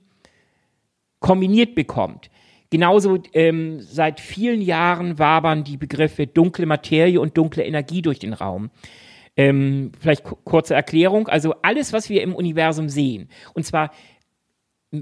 kombiniert 1.20 1.74
bekommt. 1.74 2.30
Genauso 2.68 3.22
ähm, 3.32 3.80
seit 3.80 4.20
vielen 4.20 4.60
Jahren 4.60 5.18
wabern 5.18 5.64
die 5.64 5.76
Begriffe 5.76 6.26
dunkle 6.26 6.66
Materie 6.66 7.20
und 7.20 7.38
dunkle 7.38 7.64
Energie 7.64 8.02
durch 8.02 8.18
den 8.18 8.32
Raum. 8.32 8.70
Ähm, 9.36 9.92
vielleicht 9.98 10.22
kurze 10.22 10.74
Erklärung. 10.74 11.28
Also 11.28 11.54
alles, 11.62 11.92
was 11.92 12.08
wir 12.08 12.22
im 12.22 12.34
Universum 12.34 12.88
sehen, 12.88 13.28
und 13.54 13.64
zwar 13.64 13.90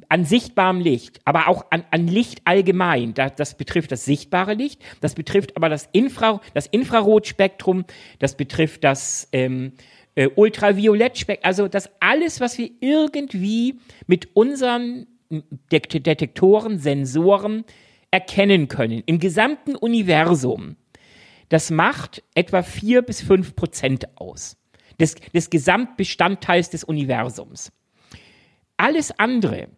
an 0.09 0.25
sichtbarem 0.25 0.81
Licht, 0.81 1.21
aber 1.25 1.49
auch 1.49 1.67
an, 1.71 1.85
an 1.91 2.07
Licht 2.07 2.43
allgemein. 2.45 3.15
Das, 3.15 3.35
das 3.37 3.57
betrifft 3.57 3.93
das 3.93 4.05
sichtbare 4.05 4.55
Licht, 4.55 4.81
das 5.01 5.15
betrifft 5.15 5.57
aber 5.57 5.69
das, 5.69 5.89
Infra, 5.93 6.41
das 6.55 6.67
Infrarotspektrum, 6.67 7.85
das 8.19 8.37
betrifft 8.37 8.85
das 8.85 9.29
ähm, 9.33 9.73
äh, 10.15 10.29
Ultraviolettspektrum, 10.35 11.47
also 11.47 11.69
das 11.69 11.91
alles, 12.01 12.41
was 12.41 12.59
wir 12.59 12.71
irgendwie 12.81 13.81
mit 14.07 14.35
unseren 14.35 15.07
Detektoren, 15.71 16.79
Sensoren 16.79 17.65
erkennen 18.11 18.69
können, 18.69 19.03
im 19.07 19.19
gesamten 19.19 19.75
Universum. 19.75 20.77
Das 21.53 21.71
macht 21.71 22.23
etwa 22.35 22.63
vier 22.63 23.03
bis 23.03 23.21
fünf 23.21 23.55
Prozent 23.55 24.17
aus 24.17 24.57
des, 24.99 25.17
des 25.35 25.51
Gesamtbestandteils 25.51 26.71
des 26.71 26.83
Universums. 26.83 27.73
Alles 28.79 29.13
andere 29.19 29.69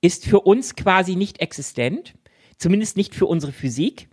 ist 0.00 0.24
für 0.24 0.38
uns 0.38 0.76
quasi 0.76 1.16
nicht 1.16 1.40
existent, 1.40 2.14
zumindest 2.58 2.96
nicht 2.96 3.12
für 3.12 3.26
unsere 3.26 3.50
Physik. 3.50 4.08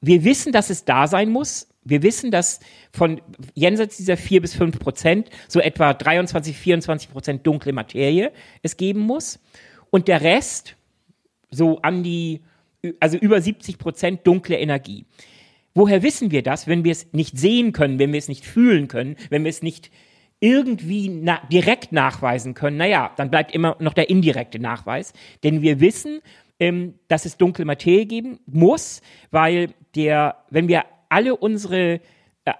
Wir 0.00 0.24
wissen, 0.24 0.50
dass 0.50 0.68
es 0.68 0.84
da 0.84 1.06
sein 1.06 1.30
muss. 1.30 1.68
Wir 1.84 2.02
wissen, 2.02 2.32
dass 2.32 2.58
von 2.90 3.20
jenseits 3.54 3.98
dieser 3.98 4.16
vier 4.16 4.42
bis 4.42 4.56
fünf 4.56 4.80
Prozent 4.80 5.30
so 5.46 5.60
etwa 5.60 5.94
23, 5.94 6.56
24 6.56 7.12
Prozent 7.12 7.46
dunkle 7.46 7.72
Materie 7.72 8.32
es 8.62 8.76
geben 8.76 9.02
muss. 9.02 9.38
Und 9.90 10.08
der 10.08 10.22
Rest, 10.22 10.74
so 11.52 11.80
an 11.82 12.02
die 12.02 12.42
also 13.00 13.16
über 13.16 13.40
70 13.40 13.78
Prozent 13.78 14.26
dunkle 14.26 14.58
Energie. 14.58 15.06
Woher 15.74 16.02
wissen 16.02 16.30
wir 16.30 16.42
das, 16.42 16.66
wenn 16.66 16.84
wir 16.84 16.92
es 16.92 17.12
nicht 17.12 17.38
sehen 17.38 17.72
können, 17.72 17.98
wenn 17.98 18.12
wir 18.12 18.18
es 18.18 18.28
nicht 18.28 18.44
fühlen 18.44 18.88
können, 18.88 19.16
wenn 19.30 19.44
wir 19.44 19.50
es 19.50 19.62
nicht 19.62 19.90
irgendwie 20.40 21.08
na 21.08 21.40
direkt 21.52 21.92
nachweisen 21.92 22.54
können? 22.54 22.76
Naja, 22.76 23.12
dann 23.16 23.30
bleibt 23.30 23.54
immer 23.54 23.76
noch 23.78 23.94
der 23.94 24.10
indirekte 24.10 24.58
Nachweis. 24.58 25.12
Denn 25.44 25.62
wir 25.62 25.80
wissen, 25.80 26.20
ähm, 26.58 26.94
dass 27.08 27.24
es 27.24 27.36
dunkle 27.36 27.64
Materie 27.64 28.06
geben 28.06 28.40
muss, 28.46 29.02
weil 29.30 29.70
der, 29.94 30.36
wenn 30.50 30.68
wir 30.68 30.84
alle 31.08 31.36
unsere 31.36 32.00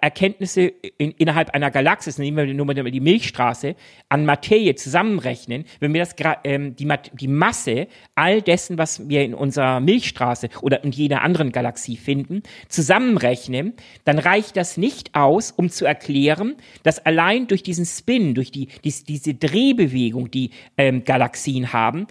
Erkenntnisse 0.01 0.62
in, 0.99 1.12
innerhalb 1.12 1.51
einer 1.51 1.70
Galaxis, 1.70 2.18
nehmen 2.18 2.36
wir 2.36 2.55
nur 2.55 2.66
mal 2.66 2.74
die 2.74 3.01
Milchstraße, 3.01 3.76
an 4.09 4.24
Materie 4.24 4.74
zusammenrechnen, 4.74 5.64
wenn 5.80 5.93
wir 5.93 6.01
das 6.01 6.14
ähm, 6.45 6.76
die, 6.76 6.89
die 7.12 7.28
Masse 7.28 7.89
all 8.14 8.43
dessen, 8.43 8.78
was 8.78 9.09
wir 9.09 9.24
in 9.24 9.34
unserer 9.34 9.80
Milchstraße 9.80 10.49
oder 10.62 10.84
in 10.84 10.93
jeder 10.93 11.22
anderen 11.22 11.53
Galaxie 11.53 11.97
finden, 11.97 12.43
zusammenrechnen, 12.68 13.74
dann 14.05 14.18
reicht 14.18 14.57
das 14.57 14.76
nicht 14.76 15.14
aus, 15.14 15.51
um 15.51 15.70
zu 15.70 15.84
erklären, 15.84 16.57
dass 16.82 17.05
allein 17.05 17.47
durch 17.47 17.62
diesen 17.62 17.86
Spin, 17.86 18.34
durch 18.34 18.51
die, 18.51 18.68
die 18.84 18.93
diese 19.07 19.34
Drehbewegung, 19.34 20.30
die 20.30 20.51
ähm, 20.76 21.05
Galaxien 21.05 21.72
haben, 21.72 22.07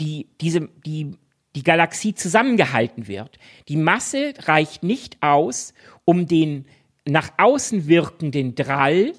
die 0.00 0.26
diese 0.40 0.68
die 0.84 1.16
die 1.56 1.62
Galaxie 1.62 2.14
zusammengehalten 2.14 3.08
wird. 3.08 3.38
Die 3.68 3.76
Masse 3.76 4.34
reicht 4.44 4.82
nicht 4.82 5.22
aus, 5.22 5.72
um 6.04 6.26
den 6.26 6.66
nach 7.06 7.30
außen 7.38 7.88
wirkenden 7.88 8.54
Drall 8.54 9.12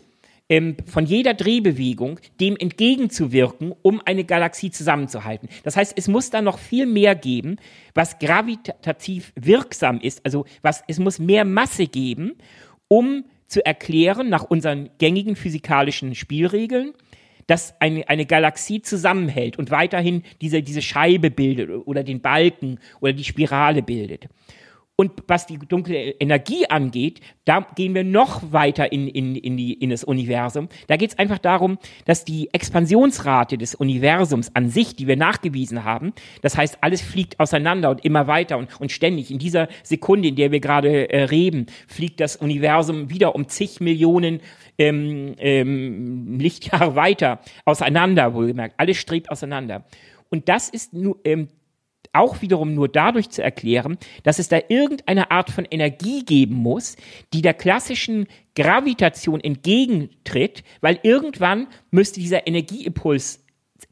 ähm, 0.49 0.77
von 0.85 1.05
jeder 1.05 1.33
Drehbewegung 1.33 2.19
dem 2.39 2.55
entgegenzuwirken, 2.57 3.73
um 3.81 4.01
eine 4.05 4.23
Galaxie 4.23 4.71
zusammenzuhalten. 4.71 5.49
Das 5.63 5.75
heißt, 5.75 5.93
es 5.97 6.07
muss 6.07 6.29
da 6.29 6.41
noch 6.41 6.59
viel 6.59 6.85
mehr 6.85 7.15
geben, 7.15 7.57
was 7.93 8.19
gravitativ 8.19 9.33
wirksam 9.35 9.99
ist. 9.99 10.23
Also 10.23 10.45
was, 10.61 10.83
es 10.87 10.99
muss 10.99 11.19
mehr 11.19 11.43
Masse 11.43 11.87
geben, 11.87 12.35
um 12.87 13.25
zu 13.47 13.65
erklären, 13.65 14.29
nach 14.29 14.43
unseren 14.43 14.89
gängigen 14.99 15.35
physikalischen 15.35 16.15
Spielregeln, 16.15 16.93
dass 17.47 17.79
eine, 17.79 18.07
eine 18.09 18.25
Galaxie 18.25 18.81
zusammenhält 18.81 19.57
und 19.57 19.71
weiterhin 19.71 20.23
diese, 20.41 20.61
diese 20.61 20.81
Scheibe 20.81 21.31
bildet 21.31 21.69
oder 21.69 22.03
den 22.03 22.19
Balken 22.21 22.79
oder 22.99 23.13
die 23.13 23.23
Spirale 23.23 23.81
bildet. 23.81 24.27
Und 24.99 25.11
was 25.27 25.45
die 25.45 25.59
dunkle 25.59 26.09
Energie 26.19 26.65
angeht, 26.67 27.21
da 27.45 27.59
gehen 27.75 27.93
wir 27.93 28.03
noch 28.03 28.51
weiter 28.51 28.91
in, 28.91 29.07
in, 29.07 29.35
in, 29.35 29.55
die, 29.55 29.73
in 29.73 29.91
das 29.91 30.03
Universum. 30.03 30.69
Da 30.87 30.97
geht 30.97 31.11
es 31.11 31.19
einfach 31.19 31.37
darum, 31.37 31.77
dass 32.05 32.25
die 32.25 32.51
Expansionsrate 32.51 33.59
des 33.59 33.75
Universums 33.75 34.55
an 34.55 34.69
sich, 34.69 34.95
die 34.95 35.05
wir 35.05 35.15
nachgewiesen 35.15 35.83
haben, 35.83 36.13
das 36.41 36.57
heißt, 36.57 36.79
alles 36.81 37.03
fliegt 37.03 37.39
auseinander 37.39 37.91
und 37.91 38.03
immer 38.03 38.25
weiter 38.25 38.57
und, 38.57 38.81
und 38.81 38.91
ständig. 38.91 39.29
In 39.29 39.37
dieser 39.37 39.67
Sekunde, 39.83 40.29
in 40.29 40.35
der 40.35 40.51
wir 40.51 40.61
gerade 40.61 41.11
äh, 41.11 41.25
reden, 41.25 41.67
fliegt 41.87 42.19
das 42.19 42.35
Universum 42.35 43.11
wieder 43.11 43.35
um 43.35 43.47
zig 43.47 43.79
Millionen 43.79 44.41
ähm, 44.79 45.35
ähm, 45.37 46.39
Lichtjahre 46.39 46.95
weiter 46.95 47.39
auseinander, 47.65 48.33
wohlgemerkt. 48.33 48.73
Alles 48.77 48.97
strebt 48.97 49.29
auseinander. 49.29 49.85
Und 50.29 50.49
das 50.49 50.69
ist 50.69 50.93
nur, 50.93 51.19
ähm, 51.23 51.49
auch 52.17 52.41
wiederum 52.41 52.73
nur 52.73 52.87
dadurch 52.89 53.29
zu 53.29 53.43
erklären, 53.43 53.97
dass 54.23 54.39
es 54.39 54.49
da 54.49 54.59
irgendeine 54.69 55.31
Art 55.31 55.49
von 55.49 55.65
Energie 55.65 56.23
geben 56.25 56.55
muss, 56.55 56.95
die 57.33 57.41
der 57.41 57.53
klassischen 57.53 58.27
Gravitation 58.55 59.39
entgegentritt, 59.39 60.63
weil 60.81 60.99
irgendwann 61.03 61.67
müsste 61.91 62.19
dieser 62.19 62.47
Energieimpuls 62.47 63.43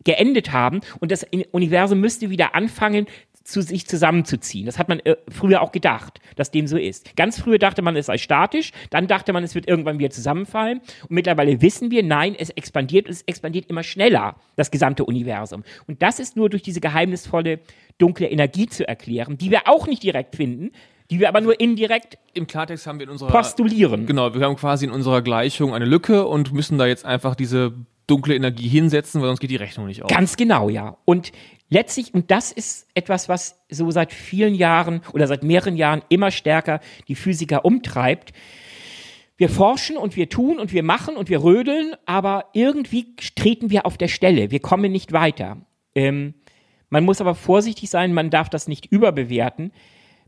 geendet 0.03 0.51
haben 0.51 0.82
und 0.99 1.11
das 1.11 1.26
Universum 1.51 1.99
müsste 1.99 2.30
wieder 2.30 2.55
anfangen 2.55 3.07
zu 3.45 3.61
sich 3.61 3.88
zusammenzuziehen. 3.88 4.65
Das 4.65 4.80
hat 4.80 4.89
man 4.89 4.99
äh, 5.01 5.15
früher 5.30 5.61
auch 5.61 5.71
gedacht, 5.71 6.19
dass 6.36 6.49
dem 6.49 6.65
so 6.65 6.78
ist. 6.78 7.15
Ganz 7.15 7.39
früher 7.39 7.59
dachte 7.59 7.84
man, 7.84 7.95
es 7.95 8.07
sei 8.07 8.17
statisch, 8.17 8.71
dann 8.89 9.07
dachte 9.07 9.34
man, 9.34 9.43
es 9.43 9.53
wird 9.53 9.67
irgendwann 9.67 9.99
wieder 9.99 10.09
zusammenfallen. 10.09 10.80
Und 11.03 11.11
mittlerweile 11.11 11.61
wissen 11.61 11.91
wir, 11.91 12.01
nein, 12.01 12.36
es 12.38 12.49
expandiert 12.49 13.05
und 13.05 13.11
es 13.11 13.21
expandiert 13.21 13.67
immer 13.67 13.84
schneller, 13.84 14.36
das 14.55 14.71
gesamte 14.71 15.05
Universum. 15.05 15.63
Und 15.88 16.01
das 16.01 16.19
ist 16.19 16.36
nur 16.36 16.49
durch 16.49 16.63
diese 16.63 16.82
geheimnisvolle 16.82 17.59
dunkle 17.97 18.27
Energie 18.27 18.67
zu 18.67 18.87
erklären, 18.87 19.37
die 19.37 19.51
wir 19.51 19.67
auch 19.67 19.87
nicht 19.87 20.03
direkt 20.03 20.35
finden, 20.35 20.71
die 21.11 21.19
wir 21.19 21.29
aber 21.29 21.41
nur 21.41 21.59
indirekt 21.59 22.17
Im 22.33 22.47
Klartext 22.47 22.87
haben 22.87 22.99
wir 22.99 23.05
in 23.05 23.11
unserer 23.11 23.29
postulieren. 23.29 24.05
Genau, 24.05 24.33
wir 24.33 24.41
haben 24.41 24.55
quasi 24.55 24.85
in 24.85 24.91
unserer 24.91 25.21
Gleichung 25.21 25.73
eine 25.73 25.85
Lücke 25.85 26.25
und 26.25 26.51
müssen 26.51 26.77
da 26.77 26.87
jetzt 26.87 27.05
einfach 27.05 27.35
diese 27.35 27.73
dunkle 28.07 28.35
Energie 28.35 28.67
hinsetzen, 28.67 29.21
weil 29.21 29.27
sonst 29.27 29.39
geht 29.39 29.51
die 29.51 29.55
Rechnung 29.55 29.87
nicht 29.87 30.03
auf. 30.03 30.09
Ganz 30.09 30.35
genau, 30.35 30.69
ja. 30.69 30.97
Und 31.05 31.31
letztlich, 31.69 32.13
und 32.13 32.31
das 32.31 32.51
ist 32.51 32.87
etwas, 32.93 33.29
was 33.29 33.63
so 33.69 33.89
seit 33.91 34.13
vielen 34.13 34.55
Jahren 34.55 35.01
oder 35.13 35.27
seit 35.27 35.43
mehreren 35.43 35.75
Jahren 35.75 36.01
immer 36.09 36.31
stärker 36.31 36.79
die 37.07 37.15
Physiker 37.15 37.65
umtreibt. 37.65 38.33
Wir 39.37 39.49
forschen 39.49 39.97
und 39.97 40.15
wir 40.15 40.29
tun 40.29 40.59
und 40.59 40.71
wir 40.71 40.83
machen 40.83 41.17
und 41.17 41.29
wir 41.29 41.43
rödeln, 41.43 41.95
aber 42.05 42.45
irgendwie 42.53 43.15
treten 43.35 43.69
wir 43.69 43.85
auf 43.85 43.97
der 43.97 44.07
Stelle. 44.07 44.49
Wir 44.49 44.59
kommen 44.59 44.91
nicht 44.91 45.11
weiter. 45.11 45.57
Ähm, 45.93 46.35
man 46.95 47.03
muss 47.03 47.19
aber 47.19 47.35
vorsichtig 47.35 47.89
sein, 47.89 48.13
man 48.13 48.29
darf 48.29 48.47
das 48.47 48.69
nicht 48.69 48.85
überbewerten. 48.85 49.73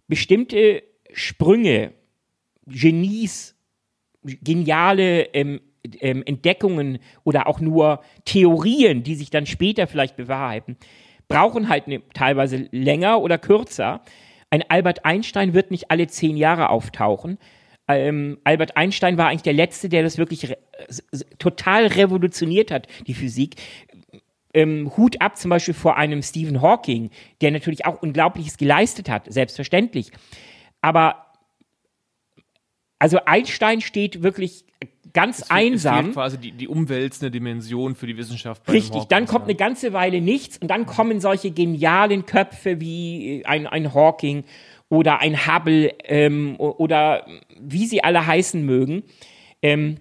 Bestimmte 0.10 0.84
Sprünge, 1.14 1.94
Genies, 2.66 3.56
geniale 4.22 5.34
ähm, 5.34 5.62
ähm, 6.02 6.24
Entdeckungen 6.26 7.00
oder 7.24 7.48
auch 7.48 7.62
nur 7.62 8.02
Theorien, 8.26 9.02
die 9.04 9.16
sich 9.16 9.30
dann 9.30 9.46
später 9.46 9.88
vielleicht 9.88 10.18
bewahrheiten, 10.18 10.76
brauchen 11.30 11.70
halt 11.70 11.88
ne, 11.88 12.02
teilweise 12.14 12.68
länger 12.72 13.22
oder 13.22 13.38
kürzer. 13.38 14.02
Ein 14.50 14.70
Albert 14.70 15.06
Einstein 15.06 15.54
wird 15.54 15.72
nicht 15.72 15.90
alle 15.90 16.08
zehn 16.08 16.36
Jahre 16.36 16.70
auftauchen. 16.70 17.38
Ähm, 17.88 18.40
Albert 18.44 18.76
Einstein 18.76 19.18
war 19.18 19.30
eigentlich 19.30 19.44
der 19.44 19.54
Letzte, 19.54 19.88
der 19.88 20.04
das 20.04 20.18
wirklich 20.18 20.50
re 20.50 20.58
total 21.40 21.88
revolutioniert 21.88 22.72
hat, 22.72 22.88
die 23.08 23.14
Physik. 23.14 23.56
Ähm, 24.58 24.92
Hut 24.98 25.22
ab 25.22 25.38
zum 25.38 25.50
Beispiel 25.50 25.74
vor 25.74 25.98
einem 25.98 26.22
Stephen 26.24 26.62
Hawking, 26.62 27.10
der 27.42 27.52
natürlich 27.52 27.86
auch 27.86 28.02
Unglaubliches 28.02 28.58
geleistet 28.58 29.10
hat, 29.10 29.32
selbstverständlich. 29.32 30.12
Aber 30.82 31.26
also 33.00 33.20
Einstein 33.26 33.82
steht 33.82 34.24
wirklich 34.24 34.66
ganz 35.14 35.40
Es 35.40 35.48
fehlt- 35.48 35.74
Es 35.76 35.86
einsam. 35.86 36.04
fehlt 36.06 36.14
quasi 36.16 36.38
die, 36.40 36.52
die 36.52 36.68
umwälzende 36.68 37.32
Dimension 37.32 37.96
für 37.96 38.08
die 38.08 38.18
Wissenschaft. 38.18 38.64
bei 38.66 38.74
Richtig, 38.74 39.04
dann 39.06 39.26
kommt 39.26 39.44
ja. 39.46 39.50
eine 39.50 39.56
ganze 39.56 39.94
Weile 39.94 40.22
nichts 40.22 40.58
und 40.58 40.68
dann 40.70 40.86
kommen 40.86 41.20
solche 41.22 41.52
genialen 41.52 42.26
Köpfe 42.26 42.80
wie 42.82 43.44
ein, 43.46 43.68
ein 43.68 43.94
Hawking 43.94 44.44
oder 44.90 45.20
ein 45.20 45.48
Hubble 45.48 45.94
ähm, 46.06 46.56
oder 46.60 47.26
wie 47.60 47.86
sie 47.86 48.04
alle 48.04 48.26
heißen 48.26 48.64
mögen. 48.66 49.04
Ähm, 49.62 49.98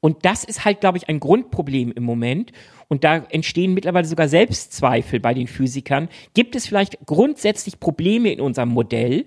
und 0.00 0.24
das 0.24 0.44
ist 0.44 0.64
halt, 0.64 0.80
glaube 0.80 0.98
ich, 0.98 1.08
ein 1.08 1.20
Grundproblem 1.20 1.92
im 1.92 2.04
Moment. 2.04 2.52
Und 2.88 3.04
da 3.04 3.16
entstehen 3.16 3.74
mittlerweile 3.74 4.06
sogar 4.06 4.28
Selbstzweifel 4.28 5.20
bei 5.20 5.34
den 5.34 5.46
Physikern. 5.46 6.08
Gibt 6.34 6.54
es 6.56 6.66
vielleicht 6.66 6.98
grundsätzlich 7.04 7.80
Probleme 7.80 8.32
in 8.32 8.40
unserem 8.40 8.70
Modell? 8.70 9.26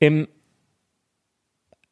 Ähm, 0.00 0.26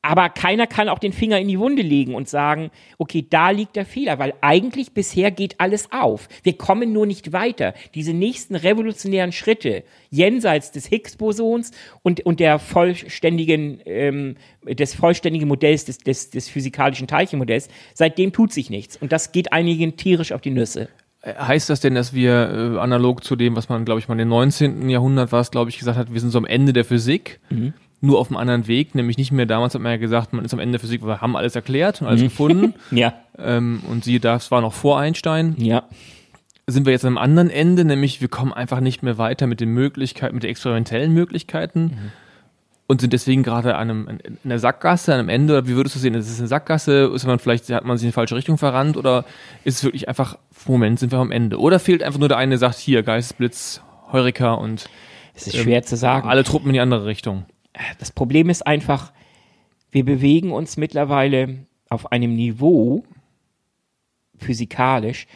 aber 0.03 0.29
keiner 0.29 0.67
kann 0.67 0.89
auch 0.89 1.01
den 1.01 1.13
Finger 1.13 1.41
in 1.41 1.49
die 1.49 1.59
Wunde 1.59 1.83
legen 1.83 2.15
und 2.15 2.29
sagen, 2.29 2.71
okay, 2.99 3.27
da 3.29 3.51
liegt 3.51 3.75
der 3.75 3.85
Fehler, 3.85 4.19
weil 4.19 4.33
eigentlich 4.41 4.93
bisher 4.93 5.31
geht 5.31 5.57
alles 5.59 5.91
auf. 5.91 6.29
Wir 6.45 6.57
kommen 6.57 6.93
nur 6.93 7.05
nicht 7.05 7.33
weiter. 7.33 7.75
Diese 7.95 8.15
nächsten 8.15 8.55
revolutionären 8.55 9.33
Schritte 9.33 9.83
jenseits 10.11 10.71
des 10.71 10.87
Higgs-Bosons 10.87 11.73
und, 12.03 12.25
und 12.25 12.39
der 12.39 12.59
vollständigen, 12.61 13.81
ähm, 13.87 14.37
des 14.65 14.95
vollständigen 14.95 15.49
Modells, 15.49 15.85
des, 15.85 15.99
des, 15.99 16.31
des 16.31 16.49
physikalischen 16.49 17.09
Teilchenmodells, 17.09 17.69
seitdem 17.95 18.33
tut 18.33 18.53
sich 18.53 18.71
nichts. 18.71 18.97
Und 18.97 19.11
das 19.11 19.33
geht 19.33 19.53
einigen 19.53 19.97
tierisch 19.97 20.31
auf 20.31 20.41
die 20.41 20.51
Nüsse. 20.51 20.89
Heißt 21.25 21.69
das 21.69 21.81
denn, 21.81 21.97
dass 21.97 22.15
wir 22.15 22.77
äh, 22.77 22.79
analog 22.79 23.25
zu 23.25 23.35
dem, 23.35 23.57
was 23.57 23.69
man, 23.69 23.85
glaube 23.85 23.99
ich, 23.99 24.07
mal 24.07 24.19
im 24.19 24.29
19. 24.29 24.89
Jahrhundert 24.89 25.33
war, 25.33 25.41
es, 25.41 25.51
glaube 25.51 25.71
ich, 25.71 25.79
gesagt 25.79 25.99
hat, 25.99 26.13
wir 26.15 26.21
sind 26.21 26.31
so 26.31 26.39
am 26.39 26.47
Ende 26.47 26.73
der 26.73 26.85
Physik, 26.85 27.41
Mhm. 27.51 27.75
Nur 28.01 28.19
auf 28.19 28.29
einem 28.29 28.37
anderen 28.37 28.67
Weg, 28.69 28.95
nämlich 28.95 29.19
nicht 29.19 29.33
mehr 29.33 29.47
damals 29.47 29.75
hat 29.75 29.81
man 29.83 29.93
ja 29.93 29.97
gesagt, 29.99 30.33
man 30.33 30.45
ist 30.45 30.53
am 30.55 30.61
Ende 30.61 30.73
der 30.73 30.81
Physik, 30.81 31.05
wir 31.05 31.21
haben 31.21 31.37
alles 31.37 31.57
erklärt 31.57 32.01
und 32.01 32.07
Mhm. 32.07 32.11
alles 32.11 32.23
gefunden. 32.23 32.75
Ja, 32.91 33.15
ähm, 33.39 33.81
und 33.89 34.05
siehe, 34.05 34.21
das 34.21 34.51
war 34.51 34.61
noch 34.61 34.73
vor 34.75 34.99
Einstein. 34.99 35.55
ja. 35.59 35.85
Sind 36.71 36.85
wir 36.85 36.93
jetzt 36.93 37.07
am 37.07 37.17
anderen 37.17 37.49
Ende, 37.49 37.83
nämlich 37.87 38.21
wir 38.21 38.29
kommen 38.29 38.53
einfach 38.53 38.81
nicht 38.81 39.03
mehr 39.03 39.17
weiter 39.17 39.47
mit 39.47 39.59
den 39.61 39.71
Möglichkeiten, 39.71 40.35
mit 40.35 40.43
den 40.43 40.51
experimentellen 40.51 41.15
Möglichkeiten 41.15 41.81
Mhm. 41.85 42.13
und 42.89 43.01
sind 43.01 43.15
deswegen 43.15 43.43
gerade 43.43 43.75
an 43.77 43.89
einem, 43.91 44.09
in 44.23 44.37
einer 44.45 44.59
Sackgasse, 44.59 45.15
an 45.15 45.21
einem 45.21 45.31
Ende, 45.31 45.55
oder 45.55 45.67
wie 45.67 45.77
würdest 45.77 45.95
du 45.95 45.99
sehen? 45.99 46.13
Ist 46.13 46.29
es 46.29 46.39
eine 46.41 46.47
Sackgasse? 46.49 47.11
Ist 47.15 47.27
man 47.27 47.39
vielleicht, 47.39 47.71
hat 47.71 47.87
man 47.87 47.97
sich 47.97 48.05
in 48.05 48.11
die 48.11 48.15
falsche 48.15 48.37
Richtung 48.37 48.59
verrannt 48.59 48.99
oder 48.99 49.25
ist 49.65 49.77
es 49.79 49.85
wirklich 49.85 50.09
einfach, 50.09 50.37
Moment, 50.67 50.99
sind 50.99 51.11
wir 51.11 51.19
am 51.19 51.31
Ende? 51.33 51.59
Oder 51.59 51.79
fehlt 51.79 52.03
einfach 52.03 52.19
nur 52.21 52.29
der 52.29 52.37
eine, 52.37 52.51
der 52.51 52.59
sagt, 52.59 52.77
hier, 52.77 53.03
Geistesblitz, 53.03 53.81
Heureka 54.13 54.53
und 54.53 54.91
Es 55.35 55.47
ist 55.47 55.57
schwer 55.57 55.83
zu 55.85 55.97
sagen. 55.97 56.29
alle 56.29 56.45
Truppen 56.45 56.69
in 56.69 56.75
die 56.75 56.81
andere 56.81 57.07
Richtung. 57.07 57.47
Das 57.99 58.11
Problem 58.13 58.51
ist 58.51 58.67
einfach, 58.67 59.13
wir 59.91 60.05
bewegen 60.05 60.53
uns 60.53 60.77
mittlerweile 60.77 61.67
auf 61.89 62.13
einem 62.13 62.35
Niveau, 62.35 63.05
physikalisch, 64.37 65.27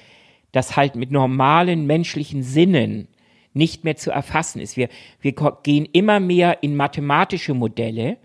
das 0.53 0.77
halt 0.77 0.97
mit 0.97 1.11
normalen 1.11 1.87
menschlichen 1.87 2.43
Sinnen 2.43 3.09
nicht 3.55 3.85
mehr 3.85 3.97
zu 3.97 4.11
erfassen 4.11 4.61
ist. 4.61 4.77
Wir, 4.77 4.89
wir 5.21 5.33
gehen 5.63 5.87
immer 5.93 6.21
mehr 6.21 6.63
in 6.63 6.77
mathematische 6.77 7.55
Modelle, 7.55 8.19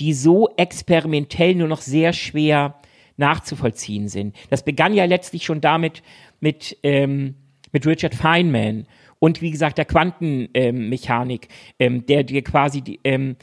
die 0.00 0.12
so 0.12 0.48
experimentell 0.56 1.54
nur 1.54 1.68
noch 1.68 1.80
sehr 1.80 2.12
schwer 2.12 2.76
nachzuvollziehen 3.16 4.08
sind. 4.08 4.36
Das 4.50 4.64
begann 4.64 4.94
ja 4.94 5.04
letztlich 5.04 5.44
schon 5.44 5.60
damit 5.60 6.02
mit, 6.40 6.76
ähm, 6.82 7.34
mit 7.72 7.86
Richard 7.86 8.14
Feynman 8.14 8.86
und 9.18 9.42
wie 9.42 9.50
gesagt 9.50 9.78
der 9.78 9.84
Quantenmechanik, 9.84 11.48
ähm, 11.78 12.06
der 12.06 12.22
dir 12.24 12.42
quasi 12.42 13.00
ähm, 13.04 13.36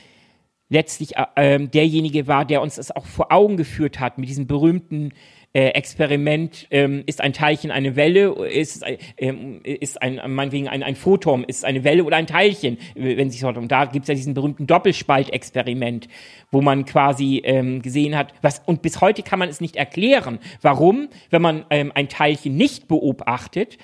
letztlich 0.70 1.16
äh, 1.18 1.26
ähm, 1.36 1.72
derjenige 1.72 2.28
war, 2.28 2.46
der 2.46 2.62
uns 2.62 2.76
das 2.76 2.92
auch 2.96 3.06
vor 3.06 3.32
Augen 3.32 3.58
geführt 3.58 4.00
hat 4.00 4.18
mit 4.18 4.30
diesem 4.30 4.48
berühmten 4.48 5.12
äh, 5.54 5.70
Experiment, 5.70 6.68
ähm, 6.70 7.04
ist 7.06 7.22
ein 7.22 7.32
Teilchen 7.32 7.72
eine 7.72 7.96
Welle, 7.96 8.34
ist, 8.50 8.78
es 8.78 8.84
ein- 8.84 8.98
ähm, 9.18 9.62
ist 9.64 10.02
ein, 10.02 10.20
meinetwegen 10.34 10.68
ein, 10.68 10.84
ein 10.84 10.96
Photon, 10.98 11.46
ist 11.46 11.60
es 11.60 11.64
eine 11.64 11.84
Welle 11.86 12.04
oder 12.04 12.18
ein 12.18 12.28
Teilchen, 12.28 12.78
wenn 12.96 13.30
sich 13.30 13.40
so 13.40 13.48
und 13.48 13.72
da 13.72 13.86
gibt's 13.86 14.10
ja 14.10 14.16
diesen 14.16 14.34
berühmten 14.34 14.68
Doppelspaltexperiment, 14.68 16.08
wo 16.52 16.62
man 16.62 16.84
quasi 16.84 17.42
ähm, 17.46 17.82
gesehen 17.82 18.18
hat, 18.18 18.34
was 18.42 18.62
und 18.66 18.82
bis 18.82 19.00
heute 19.02 19.24
kann 19.24 19.40
man 19.40 19.48
es 19.48 19.62
nicht 19.62 19.76
erklären, 19.78 20.40
warum, 20.62 21.08
wenn 21.30 21.42
man 21.42 21.66
ähm, 21.70 21.92
ein 21.96 22.10
Teilchen 22.10 22.58
nicht 22.58 22.88
beobachtet, 22.90 23.78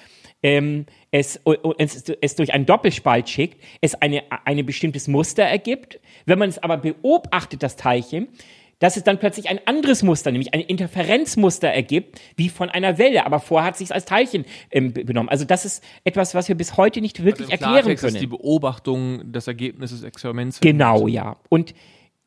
ähm, 0.44 0.86
es, 1.12 1.40
es, 1.78 2.04
es 2.22 2.36
durch 2.36 2.54
einen 2.54 2.66
Doppelspalt 2.66 3.30
schickt, 3.30 3.62
es 3.82 3.96
eine, 3.96 4.24
eine 4.46 4.64
bestimmtes 4.64 5.08
Muster 5.08 5.44
ergibt. 5.44 6.00
Wenn 6.26 6.40
man 6.40 6.50
es 6.50 6.58
aber 6.60 6.78
beobachtet, 6.78 7.62
das 7.64 7.76
Teilchen, 7.76 8.28
dass 8.80 8.98
es 8.98 9.04
dann 9.04 9.20
plötzlich 9.20 9.48
ein 9.48 9.60
anderes 9.68 10.02
Muster, 10.02 10.32
nämlich 10.32 10.56
ein 10.56 10.62
Interferenzmuster 10.62 11.68
ergibt, 11.68 12.20
wie 12.36 12.50
von 12.50 12.70
einer 12.70 12.98
Welle. 12.98 13.28
Aber 13.28 13.40
vorher 13.40 13.68
hat 13.68 13.74
es 13.76 13.80
sich 13.80 13.94
als 13.94 14.06
Teilchen 14.06 14.46
ähm, 14.72 14.92
be- 14.94 15.06
benommen. 15.06 15.30
Also 15.30 15.46
das 15.46 15.66
ist 15.66 15.84
etwas, 16.04 16.34
was 16.34 16.48
wir 16.48 16.56
bis 16.56 16.78
heute 16.78 17.00
nicht 17.02 17.24
wirklich 17.24 17.52
Also 17.52 17.64
erklären 17.64 17.96
können. 17.98 18.16
ist 18.16 18.22
die 18.22 18.28
Beobachtung 18.28 19.32
des 19.32 19.46
Ergebnisses 19.48 20.00
des 20.02 20.08
Experiments. 20.08 20.60
Genau, 20.62 21.08
ja. 21.08 21.38
Und, 21.50 21.76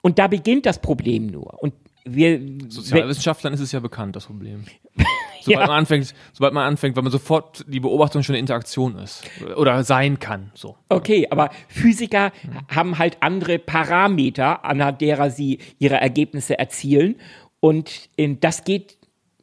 und 0.00 0.20
da 0.20 0.28
beginnt 0.28 0.66
das 0.66 0.78
Problem 0.80 1.26
nur. 1.26 1.60
Und 1.60 1.74
wir, 2.04 2.40
Sozialwissenschaftlern 2.68 3.52
ist 3.54 3.60
es 3.60 3.72
ja 3.72 3.80
bekannt, 3.80 4.14
das 4.14 4.26
Problem. 4.26 4.64
Sobald, 5.44 5.60
Ja. 5.60 5.66
man 5.66 5.76
anfängt, 5.78 6.14
sobald 6.32 6.52
man 6.54 6.66
anfängt, 6.66 6.96
weil 6.96 7.02
man 7.02 7.12
sofort 7.12 7.64
die 7.68 7.80
Beobachtung 7.80 8.22
schon 8.22 8.34
eine 8.34 8.40
Interaktion 8.40 8.98
ist. 8.98 9.22
Oder 9.56 9.84
sein 9.84 10.18
kann. 10.18 10.50
So. 10.54 10.76
Okay, 10.88 11.26
aber 11.30 11.50
Physiker 11.68 12.32
haben 12.74 12.98
halt 12.98 13.18
andere 13.20 13.58
Parameter, 13.58 14.64
anhand 14.64 15.00
derer 15.00 15.30
sie 15.30 15.58
ihre 15.78 15.96
Ergebnisse 15.96 16.58
erzielen. 16.58 17.16
Und 17.60 18.08
ähm, 18.18 18.40
das 18.40 18.64
geht 18.64 18.96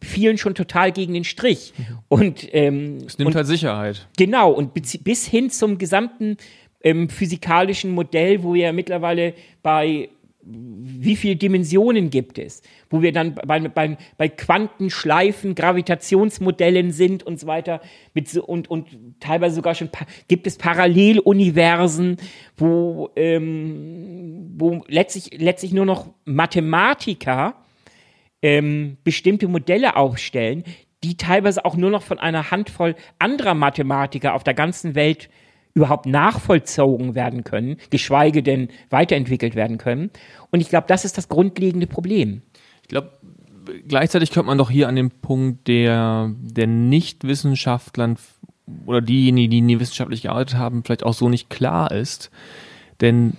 vielen 0.03 0.37
schon 0.37 0.55
total 0.55 0.91
gegen 0.91 1.13
den 1.13 1.23
Strich. 1.23 1.73
Und, 2.07 2.47
ähm, 2.53 2.97
Es 3.05 3.17
nimmt 3.17 3.27
und 3.29 3.35
halt 3.35 3.47
Sicherheit. 3.47 4.07
genau, 4.17 4.51
und 4.51 4.73
bis 4.73 5.25
hin 5.27 5.49
zum 5.51 5.77
gesamten 5.77 6.37
ähm, 6.83 7.09
physikalischen 7.09 7.91
Modell, 7.91 8.41
wo 8.43 8.53
wir 8.55 8.73
mittlerweile 8.73 9.35
bei 9.61 10.09
wie 10.43 11.15
viele 11.15 11.35
Dimensionen 11.35 12.09
gibt 12.09 12.39
es, 12.39 12.61
wo 12.89 13.01
wir 13.01 13.11
dann 13.11 13.35
bei, 13.35 13.59
bei, 13.59 13.97
bei 14.17 14.29
Quantenschleifen, 14.29 15.55
Gravitationsmodellen 15.55 16.91
sind 16.91 17.23
und 17.23 17.39
so 17.39 17.47
weiter, 17.47 17.81
mit 18.13 18.35
und, 18.37 18.69
und 18.69 18.87
teilweise 19.19 19.55
sogar 19.55 19.75
schon 19.75 19.89
gibt 20.27 20.47
es 20.47 20.57
Paralleluniversen, 20.57 22.17
wo, 22.57 23.09
ähm, 23.15 24.51
wo 24.57 24.83
letztlich, 24.87 25.39
letztlich 25.39 25.73
nur 25.73 25.85
noch 25.85 26.09
Mathematiker 26.25 27.55
ähm, 28.41 28.97
bestimmte 29.03 29.47
Modelle 29.47 29.95
aufstellen, 29.95 30.63
die 31.03 31.17
teilweise 31.17 31.65
auch 31.65 31.75
nur 31.75 31.89
noch 31.89 32.03
von 32.03 32.19
einer 32.19 32.51
Handvoll 32.51 32.95
anderer 33.19 33.53
Mathematiker 33.53 34.33
auf 34.33 34.43
der 34.43 34.53
ganzen 34.53 34.95
Welt 34.95 35.29
überhaupt 35.73 36.05
nachvollzogen 36.05 37.15
werden 37.15 37.43
können, 37.43 37.77
geschweige 37.89 38.43
denn 38.43 38.69
weiterentwickelt 38.89 39.55
werden 39.55 39.77
können. 39.77 40.09
Und 40.51 40.59
ich 40.59 40.69
glaube, 40.69 40.87
das 40.87 41.05
ist 41.05 41.17
das 41.17 41.29
grundlegende 41.29 41.87
Problem. 41.87 42.41
Ich 42.81 42.89
glaube, 42.89 43.11
gleichzeitig 43.87 44.31
kommt 44.31 44.47
man 44.47 44.57
doch 44.57 44.69
hier 44.69 44.87
an 44.87 44.95
den 44.95 45.11
Punkt 45.11 45.67
der, 45.67 46.31
der 46.39 46.67
Nichtwissenschaftlern 46.67 48.17
oder 48.85 49.01
diejenigen, 49.01 49.51
die 49.51 49.61
nie 49.61 49.79
wissenschaftlich 49.79 50.23
gearbeitet 50.23 50.57
haben, 50.57 50.83
vielleicht 50.83 51.03
auch 51.03 51.13
so 51.13 51.29
nicht 51.29 51.49
klar 51.49 51.91
ist. 51.91 52.31
Denn, 52.99 53.33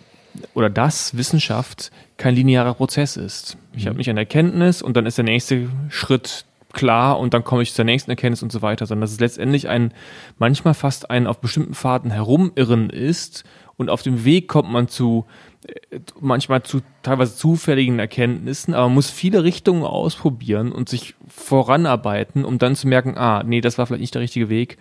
oder 0.54 0.70
dass 0.70 1.16
Wissenschaft 1.16 1.90
kein 2.16 2.34
linearer 2.34 2.74
Prozess 2.74 3.16
ist. 3.16 3.56
Ich 3.74 3.84
mhm. 3.84 3.88
habe 3.88 3.98
nicht 3.98 4.10
eine 4.10 4.20
Erkenntnis 4.20 4.82
und 4.82 4.96
dann 4.96 5.06
ist 5.06 5.18
der 5.18 5.24
nächste 5.24 5.68
Schritt 5.88 6.44
klar 6.72 7.18
und 7.18 7.34
dann 7.34 7.44
komme 7.44 7.62
ich 7.62 7.74
zur 7.74 7.84
nächsten 7.84 8.10
Erkenntnis 8.10 8.42
und 8.42 8.52
so 8.52 8.62
weiter, 8.62 8.86
sondern 8.86 9.02
dass 9.02 9.12
es 9.12 9.20
letztendlich 9.20 9.68
ein, 9.68 9.92
manchmal 10.38 10.74
fast 10.74 11.10
ein 11.10 11.26
auf 11.26 11.40
bestimmten 11.40 11.74
Faden 11.74 12.10
herumirren 12.10 12.90
ist 12.90 13.44
und 13.76 13.90
auf 13.90 14.02
dem 14.02 14.24
Weg 14.24 14.48
kommt 14.48 14.70
man 14.70 14.88
zu 14.88 15.26
äh, 15.66 16.00
manchmal 16.20 16.62
zu 16.62 16.80
teilweise 17.02 17.36
zufälligen 17.36 17.98
Erkenntnissen, 17.98 18.74
aber 18.74 18.86
man 18.86 18.94
muss 18.94 19.10
viele 19.10 19.44
Richtungen 19.44 19.84
ausprobieren 19.84 20.72
und 20.72 20.88
sich 20.88 21.14
voranarbeiten, 21.28 22.44
um 22.44 22.58
dann 22.58 22.76
zu 22.76 22.88
merken, 22.88 23.16
ah, 23.16 23.42
nee, 23.44 23.60
das 23.60 23.78
war 23.78 23.86
vielleicht 23.86 24.00
nicht 24.00 24.14
der 24.14 24.22
richtige 24.22 24.48
Weg, 24.48 24.78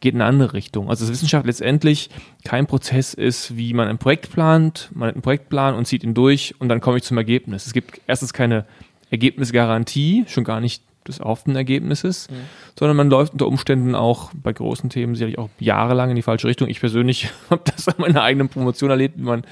geht 0.00 0.14
in 0.14 0.20
eine 0.20 0.28
andere 0.28 0.54
Richtung. 0.54 0.88
Also 0.88 1.04
dass 1.04 1.12
Wissenschaft 1.12 1.46
letztendlich 1.46 2.10
kein 2.44 2.66
Prozess 2.66 3.14
ist, 3.14 3.56
wie 3.56 3.74
man 3.74 3.88
ein 3.88 3.98
Projekt 3.98 4.30
plant, 4.32 4.90
man 4.94 5.08
hat 5.08 5.14
einen 5.14 5.22
Projektplan 5.22 5.74
und 5.74 5.86
zieht 5.86 6.02
ihn 6.02 6.14
durch 6.14 6.54
und 6.58 6.68
dann 6.68 6.80
komme 6.80 6.96
ich 6.98 7.04
zum 7.04 7.18
Ergebnis. 7.18 7.66
Es 7.66 7.72
gibt 7.72 8.00
erstens 8.06 8.32
keine 8.32 8.66
Ergebnisgarantie, 9.10 10.24
schon 10.26 10.44
gar 10.44 10.60
nicht 10.60 10.82
des 11.10 11.20
erhofften 11.20 11.56
Ergebnisses, 11.56 12.28
mhm. 12.30 12.34
sondern 12.78 12.96
man 12.96 13.10
läuft 13.10 13.32
unter 13.32 13.46
Umständen 13.46 13.94
auch 13.94 14.30
bei 14.34 14.52
großen 14.52 14.90
Themen 14.90 15.14
sicherlich 15.14 15.38
auch 15.38 15.48
jahrelang 15.58 16.10
in 16.10 16.16
die 16.16 16.22
falsche 16.22 16.48
Richtung. 16.48 16.68
Ich 16.68 16.80
persönlich 16.80 17.30
habe 17.50 17.62
das 17.64 17.88
an 17.88 17.96
meiner 17.98 18.22
eigenen 18.22 18.48
Promotion 18.48 18.90
erlebt, 18.90 19.18
wie 19.18 19.24
man 19.24 19.44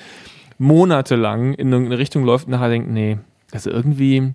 monatelang 0.59 1.54
in 1.54 1.72
eine 1.72 1.98
Richtung 1.98 2.24
läuft 2.24 2.46
und 2.46 2.52
nachher 2.52 2.68
denkt, 2.68 2.90
nee, 2.90 3.18
also 3.52 3.70
irgendwie 3.70 4.34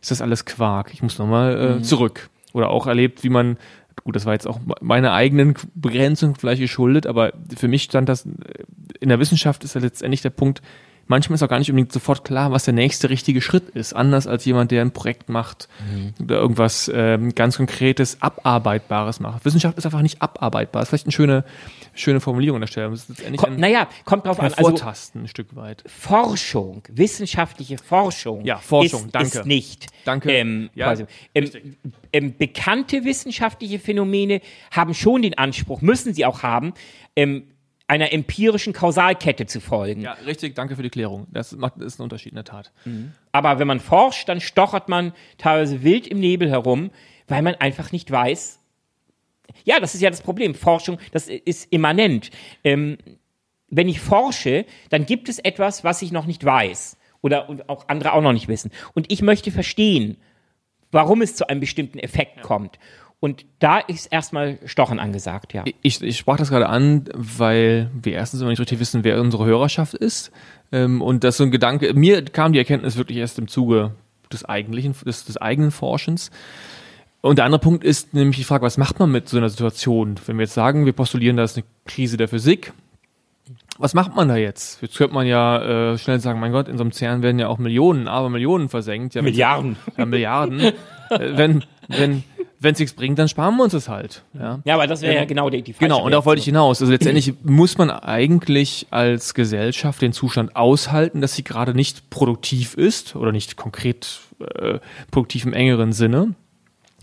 ist 0.00 0.10
das 0.10 0.20
alles 0.20 0.44
Quark. 0.44 0.92
Ich 0.92 1.02
muss 1.02 1.18
nochmal 1.18 1.56
äh, 1.56 1.74
mhm. 1.74 1.84
zurück. 1.84 2.30
Oder 2.52 2.70
auch 2.70 2.86
erlebt, 2.86 3.22
wie 3.24 3.28
man, 3.28 3.56
gut, 4.04 4.16
das 4.16 4.26
war 4.26 4.32
jetzt 4.32 4.46
auch 4.46 4.60
meine 4.80 5.12
eigenen 5.12 5.54
Begrenzung 5.74 6.34
vielleicht 6.34 6.60
geschuldet, 6.60 7.06
aber 7.06 7.32
für 7.56 7.68
mich 7.68 7.84
stand 7.84 8.08
das, 8.08 8.26
in 9.00 9.08
der 9.08 9.18
Wissenschaft 9.20 9.64
ist 9.64 9.74
ja 9.74 9.80
letztendlich 9.80 10.20
der 10.20 10.30
Punkt, 10.30 10.60
manchmal 11.06 11.34
ist 11.36 11.42
auch 11.42 11.48
gar 11.48 11.58
nicht 11.58 11.70
unbedingt 11.70 11.92
sofort 11.92 12.24
klar, 12.24 12.52
was 12.52 12.64
der 12.64 12.74
nächste 12.74 13.10
richtige 13.10 13.40
Schritt 13.40 13.68
ist. 13.70 13.94
Anders 13.94 14.26
als 14.26 14.44
jemand, 14.44 14.70
der 14.70 14.82
ein 14.82 14.92
Projekt 14.92 15.28
macht 15.28 15.68
mhm. 15.92 16.14
oder 16.24 16.36
irgendwas 16.36 16.90
ähm, 16.94 17.34
ganz 17.34 17.56
Konkretes, 17.56 18.20
Abarbeitbares 18.20 19.20
macht. 19.20 19.44
Wissenschaft 19.44 19.78
ist 19.78 19.84
einfach 19.84 20.02
nicht 20.02 20.22
abarbeitbar. 20.22 20.80
Das 20.80 20.86
ist 20.86 20.90
vielleicht 20.90 21.06
eine 21.06 21.12
schöne, 21.12 21.44
schöne 21.94 22.20
Formulierung 22.20 22.56
an 22.56 22.60
der 22.62 22.68
Stelle. 22.68 22.94
Komm, 23.36 23.56
naja, 23.56 23.88
kommt 24.04 24.26
drauf 24.26 24.40
an. 24.40 24.46
Also 24.46 24.62
Vortasten 24.62 25.22
ein 25.22 25.28
Stück 25.28 25.54
weit. 25.54 25.84
Forschung, 25.86 26.82
wissenschaftliche 26.88 27.78
Forschung. 27.78 28.44
Ja, 28.44 28.58
Forschung, 28.58 29.06
ist, 29.06 29.14
danke. 29.14 29.38
Ist 29.38 29.46
nicht. 29.46 29.86
Danke. 30.04 30.32
Ähm, 30.32 30.70
ja, 30.74 30.94
ähm, 31.34 31.50
ähm, 32.12 32.34
bekannte 32.36 33.04
wissenschaftliche 33.04 33.78
Phänomene 33.78 34.40
haben 34.70 34.94
schon 34.94 35.22
den 35.22 35.36
Anspruch, 35.38 35.80
müssen 35.80 36.14
sie 36.14 36.24
auch 36.24 36.42
haben, 36.42 36.74
ähm, 37.16 37.44
einer 37.88 38.12
empirischen 38.12 38.72
Kausalkette 38.72 39.46
zu 39.46 39.60
folgen. 39.60 40.02
Ja, 40.02 40.12
richtig, 40.26 40.54
danke 40.54 40.76
für 40.76 40.82
die 40.82 40.90
Klärung. 40.90 41.26
Das 41.30 41.52
macht 41.52 41.78
ist 41.78 41.98
ein 41.98 42.02
Unterschied 42.02 42.32
in 42.32 42.36
der 42.36 42.44
Tat. 42.44 42.72
Mhm. 42.84 43.12
Aber 43.32 43.58
wenn 43.58 43.66
man 43.66 43.80
forscht, 43.80 44.28
dann 44.28 44.40
stochert 44.40 44.88
man 44.88 45.12
teilweise 45.38 45.82
wild 45.82 46.06
im 46.06 46.20
Nebel 46.20 46.50
herum, 46.50 46.90
weil 47.28 47.42
man 47.42 47.54
einfach 47.56 47.92
nicht 47.92 48.10
weiß. 48.10 48.60
Ja, 49.64 49.80
das 49.80 49.94
ist 49.94 50.00
ja 50.00 50.10
das 50.10 50.22
Problem. 50.22 50.54
Forschung, 50.54 50.98
das 51.12 51.28
ist 51.28 51.72
immanent. 51.72 52.30
Ähm, 52.64 52.98
wenn 53.68 53.88
ich 53.88 54.00
forsche, 54.00 54.66
dann 54.90 55.06
gibt 55.06 55.28
es 55.28 55.38
etwas, 55.38 55.84
was 55.84 56.02
ich 56.02 56.12
noch 56.12 56.26
nicht 56.26 56.44
weiß 56.44 56.96
oder 57.22 57.48
und 57.48 57.68
auch 57.68 57.88
andere 57.88 58.12
auch 58.12 58.20
noch 58.20 58.32
nicht 58.32 58.48
wissen. 58.48 58.70
Und 58.94 59.10
ich 59.10 59.22
möchte 59.22 59.50
verstehen, 59.50 60.18
warum 60.90 61.22
es 61.22 61.34
zu 61.34 61.48
einem 61.48 61.60
bestimmten 61.60 61.98
Effekt 61.98 62.36
ja. 62.36 62.42
kommt. 62.42 62.78
Und 63.22 63.46
da 63.60 63.78
ist 63.78 64.06
erstmal 64.06 64.58
Stochen 64.64 64.98
angesagt, 64.98 65.54
ja. 65.54 65.62
Ich, 65.80 66.02
ich 66.02 66.18
sprach 66.18 66.38
das 66.38 66.50
gerade 66.50 66.68
an, 66.68 67.04
weil 67.14 67.88
wir 67.94 68.14
erstens 68.14 68.40
immer 68.40 68.50
nicht 68.50 68.58
richtig 68.58 68.80
wissen, 68.80 69.04
wer 69.04 69.20
unsere 69.20 69.44
Hörerschaft 69.44 69.94
ist. 69.94 70.32
Ähm, 70.72 71.00
und 71.00 71.22
das 71.22 71.36
so 71.36 71.44
ein 71.44 71.52
Gedanke, 71.52 71.94
mir 71.94 72.24
kam 72.24 72.52
die 72.52 72.58
Erkenntnis 72.58 72.96
wirklich 72.96 73.18
erst 73.18 73.38
im 73.38 73.46
Zuge 73.46 73.92
des 74.32 74.44
eigentlichen, 74.44 74.96
des, 75.06 75.24
des 75.24 75.36
eigenen 75.36 75.70
Forschens. 75.70 76.32
Und 77.20 77.38
der 77.38 77.44
andere 77.44 77.60
Punkt 77.60 77.84
ist 77.84 78.12
nämlich 78.12 78.38
die 78.38 78.44
Frage, 78.44 78.64
was 78.64 78.76
macht 78.76 78.98
man 78.98 79.12
mit 79.12 79.28
so 79.28 79.36
einer 79.36 79.50
Situation? 79.50 80.16
Wenn 80.26 80.36
wir 80.36 80.42
jetzt 80.42 80.54
sagen, 80.54 80.84
wir 80.84 80.92
postulieren, 80.92 81.36
da 81.36 81.44
ist 81.44 81.56
eine 81.56 81.64
Krise 81.86 82.16
der 82.16 82.26
Physik, 82.26 82.72
was 83.78 83.94
macht 83.94 84.14
man 84.14 84.28
da 84.28 84.36
jetzt? 84.36 84.82
Jetzt 84.82 84.96
könnte 84.96 85.14
man 85.14 85.26
ja 85.26 85.92
äh, 85.92 85.98
schnell 85.98 86.20
sagen, 86.20 86.40
mein 86.40 86.52
Gott, 86.52 86.68
in 86.68 86.76
so 86.76 86.84
einem 86.84 86.92
CERN 86.92 87.22
werden 87.22 87.38
ja 87.38 87.48
auch 87.48 87.58
Millionen, 87.58 88.06
aber 88.06 88.30
Millionen 88.30 88.68
versenkt. 88.68 89.14
Ja, 89.14 89.22
Milliarden. 89.22 89.76
Ja, 89.96 90.06
Milliarden. 90.06 90.60
äh, 90.60 90.72
wenn, 91.10 91.64
wenn, 91.88 92.22
wenn 92.62 92.74
es 92.74 92.78
nichts 92.78 92.94
bringt, 92.94 93.18
dann 93.18 93.28
sparen 93.28 93.56
wir 93.56 93.64
uns 93.64 93.72
das 93.72 93.88
halt. 93.88 94.22
Ja, 94.34 94.60
ja 94.64 94.74
aber 94.74 94.86
das 94.86 95.02
wäre 95.02 95.14
ja 95.14 95.24
genau 95.24 95.50
die, 95.50 95.62
die 95.62 95.72
Genau, 95.72 96.04
und 96.04 96.12
darauf 96.12 96.26
wollte 96.26 96.40
ich 96.40 96.44
hinaus. 96.46 96.80
Also 96.80 96.92
letztendlich 96.92 97.34
muss 97.42 97.78
man 97.78 97.90
eigentlich 97.90 98.86
als 98.90 99.34
Gesellschaft 99.34 100.02
den 100.02 100.12
Zustand 100.12 100.56
aushalten, 100.56 101.20
dass 101.20 101.34
sie 101.34 101.44
gerade 101.44 101.74
nicht 101.74 102.10
produktiv 102.10 102.74
ist 102.74 103.16
oder 103.16 103.32
nicht 103.32 103.56
konkret 103.56 104.20
äh, 104.40 104.78
produktiv 105.10 105.44
im 105.44 105.52
engeren 105.52 105.92
Sinne 105.92 106.34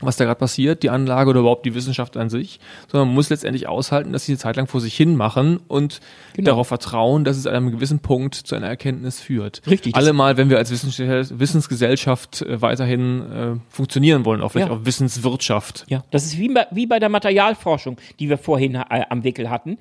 was 0.02 0.16
da 0.16 0.26
gerade 0.26 0.40
passiert, 0.40 0.84
die 0.84 0.90
Anlage 0.90 1.30
oder 1.30 1.42
überhaupt 1.42 1.66
die 1.66 1.76
Wissenschaft 1.76 2.16
an 2.16 2.30
sich, 2.30 2.60
sondern 2.90 3.10
man 3.10 3.16
muss 3.16 3.30
letztendlich 3.30 3.68
aushalten, 3.68 4.14
dass 4.14 4.26
sie 4.26 4.34
eine 4.34 4.40
Zeit 4.40 4.56
lang 4.56 4.68
vor 4.68 4.82
sich 4.82 4.96
hin 4.96 5.16
machen 5.16 5.60
und 5.68 6.00
genau. 6.34 6.52
darauf 6.52 6.68
vertrauen, 6.68 7.24
dass 7.24 7.38
es 7.38 7.46
an 7.46 7.56
einem 7.56 7.72
gewissen 7.72 8.00
Punkt 8.00 8.36
zu 8.36 8.56
einer 8.56 8.68
Erkenntnis 8.68 9.20
führt. 9.20 9.62
Richtig. 9.68 9.96
Allemal, 9.96 10.38
wenn 10.38 10.50
wir 10.50 10.58
als 10.58 10.72
Wissens 10.72 11.00
Wissensgesellschaft 11.00 12.42
äh, 12.42 12.62
weiterhin 12.62 13.32
äh, 13.32 13.56
funktionieren 13.70 14.26
wollen, 14.26 14.42
auch 14.42 14.54
vielleicht 14.54 14.70
ja. 14.70 14.76
auch 14.76 14.86
Wissenswirtschaft. 14.86 15.86
Ja, 15.90 16.04
das 16.12 16.26
ist 16.26 16.38
wie 16.38 16.50
bei, 16.50 16.68
wie 16.72 16.88
bei 16.88 17.00
der 17.00 17.10
Materialforschung, 17.10 17.98
die 18.20 18.30
wir 18.30 18.38
vorhin 18.38 18.76
äh, 18.76 19.06
am 19.10 19.24
Wickel 19.24 19.50
hatten. 19.50 19.78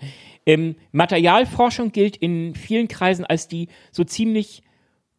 Ähm, 0.46 0.76
Materialforschung 0.92 1.92
gilt 1.92 2.16
in 2.16 2.54
vielen 2.54 2.88
Kreisen 2.88 3.24
als 3.24 3.48
die 3.48 3.68
so 3.92 4.02
ziemlich 4.02 4.62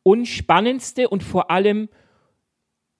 unspannendste 0.03 1.07
und 1.07 1.23
vor 1.23 1.51
allem 1.51 1.89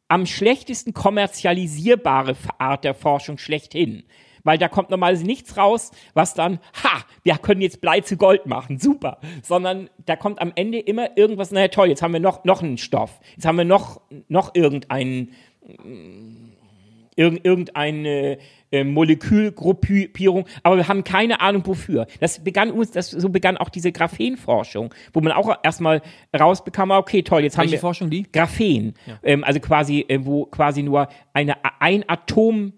am 0.10 0.26
schlechtesten 0.26 0.94
kommerzialisierbare 0.94 2.36
Art 2.58 2.84
der 2.84 2.94
Forschung 2.94 3.38
schlechthin. 3.38 4.04
Weil 4.44 4.58
da 4.58 4.68
kommt 4.68 4.90
normalerweise 4.90 5.26
nichts 5.26 5.58
raus, 5.58 5.92
was 6.14 6.34
dann, 6.34 6.60
ha, 6.84 7.04
wir 7.24 7.38
können 7.38 7.62
jetzt 7.62 7.82
Blei 7.82 8.02
zu 8.02 8.18
Gold 8.18 8.46
machen, 8.46 8.80
super. 8.80 9.20
Sondern 9.44 9.90
da 10.06 10.16
kommt 10.16 10.42
am 10.42 10.52
Ende 10.56 10.80
immer 10.80 11.18
irgendwas, 11.18 11.52
naja 11.52 11.68
toll, 11.68 11.90
jetzt 11.90 12.02
haben 12.02 12.14
wir 12.14 12.20
noch, 12.20 12.44
noch 12.46 12.62
einen 12.62 12.78
Stoff, 12.78 13.20
jetzt 13.36 13.46
haben 13.46 13.58
wir 13.58 13.66
noch, 13.66 14.02
noch 14.28 14.56
irgendeinen, 14.56 15.36
irgendeine 17.16 18.40
äh, 18.72 18.84
Molekülgruppierung, 18.84 20.46
aber 20.64 20.78
wir 20.78 20.88
haben 20.88 21.04
keine 21.04 21.42
Ahnung 21.42 21.66
wofür. 21.66 22.08
Das 22.20 22.44
begann 22.44 22.72
uns, 22.72 22.92
das, 22.92 23.12
so 23.12 23.30
begann 23.30 23.58
auch 23.58 23.70
diese 23.70 23.92
Graphenforschung, 23.92 24.94
wo 25.14 25.22
man 25.22 25.32
auch 25.32 25.56
erstmal 25.64 26.02
rausbekam, 26.38 26.92
okay, 26.92 27.24
toll, 27.24 27.44
jetzt 27.44 27.58
Welche 27.58 27.68
haben 27.68 27.72
wir 27.72 27.80
Forschung 27.80 28.10
die? 28.10 28.24
Graphen, 28.32 28.94
ja. 29.06 29.20
ähm, 29.24 29.44
also 29.44 29.60
quasi, 29.60 30.06
äh, 30.08 30.20
wo 30.24 30.46
quasi 30.46 30.84
nur 30.84 31.08
eine 31.34 31.56
ein 31.80 32.08
Atom 32.08 32.74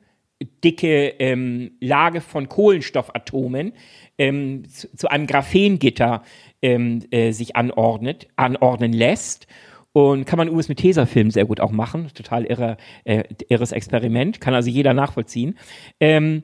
dicke 0.63 1.13
ähm, 1.19 1.71
Lage 1.79 2.21
von 2.21 2.49
Kohlenstoffatomen 2.49 3.73
ähm, 4.17 4.67
zu, 4.67 4.95
zu, 4.95 5.09
einem 5.09 5.27
Graphengitter 5.27 6.23
ähm, 6.61 7.03
äh, 7.11 7.31
sich 7.31 7.55
anordnet, 7.55 8.27
anordnen 8.35 8.93
lässt 8.93 9.47
und 9.93 10.25
kann 10.25 10.37
man 10.37 10.47
übrigens 10.47 10.69
mit 10.69 10.79
Tesafilm 10.79 11.31
sehr 11.31 11.45
gut 11.45 11.59
auch 11.59 11.71
machen. 11.71 12.09
Total 12.13 12.45
irre, 12.45 12.77
äh, 13.03 13.23
irres 13.49 13.71
Experiment. 13.71 14.39
Kann 14.39 14.53
also 14.53 14.69
jeder 14.69 14.93
nachvollziehen. 14.93 15.57
Ähm, 15.99 16.43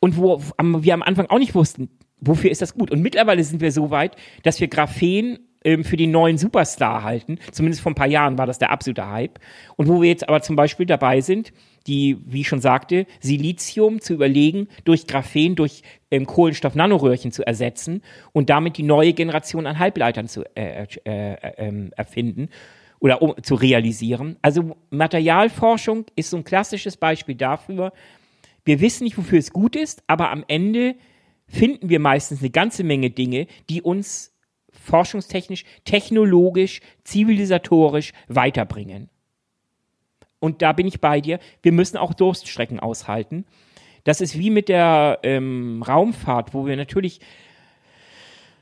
und 0.00 0.16
wo 0.16 0.40
wir 0.58 0.94
am 0.94 1.02
Anfang 1.02 1.26
auch 1.26 1.38
nicht 1.38 1.54
wussten, 1.54 1.90
wofür 2.20 2.50
ist 2.50 2.62
das 2.62 2.74
gut. 2.74 2.90
Und 2.90 3.02
mittlerweile 3.02 3.42
sind 3.44 3.60
wir 3.60 3.72
so 3.72 3.90
weit, 3.90 4.16
dass 4.42 4.60
wir 4.60 4.68
Graphen 4.68 5.38
ähm, 5.64 5.84
für 5.84 5.96
den 5.96 6.12
neuen 6.12 6.38
Superstar 6.38 7.02
halten. 7.02 7.38
Zumindest 7.50 7.82
vor 7.82 7.92
ein 7.92 7.96
paar 7.96 8.06
Jahren 8.06 8.38
war 8.38 8.46
das 8.46 8.58
der 8.58 8.70
absolute 8.70 9.06
Hype. 9.06 9.38
Und 9.76 9.88
wo 9.88 10.00
wir 10.00 10.08
jetzt 10.08 10.28
aber 10.28 10.40
zum 10.40 10.56
Beispiel 10.56 10.86
dabei 10.86 11.20
sind, 11.20 11.52
die, 11.86 12.18
wie 12.24 12.42
ich 12.42 12.48
schon 12.48 12.60
sagte, 12.60 13.06
Silizium 13.20 14.00
zu 14.00 14.14
überlegen, 14.14 14.68
durch 14.84 15.06
Graphen, 15.06 15.56
durch 15.56 15.82
ähm, 16.10 16.26
Kohlenstoff-Nanoröhrchen 16.26 17.32
zu 17.32 17.46
ersetzen 17.46 18.02
und 18.32 18.50
damit 18.50 18.78
die 18.78 18.82
neue 18.82 19.12
Generation 19.14 19.66
an 19.66 19.78
Halbleitern 19.78 20.28
zu 20.28 20.44
äh, 20.54 20.84
äh, 20.84 20.86
äh, 21.04 21.36
ähm, 21.56 21.90
erfinden 21.96 22.48
oder 23.00 23.22
um, 23.22 23.34
zu 23.42 23.54
realisieren. 23.54 24.36
Also 24.42 24.76
Materialforschung 24.90 26.06
ist 26.16 26.30
so 26.30 26.36
ein 26.36 26.44
klassisches 26.44 26.96
Beispiel 26.96 27.34
dafür. 27.34 27.92
Wir 28.64 28.80
wissen 28.80 29.04
nicht, 29.04 29.16
wofür 29.16 29.38
es 29.38 29.52
gut 29.52 29.76
ist, 29.76 30.02
aber 30.06 30.30
am 30.30 30.44
Ende 30.48 30.96
finden 31.46 31.88
wir 31.88 32.00
meistens 32.00 32.40
eine 32.40 32.50
ganze 32.50 32.84
Menge 32.84 33.10
Dinge, 33.10 33.46
die 33.70 33.82
uns 33.82 34.34
forschungstechnisch, 34.70 35.64
technologisch, 35.84 36.80
zivilisatorisch 37.04 38.12
weiterbringen. 38.28 39.08
Und 40.40 40.62
da 40.62 40.72
bin 40.72 40.86
ich 40.86 41.00
bei 41.00 41.20
dir. 41.20 41.40
Wir 41.62 41.72
müssen 41.72 41.96
auch 41.96 42.14
Durststrecken 42.14 42.78
aushalten. 42.78 43.44
Das 44.04 44.20
ist 44.20 44.38
wie 44.38 44.50
mit 44.50 44.68
der 44.68 45.18
ähm, 45.22 45.82
Raumfahrt, 45.82 46.54
wo 46.54 46.66
wir 46.66 46.76
natürlich 46.76 47.20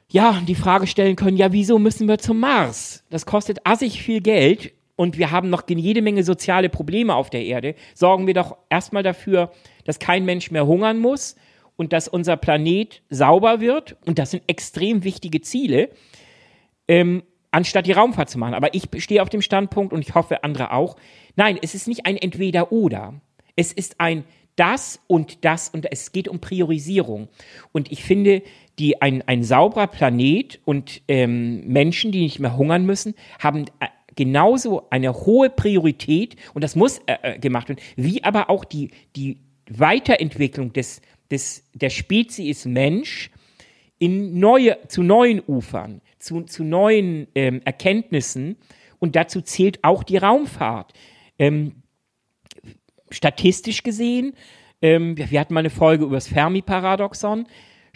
ja, 0.08 0.40
die 0.46 0.54
Frage 0.54 0.86
stellen 0.86 1.16
können, 1.16 1.36
ja, 1.36 1.52
wieso 1.52 1.78
müssen 1.78 2.08
wir 2.08 2.18
zum 2.18 2.40
Mars? 2.40 3.04
Das 3.10 3.26
kostet 3.26 3.60
assig 3.64 4.02
viel 4.02 4.20
Geld 4.20 4.72
und 4.94 5.18
wir 5.18 5.30
haben 5.30 5.50
noch 5.50 5.64
jede 5.68 6.00
Menge 6.00 6.22
soziale 6.22 6.68
Probleme 6.68 7.14
auf 7.14 7.28
der 7.28 7.44
Erde. 7.44 7.74
Sorgen 7.94 8.26
wir 8.26 8.34
doch 8.34 8.56
erstmal 8.70 9.02
dafür, 9.02 9.52
dass 9.84 9.98
kein 9.98 10.24
Mensch 10.24 10.50
mehr 10.50 10.66
hungern 10.66 10.98
muss 10.98 11.36
und 11.76 11.92
dass 11.92 12.08
unser 12.08 12.36
Planet 12.36 13.02
sauber 13.10 13.60
wird. 13.60 13.96
Und 14.06 14.18
das 14.18 14.30
sind 14.30 14.44
extrem 14.46 15.04
wichtige 15.04 15.40
Ziele, 15.40 15.90
ähm, 16.88 17.22
anstatt 17.50 17.86
die 17.86 17.92
Raumfahrt 17.92 18.30
zu 18.30 18.38
machen. 18.38 18.54
Aber 18.54 18.74
ich 18.74 18.88
stehe 18.98 19.22
auf 19.22 19.28
dem 19.28 19.42
Standpunkt 19.42 19.92
und 19.92 20.00
ich 20.00 20.14
hoffe 20.14 20.44
andere 20.44 20.72
auch. 20.72 20.96
Nein, 21.34 21.58
es 21.60 21.74
ist 21.74 21.88
nicht 21.88 22.06
ein 22.06 22.16
Entweder-Oder. 22.16 23.20
Es 23.56 23.72
ist 23.72 24.00
ein 24.00 24.24
das 24.56 25.00
und 25.06 25.44
das 25.44 25.68
und 25.68 25.90
es 25.92 26.12
geht 26.12 26.28
um 26.28 26.40
Priorisierung. 26.40 27.28
Und 27.72 27.92
ich 27.92 28.02
finde, 28.02 28.42
die, 28.78 29.00
ein, 29.00 29.22
ein 29.26 29.42
sauberer 29.42 29.86
Planet 29.86 30.60
und 30.64 31.02
ähm, 31.08 31.66
Menschen, 31.66 32.12
die 32.12 32.22
nicht 32.22 32.40
mehr 32.40 32.56
hungern 32.56 32.84
müssen, 32.84 33.14
haben 33.38 33.66
äh, 33.80 33.86
genauso 34.14 34.88
eine 34.90 35.12
hohe 35.14 35.50
Priorität 35.50 36.36
und 36.54 36.62
das 36.62 36.76
muss 36.76 36.98
äh, 37.06 37.16
äh, 37.22 37.38
gemacht 37.38 37.68
werden, 37.68 37.80
wie 37.96 38.24
aber 38.24 38.50
auch 38.50 38.64
die, 38.64 38.90
die 39.14 39.38
Weiterentwicklung 39.70 40.72
des, 40.72 41.00
des, 41.30 41.64
der 41.74 41.90
Spezies 41.90 42.64
Mensch 42.64 43.30
in 43.98 44.38
neue, 44.38 44.76
zu 44.88 45.02
neuen 45.02 45.42
Ufern, 45.46 46.00
zu, 46.18 46.42
zu 46.42 46.64
neuen 46.64 47.28
ähm, 47.34 47.62
Erkenntnissen 47.64 48.56
und 48.98 49.16
dazu 49.16 49.40
zählt 49.40 49.82
auch 49.84 50.02
die 50.02 50.18
Raumfahrt. 50.18 50.92
Ähm, 51.38 51.82
statistisch 53.10 53.82
gesehen, 53.82 54.34
ähm, 54.82 55.16
wir 55.16 55.40
hatten 55.40 55.54
mal 55.54 55.60
eine 55.60 55.70
Folge 55.70 56.04
über 56.04 56.16
das 56.16 56.28
Fermi-Paradoxon, 56.28 57.46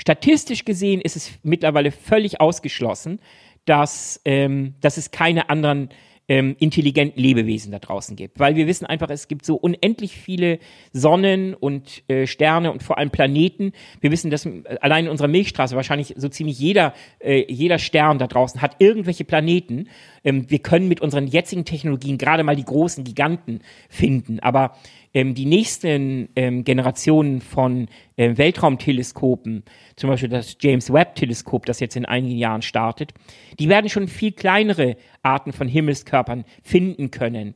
statistisch 0.00 0.64
gesehen 0.64 1.00
ist 1.00 1.14
es 1.14 1.30
mittlerweile 1.42 1.90
völlig 1.92 2.40
ausgeschlossen, 2.40 3.20
dass, 3.66 4.20
ähm, 4.24 4.74
dass 4.80 4.96
es 4.96 5.10
keine 5.10 5.50
anderen 5.50 5.90
ähm, 6.26 6.54
intelligenten 6.60 7.20
Lebewesen 7.20 7.72
da 7.72 7.80
draußen 7.80 8.14
gibt. 8.16 8.38
Weil 8.38 8.54
wir 8.54 8.68
wissen 8.68 8.86
einfach, 8.86 9.10
es 9.10 9.26
gibt 9.26 9.44
so 9.44 9.56
unendlich 9.56 10.16
viele 10.16 10.60
Sonnen 10.92 11.54
und 11.54 12.04
äh, 12.08 12.26
Sterne 12.26 12.72
und 12.72 12.84
vor 12.84 12.98
allem 12.98 13.10
Planeten. 13.10 13.72
Wir 14.00 14.12
wissen, 14.12 14.30
dass 14.30 14.46
äh, 14.46 14.62
allein 14.80 15.06
in 15.06 15.10
unserer 15.10 15.28
Milchstraße 15.28 15.74
wahrscheinlich 15.74 16.14
so 16.16 16.28
ziemlich 16.28 16.58
jeder, 16.58 16.94
äh, 17.18 17.44
jeder 17.52 17.78
Stern 17.78 18.18
da 18.18 18.28
draußen 18.28 18.62
hat 18.62 18.76
irgendwelche 18.78 19.24
Planeten. 19.24 19.88
Ähm, 20.22 20.48
wir 20.48 20.60
können 20.60 20.86
mit 20.86 21.00
unseren 21.00 21.26
jetzigen 21.26 21.64
Technologien 21.64 22.16
gerade 22.16 22.44
mal 22.44 22.56
die 22.56 22.64
großen 22.64 23.02
Giganten 23.02 23.60
finden. 23.88 24.38
Aber 24.38 24.76
ähm, 25.14 25.34
die 25.34 25.46
nächsten 25.46 26.28
ähm, 26.36 26.64
Generationen 26.64 27.40
von 27.40 27.88
ähm, 28.16 28.38
Weltraumteleskopen, 28.38 29.64
zum 29.96 30.10
Beispiel 30.10 30.28
das 30.28 30.56
James 30.60 30.92
Webb-Teleskop, 30.92 31.66
das 31.66 31.80
jetzt 31.80 31.96
in 31.96 32.04
einigen 32.04 32.36
Jahren 32.36 32.62
startet, 32.62 33.12
die 33.58 33.68
werden 33.68 33.90
schon 33.90 34.08
viel 34.08 34.32
kleinere 34.32 34.96
Arten 35.22 35.52
von 35.52 35.68
Himmelskörpern 35.68 36.44
finden 36.62 37.10
können. 37.10 37.54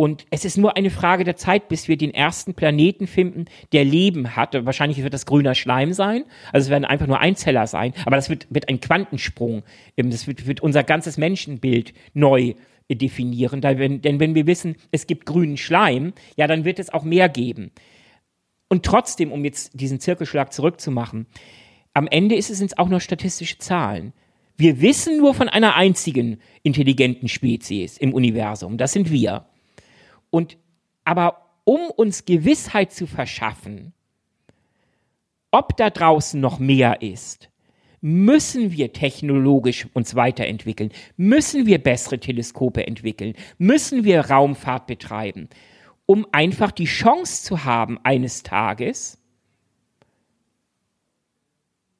Und 0.00 0.26
es 0.30 0.44
ist 0.44 0.56
nur 0.56 0.76
eine 0.76 0.90
Frage 0.90 1.24
der 1.24 1.34
Zeit, 1.34 1.68
bis 1.68 1.88
wir 1.88 1.96
den 1.96 2.14
ersten 2.14 2.54
Planeten 2.54 3.08
finden, 3.08 3.46
der 3.72 3.84
Leben 3.84 4.36
hat. 4.36 4.54
Wahrscheinlich 4.64 5.02
wird 5.02 5.12
das 5.12 5.26
grüner 5.26 5.56
Schleim 5.56 5.92
sein. 5.92 6.22
Also 6.52 6.66
es 6.66 6.70
werden 6.70 6.84
einfach 6.84 7.08
nur 7.08 7.18
Einzeller 7.18 7.66
sein. 7.66 7.92
Aber 8.04 8.14
das 8.14 8.30
wird, 8.30 8.46
wird 8.48 8.68
ein 8.68 8.80
Quantensprung. 8.80 9.64
Ähm, 9.96 10.10
das 10.10 10.28
wird, 10.28 10.46
wird 10.46 10.60
unser 10.60 10.84
ganzes 10.84 11.18
Menschenbild 11.18 11.94
neu 12.14 12.54
definieren. 12.96 13.60
Denn 13.60 14.20
wenn 14.20 14.34
wir 14.34 14.46
wissen, 14.46 14.76
es 14.90 15.06
gibt 15.06 15.26
grünen 15.26 15.56
Schleim, 15.56 16.12
ja, 16.36 16.46
dann 16.46 16.64
wird 16.64 16.78
es 16.78 16.92
auch 16.92 17.04
mehr 17.04 17.28
geben. 17.28 17.70
Und 18.68 18.84
trotzdem, 18.84 19.32
um 19.32 19.44
jetzt 19.44 19.78
diesen 19.80 20.00
Zirkelschlag 20.00 20.52
zurückzumachen, 20.52 21.26
am 21.94 22.06
Ende 22.06 22.36
ist 22.36 22.50
es 22.50 22.60
uns 22.60 22.76
auch 22.76 22.88
nur 22.88 23.00
statistische 23.00 23.58
Zahlen. 23.58 24.12
Wir 24.56 24.80
wissen 24.80 25.18
nur 25.18 25.34
von 25.34 25.48
einer 25.48 25.76
einzigen 25.76 26.40
intelligenten 26.62 27.28
Spezies 27.28 27.96
im 27.96 28.12
Universum. 28.12 28.76
Das 28.76 28.92
sind 28.92 29.10
wir. 29.10 29.46
Und 30.30 30.58
aber 31.04 31.46
um 31.64 31.90
uns 31.96 32.24
Gewissheit 32.24 32.92
zu 32.92 33.06
verschaffen, 33.06 33.92
ob 35.50 35.76
da 35.76 35.90
draußen 35.90 36.40
noch 36.40 36.58
mehr 36.58 37.02
ist, 37.02 37.50
müssen 38.00 38.72
wir 38.72 38.92
technologisch 38.92 39.86
uns 39.94 40.14
weiterentwickeln, 40.14 40.90
müssen 41.16 41.66
wir 41.66 41.78
bessere 41.78 42.18
Teleskope 42.18 42.86
entwickeln, 42.86 43.34
müssen 43.58 44.04
wir 44.04 44.30
Raumfahrt 44.30 44.86
betreiben, 44.86 45.48
um 46.06 46.26
einfach 46.32 46.70
die 46.70 46.84
Chance 46.84 47.44
zu 47.44 47.64
haben, 47.64 47.98
eines 48.02 48.42
Tages 48.42 49.18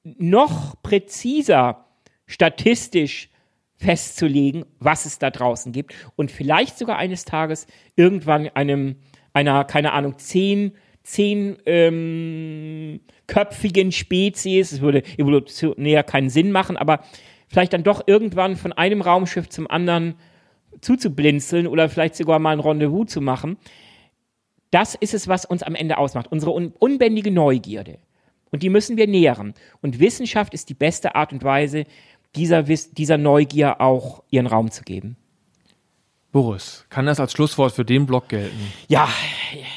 noch 0.05 0.81
präziser 0.83 1.87
statistisch 2.27 3.31
festzulegen, 3.77 4.65
was 4.81 5.07
es 5.07 5.19
da 5.19 5.31
draußen 5.31 5.73
gibt 5.73 5.95
und 6.17 6.31
vielleicht 6.31 6.79
sogar 6.79 6.97
eines 6.97 7.25
Tages 7.25 7.67
irgendwann 7.97 8.49
einem 8.49 8.97
einer 9.33 9.65
keine 9.65 9.93
Ahnung 9.93 10.19
zehn 10.19 10.73
zehn 11.03 11.57
ähm, 11.65 13.01
köpfigen 13.29 13.93
Spezies, 13.93 14.73
es 14.73 14.81
würde 14.81 15.05
evolutionär 15.17 16.03
keinen 16.03 16.31
Sinn 16.31 16.51
machen, 16.51 16.77
aber 16.77 17.05
vielleicht 17.47 17.73
dann 17.73 17.85
doch 17.85 18.03
irgendwann 18.07 18.57
von 18.57 18.73
einem 18.73 19.01
Raumschiff 19.01 19.49
zum 19.49 19.71
anderen 19.71 20.17
zuzublinzeln 20.81 21.67
oder 21.67 21.89
vielleicht 21.89 22.17
sogar 22.17 22.39
mal 22.39 22.53
ein 22.53 22.61
Rendezvous 22.61 23.07
zu 23.07 23.21
machen. 23.21 23.57
Das 24.71 24.95
ist 24.95 25.15
es, 25.15 25.29
was 25.29 25.45
uns 25.45 25.63
am 25.63 25.75
Ende 25.75 25.99
ausmacht, 25.99 26.31
unsere 26.31 26.53
un 26.53 26.73
unbändige 26.79 27.31
Neugierde. 27.31 27.99
Und 28.51 28.63
die 28.63 28.71
müssen 28.71 28.97
wir 28.97 29.07
nähren. 29.07 29.55
Und 29.83 30.01
Wissenschaft 30.01 30.55
ist 30.55 30.69
die 30.69 30.75
beste 30.75 31.15
Art 31.15 31.33
und 31.33 31.45
Weise, 31.45 31.85
dieser, 32.35 32.63
dieser 32.63 33.19
Neugier 33.19 33.81
auch 33.81 34.23
ihren 34.31 34.47
Raum 34.47 34.71
zu 34.71 34.83
geben. 34.83 35.17
Boris, 36.31 36.85
kann 36.91 37.07
das 37.07 37.21
als 37.21 37.33
Schlusswort 37.33 37.73
für 37.73 37.87
den 37.87 38.05
Blog 38.05 38.29
gelten? 38.29 38.73
Ja, 38.87 39.09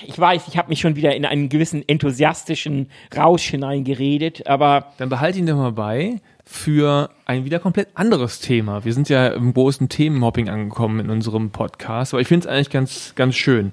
ich 0.06 0.20
weiß, 0.20 0.50
ich 0.50 0.58
habe 0.58 0.68
mich 0.68 0.82
schon 0.82 0.98
wieder 0.98 1.16
in 1.16 1.26
einen 1.26 1.48
gewissen 1.48 1.88
enthusiastischen 1.88 2.90
Rausch 3.16 3.44
hineingeredet, 3.44 4.48
aber. 4.48 4.92
Dann 4.98 5.08
behalte 5.08 5.40
ihn 5.40 5.46
doch 5.46 5.56
mal 5.56 5.72
bei 5.72 6.20
für 6.44 7.10
ein 7.26 7.46
wieder 7.46 7.60
komplett 7.60 7.88
anderes 7.94 8.42
Thema. 8.42 8.84
Wir 8.84 8.94
sind 8.94 9.08
ja 9.08 9.30
im 9.30 9.54
großen 9.54 9.88
Themenhopping 9.88 10.50
angekommen 10.50 11.00
in 11.00 11.10
unserem 11.10 11.52
Podcast, 11.52 12.14
aber 12.14 12.20
ich 12.20 12.28
finde 12.28 12.48
es 12.48 12.54
eigentlich 12.54 12.70
ganz, 12.70 13.14
ganz 13.16 13.36
schön 13.36 13.72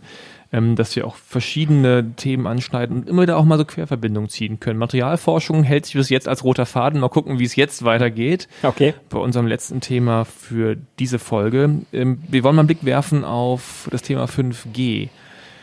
ähm, 0.53 0.77
dass 0.77 0.97
wir 0.97 1.07
auch 1.07 1.17
verschiedene 1.17 2.13
Themen 2.17 2.47
anschneiden 2.47 2.97
und 2.97 3.09
immer 3.09 3.23
wieder 3.23 3.37
auch 3.37 3.45
mal 3.45 3.59
so 3.59 3.65
Querverbindungen 3.65 4.31
ziehen 4.31 4.61
können. 4.61 4.79
Materialforschung 4.79 5.63
hält 5.63 5.87
sich 5.87 5.95
bis 5.95 6.09
jetzt 6.09 6.29
als 6.29 6.43
roter 6.45 6.67
Faden. 6.67 7.01
Mal 7.01 7.09
gucken, 7.09 7.39
wie 7.39 7.45
es 7.45 7.57
jetzt 7.57 7.85
weitergeht. 7.85 8.49
Okay. 8.63 8.95
Bei 9.11 9.19
unserem 9.19 9.47
letzten 9.47 9.81
Thema 9.81 10.25
für 10.25 10.77
diese 10.99 11.19
Folge. 11.19 11.83
Ähm, 11.93 12.23
wir 12.29 12.43
wollen 12.45 12.57
mal 12.57 12.61
einen 12.61 12.69
Blick 12.69 12.85
werfen 12.85 13.25
auf 13.25 13.89
das 13.91 14.03
Thema 14.03 14.25
5G. 14.25 15.09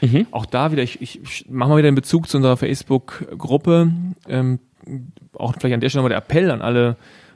Mhm. 0.01 0.27
Auch 0.31 0.45
da 0.45 0.71
wieder, 0.71 0.83
ich, 0.83 1.01
ich, 1.01 1.45
mache 1.49 1.69
mal 1.69 1.77
wieder 1.77 1.87
einen 1.87 1.95
Bezug 1.95 2.29
zu 2.29 2.37
unserer 2.37 2.57
Facebook-Gruppe. 2.57 3.91
Ähm, 4.29 4.59
auch 5.33 5.53
vielleicht 5.59 5.73
an 5.73 5.81
der 5.81 5.89
Stelle 5.89 6.03
nochmal 6.03 6.09
der 6.09 6.19
Appell 6.19 6.51
an 6.51 6.61
alle 6.61 6.95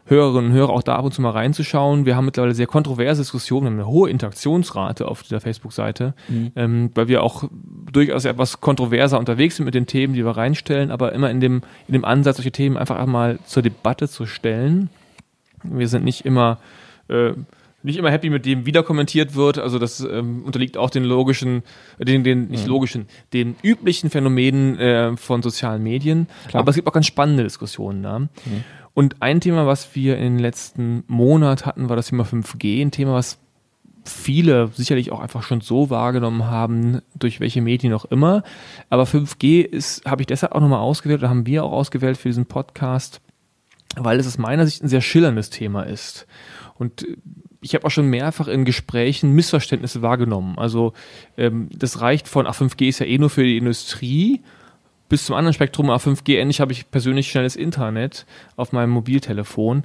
Hörerinnen 0.10 0.52
und 0.52 0.58
Hörer 0.58 0.72
auch 0.72 0.84
da 0.84 0.96
ab 0.96 1.06
und 1.06 1.14
zu 1.14 1.22
mal 1.22 1.32
reinzuschauen. 1.32 2.06
Wir 2.06 2.16
haben 2.16 2.26
mittlerweile 2.26 2.56
sehr 2.56 2.68
kontroverse 2.68 3.22
Diskussionen, 3.22 3.64
wir 3.64 3.70
haben 3.72 3.80
eine 3.80 3.88
hohe 3.88 4.10
Interaktionsrate 4.10 5.08
auf 5.08 5.24
dieser 5.24 5.40
Facebook-Seite, 5.40 6.14
mhm. 6.28 6.52
ähm, 6.56 6.92
weil 6.96 7.08
wir 7.08 7.24
auch 7.24 7.44
durchaus 7.92 8.26
etwas 8.26 8.60
kontroverser 8.60 9.20
unterwegs 9.20 9.56
sind 9.56 9.66
mit 9.66 9.76
den 9.76 9.86
Themen, 9.86 10.14
die 10.14 10.26
wir 10.26 10.36
reinstellen, 10.36 10.92
aber 10.92 11.14
immer 11.14 11.30
in 11.30 11.40
dem, 11.40 11.62
in 11.88 11.94
dem 11.94 12.06
Ansatz, 12.06 12.38
solche 12.38 12.52
Themen 12.52 12.78
einfach 12.78 12.98
einmal 12.98 13.40
zur 13.46 13.64
Debatte 13.64 14.08
zu 14.08 14.26
stellen. 14.26 14.90
Wir 15.64 15.88
sind 15.88 16.04
nicht 16.04 16.26
immer 16.26 16.58
äh, 17.08 17.34
nicht 17.82 17.98
immer 17.98 18.12
happy 18.12 18.30
mit 18.30 18.46
dem, 18.46 18.66
wie 18.66 18.72
da 18.72 18.82
kommentiert 18.82 19.36
wird. 19.36 19.58
Also 19.58 19.80
das 19.80 20.02
ähm, 20.02 20.44
unterliegt 20.44 20.78
auch 20.78 20.90
den 20.90 21.04
logischen, 21.04 21.64
den, 21.98 22.24
den 22.24 22.48
nicht 22.48 22.64
mhm. 22.64 22.70
logischen, 22.70 23.08
den 23.34 23.56
üblichen 23.64 24.10
Phänomenen 24.10 24.78
äh, 24.78 25.18
von 25.18 25.42
sozialen 25.42 25.82
Medien. 25.82 26.28
Klar. 26.50 26.62
Aber 26.62 26.70
es 26.72 26.76
gibt 26.76 26.88
auch 26.88 26.94
ganz 26.94 27.06
spannende 27.06 27.44
Diskussionen 27.44 28.04
da. 28.04 28.20
Mhm. 28.20 28.30
Und 29.00 29.22
ein 29.22 29.40
Thema, 29.40 29.66
was 29.66 29.96
wir 29.96 30.18
in 30.18 30.34
den 30.34 30.40
letzten 30.40 31.06
Monat 31.08 31.66
hatten, 31.66 31.88
war 31.88 31.96
das 31.96 32.08
Thema 32.08 32.26
5G. 32.26 32.82
Ein 32.82 32.92
Thema, 32.92 33.14
was 33.14 33.40
viele 34.04 34.72
sicherlich 34.74 35.14
auch 35.14 35.22
einfach 35.22 35.42
schon 35.42 35.62
so 35.62 35.90
wahrgenommen 35.90 36.48
haben, 36.48 37.02
durch 37.16 37.40
welche 37.40 37.62
Medien 37.62 37.94
auch 37.94 38.04
immer. 38.04 38.44
Aber 38.90 39.04
5G 39.04 39.62
ist, 39.62 40.04
habe 40.04 40.24
ich 40.24 40.28
deshalb 40.28 40.52
auch 40.52 40.60
nochmal 40.60 40.82
ausgewählt, 40.82 41.22
oder 41.22 41.30
haben 41.30 41.46
wir 41.46 41.64
auch 41.64 41.72
ausgewählt 41.72 42.18
für 42.18 42.28
diesen 42.28 42.46
Podcast, 42.46 43.22
weil 43.96 44.20
es 44.20 44.28
aus 44.28 44.38
meiner 44.38 44.66
Sicht 44.66 44.84
ein 44.84 44.90
sehr 44.90 45.00
schillerndes 45.00 45.50
Thema 45.50 45.84
ist. 45.84 46.28
Und 46.78 47.08
ich 47.62 47.76
habe 47.76 47.86
auch 47.86 47.92
schon 47.92 48.10
mehrfach 48.10 48.50
in 48.50 48.66
Gesprächen 48.66 49.32
Missverständnisse 49.32 50.02
wahrgenommen. 50.02 50.60
Also 50.60 50.92
ähm, 51.38 51.70
das 51.72 52.02
reicht 52.02 52.28
von, 52.28 52.46
ach, 52.48 52.60
5G 52.60 52.90
ist 52.90 53.00
ja 53.00 53.06
eh 53.06 53.18
nur 53.18 53.30
für 53.30 53.46
die 53.46 53.56
Industrie 53.56 54.42
bis 55.10 55.26
zum 55.26 55.36
anderen 55.36 55.54
Spektrum 55.54 55.90
A5G. 55.90 56.38
Endlich 56.38 56.62
habe 56.62 56.72
ich 56.72 56.90
persönlich 56.92 57.30
schnelles 57.30 57.56
Internet 57.56 58.26
auf 58.56 58.72
meinem 58.72 58.92
Mobiltelefon. 58.92 59.84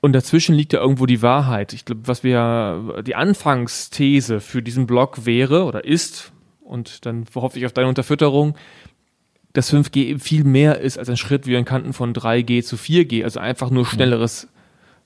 Und 0.00 0.12
dazwischen 0.12 0.54
liegt 0.54 0.72
ja 0.72 0.80
irgendwo 0.80 1.06
die 1.06 1.22
Wahrheit. 1.22 1.72
Ich 1.72 1.84
glaube, 1.84 2.02
was 2.04 2.22
wir, 2.22 3.02
die 3.04 3.14
Anfangsthese 3.16 4.40
für 4.40 4.62
diesen 4.62 4.86
Blog 4.86 5.26
wäre 5.26 5.64
oder 5.64 5.84
ist, 5.84 6.32
und 6.60 7.06
dann 7.06 7.24
hoffe 7.34 7.58
ich 7.58 7.66
auf 7.66 7.72
deine 7.72 7.88
Unterfütterung, 7.88 8.54
dass 9.52 9.72
5G 9.72 10.18
viel 10.18 10.44
mehr 10.44 10.80
ist 10.80 10.98
als 10.98 11.08
ein 11.08 11.16
Schritt 11.16 11.46
wie 11.46 11.56
ein 11.56 11.64
Kanten 11.64 11.92
von 11.92 12.12
3G 12.12 12.62
zu 12.62 12.76
4G, 12.76 13.24
also 13.24 13.40
einfach 13.40 13.70
nur 13.70 13.86
schnelleres 13.86 14.48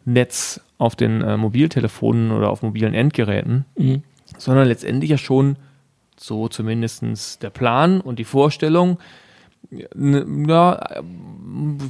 Netz 0.05 0.61
auf 0.77 0.97
den 0.97 1.21
äh, 1.23 1.37
Mobiltelefonen 1.37 2.33
oder 2.33 2.51
auf 2.51 2.63
mobilen 2.63 2.95
Endgeräten, 2.95 3.65
Mhm. 3.77 4.03
sondern 4.39 4.67
letztendlich 4.67 5.11
ja 5.11 5.19
schon 5.19 5.57
so 6.23 6.49
zumindestens 6.49 7.39
der 7.39 7.51
Plan 7.51 8.01
und 8.01 8.19
die 8.19 8.25
Vorstellung, 8.25 8.99
ja, 9.71 10.73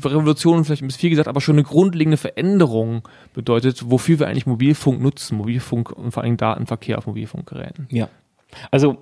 Revolution 0.05 0.65
vielleicht 0.65 0.83
ein 0.83 0.89
bisschen 0.89 1.01
viel 1.01 1.11
gesagt, 1.11 1.29
aber 1.29 1.41
schon 1.41 1.57
eine 1.57 1.65
grundlegende 1.65 2.17
Veränderung 2.17 3.09
bedeutet, 3.33 3.91
wofür 3.91 4.19
wir 4.19 4.29
eigentlich 4.29 4.47
Mobilfunk 4.47 5.01
nutzen, 5.01 5.39
Mobilfunk 5.39 5.91
und 5.91 6.13
vor 6.13 6.23
allem 6.23 6.37
Datenverkehr 6.37 6.99
auf 6.99 7.07
Mobilfunkgeräten. 7.07 7.87
Ja. 7.91 8.09
Also, 8.71 8.99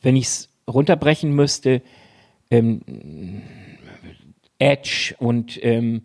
wenn 0.00 0.16
ich 0.16 0.26
es 0.26 0.48
runterbrechen 0.68 1.32
müsste, 1.32 1.82
ähm, 2.50 3.42
Edge 4.58 5.14
und 5.18 5.58
ähm, 5.62 6.02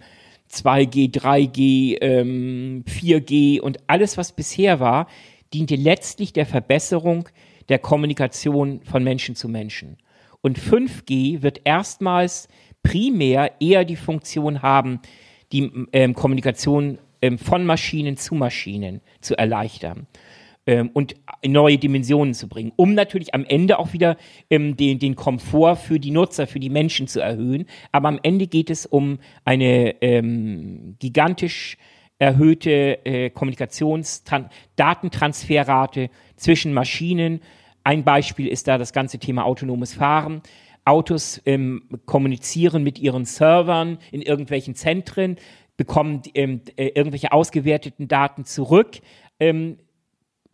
2G, 0.51 1.11
3G, 1.13 1.97
ähm, 2.01 2.83
4G 2.87 3.61
und 3.61 3.79
alles, 3.87 4.17
was 4.17 4.33
bisher 4.33 4.79
war, 4.79 5.07
diente 5.53 5.75
letztlich 5.75 6.33
der 6.33 6.45
Verbesserung 6.45 7.29
der 7.69 7.79
Kommunikation 7.79 8.81
von 8.83 9.03
Menschen 9.03 9.35
zu 9.35 9.47
Menschen. 9.47 9.97
Und 10.41 10.59
5G 10.59 11.41
wird 11.41 11.61
erstmals 11.63 12.47
primär 12.83 13.51
eher 13.59 13.85
die 13.85 13.95
Funktion 13.95 14.61
haben, 14.61 14.99
die 15.51 15.71
ähm, 15.93 16.13
Kommunikation 16.13 16.97
ähm, 17.21 17.37
von 17.37 17.65
Maschinen 17.65 18.17
zu 18.17 18.35
Maschinen 18.35 19.01
zu 19.19 19.37
erleichtern 19.37 20.07
ähm, 20.65 20.89
und 20.93 21.15
neue 21.45 21.77
Dimensionen 21.77 22.33
zu 22.33 22.47
bringen, 22.47 22.71
um 22.75 22.93
natürlich 22.93 23.33
am 23.33 23.45
Ende 23.45 23.79
auch 23.79 23.93
wieder 23.93 24.17
ähm, 24.49 24.77
den, 24.77 24.99
den 24.99 25.15
Komfort 25.15 25.77
für 25.77 25.99
die 25.99 26.11
Nutzer, 26.11 26.47
für 26.47 26.59
die 26.59 26.69
Menschen 26.69 27.07
zu 27.07 27.19
erhöhen. 27.19 27.65
Aber 27.91 28.07
am 28.07 28.19
Ende 28.23 28.47
geht 28.47 28.69
es 28.69 28.85
um 28.85 29.19
eine 29.45 30.01
ähm, 30.01 30.95
gigantisch 30.99 31.77
erhöhte 32.21 33.03
äh, 33.03 33.31
Kommunikations-Datentransferrate 33.31 36.11
zwischen 36.35 36.71
Maschinen. 36.71 37.41
Ein 37.83 38.03
Beispiel 38.03 38.47
ist 38.47 38.67
da 38.67 38.77
das 38.77 38.93
ganze 38.93 39.17
Thema 39.17 39.43
autonomes 39.43 39.95
Fahren. 39.95 40.43
Autos 40.85 41.41
ähm, 41.47 41.81
kommunizieren 42.05 42.83
mit 42.83 42.99
ihren 42.99 43.25
Servern 43.25 43.97
in 44.11 44.21
irgendwelchen 44.21 44.75
Zentren, 44.75 45.37
bekommen 45.77 46.21
ähm, 46.35 46.61
äh, 46.75 46.89
irgendwelche 46.89 47.31
ausgewerteten 47.31 48.07
Daten 48.07 48.45
zurück, 48.45 48.99
ähm, 49.39 49.79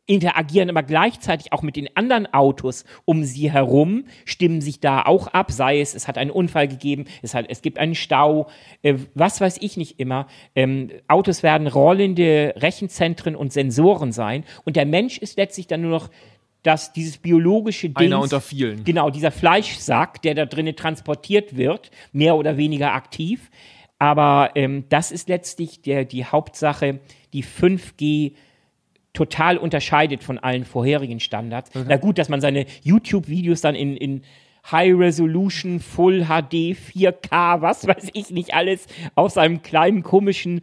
interagieren 0.07 0.69
aber 0.69 0.83
gleichzeitig 0.83 1.53
auch 1.53 1.61
mit 1.61 1.75
den 1.75 1.95
anderen 1.95 2.33
Autos 2.33 2.85
um 3.05 3.23
sie 3.23 3.51
herum, 3.51 4.05
stimmen 4.25 4.61
sich 4.61 4.79
da 4.79 5.03
auch 5.03 5.27
ab, 5.27 5.51
sei 5.51 5.79
es, 5.79 5.93
es 5.93 6.07
hat 6.07 6.17
einen 6.17 6.31
Unfall 6.31 6.67
gegeben, 6.67 7.05
es, 7.21 7.35
hat, 7.35 7.45
es 7.49 7.61
gibt 7.61 7.77
einen 7.77 7.93
Stau, 7.93 8.47
äh, 8.81 8.95
was 9.13 9.39
weiß 9.39 9.57
ich 9.61 9.77
nicht 9.77 9.99
immer. 9.99 10.27
Ähm, 10.55 10.89
Autos 11.07 11.43
werden 11.43 11.67
rollende 11.67 12.53
Rechenzentren 12.57 13.35
und 13.35 13.53
Sensoren 13.53 14.11
sein 14.11 14.43
und 14.63 14.75
der 14.75 14.85
Mensch 14.85 15.17
ist 15.17 15.37
letztlich 15.37 15.67
dann 15.67 15.81
nur 15.81 15.91
noch 15.91 16.09
dass 16.63 16.91
dieses 16.91 17.17
biologische 17.17 17.87
Ding, 17.89 18.07
Einer 18.07 18.19
unter 18.19 18.41
vielen. 18.41 18.83
genau, 18.83 19.09
dieser 19.09 19.31
Fleischsack, 19.31 20.21
der 20.21 20.35
da 20.35 20.45
drinnen 20.45 20.75
transportiert 20.75 21.55
wird, 21.55 21.91
mehr 22.11 22.35
oder 22.35 22.57
weniger 22.57 22.93
aktiv. 22.93 23.49
Aber 23.99 24.51
ähm, 24.55 24.83
das 24.89 25.11
ist 25.11 25.29
letztlich 25.29 25.81
der, 25.81 26.03
die 26.03 26.25
Hauptsache, 26.25 26.99
die 27.31 27.43
5G 27.43 28.33
total 29.17 29.57
unterscheidet 29.57 30.23
von 30.23 30.37
allen 30.37 30.63
vorherigen 30.63 31.19
Standards. 31.19 31.71
Na 31.73 31.97
gut, 31.97 32.19
dass 32.19 32.29
man 32.29 32.39
seine 32.39 32.67
YouTube-Videos 32.83 33.61
dann 33.61 33.73
in, 33.73 33.97
in 33.97 34.21
High 34.71 34.93
Resolution, 34.95 35.79
Full 35.79 36.25
HD, 36.25 36.77
4K, 36.77 37.61
was 37.61 37.87
weiß 37.87 38.09
ich 38.13 38.29
nicht 38.29 38.53
alles, 38.53 38.85
auf 39.15 39.31
seinem 39.31 39.63
kleinen 39.63 40.03
komischen 40.03 40.61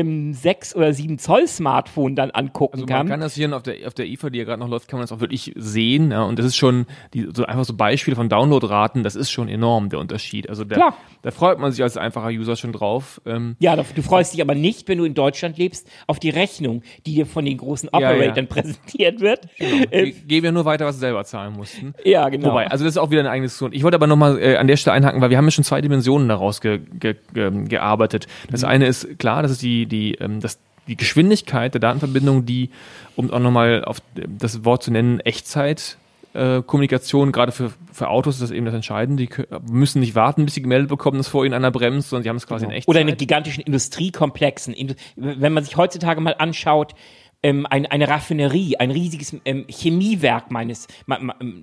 ähm, 0.00 0.32
6 0.34 0.76
oder 0.76 0.92
7 0.92 1.18
Zoll 1.18 1.46
Smartphone 1.46 2.14
dann 2.16 2.30
angucken 2.30 2.74
Also 2.74 2.86
kann. 2.86 2.98
man 2.98 3.08
kann 3.08 3.20
das 3.20 3.34
hier 3.34 3.54
auf 3.56 3.62
der, 3.62 3.86
auf 3.86 3.94
der 3.94 4.06
IFA, 4.06 4.30
die 4.30 4.38
ja 4.38 4.44
gerade 4.44 4.60
noch 4.60 4.68
läuft, 4.68 4.88
kann 4.88 4.98
man 4.98 5.04
das 5.04 5.12
auch 5.12 5.20
wirklich 5.20 5.52
sehen. 5.56 6.10
Ja, 6.10 6.22
und 6.24 6.38
das 6.38 6.46
ist 6.46 6.56
schon, 6.56 6.86
die, 7.14 7.28
so 7.34 7.44
einfach 7.46 7.64
so 7.64 7.74
Beispiele 7.74 8.14
von 8.16 8.28
Downloadraten, 8.28 9.02
das 9.02 9.16
ist 9.16 9.30
schon 9.30 9.48
enorm, 9.48 9.88
der 9.88 9.98
Unterschied. 9.98 10.48
Also 10.48 10.64
der, 10.64 10.94
da 11.22 11.30
freut 11.30 11.58
man 11.58 11.72
sich 11.72 11.82
als 11.82 11.96
einfacher 11.96 12.28
User 12.28 12.56
schon 12.56 12.72
drauf. 12.72 13.20
Ähm, 13.26 13.56
Ja, 13.58 13.76
du 13.76 14.02
freust 14.02 14.34
dich 14.34 14.42
aber 14.42 14.54
nicht, 14.54 14.88
wenn 14.88 14.98
du 14.98 15.04
in 15.04 15.14
Deutschland 15.14 15.58
lebst, 15.58 15.88
auf 16.06 16.18
die 16.18 16.30
Rechnung, 16.30 16.82
die 17.06 17.14
dir 17.14 17.26
von 17.26 17.44
den 17.44 17.56
großen 17.56 17.88
Ja, 17.92 18.00
ja. 18.00 18.10
Operatoren 18.16 18.46
präsentiert 18.48 19.20
wird. 19.20 19.40
wir 19.58 19.92
Äh, 19.92 20.10
geben 20.12 20.46
ja 20.46 20.52
nur 20.52 20.64
weiter, 20.64 20.84
was 20.86 20.96
sie 20.96 21.00
selber 21.00 21.24
zahlen 21.24 21.54
mussten. 21.54 21.94
ja, 22.04 22.28
genau. 22.28 22.50
Wobei, 22.50 22.66
also 22.70 22.84
das 22.84 22.94
ist 22.94 22.98
auch 22.98 23.10
wieder 23.10 23.20
ein 23.20 23.26
eigenes 23.26 23.52
Diskussion. 23.52 23.72
Ich 23.72 23.82
wollte 23.82 23.94
aber 23.96 24.06
nochmal 24.06 24.38
äh, 24.40 24.56
an 24.56 24.66
der 24.66 24.76
Stelle 24.76 24.94
einhaken, 24.94 25.20
weil 25.20 25.30
wir 25.30 25.36
haben 25.38 25.44
ja 25.46 25.50
schon 25.50 25.64
zwei 25.64 25.80
Dimensionen 25.80 26.28
daraus 26.28 26.60
ge, 26.60 26.80
ge, 26.98 27.14
ge, 27.32 27.64
gearbeitet. 27.64 28.26
Das 28.50 28.62
Mhm. 28.62 28.68
eine 28.68 28.86
ist 28.86 29.18
klar, 29.18 29.42
das 29.42 29.50
ist 29.52 29.62
die, 29.62 29.85
die, 29.86 30.14
ähm, 30.14 30.40
das, 30.40 30.58
die 30.86 30.96
Geschwindigkeit 30.96 31.74
der 31.74 31.80
Datenverbindung, 31.80 32.46
die, 32.46 32.70
um 33.16 33.30
auch 33.30 33.40
nochmal 33.40 33.84
auf 33.84 34.00
das 34.14 34.64
Wort 34.64 34.82
zu 34.82 34.90
nennen, 34.90 35.20
Echtzeit. 35.20 35.98
äh, 36.36 36.62
Kommunikation, 36.62 37.32
gerade 37.32 37.50
für, 37.50 37.72
für 37.92 38.08
Autos 38.08 38.36
ist 38.36 38.42
das 38.42 38.50
eben 38.50 38.66
das 38.66 38.74
Entscheidende. 38.74 39.26
Die 39.26 39.30
müssen 39.70 40.00
nicht 40.00 40.14
warten, 40.14 40.44
bis 40.44 40.54
sie 40.54 40.62
gemeldet 40.62 40.88
bekommen, 40.88 41.16
dass 41.16 41.28
vor 41.28 41.44
ihnen 41.44 41.54
einer 41.54 41.70
bremst, 41.70 42.10
sondern 42.10 42.22
sie 42.24 42.28
haben 42.28 42.36
es 42.36 42.46
quasi 42.46 42.66
in 42.66 42.70
Echtzeit. 42.70 42.88
Oder 42.88 43.00
in 43.00 43.16
gigantischen 43.16 43.64
Industriekomplexen. 43.64 44.74
Indu- 44.74 44.96
Wenn 45.16 45.52
man 45.52 45.64
sich 45.64 45.76
heutzutage 45.76 46.20
mal 46.20 46.34
anschaut, 46.38 46.94
ähm, 47.42 47.66
ein, 47.68 47.86
eine 47.86 48.08
Raffinerie, 48.08 48.76
ein 48.76 48.90
riesiges 48.90 49.36
ähm, 49.44 49.64
Chemiewerk 49.68 50.50
meines, 50.50 50.88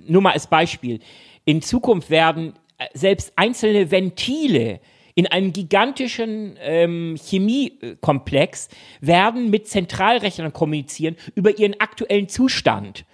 nur 0.08 0.22
mal 0.22 0.34
als 0.34 0.48
Beispiel. 0.48 1.00
In 1.46 1.62
Zukunft 1.62 2.10
werden 2.10 2.54
äh, 2.78 2.86
selbst 2.94 3.34
einzelne 3.36 3.92
Ventile 3.92 4.80
in 5.16 5.28
einem 5.28 5.54
gigantischen 5.54 6.58
ähm, 6.62 7.16
Chemiekomplex 7.22 8.70
werden 9.02 9.50
mit 9.50 9.68
Zentralrechnern 9.68 10.54
kommunizieren 10.54 11.16
über 11.36 11.58
ihren 11.58 11.80
aktuellen 11.80 12.30
Zustand. 12.30 13.06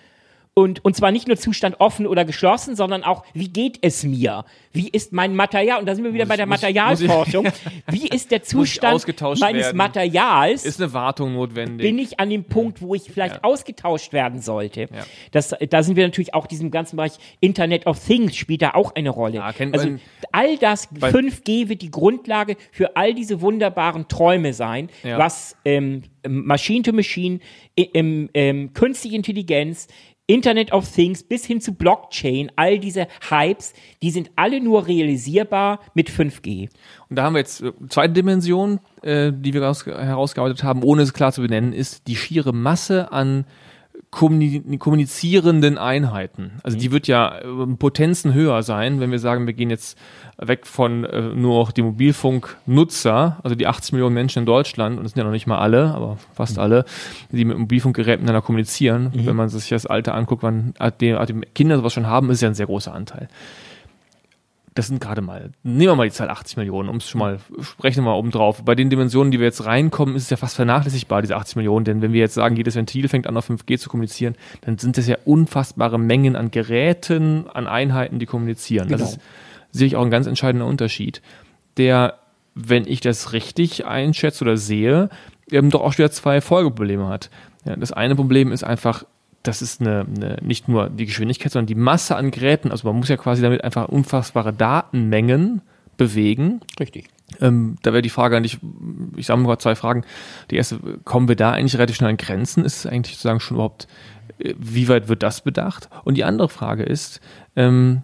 Und, 0.60 0.84
und 0.84 0.94
zwar 0.96 1.12
nicht 1.12 1.28
nur 1.28 1.38
Zustand 1.38 1.80
offen 1.80 2.06
oder 2.06 2.26
geschlossen, 2.26 2.76
sondern 2.76 3.04
auch, 3.06 3.24
wie 3.34 3.48
geht 3.48 3.80
es 3.82 4.04
mir? 4.04 4.44
Wie 4.74 4.90
ist 4.90 5.14
mein 5.14 5.34
Material? 5.36 5.80
Und 5.80 5.86
da 5.86 5.96
sind 5.96 6.04
wir 6.04 6.14
wieder 6.14 6.26
Muss 6.26 6.30
bei 6.30 6.34
ich- 6.36 6.38
der 6.38 6.48
muss 6.48 7.02
ich- 7.02 7.08
Materialforschung. 7.08 7.48
Wie 7.88 8.08
ist 8.10 8.30
der 8.32 8.40
Muss 8.54 8.68
ich 8.68 8.74
Zustand 8.82 9.40
meines 9.40 9.66
werden? 9.68 9.78
Materials? 9.78 10.66
ist 10.66 10.82
eine 10.82 10.92
Wartung 10.94 11.34
notwendig. 11.34 11.88
bin 11.88 11.98
ich 11.98 12.20
an 12.20 12.30
dem 12.30 12.44
Punkt, 12.44 12.82
wo 12.82 12.94
ich 12.94 13.04
vielleicht 13.04 13.36
Ja. 13.36 13.44
ausgetauscht 13.44 14.12
werden 14.12 14.42
sollte. 14.42 14.82
Ja. 14.82 15.06
Das, 15.32 15.56
da 15.70 15.82
sind 15.82 15.96
wir 15.96 16.06
natürlich 16.06 16.34
auch 16.34 16.46
diesem 16.46 16.72
ganzen 16.72 16.98
Bereich 16.98 17.14
Internet 17.40 17.88
of 17.88 17.98
Things 18.06 18.36
spielt 18.36 18.62
da 18.62 18.72
auch 18.72 18.94
eine 18.96 19.10
Rolle. 19.12 19.36
Ja, 19.36 19.54
kennt 19.54 19.74
also 19.74 19.96
all 20.34 20.58
das, 20.58 20.90
Bei- 20.92 21.10
5G 21.12 21.70
wird 21.70 21.82
die 21.82 21.92
Grundlage 21.92 22.58
für 22.72 22.98
all 22.98 23.14
diese 23.14 23.40
wunderbaren 23.42 24.08
Träume 24.10 24.52
sein, 24.54 24.90
was 25.04 25.56
ähm, 25.64 26.04
Machine 26.28 26.84
to 26.84 26.92
Machine, 26.92 27.40
ähm, 27.78 28.30
ähm, 28.34 28.74
künstliche 28.74 29.16
Intelligenz, 29.16 29.88
Internet 30.30 30.72
of 30.72 30.88
Things 30.88 31.24
bis 31.24 31.44
hin 31.44 31.60
zu 31.60 31.74
Blockchain, 31.74 32.52
all 32.56 32.78
diese 32.78 33.08
Hypes, 33.30 33.74
die 34.04 34.12
sind 34.12 34.30
alle 34.36 34.62
nur 34.62 34.86
realisierbar 34.86 35.80
mit 35.96 36.10
5G. 36.10 36.70
Und 37.10 37.16
da 37.16 37.24
haben 37.24 37.34
wir 37.34 37.40
jetzt 37.40 37.62
äh, 37.62 37.72
zweite 37.90 38.14
Dimension, 38.14 38.80
äh, 39.02 39.32
die 39.34 39.54
wir 39.54 39.64
raus, 39.64 39.86
herausgearbeitet 39.86 40.64
haben, 40.64 40.84
ohne 40.84 41.02
es 41.02 41.14
klar 41.14 41.32
zu 41.32 41.42
benennen, 41.42 41.74
ist 41.74 42.08
die 42.08 42.16
schiere 42.16 42.54
Masse 42.54 43.12
an 43.12 43.46
kommuni 43.46 43.69
kommunizierenden 44.12 45.78
Einheiten. 45.78 46.54
Also 46.64 46.78
die 46.78 46.92
wird 46.92 47.08
ja 47.08 47.38
äh, 47.40 47.68
Potenzen 47.78 48.34
höher 48.34 48.64
sein, 48.64 49.00
wenn 49.00 49.12
wir 49.12 49.20
sagen, 49.20 49.46
wir 49.46 49.54
gehen 49.54 49.70
jetzt 49.70 49.98
weg 50.38 50.66
von 50.66 51.04
äh, 51.04 51.22
nur 51.22 51.60
noch 51.60 51.72
die 51.72 51.84
Mobilfunknutzer, 51.84 53.38
also 53.44 53.56
die 53.56 53.68
80 53.68 53.94
Millionen 53.94 54.16
Menschen 54.16 54.40
in 54.40 54.46
Deutschland, 54.48 54.98
und 54.98 55.04
das 55.04 55.14
sind 55.14 55.20
ja 55.20 55.26
noch 55.26 55.32
nicht 55.32 55.46
mal 55.46 55.60
alle, 55.60 55.94
aber 55.94 56.18
fast 56.34 56.58
alle, 56.58 56.86
die 57.32 57.46
mit 57.46 57.58
Mobilfunkgeräten 57.58 58.22
miteinander 58.22 58.46
kommunizieren. 58.46 59.12
Wenn 59.14 59.36
man 59.36 59.50
sich 59.50 59.70
das 59.70 59.86
Alter 59.86 60.16
anguckt, 60.16 60.42
wann 60.42 60.74
die, 61.00 61.16
die 61.28 61.42
Kinder 61.54 61.78
sowas 61.78 61.94
schon 61.94 62.08
haben, 62.08 62.32
ist 62.32 62.42
ja 62.42 62.48
ein 62.48 62.56
sehr 62.56 62.66
großer 62.66 62.94
Anteil 62.94 63.30
das 64.76 64.88
sind 64.88 65.02
gerade 65.02 65.22
mal, 65.22 65.52
nehmen 65.64 65.92
wir 65.92 65.96
mal 65.96 66.08
die 66.08 66.14
Zahl 66.14 66.30
80 66.30 66.58
Millionen, 66.58 66.90
um 66.90 66.98
es 66.98 67.10
schon 67.10 67.20
mal, 67.20 67.40
sprechen 67.62 68.04
wir 68.04 68.12
mal 68.12 68.18
oben 68.18 68.32
drauf. 68.32 68.64
Bei 68.64 68.76
den 68.76 68.90
Dimensionen, 68.90 69.32
die 69.32 69.40
wir 69.40 69.46
jetzt 69.48 69.66
reinkommen, 69.66 70.16
ist 70.16 70.24
es 70.24 70.30
ja 70.30 70.38
fast 70.38 70.56
vernachlässigbar, 70.56 71.22
diese 71.22 71.36
80 71.36 71.56
Millionen, 71.58 71.86
denn 71.86 72.02
wenn 72.02 72.14
wir 72.14 72.20
jetzt 72.20 72.36
sagen, 72.36 72.56
jedes 72.56 72.76
Ventil 72.76 73.08
fängt 73.08 73.28
an 73.28 73.36
auf 73.36 73.50
5G 73.50 73.78
zu 73.78 73.90
kommunizieren, 73.90 74.36
dann 74.62 74.78
sind 74.78 74.98
das 74.98 75.08
ja 75.08 75.18
unfassbare 75.26 75.98
Mengen 76.00 76.36
an 76.36 76.52
Geräten, 76.52 77.46
an 77.54 77.68
Einheiten, 77.68 78.20
die 78.20 78.26
kommunizieren. 78.26 78.90
Das 78.90 79.00
Genau. 79.00 79.12
ist 79.12 79.20
sicherlich 79.72 79.96
auch 79.96 80.04
ein 80.04 80.12
ganz 80.12 80.28
entscheidender 80.28 80.66
Unterschied, 80.68 81.22
der, 81.78 82.16
wenn 82.56 82.86
ich 82.88 83.02
das 83.02 83.34
richtig 83.34 83.86
einschätze 83.86 84.44
oder 84.44 84.58
sehe, 84.58 85.10
ähm, 85.52 85.70
doch 85.72 85.82
auch 85.82 85.98
wieder 85.98 86.12
zwei 86.12 86.42
Folgeprobleme 86.42 87.08
hat. 87.08 87.30
Ja, 87.66 87.76
das 87.76 87.92
eine 87.92 88.16
Problem 88.16 88.52
ist 88.52 88.64
einfach, 88.64 89.04
das 89.50 89.64
ist 89.64 89.82
eine, 89.82 90.06
eine, 90.06 90.38
nicht 90.42 90.68
nur 90.68 90.90
die 90.90 91.08
Geschwindigkeit, 91.08 91.52
sondern 91.52 91.66
die 91.66 91.76
Masse 91.76 92.16
an 92.16 92.30
Geräten. 92.30 92.72
Also 92.72 92.88
man 92.88 92.98
muss 92.98 93.10
ja 93.10 93.18
quasi 93.18 93.42
damit 93.42 93.64
einfach 93.64 93.88
unfassbare 93.88 94.54
Datenmengen 94.54 95.62
bewegen. 95.98 96.62
Richtig. 96.80 97.10
Ähm, 97.42 97.78
da 97.82 97.92
wäre 97.92 98.04
die 98.04 98.10
Frage 98.10 98.40
dich, 98.42 98.60
ich 99.16 99.26
sage 99.26 99.42
mal 99.42 99.58
zwei 99.58 99.76
Fragen. 99.76 100.06
Die 100.52 100.56
erste, 100.56 100.80
kommen 101.04 101.28
wir 101.28 101.36
da 101.36 101.52
eigentlich 101.52 101.76
relativ 101.76 101.96
schnell 101.96 102.12
an 102.12 102.18
Grenzen? 102.18 102.64
Ist 102.64 102.78
es 102.78 102.86
eigentlich 102.86 103.16
sozusagen 103.16 103.40
schon 103.40 103.58
überhaupt, 103.58 103.88
äh, 104.38 104.54
wie 104.58 104.88
weit 104.88 105.08
wird 105.08 105.24
das 105.24 105.42
bedacht? 105.42 105.90
Und 106.04 106.16
die 106.16 106.24
andere 106.24 106.50
Frage 106.50 106.84
ist, 106.84 107.20
ähm, 107.56 108.04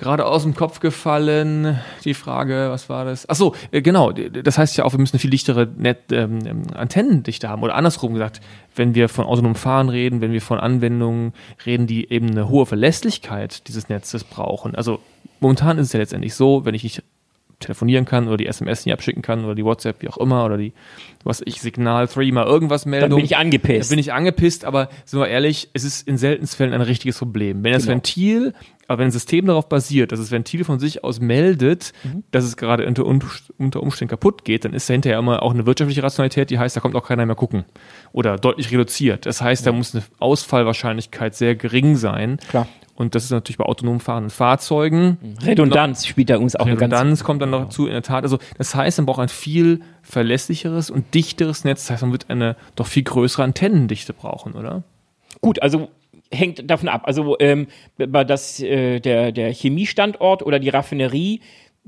gerade 0.00 0.24
aus 0.24 0.42
dem 0.42 0.54
Kopf 0.54 0.80
gefallen, 0.80 1.78
die 2.04 2.14
Frage, 2.14 2.68
was 2.70 2.88
war 2.88 3.04
das? 3.04 3.28
Ach 3.28 3.36
so, 3.36 3.54
äh, 3.70 3.82
genau, 3.82 4.10
das 4.12 4.58
heißt 4.58 4.76
ja 4.76 4.84
auch, 4.84 4.92
wir 4.92 4.98
müssen 4.98 5.14
eine 5.14 5.20
viel 5.20 5.30
dichtere 5.30 5.68
Net, 5.76 6.10
ähm, 6.10 6.38
ähm, 6.44 6.62
Antennendichte 6.74 7.48
haben. 7.48 7.62
Oder 7.62 7.74
andersrum 7.74 8.14
gesagt, 8.14 8.40
wenn 8.74 8.94
wir 8.94 9.08
von 9.08 9.26
autonomem 9.26 9.54
Fahren 9.54 9.90
reden, 9.90 10.20
wenn 10.20 10.32
wir 10.32 10.40
von 10.40 10.58
Anwendungen 10.58 11.34
reden, 11.64 11.86
die 11.86 12.10
eben 12.10 12.30
eine 12.30 12.48
hohe 12.48 12.66
Verlässlichkeit 12.66 13.68
dieses 13.68 13.88
Netzes 13.88 14.24
brauchen. 14.24 14.74
Also 14.74 15.00
momentan 15.38 15.78
ist 15.78 15.88
es 15.88 15.92
ja 15.92 16.00
letztendlich 16.00 16.34
so, 16.34 16.64
wenn 16.64 16.74
ich 16.74 16.82
nicht 16.82 17.02
telefonieren 17.60 18.04
kann 18.04 18.26
oder 18.26 18.36
die 18.36 18.46
SMS 18.46 18.84
nicht 18.84 18.92
abschicken 18.92 19.22
kann 19.22 19.44
oder 19.44 19.54
die 19.54 19.64
WhatsApp, 19.64 20.02
wie 20.02 20.08
auch 20.08 20.18
immer, 20.18 20.44
oder 20.44 20.56
die, 20.56 20.72
was 21.22 21.42
ich, 21.44 21.60
Signal 21.60 22.06
3 22.06 22.32
mal 22.32 22.46
irgendwas 22.46 22.86
Meldung. 22.86 23.10
Dann 23.10 23.16
bin 23.16 23.24
ich 23.24 23.36
angepisst. 23.36 23.90
Dann 23.90 23.96
bin 23.96 23.98
ich 23.98 24.12
angepisst, 24.12 24.64
aber 24.64 24.88
sind 25.04 25.20
wir 25.20 25.28
ehrlich, 25.28 25.70
es 25.74 25.84
ist 25.84 26.08
in 26.08 26.16
seltensten 26.16 26.56
Fällen 26.56 26.72
ein 26.72 26.80
richtiges 26.80 27.18
Problem. 27.18 27.62
Wenn 27.62 27.72
das 27.72 27.84
genau. 27.84 27.96
Ventil, 27.96 28.54
aber 28.90 28.98
wenn 28.98 29.08
ein 29.08 29.12
System 29.12 29.46
darauf 29.46 29.68
basiert, 29.68 30.10
dass 30.10 30.18
das 30.18 30.32
Ventil 30.32 30.64
von 30.64 30.80
sich 30.80 31.04
aus 31.04 31.20
meldet, 31.20 31.92
mhm. 32.02 32.24
dass 32.32 32.44
es 32.44 32.56
gerade 32.56 32.86
unter, 32.86 33.06
unter 33.06 33.82
Umständen 33.82 34.10
kaputt 34.10 34.44
geht, 34.44 34.64
dann 34.64 34.72
ist 34.72 34.88
da 34.88 34.94
hinterher 34.94 35.20
immer 35.20 35.44
auch 35.44 35.54
eine 35.54 35.64
wirtschaftliche 35.64 36.02
Rationalität, 36.02 36.50
die 36.50 36.58
heißt, 36.58 36.76
da 36.76 36.80
kommt 36.80 36.96
auch 36.96 37.06
keiner 37.06 37.24
mehr 37.24 37.36
gucken. 37.36 37.64
Oder 38.10 38.36
deutlich 38.36 38.72
reduziert. 38.72 39.26
Das 39.26 39.42
heißt, 39.42 39.64
da 39.64 39.70
muss 39.70 39.94
eine 39.94 40.02
Ausfallwahrscheinlichkeit 40.18 41.36
sehr 41.36 41.54
gering 41.54 41.94
sein. 41.94 42.38
Klar. 42.48 42.66
Und 43.00 43.14
das 43.14 43.24
ist 43.24 43.30
natürlich 43.30 43.56
bei 43.56 43.64
autonom 43.64 43.98
fahrenden 43.98 44.28
Fahrzeugen. 44.28 45.16
Redundanz 45.42 46.04
spielt 46.06 46.28
da 46.28 46.36
uns 46.36 46.54
auch 46.54 46.66
Redundanz 46.66 46.92
eine 46.92 46.98
Redundanz 46.98 47.24
kommt 47.24 47.40
dann 47.40 47.48
noch 47.48 47.62
dazu, 47.62 47.86
in 47.86 47.92
der 47.92 48.02
Tat. 48.02 48.24
Also, 48.24 48.36
das 48.58 48.74
heißt, 48.74 48.98
man 48.98 49.06
braucht 49.06 49.20
ein 49.20 49.30
viel 49.30 49.80
verlässlicheres 50.02 50.90
und 50.90 51.14
dichteres 51.14 51.64
Netz. 51.64 51.86
Das 51.86 51.92
heißt, 51.92 52.02
man 52.02 52.12
wird 52.12 52.28
eine 52.28 52.56
doch 52.76 52.86
viel 52.86 53.02
größere 53.02 53.42
Antennendichte 53.42 54.12
brauchen, 54.12 54.52
oder? 54.52 54.82
Gut, 55.40 55.62
also 55.62 55.88
hängt 56.30 56.68
davon 56.70 56.90
ab. 56.90 57.04
Also, 57.06 57.38
ähm, 57.40 57.68
das, 57.96 58.60
äh, 58.60 59.00
der, 59.00 59.32
der 59.32 59.50
Chemiestandort 59.50 60.42
oder 60.42 60.58
die 60.58 60.68
Raffinerie, 60.68 61.40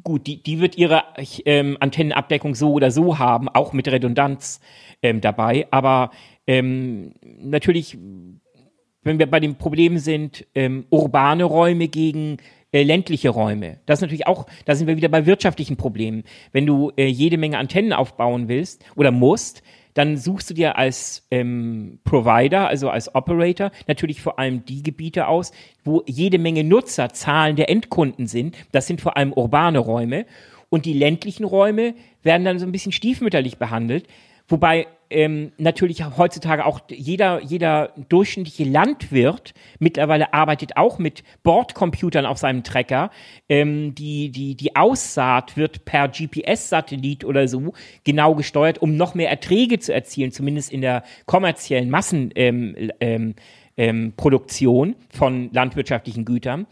gut, 0.03 0.27
die, 0.27 0.43
die 0.43 0.61
wird 0.61 0.79
ihre 0.79 1.03
ähm, 1.45 1.77
Antennenabdeckung 1.79 2.55
so 2.55 2.73
oder 2.73 2.91
so 2.91 3.19
haben, 3.19 3.51
auch 3.51 3.75
mit 3.75 3.87
Redundanz 3.87 4.63
ähm, 5.03 5.21
dabei. 5.21 5.67
Aber 5.71 6.11
ähm, 6.47 7.13
natürlich 7.23 7.99
wenn 9.03 9.19
wir 9.19 9.31
bei 9.31 9.41
dem 9.41 9.57
Problem 9.57 9.99
sind, 9.99 10.47
ähm, 10.55 10.87
urbane 10.91 11.45
Räume 11.45 11.89
gegen 11.89 12.39
äh, 12.73 12.83
ländliche 12.83 13.31
Räume. 13.31 13.79
Das 13.87 13.99
ist 13.99 14.03
natürlich 14.03 14.27
auch, 14.27 14.47
da 14.65 14.75
sind 14.75 14.87
wir 14.87 14.97
wieder 14.97 15.09
bei 15.09 15.27
wirtschaftlichen 15.27 15.77
Problemen. 15.77 16.25
Wenn 16.53 16.67
du 16.67 16.93
äh, 16.97 17.07
jede 17.07 17.37
Menge 17.37 17.59
Antennen 17.59 17.93
aufbauen 17.93 18.49
willst 18.49 18.85
oder 18.97 19.11
musst, 19.11 19.63
dann 19.95 20.17
suchst 20.17 20.49
du 20.49 20.55
dir 20.55 20.79
als 20.79 21.27
ähm, 21.31 21.99
Provider, 22.05 22.69
also 22.69 22.89
als 22.89 23.15
Operator, 23.15 23.71
natürlich 23.87 24.23
vor 24.23 24.39
allem 24.39 24.65
die 24.65 24.83
Gebiete 24.83 25.29
aus, 25.29 25.53
wo 25.85 26.03
jede 26.07 26.39
Menge 26.39 26.65
Nutzer, 26.65 27.11
Zahlen 27.11 27.57
der 27.57 27.69
Endkunden 27.69 28.27
sind. 28.27 28.57
Das 28.73 28.87
sind 28.87 29.03
vor 29.03 29.17
allem 29.17 29.33
urbane 29.33 29.79
Räume. 29.79 30.25
Und 30.71 30.87
die 30.87 30.95
ländlichen 30.95 31.45
Räume 31.45 31.95
werden 32.23 32.45
dann 32.45 32.59
so 32.59 32.65
ein 32.65 32.73
bisschen 32.73 32.93
stiefmütterlich 32.93 33.59
behandelt, 33.59 34.07
Wobei 34.53 34.87
ähm, 35.09 35.53
natürlich 35.57 36.05
heutzutage 36.19 36.67
auch 36.67 36.81
jeder, 36.91 37.41
jeder 37.43 37.95
durchschnittliche 38.11 38.65
Landwirt 38.65 39.55
mittlerweile 39.79 40.35
arbeitet 40.35 40.77
auch 40.77 40.99
mit 40.99 41.25
Bordcomputern 41.43 42.27
auf 42.27 42.37
seinem 42.37 42.63
Trecker. 42.63 43.11
Ähm, 43.49 43.95
die, 43.95 44.29
die, 44.29 44.55
die 44.55 44.77
Aussaat 44.77 45.57
wird 45.57 45.87
per 45.87 46.09
GPS-Satellit 46.09 47.25
oder 47.25 47.49
so 47.49 47.73
genau 48.05 48.35
gesteuert, 48.35 48.83
um 48.83 48.95
noch 48.95 49.15
mehr 49.15 49.31
Erträge 49.31 49.79
zu 49.79 49.95
erzielen, 49.95 50.33
zumindest 50.33 50.71
in 50.71 50.83
der 50.83 51.03
kommerziellen 51.25 51.89
Massenproduktion 51.89 52.89
ähm, 52.99 53.35
ähm, 53.77 54.15
ähm 54.19 55.09
von 55.13 55.51
landwirtschaftlichen 55.51 56.27
Gütern 56.27 56.67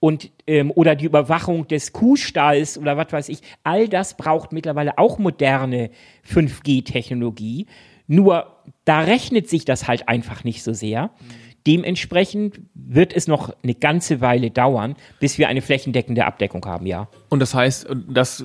und 0.00 0.30
ähm, 0.46 0.72
oder 0.74 0.96
die 0.96 1.04
Überwachung 1.04 1.68
des 1.68 1.92
Kuhstalls 1.92 2.78
oder 2.78 2.96
was 2.96 3.12
weiß 3.12 3.28
ich, 3.28 3.40
all 3.62 3.86
das 3.86 4.16
braucht 4.16 4.52
mittlerweile 4.52 4.98
auch 4.98 5.18
moderne 5.18 5.90
5G-Technologie. 6.28 7.66
Nur 8.06 8.56
da 8.84 9.00
rechnet 9.00 9.48
sich 9.48 9.64
das 9.64 9.86
halt 9.86 10.08
einfach 10.08 10.42
nicht 10.42 10.64
so 10.64 10.72
sehr. 10.72 11.10
Dementsprechend 11.66 12.60
wird 12.74 13.14
es 13.14 13.28
noch 13.28 13.54
eine 13.62 13.74
ganze 13.74 14.22
Weile 14.22 14.50
dauern, 14.50 14.96
bis 15.20 15.36
wir 15.36 15.48
eine 15.48 15.60
flächendeckende 15.60 16.24
Abdeckung 16.24 16.64
haben, 16.64 16.86
ja. 16.86 17.08
Und 17.28 17.40
das 17.40 17.54
heißt, 17.54 17.86
das 18.08 18.42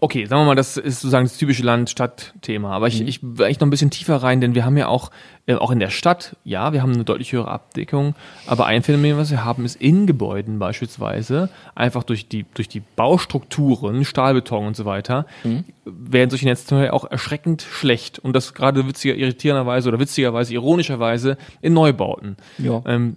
okay, 0.00 0.26
sagen 0.26 0.42
wir 0.42 0.46
mal, 0.46 0.54
das 0.54 0.76
ist 0.76 1.00
sozusagen 1.00 1.26
das 1.26 1.36
typische 1.36 1.64
Land-Stadt-Thema. 1.64 2.70
Aber 2.70 2.86
ich, 2.86 3.00
mhm. 3.00 3.08
ich 3.08 3.20
will 3.22 3.44
eigentlich 3.44 3.58
noch 3.58 3.66
ein 3.66 3.70
bisschen 3.70 3.90
tiefer 3.90 4.16
rein, 4.16 4.40
denn 4.40 4.54
wir 4.54 4.64
haben 4.64 4.76
ja 4.76 4.86
auch, 4.86 5.10
äh, 5.46 5.54
auch 5.54 5.72
in 5.72 5.80
der 5.80 5.90
Stadt, 5.90 6.36
ja, 6.44 6.72
wir 6.72 6.82
haben 6.82 6.92
eine 6.92 7.04
deutlich 7.04 7.32
höhere 7.32 7.50
Abdeckung. 7.50 8.14
Aber 8.46 8.66
ein 8.66 8.82
Phänomen, 8.82 9.16
was 9.16 9.30
wir 9.30 9.44
haben, 9.44 9.64
ist 9.64 9.76
in 9.76 10.06
Gebäuden 10.06 10.60
beispielsweise, 10.60 11.50
einfach 11.74 12.04
durch 12.04 12.28
die, 12.28 12.46
durch 12.54 12.68
die 12.68 12.80
Baustrukturen, 12.80 14.04
Stahlbeton 14.04 14.68
und 14.68 14.76
so 14.76 14.84
weiter, 14.84 15.26
mhm. 15.42 15.64
werden 15.84 16.30
solche 16.30 16.46
Netze 16.46 16.92
auch 16.92 17.10
erschreckend 17.10 17.62
schlecht. 17.62 18.20
Und 18.20 18.34
das 18.34 18.54
gerade 18.54 18.86
witziger, 18.86 19.16
irritierenderweise 19.16 19.88
oder 19.88 19.98
witzigerweise, 19.98 20.54
ironischerweise 20.54 21.38
in 21.60 21.72
Neubauten. 21.72 22.36
Ja. 22.58 22.82
Ähm, 22.86 23.16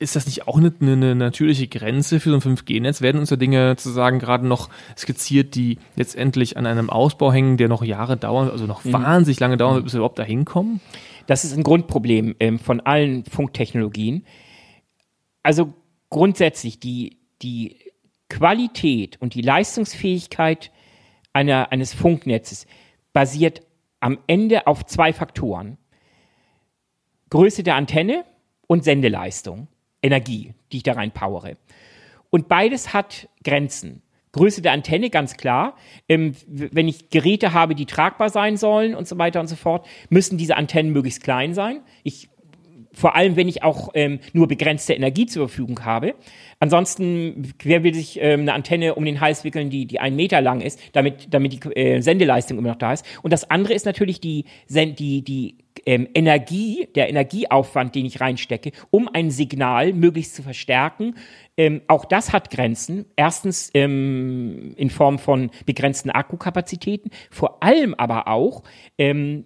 ist 0.00 0.14
das 0.14 0.26
nicht 0.26 0.46
auch 0.46 0.56
eine, 0.58 0.72
eine 0.80 1.14
natürliche 1.14 1.66
Grenze 1.66 2.20
für 2.20 2.30
so 2.30 2.36
ein 2.36 2.56
5G-Netz? 2.56 3.00
Werden 3.00 3.18
uns 3.18 3.30
da 3.30 3.36
Dinge 3.36 3.74
zu 3.76 3.90
sagen 3.90 4.20
gerade 4.20 4.46
noch 4.46 4.68
skizziert, 4.96 5.56
die 5.56 5.78
letztendlich 5.96 6.56
an 6.56 6.66
einem 6.66 6.88
Ausbau 6.88 7.32
hängen, 7.32 7.56
der 7.56 7.68
noch 7.68 7.82
Jahre 7.82 8.16
dauern, 8.16 8.48
also 8.48 8.66
noch 8.66 8.84
mhm. 8.84 8.92
wahnsinnig 8.92 9.40
lange 9.40 9.56
dauern 9.56 9.74
wird, 9.74 9.84
bis 9.84 9.94
wir 9.94 9.98
überhaupt 9.98 10.18
da 10.18 10.22
hinkommen? 10.22 10.80
Das 11.26 11.44
ist 11.44 11.56
ein 11.56 11.64
Grundproblem 11.64 12.36
ähm, 12.38 12.58
von 12.58 12.80
allen 12.80 13.24
Funktechnologien. 13.24 14.24
Also 15.42 15.74
grundsätzlich 16.10 16.78
die, 16.78 17.18
die 17.42 17.76
Qualität 18.28 19.20
und 19.20 19.34
die 19.34 19.42
Leistungsfähigkeit 19.42 20.70
einer, 21.32 21.72
eines 21.72 21.92
Funknetzes 21.92 22.66
basiert 23.12 23.62
am 24.00 24.18
Ende 24.28 24.68
auf 24.68 24.86
zwei 24.86 25.12
Faktoren. 25.12 25.76
Größe 27.30 27.64
der 27.64 27.74
Antenne 27.74 28.24
und 28.68 28.84
Sendeleistung. 28.84 29.66
Energie, 30.02 30.54
die 30.72 30.78
ich 30.78 30.82
da 30.82 30.92
rein 30.92 31.10
powere. 31.10 31.56
Und 32.30 32.48
beides 32.48 32.92
hat 32.92 33.28
Grenzen. 33.42 34.02
Größe 34.32 34.60
der 34.60 34.72
Antenne, 34.72 35.10
ganz 35.10 35.36
klar. 35.36 35.74
Ähm, 36.08 36.34
wenn 36.46 36.86
ich 36.86 37.10
Geräte 37.10 37.54
habe, 37.54 37.74
die 37.74 37.86
tragbar 37.86 38.28
sein 38.28 38.56
sollen 38.56 38.94
und 38.94 39.08
so 39.08 39.18
weiter 39.18 39.40
und 39.40 39.46
so 39.46 39.56
fort, 39.56 39.86
müssen 40.10 40.36
diese 40.36 40.56
Antennen 40.56 40.92
möglichst 40.92 41.22
klein 41.22 41.54
sein. 41.54 41.80
Ich 42.02 42.28
vor 42.98 43.14
allem, 43.14 43.36
wenn 43.36 43.48
ich 43.48 43.62
auch 43.62 43.90
ähm, 43.94 44.18
nur 44.32 44.48
begrenzte 44.48 44.92
Energie 44.92 45.26
zur 45.26 45.48
Verfügung 45.48 45.84
habe. 45.84 46.14
Ansonsten, 46.58 47.52
wer 47.62 47.84
will 47.84 47.94
sich 47.94 48.18
ähm, 48.20 48.40
eine 48.40 48.54
Antenne 48.54 48.96
um 48.96 49.04
den 49.04 49.20
Hals 49.20 49.44
wickeln, 49.44 49.70
die, 49.70 49.86
die 49.86 50.00
einen 50.00 50.16
Meter 50.16 50.40
lang 50.40 50.60
ist, 50.60 50.80
damit, 50.92 51.32
damit 51.32 51.52
die 51.52 51.76
äh, 51.76 52.00
Sendeleistung 52.00 52.58
immer 52.58 52.70
noch 52.70 52.76
da 52.76 52.92
ist. 52.92 53.06
Und 53.22 53.32
das 53.32 53.48
andere 53.48 53.74
ist 53.74 53.86
natürlich 53.86 54.20
die, 54.20 54.44
die, 54.68 55.22
die 55.22 55.58
ähm, 55.86 56.08
Energie, 56.12 56.88
der 56.96 57.08
Energieaufwand, 57.08 57.94
den 57.94 58.04
ich 58.04 58.20
reinstecke, 58.20 58.72
um 58.90 59.08
ein 59.12 59.30
Signal 59.30 59.92
möglichst 59.92 60.34
zu 60.34 60.42
verstärken. 60.42 61.14
Ähm, 61.56 61.82
auch 61.86 62.04
das 62.04 62.32
hat 62.32 62.50
Grenzen. 62.50 63.06
Erstens 63.14 63.70
ähm, 63.74 64.74
in 64.76 64.90
Form 64.90 65.20
von 65.20 65.50
begrenzten 65.66 66.10
Akkukapazitäten, 66.10 67.12
vor 67.30 67.62
allem 67.62 67.94
aber 67.94 68.26
auch 68.26 68.64
ähm, 68.98 69.44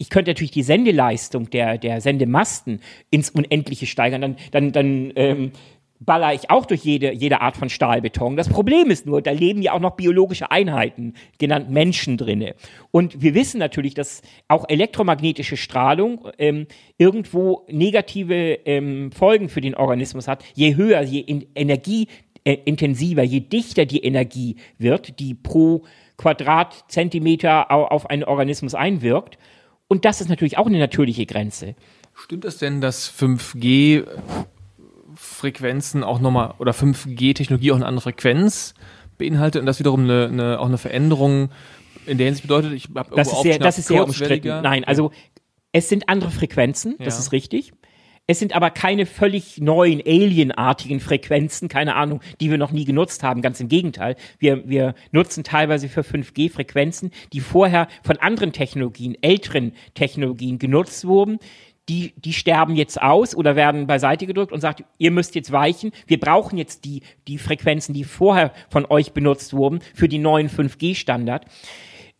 ich 0.00 0.08
könnte 0.08 0.30
natürlich 0.30 0.50
die 0.50 0.62
Sendeleistung 0.62 1.50
der, 1.50 1.76
der 1.76 2.00
Sendemasten 2.00 2.80
ins 3.10 3.28
Unendliche 3.28 3.86
steigern, 3.86 4.22
dann, 4.22 4.36
dann, 4.50 4.72
dann 4.72 5.12
ähm, 5.14 5.52
baller 6.00 6.32
ich 6.32 6.48
auch 6.48 6.64
durch 6.64 6.82
jede, 6.82 7.12
jede 7.12 7.42
Art 7.42 7.58
von 7.58 7.68
Stahlbeton. 7.68 8.34
Das 8.34 8.48
Problem 8.48 8.90
ist 8.90 9.04
nur, 9.04 9.20
da 9.20 9.30
leben 9.30 9.60
ja 9.60 9.72
auch 9.74 9.80
noch 9.80 9.96
biologische 9.96 10.50
Einheiten, 10.50 11.12
genannt 11.36 11.68
Menschen 11.68 12.16
drinne. 12.16 12.54
Und 12.90 13.20
wir 13.20 13.34
wissen 13.34 13.58
natürlich, 13.58 13.92
dass 13.92 14.22
auch 14.48 14.64
elektromagnetische 14.70 15.58
Strahlung 15.58 16.26
ähm, 16.38 16.66
irgendwo 16.96 17.66
negative 17.68 18.58
ähm, 18.64 19.12
Folgen 19.12 19.50
für 19.50 19.60
den 19.60 19.74
Organismus 19.74 20.26
hat. 20.28 20.42
Je 20.54 20.76
höher, 20.76 21.02
je 21.02 21.20
in, 21.20 21.46
energieintensiver, 21.54 23.22
je 23.22 23.40
dichter 23.40 23.84
die 23.84 24.02
Energie 24.02 24.56
wird, 24.78 25.20
die 25.20 25.34
pro 25.34 25.84
Quadratzentimeter 26.16 27.70
auf 27.70 28.08
einen 28.08 28.24
Organismus 28.24 28.74
einwirkt. 28.74 29.36
Und 29.90 30.04
das 30.04 30.20
ist 30.20 30.28
natürlich 30.28 30.56
auch 30.56 30.66
eine 30.66 30.78
natürliche 30.78 31.26
Grenze. 31.26 31.74
Stimmt 32.14 32.44
es 32.44 32.58
denn, 32.58 32.80
dass 32.80 33.12
5G 33.12 34.06
Frequenzen 35.16 36.04
auch 36.04 36.20
nochmal 36.20 36.54
oder 36.60 36.70
5G-Technologie 36.70 37.72
auch 37.72 37.76
eine 37.76 37.86
andere 37.86 38.04
Frequenz 38.04 38.74
beinhaltet 39.18 39.58
und 39.58 39.66
das 39.66 39.80
wiederum 39.80 40.04
eine, 40.04 40.28
eine, 40.28 40.60
auch 40.60 40.66
eine 40.66 40.78
Veränderung 40.78 41.50
in 42.06 42.18
der 42.18 42.26
Hinsicht 42.26 42.46
bedeutet, 42.46 42.72
ich 42.72 42.88
habe 42.94 43.16
das 43.16 43.32
ist 43.32 43.42
sehr, 43.42 43.58
das 43.58 43.78
ist 43.78 43.88
sehr 43.88 44.04
umstritten. 44.04 44.62
Nein, 44.62 44.84
also 44.84 45.10
es 45.72 45.88
sind 45.88 46.08
andere 46.08 46.30
Frequenzen, 46.30 46.94
das 46.98 47.14
ja. 47.14 47.20
ist 47.20 47.32
richtig. 47.32 47.72
Es 48.30 48.38
sind 48.38 48.54
aber 48.54 48.70
keine 48.70 49.06
völlig 49.06 49.58
neuen, 49.58 50.00
alienartigen 50.06 51.00
Frequenzen, 51.00 51.66
keine 51.66 51.96
Ahnung, 51.96 52.20
die 52.40 52.48
wir 52.48 52.58
noch 52.58 52.70
nie 52.70 52.84
genutzt 52.84 53.24
haben. 53.24 53.42
Ganz 53.42 53.58
im 53.58 53.66
Gegenteil. 53.66 54.14
Wir, 54.38 54.68
wir 54.68 54.94
nutzen 55.10 55.42
teilweise 55.42 55.88
für 55.88 56.02
5G 56.02 56.48
Frequenzen, 56.48 57.10
die 57.32 57.40
vorher 57.40 57.88
von 58.04 58.18
anderen 58.18 58.52
Technologien, 58.52 59.16
älteren 59.20 59.72
Technologien 59.94 60.60
genutzt 60.60 61.08
wurden, 61.08 61.40
die, 61.88 62.12
die 62.18 62.32
sterben 62.32 62.76
jetzt 62.76 63.02
aus 63.02 63.34
oder 63.34 63.56
werden 63.56 63.88
beiseite 63.88 64.28
gedrückt 64.28 64.52
und 64.52 64.60
sagt, 64.60 64.84
ihr 64.98 65.10
müsst 65.10 65.34
jetzt 65.34 65.50
weichen. 65.50 65.90
Wir 66.06 66.20
brauchen 66.20 66.56
jetzt 66.56 66.84
die, 66.84 67.02
die 67.26 67.36
Frequenzen, 67.36 67.94
die 67.94 68.04
vorher 68.04 68.52
von 68.68 68.86
euch 68.86 69.10
benutzt 69.10 69.54
wurden 69.54 69.80
für 69.92 70.08
die 70.08 70.18
neuen 70.18 70.48
5G-Standard. 70.48 71.46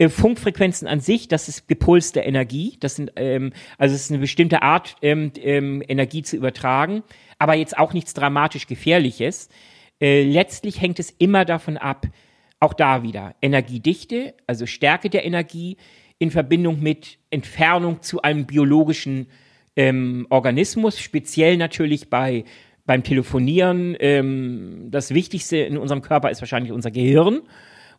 Äh, 0.00 0.08
Funkfrequenzen 0.08 0.88
an 0.88 1.00
sich, 1.00 1.28
das 1.28 1.48
ist 1.48 1.68
gepulste 1.68 2.20
Energie. 2.20 2.78
Das 2.80 2.96
sind, 2.96 3.12
ähm, 3.16 3.52
also 3.76 3.94
es 3.94 4.04
ist 4.04 4.10
eine 4.10 4.20
bestimmte 4.20 4.62
Art, 4.62 4.96
ähm, 5.02 5.30
ähm, 5.36 5.82
Energie 5.86 6.22
zu 6.22 6.36
übertragen, 6.36 7.02
aber 7.38 7.54
jetzt 7.54 7.76
auch 7.76 7.92
nichts 7.92 8.14
dramatisch 8.14 8.66
Gefährliches. 8.66 9.50
Äh, 10.00 10.22
letztlich 10.22 10.80
hängt 10.80 10.98
es 11.00 11.10
immer 11.10 11.44
davon 11.44 11.76
ab, 11.76 12.06
auch 12.60 12.72
da 12.72 13.02
wieder 13.02 13.34
Energiedichte, 13.42 14.32
also 14.46 14.64
Stärke 14.64 15.10
der 15.10 15.26
Energie 15.26 15.76
in 16.18 16.30
Verbindung 16.30 16.80
mit 16.80 17.18
Entfernung 17.28 18.00
zu 18.00 18.22
einem 18.22 18.46
biologischen 18.46 19.26
ähm, 19.76 20.26
Organismus, 20.30 20.98
speziell 20.98 21.58
natürlich 21.58 22.08
bei 22.08 22.44
beim 22.86 23.02
Telefonieren. 23.02 23.96
Ähm, 24.00 24.88
das 24.90 25.12
Wichtigste 25.12 25.58
in 25.58 25.76
unserem 25.76 26.00
Körper 26.00 26.30
ist 26.30 26.40
wahrscheinlich 26.40 26.72
unser 26.72 26.90
Gehirn. 26.90 27.42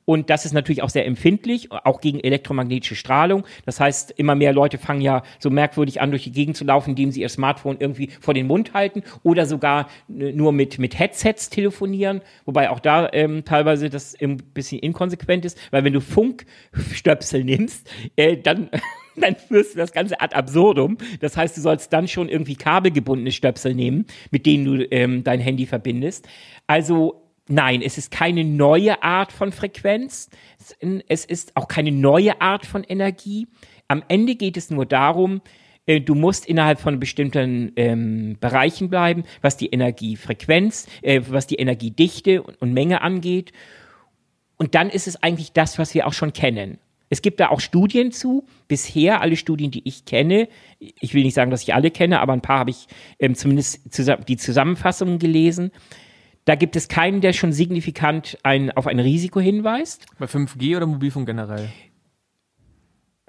Und 0.05 0.29
das 0.29 0.45
ist 0.45 0.53
natürlich 0.53 0.81
auch 0.81 0.89
sehr 0.89 1.05
empfindlich, 1.05 1.71
auch 1.71 2.01
gegen 2.01 2.19
elektromagnetische 2.19 2.95
Strahlung. 2.95 3.45
Das 3.65 3.79
heißt, 3.79 4.11
immer 4.11 4.35
mehr 4.35 4.53
Leute 4.53 4.77
fangen 4.77 5.01
ja 5.01 5.23
so 5.39 5.49
merkwürdig 5.49 6.01
an, 6.01 6.11
durch 6.11 6.23
die 6.23 6.31
Gegend 6.31 6.57
zu 6.57 6.65
laufen, 6.65 6.91
indem 6.91 7.11
sie 7.11 7.21
ihr 7.21 7.29
Smartphone 7.29 7.77
irgendwie 7.79 8.09
vor 8.19 8.33
den 8.33 8.47
Mund 8.47 8.73
halten 8.73 9.03
oder 9.23 9.45
sogar 9.45 9.87
äh, 10.09 10.31
nur 10.31 10.51
mit, 10.51 10.79
mit 10.79 10.97
Headsets 10.97 11.49
telefonieren. 11.49 12.21
Wobei 12.45 12.69
auch 12.69 12.79
da 12.79 13.09
ähm, 13.13 13.45
teilweise 13.45 13.89
das 13.89 14.15
ein 14.19 14.37
bisschen 14.37 14.79
inkonsequent 14.79 15.45
ist, 15.45 15.57
weil 15.71 15.83
wenn 15.83 15.93
du 15.93 16.01
Funkstöpsel 16.01 17.43
nimmst, 17.43 17.89
äh, 18.15 18.37
dann 18.37 18.69
dann 19.15 19.35
führst 19.35 19.73
du 19.73 19.77
das 19.77 19.91
Ganze 19.91 20.19
ad 20.19 20.35
absurdum. 20.35 20.97
Das 21.19 21.37
heißt, 21.37 21.57
du 21.57 21.61
sollst 21.61 21.91
dann 21.93 22.07
schon 22.07 22.29
irgendwie 22.29 22.55
kabelgebundene 22.55 23.31
Stöpsel 23.31 23.73
nehmen, 23.73 24.05
mit 24.31 24.45
denen 24.45 24.65
du 24.65 24.85
ähm, 24.91 25.23
dein 25.23 25.39
Handy 25.39 25.65
verbindest. 25.65 26.27
Also 26.67 27.30
Nein, 27.47 27.81
es 27.81 27.97
ist 27.97 28.11
keine 28.11 28.43
neue 28.43 29.01
Art 29.03 29.31
von 29.31 29.51
Frequenz. 29.51 30.29
Es 31.07 31.25
ist 31.25 31.57
auch 31.57 31.67
keine 31.67 31.91
neue 31.91 32.39
Art 32.39 32.65
von 32.65 32.83
Energie. 32.83 33.47
Am 33.87 34.03
Ende 34.07 34.35
geht 34.35 34.57
es 34.57 34.69
nur 34.69 34.85
darum, 34.85 35.41
äh, 35.85 35.99
du 35.99 36.15
musst 36.15 36.45
innerhalb 36.45 36.79
von 36.79 36.99
bestimmten 36.99 37.73
ähm, 37.75 38.37
Bereichen 38.39 38.89
bleiben, 38.89 39.23
was 39.41 39.57
die 39.57 39.67
Energiefrequenz, 39.67 40.87
äh, 41.01 41.21
was 41.27 41.47
die 41.47 41.55
Energiedichte 41.55 42.43
und, 42.43 42.73
Menge 42.73 43.01
angeht. 43.01 43.51
Und 44.57 44.75
dann 44.75 44.89
ist 44.89 45.07
es 45.07 45.21
eigentlich 45.21 45.53
das, 45.53 45.79
was 45.79 45.93
wir 45.93 46.05
auch 46.07 46.13
schon 46.13 46.33
kennen. 46.33 46.77
Es 47.09 47.21
gibt 47.21 47.41
da 47.41 47.49
auch 47.49 47.59
Studien 47.59 48.11
zu. 48.11 48.45
Bisher 48.67 49.19
alle 49.19 49.35
Studien, 49.35 49.71
die 49.71 49.85
ich 49.85 50.05
kenne, 50.05 50.47
ich 50.79 51.13
will 51.13 51.23
nicht 51.23 51.33
sagen, 51.33 51.51
dass 51.51 51.63
ich 51.63 51.73
alle 51.73 51.91
kenne, 51.91 52.21
aber 52.21 52.31
ein 52.31 52.41
paar 52.41 52.59
habe 52.59 52.69
ich 52.69 52.87
ähm, 53.19 53.35
zumindest 53.35 53.81
die 54.29 54.37
Zusammenfassungen 54.37 55.19
gelesen 55.19 55.71
da 56.45 56.55
gibt 56.55 56.75
es 56.75 56.87
keinen, 56.87 57.21
der 57.21 57.33
schon 57.33 57.53
signifikant 57.53 58.37
ein, 58.43 58.71
auf 58.71 58.87
ein 58.87 58.99
Risiko 58.99 59.39
hinweist. 59.39 60.05
Bei 60.17 60.25
5G 60.25 60.75
oder 60.77 60.87
Mobilfunk 60.87 61.27
generell? 61.27 61.69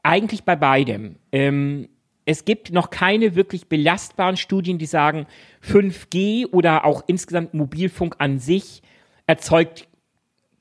Eigentlich 0.03 0.45
bei 0.45 0.57
beidem. 0.57 1.17
Ähm, 1.31 1.89
es 2.25 2.45
gibt 2.45 2.73
noch 2.73 2.91
keine 2.91 3.35
wirklich 3.35 3.69
belastbaren 3.69 4.37
Studien, 4.37 4.79
die 4.79 4.87
sagen, 4.87 5.27
5G 5.63 6.47
oder 6.47 6.85
auch 6.85 7.05
insgesamt 7.07 7.55
Mobilfunk 7.55 8.17
an 8.19 8.39
sich 8.39 8.83
erzeugt 9.27 9.89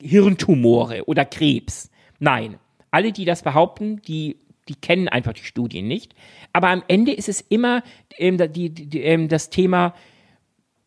Hirntumore 0.00 1.04
oder 1.06 1.24
Krebs. 1.24 1.90
Nein. 2.18 2.58
Alle, 2.90 3.12
die 3.12 3.24
das 3.24 3.42
behaupten, 3.42 4.02
die, 4.02 4.36
die 4.68 4.74
kennen 4.74 5.08
einfach 5.08 5.32
die 5.32 5.44
Studien 5.44 5.88
nicht. 5.88 6.14
Aber 6.52 6.68
am 6.68 6.82
Ende 6.88 7.12
ist 7.12 7.28
es 7.28 7.40
immer 7.40 7.82
ähm, 8.18 8.36
die, 8.52 8.70
die, 8.70 9.00
ähm, 9.00 9.28
das 9.28 9.48
Thema, 9.48 9.94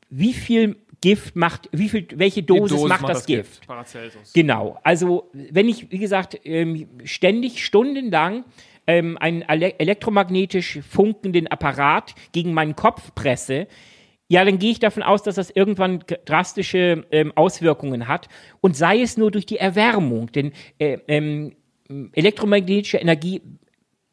wie 0.09 0.33
viel 0.33 0.77
Gift 1.01 1.35
macht, 1.35 1.69
wie 1.71 1.89
viel, 1.89 2.07
welche 2.15 2.43
Dosis, 2.43 2.77
Dosis 2.77 2.89
macht, 2.89 3.01
macht, 3.01 3.11
das, 3.11 3.17
das 3.19 3.25
Gift? 3.25 3.51
Gift? 3.51 3.67
Paracelsus. 3.67 4.33
Genau. 4.33 4.79
Also, 4.83 5.29
wenn 5.33 5.67
ich, 5.67 5.91
wie 5.91 5.99
gesagt, 5.99 6.39
ähm, 6.43 6.87
ständig 7.03 7.63
stundenlang 7.63 8.45
ähm, 8.87 9.17
einen 9.17 9.41
elektromagnetisch 9.41 10.79
funkenden 10.89 11.47
Apparat 11.47 12.15
gegen 12.31 12.53
meinen 12.53 12.75
Kopf 12.75 13.13
presse, 13.15 13.67
ja, 14.27 14.43
dann 14.43 14.57
gehe 14.57 14.71
ich 14.71 14.79
davon 14.79 15.03
aus, 15.03 15.21
dass 15.21 15.35
das 15.35 15.51
irgendwann 15.51 16.03
drastische 16.25 17.05
ähm, 17.11 17.31
Auswirkungen 17.35 18.07
hat. 18.07 18.27
Und 18.59 18.75
sei 18.75 19.01
es 19.01 19.17
nur 19.17 19.29
durch 19.29 19.45
die 19.45 19.57
Erwärmung. 19.57 20.31
Denn 20.31 20.51
äh, 20.79 20.97
ähm, 21.07 21.55
elektromagnetische 22.13 22.97
Energie 22.97 23.41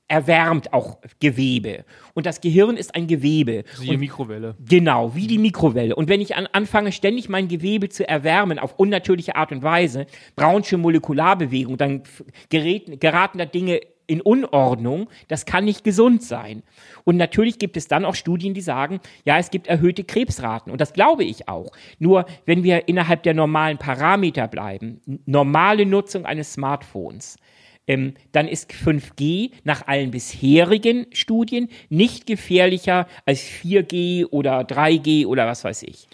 erwärmt 0.08 0.72
auch 0.72 0.98
Gewebe. 1.20 1.84
Und 2.14 2.26
das 2.26 2.40
Gehirn 2.40 2.76
ist 2.76 2.94
ein 2.94 3.06
Gewebe. 3.06 3.64
Wie 3.80 3.88
die 3.88 3.96
Mikrowelle. 3.96 4.56
Genau, 4.60 5.14
wie 5.14 5.26
die 5.26 5.38
Mikrowelle. 5.38 5.96
Und 5.96 6.08
wenn 6.08 6.20
ich 6.20 6.36
an, 6.36 6.46
anfange, 6.52 6.92
ständig 6.92 7.28
mein 7.28 7.48
Gewebe 7.48 7.88
zu 7.88 8.06
erwärmen 8.06 8.58
auf 8.58 8.78
unnatürliche 8.78 9.36
Art 9.36 9.52
und 9.52 9.62
Weise, 9.62 10.06
Brownsche 10.36 10.76
Molekularbewegung, 10.76 11.76
dann 11.78 12.02
gerät, 12.50 13.00
geraten 13.00 13.38
da 13.38 13.46
Dinge 13.46 13.80
in 14.06 14.20
Unordnung. 14.20 15.08
Das 15.28 15.46
kann 15.46 15.64
nicht 15.64 15.84
gesund 15.84 16.22
sein. 16.22 16.62
Und 17.04 17.16
natürlich 17.16 17.58
gibt 17.58 17.76
es 17.76 17.88
dann 17.88 18.04
auch 18.04 18.14
Studien, 18.14 18.52
die 18.52 18.60
sagen, 18.60 19.00
ja, 19.24 19.38
es 19.38 19.50
gibt 19.50 19.66
erhöhte 19.66 20.04
Krebsraten. 20.04 20.70
Und 20.70 20.80
das 20.80 20.92
glaube 20.92 21.24
ich 21.24 21.48
auch. 21.48 21.72
Nur 21.98 22.26
wenn 22.44 22.62
wir 22.62 22.88
innerhalb 22.88 23.22
der 23.22 23.34
normalen 23.34 23.78
Parameter 23.78 24.48
bleiben, 24.48 25.00
normale 25.24 25.86
Nutzung 25.86 26.26
eines 26.26 26.52
Smartphones, 26.52 27.38
ähm, 27.86 28.14
dann 28.32 28.48
ist 28.48 28.70
5G 28.70 29.50
nach 29.64 29.86
allen 29.86 30.10
bisherigen 30.10 31.06
Studien 31.12 31.68
nicht 31.88 32.26
gefährlicher 32.26 33.06
als 33.26 33.40
4G 33.40 34.26
oder 34.26 34.60
3G 34.60 35.26
oder 35.26 35.46
was 35.46 35.64
weiß 35.64 35.82
ich. 35.84 36.06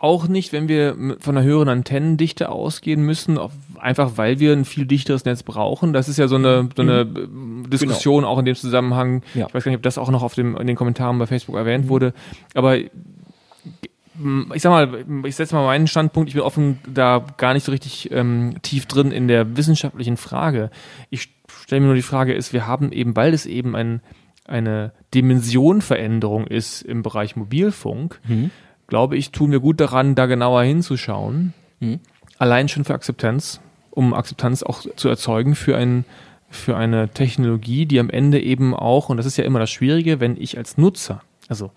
Auch 0.00 0.28
nicht, 0.28 0.52
wenn 0.52 0.68
wir 0.68 0.96
von 1.18 1.36
einer 1.36 1.44
höheren 1.44 1.68
Antennendichte 1.68 2.50
ausgehen 2.50 3.02
müssen, 3.02 3.36
einfach 3.80 4.12
weil 4.14 4.38
wir 4.38 4.52
ein 4.52 4.64
viel 4.64 4.86
dichteres 4.86 5.24
Netz 5.24 5.42
brauchen. 5.42 5.92
Das 5.92 6.08
ist 6.08 6.18
ja 6.18 6.28
so 6.28 6.36
eine, 6.36 6.68
so 6.76 6.82
eine 6.82 7.04
mhm. 7.04 7.68
Diskussion 7.68 8.22
genau. 8.22 8.28
auch 8.28 8.38
in 8.38 8.44
dem 8.44 8.54
Zusammenhang. 8.54 9.22
Ja. 9.34 9.48
Ich 9.48 9.54
weiß 9.54 9.64
gar 9.64 9.70
nicht, 9.70 9.78
ob 9.78 9.82
das 9.82 9.98
auch 9.98 10.10
noch 10.10 10.22
auf 10.22 10.34
dem, 10.34 10.56
in 10.56 10.68
den 10.68 10.76
Kommentaren 10.76 11.18
bei 11.18 11.26
Facebook 11.26 11.56
erwähnt 11.56 11.86
mhm. 11.86 11.88
wurde. 11.88 12.14
Aber 12.54 12.78
ich 14.54 14.62
sag 14.62 14.70
mal, 14.70 15.04
ich 15.24 15.36
setze 15.36 15.54
mal 15.54 15.64
meinen 15.64 15.86
Standpunkt, 15.86 16.28
ich 16.28 16.34
bin 16.34 16.42
offen 16.42 16.78
da 16.86 17.24
gar 17.36 17.54
nicht 17.54 17.64
so 17.64 17.72
richtig 17.72 18.10
ähm, 18.10 18.56
tief 18.62 18.86
drin 18.86 19.12
in 19.12 19.28
der 19.28 19.56
wissenschaftlichen 19.56 20.16
Frage. 20.16 20.70
Ich 21.10 21.30
stelle 21.48 21.80
mir 21.80 21.86
nur 21.88 21.96
die 21.96 22.02
Frage 22.02 22.34
ist, 22.34 22.52
wir 22.52 22.66
haben 22.66 22.92
eben, 22.92 23.16
weil 23.16 23.34
es 23.34 23.46
eben 23.46 23.76
ein, 23.76 24.00
eine 24.46 24.92
Dimensionveränderung 25.14 26.46
ist 26.46 26.82
im 26.82 27.02
Bereich 27.02 27.36
Mobilfunk, 27.36 28.20
mhm. 28.26 28.50
glaube 28.86 29.16
ich, 29.16 29.30
tun 29.30 29.52
wir 29.52 29.60
gut 29.60 29.80
daran, 29.80 30.14
da 30.14 30.26
genauer 30.26 30.62
hinzuschauen. 30.62 31.54
Mhm. 31.80 32.00
Allein 32.38 32.68
schon 32.68 32.84
für 32.84 32.94
Akzeptanz, 32.94 33.60
um 33.90 34.14
Akzeptanz 34.14 34.62
auch 34.62 34.84
zu 34.96 35.08
erzeugen 35.08 35.54
für 35.54 35.76
ein 35.76 36.04
für 36.50 36.76
eine 36.76 37.10
Technologie, 37.10 37.84
die 37.86 38.00
am 38.00 38.10
Ende 38.10 38.40
eben 38.40 38.74
auch, 38.74 39.10
und 39.10 39.18
das 39.18 39.26
ist 39.26 39.36
ja 39.36 39.44
immer 39.44 39.58
das 39.58 39.70
Schwierige, 39.70 40.18
wenn 40.18 40.36
ich 40.36 40.56
als 40.56 40.78
Nutzer, 40.78 41.20
also 41.48 41.72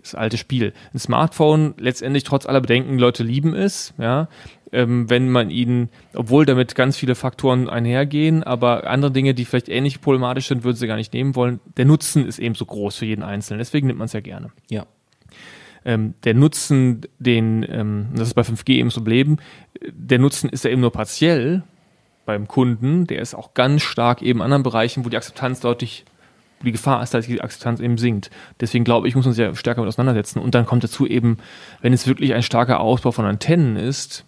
das 0.00 0.14
alte 0.14 0.36
Spiel. 0.36 0.72
Ein 0.92 0.98
Smartphone 0.98 1.74
letztendlich 1.78 2.24
trotz 2.24 2.46
aller 2.46 2.60
Bedenken, 2.60 2.98
Leute 2.98 3.22
lieben 3.22 3.54
es, 3.54 3.94
ja. 3.98 4.28
Ähm, 4.72 5.08
wenn 5.08 5.30
man 5.30 5.50
ihnen, 5.50 5.88
obwohl 6.14 6.46
damit 6.46 6.74
ganz 6.74 6.96
viele 6.96 7.14
Faktoren 7.14 7.68
einhergehen, 7.68 8.42
aber 8.42 8.90
andere 8.90 9.12
Dinge, 9.12 9.32
die 9.32 9.44
vielleicht 9.44 9.68
ähnlich 9.68 10.00
problematisch 10.00 10.48
sind, 10.48 10.64
würden 10.64 10.76
sie 10.76 10.88
gar 10.88 10.96
nicht 10.96 11.12
nehmen 11.12 11.36
wollen. 11.36 11.60
Der 11.76 11.84
Nutzen 11.84 12.26
ist 12.26 12.40
eben 12.40 12.56
so 12.56 12.64
groß 12.64 12.96
für 12.96 13.06
jeden 13.06 13.22
Einzelnen, 13.22 13.58
deswegen 13.58 13.86
nimmt 13.86 14.00
man 14.00 14.06
es 14.06 14.14
ja 14.14 14.20
gerne. 14.20 14.50
Ja. 14.68 14.86
Ähm, 15.84 16.14
der 16.24 16.34
Nutzen, 16.34 17.02
den, 17.18 17.64
ähm, 17.68 18.08
das 18.16 18.28
ist 18.28 18.34
bei 18.34 18.42
5G 18.42 18.70
eben 18.72 18.90
so 18.90 19.04
Leben, 19.04 19.36
der 19.92 20.18
Nutzen 20.18 20.48
ist 20.48 20.64
ja 20.64 20.70
eben 20.70 20.80
nur 20.80 20.92
partiell 20.92 21.62
beim 22.24 22.48
Kunden, 22.48 23.06
der 23.06 23.20
ist 23.20 23.34
auch 23.34 23.54
ganz 23.54 23.82
stark 23.82 24.22
eben 24.22 24.40
in 24.40 24.44
anderen 24.44 24.62
Bereichen, 24.62 25.04
wo 25.04 25.08
die 25.08 25.16
Akzeptanz 25.16 25.60
deutlich 25.60 26.04
die 26.64 26.72
Gefahr 26.72 27.02
ist, 27.02 27.14
dass 27.14 27.26
die 27.26 27.40
Akzeptanz 27.40 27.80
eben 27.80 27.98
sinkt. 27.98 28.30
Deswegen 28.60 28.84
glaube 28.84 29.08
ich, 29.08 29.14
muss 29.14 29.24
man 29.24 29.34
sich 29.34 29.44
ja 29.44 29.54
stärker 29.54 29.80
mit 29.80 29.88
auseinandersetzen. 29.88 30.38
Und 30.40 30.54
dann 30.54 30.66
kommt 30.66 30.84
dazu 30.84 31.06
eben, 31.06 31.38
wenn 31.80 31.92
es 31.92 32.06
wirklich 32.06 32.34
ein 32.34 32.42
starker 32.42 32.80
Ausbau 32.80 33.12
von 33.12 33.24
Antennen 33.24 33.76
ist, 33.76 34.24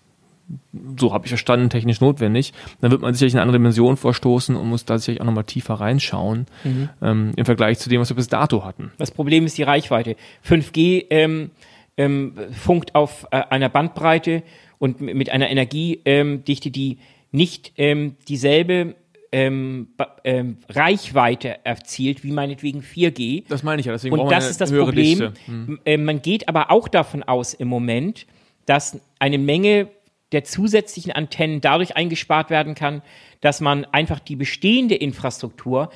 so 0.97 1.13
habe 1.13 1.27
ich 1.27 1.31
verstanden, 1.31 1.71
technisch 1.71 2.01
notwendig, 2.01 2.53
dann 2.81 2.91
wird 2.91 3.03
man 3.03 3.13
sicherlich 3.15 3.35
eine 3.35 3.43
andere 3.43 3.59
Dimension 3.59 3.97
vorstoßen 3.97 4.55
und 4.55 4.69
muss 4.69 4.85
da 4.85 4.99
sicherlich 4.99 5.21
auch 5.21 5.27
nochmal 5.27 5.45
tiefer 5.45 5.75
reinschauen 5.75 6.47
mhm. 6.63 6.89
ähm, 7.03 7.33
im 7.37 7.45
Vergleich 7.45 7.79
zu 7.79 7.89
dem, 7.89 8.01
was 8.01 8.11
wir 8.11 8.17
bis 8.17 8.29
dato 8.29 8.65
hatten. 8.65 8.93
Das 8.99 9.11
Problem 9.11 9.45
ist 9.45 9.59
die 9.59 9.65
Reichweite. 9.65 10.17
5G 10.49 11.07
ähm, 11.11 11.51
ähm, 11.97 12.35
funkt 12.53 12.95
auf 12.95 13.27
äh, 13.31 13.43
einer 13.51 13.69
Bandbreite 13.69 14.43
und 14.79 15.01
mit 15.01 15.31
einer 15.31 15.51
Energiedichte, 15.51 16.71
die 16.71 16.99
nicht 17.33 17.73
ähm, 17.77 18.17
dieselbe 18.29 18.95
ähm, 19.33 19.89
ähm, 20.25 20.59
Reichweite 20.69 21.65
erzielt, 21.65 22.25
wie 22.25 22.33
meinetwegen 22.33 22.81
4G. 22.81 23.45
Das 23.49 23.63
meine 23.63 23.81
ich 23.81 23.87
ja, 23.87 23.93
deswegen 23.93 24.19
Und 24.19 24.31
das 24.31 24.49
ist 24.49 24.61
das 24.61 24.73
Problem. 24.73 25.33
Hm. 25.47 25.81
Äh, 25.85 25.97
man 25.97 26.23
geht 26.23 26.49
aber 26.49 26.71
auch 26.71 26.89
davon 26.89 27.23
aus 27.23 27.55
im 27.55 27.69
Moment, 27.69 28.27
dass 28.67 29.01
eine 29.19 29.39
Menge 29.39 29.89
der 30.33 30.45
zusätzlichen 30.45 31.13
Antennen 31.13 31.61
dadurch 31.61 31.97
eingespart 31.97 32.51
werden 32.51 32.75
kann, 32.75 33.03
dass 33.41 33.61
man 33.61 33.85
einfach 33.85 34.19
die 34.19 34.37
bestehende 34.37 34.95
Infrastruktur 34.95 35.91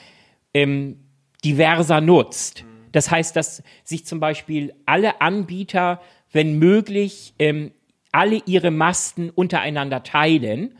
ähm, 0.54 1.00
diverser 1.44 2.00
nutzt. 2.00 2.64
Das 2.92 3.10
heißt, 3.10 3.34
dass 3.36 3.62
sich 3.84 4.06
zum 4.06 4.20
Beispiel 4.20 4.74
alle 4.86 5.20
Anbieter, 5.20 6.00
wenn 6.32 6.58
möglich, 6.58 7.34
ähm, 7.38 7.72
alle 8.12 8.40
ihre 8.46 8.70
Masten 8.70 9.30
untereinander 9.30 10.02
teilen 10.02 10.74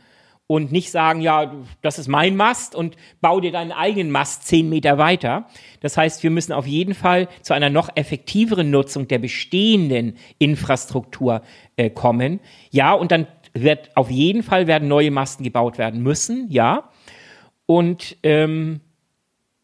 und 0.51 0.73
nicht 0.73 0.91
sagen, 0.91 1.21
ja, 1.21 1.49
das 1.81 1.97
ist 1.97 2.09
mein 2.09 2.35
Mast 2.35 2.75
und 2.75 2.97
bau 3.21 3.39
dir 3.39 3.53
deinen 3.53 3.71
eigenen 3.71 4.11
Mast 4.11 4.45
zehn 4.45 4.67
Meter 4.67 4.97
weiter. 4.97 5.47
Das 5.79 5.95
heißt, 5.95 6.23
wir 6.23 6.29
müssen 6.29 6.51
auf 6.51 6.67
jeden 6.67 6.93
Fall 6.93 7.29
zu 7.41 7.53
einer 7.53 7.69
noch 7.69 7.87
effektiveren 7.95 8.69
Nutzung 8.69 9.07
der 9.07 9.19
bestehenden 9.19 10.17
Infrastruktur 10.39 11.41
äh, 11.77 11.89
kommen. 11.89 12.41
Ja, 12.69 12.91
und 12.91 13.13
dann 13.13 13.27
wird 13.53 13.95
auf 13.95 14.11
jeden 14.11 14.43
Fall 14.43 14.67
werden 14.67 14.89
neue 14.89 15.09
Masten 15.09 15.45
gebaut 15.45 15.77
werden 15.77 16.03
müssen, 16.03 16.47
ja. 16.49 16.89
Und 17.65 18.17
ähm, 18.23 18.81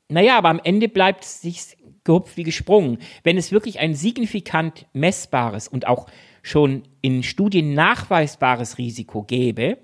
naja, 0.07 0.37
aber 0.37 0.47
am 0.47 0.61
Ende 0.63 0.87
bleibt 0.87 1.25
es 1.25 1.41
sich 1.41 1.75
gehupft 2.05 2.37
wie 2.37 2.43
gesprungen. 2.43 2.99
Wenn 3.23 3.37
es 3.37 3.51
wirklich 3.51 3.79
ein 3.81 3.93
signifikant 3.93 4.85
messbares 4.93 5.67
und 5.67 5.85
auch 5.85 6.07
schon 6.43 6.83
in 7.01 7.23
Studien 7.23 7.73
nachweisbares 7.73 8.77
Risiko 8.77 9.23
gäbe, 9.23 9.79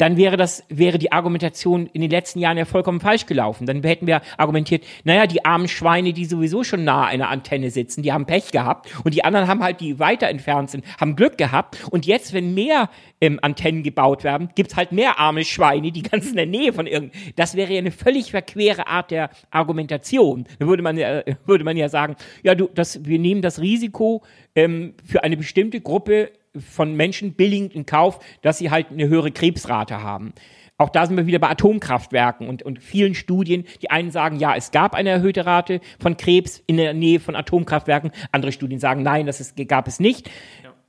dann 0.00 0.16
wäre 0.16 0.38
das, 0.38 0.64
wäre 0.70 0.98
die 0.98 1.12
Argumentation 1.12 1.86
in 1.92 2.00
den 2.00 2.10
letzten 2.10 2.38
Jahren 2.38 2.56
ja 2.56 2.64
vollkommen 2.64 3.00
falsch 3.00 3.26
gelaufen. 3.26 3.66
Dann 3.66 3.82
hätten 3.82 4.06
wir 4.06 4.22
argumentiert, 4.38 4.82
naja, 5.04 5.26
die 5.26 5.44
armen 5.44 5.68
Schweine, 5.68 6.14
die 6.14 6.24
sowieso 6.24 6.64
schon 6.64 6.84
nah 6.84 7.04
einer 7.04 7.28
Antenne 7.28 7.70
sitzen, 7.70 8.02
die 8.02 8.10
haben 8.10 8.24
Pech 8.24 8.50
gehabt 8.50 8.88
und 9.04 9.14
die 9.14 9.24
anderen 9.24 9.46
haben 9.46 9.62
halt, 9.62 9.80
die 9.80 9.98
weiter 9.98 10.28
entfernt 10.28 10.70
sind, 10.70 10.84
haben 10.98 11.16
Glück 11.16 11.36
gehabt 11.36 11.76
und 11.90 12.06
jetzt, 12.06 12.32
wenn 12.32 12.54
mehr 12.54 12.88
ähm, 13.20 13.38
Antennen 13.42 13.82
gebaut 13.82 14.24
werden, 14.24 14.48
gibt's 14.54 14.74
halt 14.74 14.92
mehr 14.92 15.18
arme 15.18 15.44
Schweine, 15.44 15.92
die 15.92 16.02
ganz 16.02 16.30
in 16.30 16.36
der 16.36 16.46
Nähe 16.46 16.72
von 16.72 16.86
irgend. 16.86 17.12
Das 17.36 17.54
wäre 17.54 17.72
ja 17.72 17.78
eine 17.78 17.90
völlig 17.90 18.30
verquere 18.30 18.86
Art 18.86 19.10
der 19.10 19.28
Argumentation. 19.50 20.46
Da 20.58 20.66
würde 20.66 20.82
man 20.82 20.96
ja, 20.96 21.22
würde 21.44 21.64
man 21.64 21.76
ja 21.76 21.90
sagen, 21.90 22.16
ja, 22.42 22.54
du, 22.54 22.70
das, 22.74 23.04
wir 23.04 23.18
nehmen 23.18 23.42
das 23.42 23.60
Risiko 23.60 24.22
ähm, 24.54 24.94
für 25.04 25.22
eine 25.24 25.36
bestimmte 25.36 25.82
Gruppe 25.82 26.30
von 26.58 26.94
Menschen 26.94 27.34
billigend 27.34 27.74
in 27.74 27.86
Kauf, 27.86 28.18
dass 28.42 28.58
sie 28.58 28.70
halt 28.70 28.90
eine 28.90 29.08
höhere 29.08 29.30
Krebsrate 29.30 30.02
haben. 30.02 30.32
Auch 30.80 30.88
da 30.88 31.04
sind 31.04 31.18
wir 31.18 31.26
wieder 31.26 31.38
bei 31.38 31.50
Atomkraftwerken 31.50 32.48
und, 32.48 32.62
und 32.62 32.82
vielen 32.82 33.14
Studien. 33.14 33.64
Die 33.82 33.90
einen 33.90 34.10
sagen, 34.10 34.36
ja, 34.38 34.56
es 34.56 34.70
gab 34.70 34.94
eine 34.94 35.10
erhöhte 35.10 35.44
Rate 35.44 35.82
von 35.98 36.16
Krebs 36.16 36.62
in 36.66 36.78
der 36.78 36.94
Nähe 36.94 37.20
von 37.20 37.36
Atomkraftwerken. 37.36 38.12
Andere 38.32 38.50
Studien 38.50 38.80
sagen, 38.80 39.02
nein, 39.02 39.26
das 39.26 39.40
ist, 39.40 39.56
gab 39.68 39.86
es 39.86 40.00
nicht. 40.00 40.30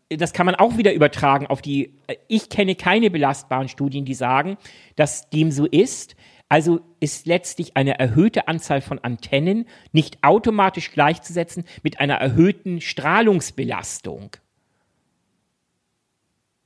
Ja. 0.09 0.17
Das 0.17 0.31
kann 0.31 0.45
man 0.45 0.55
auch 0.55 0.77
wieder 0.77 0.93
übertragen 0.93 1.45
auf 1.47 1.61
die, 1.61 1.93
ich 2.29 2.47
kenne 2.47 2.75
keine 2.75 3.09
belastbaren 3.09 3.67
Studien, 3.67 4.05
die 4.05 4.13
sagen, 4.13 4.57
dass 4.95 5.29
dem 5.29 5.51
so 5.51 5.65
ist. 5.65 6.15
Also 6.47 6.79
ist 7.01 7.27
letztlich 7.27 7.75
eine 7.75 7.99
erhöhte 7.99 8.47
Anzahl 8.47 8.79
von 8.79 8.99
Antennen 8.99 9.65
nicht 9.91 10.23
automatisch 10.23 10.91
gleichzusetzen 10.91 11.65
mit 11.83 11.99
einer 11.99 12.15
erhöhten 12.15 12.79
Strahlungsbelastung. 12.79 14.38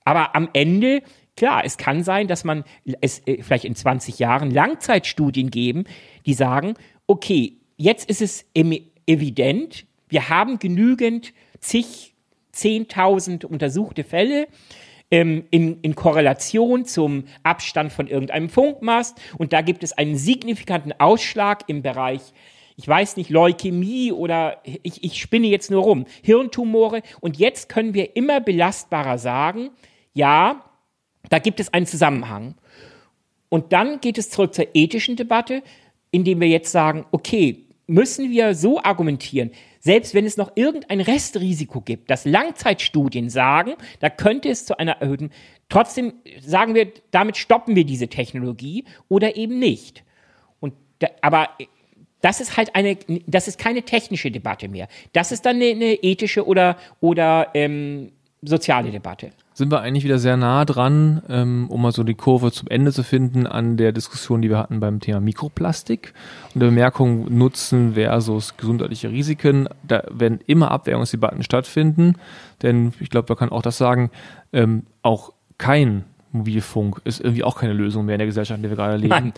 Aber 0.06 0.36
am 0.36 0.50
Ende, 0.54 1.02
klar, 1.36 1.66
es 1.66 1.78
kann 1.78 2.04
sein, 2.04 2.28
dass 2.28 2.46
man 2.46 2.64
es 3.02 3.20
äh, 3.28 3.44
vielleicht 3.44 3.66
in 3.66 3.76
20 3.76 4.20
Jahren 4.20 4.50
Langzeitstudien 4.52 5.52
geben, 5.52 5.84
die 6.26 6.34
sagen, 6.34 6.76
okay, 7.08 7.58
jetzt 7.76 8.10
ist 8.10 8.22
es 8.22 8.46
evident, 8.54 9.86
wir 10.08 10.30
haben 10.30 10.60
genügend 10.60 11.34
zig, 11.60 12.14
zehntausend 12.52 13.44
untersuchte 13.44 14.04
Fälle, 14.04 14.48
ähm, 15.12 15.46
in, 15.52 15.82
in 15.82 15.96
Korrelation 15.96 16.86
zum 16.86 17.26
Abstand 17.44 17.92
von 17.92 18.08
irgendeinem 18.08 18.50
Funkmast. 18.50 19.20
Und 19.38 19.54
da 19.54 19.62
gibt 19.62 19.84
es 19.84 19.94
einen 19.94 20.18
signifikanten 20.18 20.94
Ausschlag 21.00 21.64
im 21.68 21.82
Bereich, 21.82 22.22
ich 22.78 22.88
weiß 22.88 23.16
nicht, 23.16 23.30
Leukämie 23.30 24.12
oder 24.12 24.62
ich, 24.64 25.04
ich 25.04 25.22
spinne 25.22 25.48
jetzt 25.48 25.72
nur 25.72 25.84
rum, 25.84 26.06
Hirntumore. 26.24 27.04
Und 27.22 27.38
jetzt 27.38 27.70
können 27.70 27.94
wir 27.94 28.18
immer 28.18 28.42
belastbarer 28.42 29.18
sagen, 29.18 29.70
ja, 30.16 30.66
da 31.30 31.38
gibt 31.38 31.60
es 31.60 31.72
einen 31.72 31.86
Zusammenhang. 31.86 32.56
Und 33.50 33.72
dann 33.74 34.02
geht 34.02 34.18
es 34.18 34.32
zurück 34.32 34.56
zur 34.56 34.68
ethischen 34.74 35.16
Debatte, 35.16 35.62
indem 36.10 36.42
wir 36.42 36.48
jetzt 36.48 36.72
sagen, 36.72 37.06
okay, 37.12 37.66
müssen 37.88 38.32
wir 38.32 38.56
so 38.56 38.82
argumentieren, 38.82 39.52
selbst 39.80 40.16
wenn 40.16 40.26
es 40.26 40.38
noch 40.38 40.54
irgendein 40.56 41.02
Restrisiko 41.02 41.82
gibt, 41.82 42.10
dass 42.10 42.26
Langzeitstudien 42.26 43.30
sagen, 43.30 43.74
da 44.00 44.10
könnte 44.10 44.50
es 44.50 44.66
zu 44.66 44.80
einer 44.80 44.94
erhöhten, 44.94 45.30
trotzdem 45.70 46.14
sagen 46.40 46.74
wir, 46.74 46.92
damit 47.12 47.38
stoppen 47.38 47.76
wir 47.76 47.86
diese 47.86 48.08
Technologie 48.08 48.86
oder 49.08 49.36
eben 49.36 49.60
nicht. 49.60 50.04
Und 50.60 50.74
da, 51.00 51.10
aber 51.22 51.50
das 52.22 52.42
ist 52.42 52.58
halt 52.58 52.74
eine, 52.74 52.98
das 53.28 53.48
ist 53.48 53.60
keine 53.60 53.84
technische 53.84 54.32
Debatte 54.32 54.68
mehr. 54.68 54.88
Das 55.14 55.32
ist 55.32 55.46
dann 55.46 55.58
eine, 55.58 55.68
eine 55.68 55.94
ethische 55.94 56.48
oder, 56.48 56.78
oder 57.00 57.52
ähm, 57.54 58.12
soziale 58.46 58.92
Debatte 58.92 59.32
sind 59.56 59.72
wir 59.72 59.80
eigentlich 59.80 60.04
wieder 60.04 60.20
sehr 60.20 60.36
nah 60.36 60.66
dran, 60.66 61.22
ähm, 61.30 61.68
um 61.70 61.82
mal 61.82 61.94
so 61.94 62.04
die 62.04 62.14
Kurve 62.14 62.52
zum 62.52 62.68
Ende 62.68 62.92
zu 62.92 63.04
finden, 63.04 63.48
an 63.48 63.78
der 63.78 63.94
Diskussion, 63.94 64.42
die 64.42 64.50
wir 64.50 64.58
hatten 64.58 64.82
beim 64.82 65.00
Thema 65.00 65.22
Mikroplastik 65.22 66.14
und 66.54 66.60
der 66.60 66.68
Bemerkung 66.68 67.38
Nutzen 67.38 67.94
versus 67.94 68.58
gesundheitliche 68.58 69.10
Risiken. 69.12 69.70
Da 69.82 70.04
werden 70.12 70.42
immer 70.46 70.72
Abwägungsdebatten 70.72 71.42
stattfinden, 71.42 72.16
denn 72.64 72.94
ich 73.00 73.10
glaube, 73.10 73.28
man 73.30 73.38
kann 73.38 73.50
auch 73.50 73.62
das 73.62 73.78
sagen, 73.78 74.12
ähm, 74.52 74.84
auch 75.04 75.32
kein 75.58 76.04
Mobilfunk 76.34 77.00
ist 77.06 77.22
irgendwie 77.22 77.46
auch 77.46 77.58
keine 77.58 77.72
Lösung 77.72 78.06
mehr 78.06 78.16
in 78.16 78.20
der 78.20 78.28
Gesellschaft, 78.28 78.58
in 78.58 78.64
der 78.64 78.72
wir 78.72 78.76
gerade 78.76 78.98
leben. 78.98 79.10
Nein. 79.10 79.34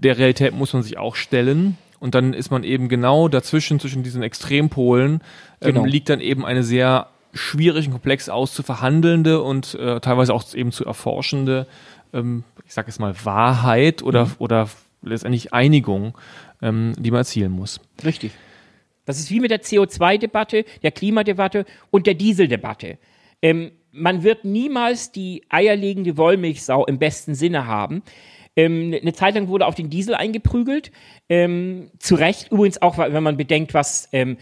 Der 0.00 0.16
Realität 0.16 0.54
muss 0.54 0.72
man 0.74 0.84
sich 0.84 0.96
auch 0.96 1.16
stellen. 1.16 1.76
Und 1.98 2.14
dann 2.14 2.34
ist 2.34 2.50
man 2.50 2.62
eben 2.62 2.88
genau 2.88 3.26
dazwischen, 3.26 3.80
zwischen 3.80 4.04
diesen 4.04 4.22
Extrempolen, 4.22 5.22
ähm, 5.60 5.74
genau. 5.74 5.84
liegt 5.86 6.08
dann 6.08 6.20
eben 6.20 6.44
eine 6.44 6.62
sehr 6.62 7.08
schwierig 7.36 7.86
und 7.86 7.92
komplex 7.92 8.28
auszuverhandelnde 8.28 9.42
und 9.42 9.74
äh, 9.74 10.00
teilweise 10.00 10.34
auch 10.34 10.54
eben 10.54 10.72
zu 10.72 10.84
erforschende, 10.84 11.66
ähm, 12.12 12.44
ich 12.66 12.74
sage 12.74 12.88
jetzt 12.88 12.98
mal, 12.98 13.14
Wahrheit 13.24 14.02
oder, 14.02 14.26
mhm. 14.26 14.32
oder 14.38 14.68
letztendlich 15.02 15.52
Einigung, 15.52 16.16
ähm, 16.62 16.94
die 16.98 17.10
man 17.10 17.18
erzielen 17.18 17.52
muss. 17.52 17.80
Richtig. 18.04 18.32
Das 19.04 19.18
ist 19.18 19.30
wie 19.30 19.40
mit 19.40 19.50
der 19.50 19.62
CO2-Debatte, 19.62 20.64
der 20.82 20.90
Klimadebatte 20.90 21.64
und 21.90 22.06
der 22.06 22.14
Dieseldebatte. 22.14 22.98
Ähm, 23.40 23.70
man 23.92 24.22
wird 24.22 24.44
niemals 24.44 25.12
die 25.12 25.44
eierlegende 25.48 26.16
Wollmilchsau 26.16 26.84
im 26.86 26.98
besten 26.98 27.34
Sinne 27.34 27.66
haben. 27.66 28.02
Ähm, 28.56 28.94
eine 29.00 29.12
Zeit 29.12 29.34
lang 29.34 29.48
wurde 29.48 29.66
auf 29.66 29.74
den 29.74 29.90
Diesel 29.90 30.14
eingeprügelt. 30.14 30.90
Ähm, 31.28 31.90
zu 31.98 32.14
Recht 32.16 32.50
übrigens 32.50 32.82
auch, 32.82 32.98
wenn 32.98 33.22
man 33.22 33.36
bedenkt, 33.36 33.74
was 33.74 34.08
ähm, 34.12 34.38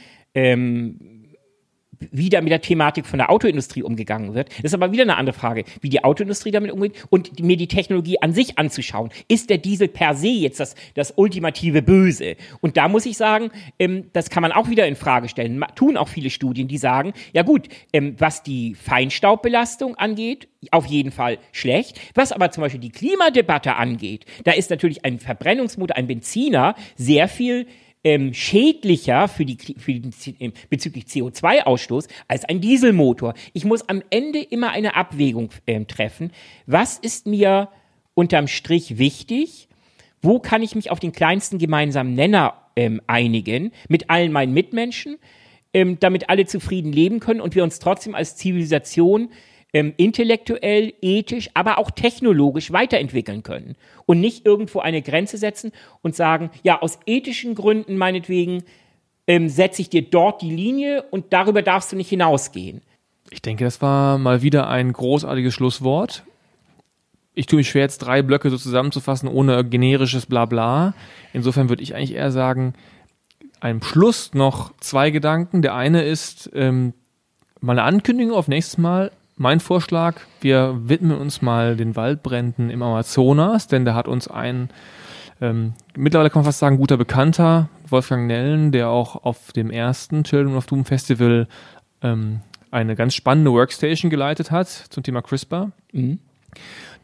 ähm, 2.04 2.08
wieder 2.12 2.40
mit 2.42 2.50
der 2.50 2.60
Thematik 2.60 3.06
von 3.06 3.18
der 3.18 3.30
Autoindustrie 3.30 3.82
umgegangen 3.82 4.34
wird. 4.34 4.48
Das 4.58 4.66
ist 4.66 4.74
aber 4.74 4.92
wieder 4.92 5.02
eine 5.02 5.16
andere 5.16 5.36
Frage, 5.36 5.64
wie 5.80 5.88
die 5.88 6.04
Autoindustrie 6.04 6.50
damit 6.50 6.72
umgeht 6.72 7.04
und 7.10 7.40
mir 7.40 7.56
die 7.56 7.68
Technologie 7.68 8.20
an 8.20 8.32
sich 8.32 8.58
anzuschauen. 8.58 9.10
Ist 9.28 9.50
der 9.50 9.58
Diesel 9.58 9.88
per 9.88 10.14
se 10.14 10.28
jetzt 10.28 10.60
das, 10.60 10.74
das 10.94 11.14
ultimative 11.16 11.82
Böse? 11.82 12.36
Und 12.60 12.76
da 12.76 12.88
muss 12.88 13.06
ich 13.06 13.16
sagen, 13.16 13.50
ähm, 13.78 14.10
das 14.12 14.30
kann 14.30 14.42
man 14.42 14.52
auch 14.52 14.68
wieder 14.68 14.86
in 14.86 14.96
Frage 14.96 15.28
stellen. 15.28 15.64
Tun 15.74 15.96
auch 15.96 16.08
viele 16.08 16.30
Studien, 16.30 16.68
die 16.68 16.78
sagen, 16.78 17.12
ja 17.32 17.42
gut, 17.42 17.68
ähm, 17.92 18.16
was 18.18 18.42
die 18.42 18.74
Feinstaubbelastung 18.74 19.96
angeht, 19.96 20.48
auf 20.70 20.86
jeden 20.86 21.10
Fall 21.10 21.38
schlecht. 21.52 22.00
Was 22.14 22.32
aber 22.32 22.50
zum 22.50 22.62
Beispiel 22.62 22.80
die 22.80 22.90
Klimadebatte 22.90 23.76
angeht, 23.76 24.24
da 24.44 24.52
ist 24.52 24.70
natürlich 24.70 25.04
ein 25.04 25.18
Verbrennungsmotor, 25.18 25.96
ein 25.96 26.06
Benziner 26.06 26.74
sehr 26.96 27.28
viel 27.28 27.66
ähm, 28.04 28.34
schädlicher 28.34 29.28
für 29.28 29.44
die, 29.46 29.56
für 29.56 29.94
die 29.94 30.10
äh, 30.38 30.52
bezüglich 30.68 31.06
CO2-Ausstoß 31.06 32.08
als 32.28 32.44
ein 32.44 32.60
Dieselmotor. 32.60 33.34
Ich 33.54 33.64
muss 33.64 33.88
am 33.88 34.02
Ende 34.10 34.40
immer 34.40 34.70
eine 34.70 34.94
Abwägung 34.94 35.50
ähm, 35.66 35.86
treffen. 35.86 36.30
Was 36.66 36.98
ist 36.98 37.26
mir 37.26 37.70
unterm 38.14 38.46
Strich 38.46 38.98
wichtig? 38.98 39.68
Wo 40.22 40.38
kann 40.38 40.62
ich 40.62 40.74
mich 40.74 40.90
auf 40.90 41.00
den 41.00 41.12
kleinsten 41.12 41.58
gemeinsamen 41.58 42.14
Nenner 42.14 42.54
ähm, 42.76 43.00
einigen 43.06 43.72
mit 43.88 44.10
allen 44.10 44.32
meinen 44.32 44.52
Mitmenschen, 44.52 45.16
ähm, 45.72 45.98
damit 45.98 46.28
alle 46.28 46.46
zufrieden 46.46 46.92
leben 46.92 47.20
können 47.20 47.40
und 47.40 47.54
wir 47.54 47.64
uns 47.64 47.78
trotzdem 47.78 48.14
als 48.14 48.36
Zivilisation 48.36 49.30
ähm, 49.74 49.92
intellektuell, 49.96 50.94
ethisch, 51.02 51.50
aber 51.52 51.78
auch 51.78 51.90
technologisch 51.90 52.72
weiterentwickeln 52.72 53.42
können 53.42 53.74
und 54.06 54.20
nicht 54.20 54.46
irgendwo 54.46 54.78
eine 54.78 55.02
Grenze 55.02 55.36
setzen 55.36 55.72
und 56.00 56.14
sagen, 56.14 56.50
ja, 56.62 56.80
aus 56.80 57.00
ethischen 57.06 57.56
Gründen 57.56 57.98
meinetwegen 57.98 58.62
ähm, 59.26 59.48
setze 59.48 59.82
ich 59.82 59.90
dir 59.90 60.02
dort 60.02 60.42
die 60.42 60.54
Linie 60.54 61.02
und 61.10 61.32
darüber 61.32 61.60
darfst 61.60 61.90
du 61.90 61.96
nicht 61.96 62.08
hinausgehen. 62.08 62.82
Ich 63.30 63.42
denke, 63.42 63.64
das 63.64 63.82
war 63.82 64.16
mal 64.16 64.42
wieder 64.42 64.68
ein 64.68 64.92
großartiges 64.92 65.52
Schlusswort. 65.52 66.22
Ich 67.34 67.46
tue 67.46 67.56
mich 67.56 67.68
schwer, 67.68 67.82
jetzt 67.82 67.98
drei 67.98 68.22
Blöcke 68.22 68.50
so 68.50 68.56
zusammenzufassen, 68.56 69.28
ohne 69.28 69.64
generisches 69.64 70.26
Blabla. 70.26 70.94
Insofern 71.32 71.68
würde 71.68 71.82
ich 71.82 71.96
eigentlich 71.96 72.14
eher 72.14 72.30
sagen, 72.30 72.74
einem 73.58 73.82
Schluss 73.82 74.34
noch 74.34 74.72
zwei 74.78 75.10
Gedanken. 75.10 75.62
Der 75.62 75.74
eine 75.74 76.04
ist 76.04 76.48
ähm, 76.54 76.92
mal 77.60 77.72
eine 77.72 77.82
Ankündigung 77.82 78.36
auf 78.36 78.46
nächstes 78.46 78.78
Mal 78.78 79.10
mein 79.36 79.60
Vorschlag, 79.60 80.16
wir 80.40 80.88
widmen 80.88 81.18
uns 81.18 81.42
mal 81.42 81.76
den 81.76 81.96
Waldbränden 81.96 82.70
im 82.70 82.82
Amazonas, 82.82 83.66
denn 83.66 83.84
da 83.84 83.94
hat 83.94 84.08
uns 84.08 84.28
ein 84.28 84.70
ähm, 85.40 85.74
mittlerweile 85.96 86.30
kann 86.30 86.40
man 86.40 86.46
fast 86.46 86.60
sagen, 86.60 86.76
guter 86.76 86.96
Bekannter, 86.96 87.68
Wolfgang 87.88 88.26
Nellen, 88.26 88.72
der 88.72 88.88
auch 88.88 89.24
auf 89.24 89.52
dem 89.52 89.70
ersten 89.70 90.24
Children 90.24 90.56
of 90.56 90.66
Doom 90.66 90.84
Festival 90.84 91.48
ähm, 92.02 92.40
eine 92.70 92.96
ganz 92.96 93.14
spannende 93.14 93.52
Workstation 93.52 94.10
geleitet 94.10 94.50
hat 94.50 94.68
zum 94.68 95.02
Thema 95.02 95.22
CRISPR. 95.22 95.70
Mhm. 95.92 96.18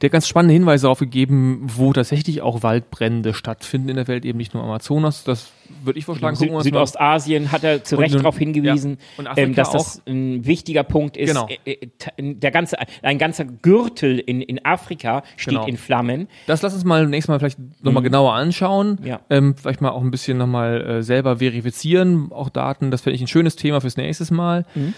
Der 0.00 0.08
hat 0.08 0.12
ganz 0.12 0.26
spannende 0.26 0.54
Hinweise 0.54 0.84
darauf 0.84 0.98
gegeben, 0.98 1.62
wo 1.66 1.92
tatsächlich 1.92 2.40
auch 2.40 2.62
Waldbrände 2.62 3.34
stattfinden 3.34 3.90
in 3.90 3.96
der 3.96 4.08
Welt, 4.08 4.24
eben 4.24 4.38
nicht 4.38 4.54
nur 4.54 4.62
Amazonas. 4.62 5.24
Das 5.24 5.52
würde 5.84 5.98
ich 5.98 6.06
vorschlagen. 6.06 6.36
Süd 6.36 6.50
Südostasien 6.62 7.52
hat 7.52 7.64
er 7.64 7.84
zu 7.84 7.96
Recht 7.96 8.14
darauf 8.14 8.38
hingewiesen, 8.38 8.96
ja. 9.18 9.36
ähm, 9.36 9.54
dass 9.54 9.70
das 9.70 10.02
ein 10.06 10.46
wichtiger 10.46 10.84
Punkt 10.84 11.18
ist. 11.18 11.28
Genau. 11.28 11.48
Äh, 11.64 11.72
äh 11.72 12.34
der 12.34 12.50
ganze, 12.50 12.78
ein 13.02 13.18
ganzer 13.18 13.44
Gürtel 13.44 14.18
in, 14.18 14.40
in 14.40 14.64
Afrika 14.64 15.22
steht 15.36 15.54
genau. 15.54 15.66
in 15.66 15.76
Flammen. 15.76 16.28
Das 16.46 16.62
lass 16.62 16.72
uns 16.72 16.84
mal 16.84 17.06
nächstes 17.06 17.28
Mal 17.28 17.38
vielleicht 17.38 17.58
nochmal 17.82 18.00
mhm. 18.02 18.06
genauer 18.06 18.32
anschauen. 18.32 18.98
Ja. 19.04 19.20
Ähm, 19.28 19.54
vielleicht 19.54 19.82
mal 19.82 19.90
auch 19.90 20.02
ein 20.02 20.10
bisschen 20.10 20.38
nochmal 20.38 20.80
äh, 20.80 21.02
selber 21.02 21.36
verifizieren, 21.36 22.32
auch 22.32 22.48
Daten. 22.48 22.90
Das 22.90 23.02
fände 23.02 23.16
ich 23.16 23.20
ein 23.20 23.28
schönes 23.28 23.56
Thema 23.56 23.80
fürs 23.80 23.96
nächste 23.96 24.32
Mal. 24.32 24.64
Mhm. 24.74 24.94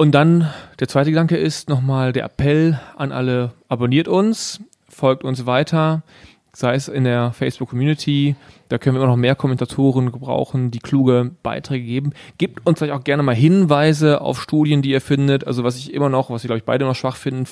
Und 0.00 0.12
dann 0.12 0.48
der 0.78 0.86
zweite 0.86 1.10
Gedanke 1.10 1.36
ist 1.36 1.68
nochmal 1.68 2.12
der 2.12 2.24
Appell 2.24 2.78
an 2.96 3.10
alle, 3.10 3.50
abonniert 3.66 4.06
uns, 4.06 4.60
folgt 4.88 5.24
uns 5.24 5.44
weiter, 5.44 6.04
sei 6.52 6.76
es 6.76 6.86
in 6.86 7.02
der 7.02 7.32
Facebook-Community, 7.32 8.36
da 8.68 8.78
können 8.78 8.94
wir 8.94 9.02
immer 9.02 9.10
noch 9.10 9.16
mehr 9.16 9.34
Kommentatoren 9.34 10.12
gebrauchen, 10.12 10.70
die 10.70 10.78
kluge 10.78 11.32
Beiträge 11.42 11.84
geben. 11.84 12.12
Gebt 12.38 12.64
uns 12.64 12.78
vielleicht 12.78 12.94
auch 12.94 13.02
gerne 13.02 13.24
mal 13.24 13.34
Hinweise 13.34 14.20
auf 14.20 14.40
Studien, 14.40 14.82
die 14.82 14.90
ihr 14.90 15.00
findet. 15.00 15.44
Also 15.48 15.64
was 15.64 15.76
ich 15.76 15.92
immer 15.92 16.08
noch, 16.08 16.30
was 16.30 16.44
ich 16.44 16.46
glaube 16.46 16.58
ich 16.58 16.64
beide 16.64 16.84
noch 16.84 16.94
schwach 16.94 17.16
finden, 17.16 17.48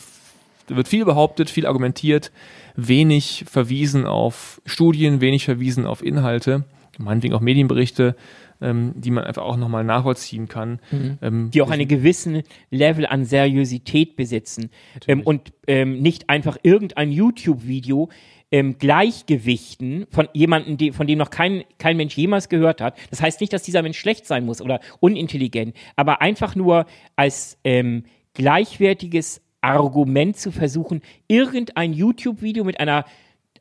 wird 0.69 0.87
viel 0.87 1.05
behauptet, 1.05 1.51
viel 1.51 1.67
argumentiert, 1.67 2.31
wenig 2.77 3.45
verwiesen 3.51 4.07
auf 4.07 4.63
Studien, 4.67 5.21
wenig 5.21 5.47
verwiesen 5.47 5.85
auf 5.85 6.01
Inhalte, 6.01 6.63
meinetwegen 6.97 7.35
auch 7.35 7.41
Medienberichte 7.41 8.15
ähm, 8.61 8.93
die 8.97 9.11
man 9.11 9.25
einfach 9.25 9.43
auch 9.43 9.57
nochmal 9.57 9.85
nachvollziehen 9.85 10.49
kann. 10.49 10.81
Mhm. 10.91 11.19
Ähm, 11.23 11.51
die 11.51 11.63
auch 11.63 11.71
einen 11.71 11.89
gewissen 11.89 12.43
Level 12.71 13.07
an 13.07 13.25
Seriosität 13.25 14.17
besitzen 14.17 14.71
ähm, 15.07 15.23
und 15.23 15.53
ähm, 15.67 16.01
nicht 16.01 16.29
einfach 16.29 16.57
irgendein 16.63 17.11
YouTube-Video 17.11 18.09
ähm, 18.51 18.79
Gleichgewichten 18.79 20.07
von 20.11 20.29
jemandem, 20.33 20.77
die, 20.77 20.93
von 20.93 21.07
dem 21.07 21.19
noch 21.19 21.31
kein, 21.31 21.65
kein 21.79 21.97
Mensch 21.97 22.17
jemals 22.17 22.49
gehört 22.49 22.81
hat. 22.81 22.97
Das 23.11 23.21
heißt 23.21 23.41
nicht, 23.41 23.53
dass 23.53 23.63
dieser 23.63 23.83
Mensch 23.83 23.99
schlecht 23.99 24.27
sein 24.27 24.45
muss 24.45 24.63
oder 24.63 24.81
unintelligent, 25.01 25.75
aber 25.97 26.21
einfach 26.21 26.55
nur 26.55 26.87
als 27.17 27.59
ähm, 27.65 28.05
gleichwertiges 28.35 29.43
Argument 29.61 30.37
zu 30.37 30.53
versuchen, 30.53 31.03
irgendein 31.27 31.93
YouTube-Video 31.93 32.63
mit 32.63 32.79
einer 32.79 33.05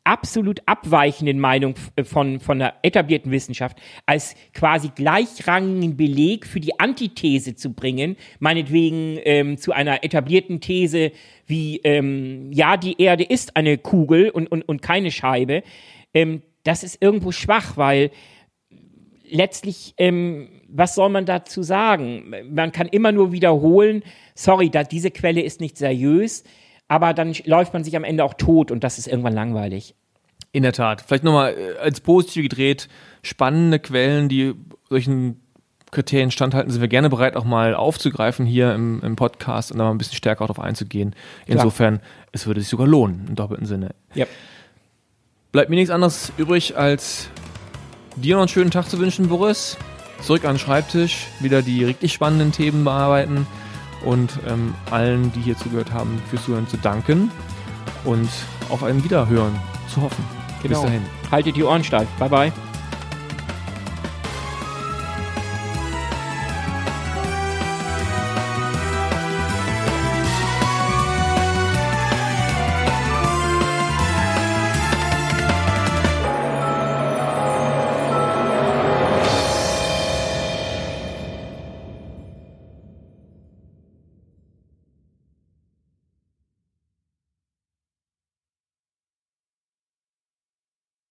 absolut 0.06 0.62
abweichenden 0.66 1.40
Meinung 1.40 1.76
äh, 1.96 2.04
von, 2.04 2.40
von 2.40 2.60
der 2.60 2.76
etablierten 2.84 3.32
Wissenschaft 3.32 3.78
als 4.06 4.36
quasi 4.54 4.92
gleichrangigen 4.96 5.98
Beleg 5.98 6.46
für 6.46 6.60
die 6.60 6.80
Antithese 6.80 7.56
zu 7.56 7.74
bringen, 7.74 8.16
meinetwegen 8.40 9.20
ähm, 9.24 9.58
zu 9.58 9.74
einer 9.74 10.04
etablierten 10.04 10.62
These 10.62 11.12
wie, 11.48 11.82
ähm, 11.84 12.52
ja, 12.52 12.78
die 12.78 13.02
Erde 13.02 13.24
ist 13.24 13.56
eine 13.56 13.78
Kugel 13.78 14.30
und, 14.30 14.48
und, 14.52 14.62
und 14.64 14.82
keine 14.82 15.12
Scheibe, 15.12 15.64
ähm, 16.14 16.42
das 16.64 16.84
ist 16.84 17.02
irgendwo 17.02 17.32
schwach, 17.32 17.78
weil 17.78 18.10
letztlich, 19.30 19.94
ähm, 19.98 20.50
was 20.68 20.96
soll 20.96 21.10
man 21.10 21.26
dazu 21.26 21.64
sagen? 21.64 22.34
Man 22.50 22.72
kann 22.72 22.88
immer 22.88 23.12
nur 23.12 23.32
wiederholen, 23.32 24.04
sorry, 24.34 24.70
da, 24.70 24.84
diese 24.84 25.12
Quelle 25.12 25.42
ist 25.42 25.62
nicht 25.62 25.78
seriös 25.78 26.44
aber 26.88 27.14
dann 27.14 27.34
läuft 27.46 27.74
man 27.74 27.84
sich 27.84 27.96
am 27.96 28.04
Ende 28.04 28.24
auch 28.24 28.34
tot 28.34 28.72
und 28.72 28.84
das 28.84 28.98
ist 28.98 29.08
irgendwann 29.08 29.34
langweilig. 29.34 29.96
In 30.52 30.64
der 30.64 30.74
Tat. 30.74 31.02
Vielleicht 31.02 31.24
nochmal 31.24 31.54
äh, 31.54 31.78
als 31.80 32.00
positiv 32.00 32.44
gedreht, 32.44 32.88
spannende 33.24 33.80
Quellen, 33.80 34.30
die 34.30 34.54
solchen 34.90 35.42
Kriterien 35.92 36.32
standhalten, 36.32 36.72
sind 36.72 36.82
wir 36.82 36.88
gerne 36.88 37.10
bereit, 37.10 37.36
auch 37.36 37.44
mal 37.44 37.76
aufzugreifen 37.76 38.46
hier 38.46 38.74
im, 38.74 39.02
im 39.02 39.16
Podcast 39.16 39.72
und 39.72 39.80
da 39.80 39.86
mal 39.86 39.92
ein 39.92 39.98
bisschen 39.98 40.16
stärker 40.18 40.46
darauf 40.46 40.60
einzugehen. 40.60 41.16
Insofern, 41.46 41.98
Klar. 42.00 42.10
es 42.32 42.48
würde 42.48 42.62
sich 42.62 42.70
sogar 42.70 42.88
lohnen, 42.88 43.26
im 43.28 43.36
doppelten 43.36 43.66
Sinne. 43.66 43.96
Yep. 44.16 44.30
Bleibt 45.52 45.70
mir 45.70 45.78
nichts 45.78 45.92
anderes 45.92 46.34
übrig, 46.38 46.78
als 46.78 47.30
dir 48.16 48.36
noch 48.36 48.42
einen 48.42 48.50
schönen 48.50 48.72
Tag 48.72 48.90
zu 48.90 49.00
wünschen, 49.00 49.30
Boris. 49.30 49.78
Zurück 50.22 50.46
an 50.46 50.56
den 50.56 50.60
Schreibtisch, 50.60 51.28
wieder 51.40 51.62
die 51.62 51.84
richtig 51.84 52.14
spannenden 52.14 52.52
Themen 52.52 52.84
bearbeiten 52.84 53.48
und 54.06 54.40
ähm, 54.48 54.74
allen, 54.92 55.32
die 55.34 55.42
hier 55.42 55.58
zugehört 55.58 55.92
haben, 55.92 56.22
fürs 56.30 56.46
Zuhören 56.46 56.68
zu 56.68 56.78
danken 56.78 57.32
und 58.06 58.30
auf 58.70 58.84
ein 58.84 59.04
Wiederhören 59.04 59.56
zu 59.94 60.02
hoffen. 60.02 60.24
Genau. 60.64 60.82
Bis 60.82 60.90
dahin. 60.90 61.02
Haltet 61.32 61.56
die 61.56 61.64
Ohren 61.64 61.84
steif. 61.84 62.08
Bye 62.20 62.30
bye. 62.30 62.54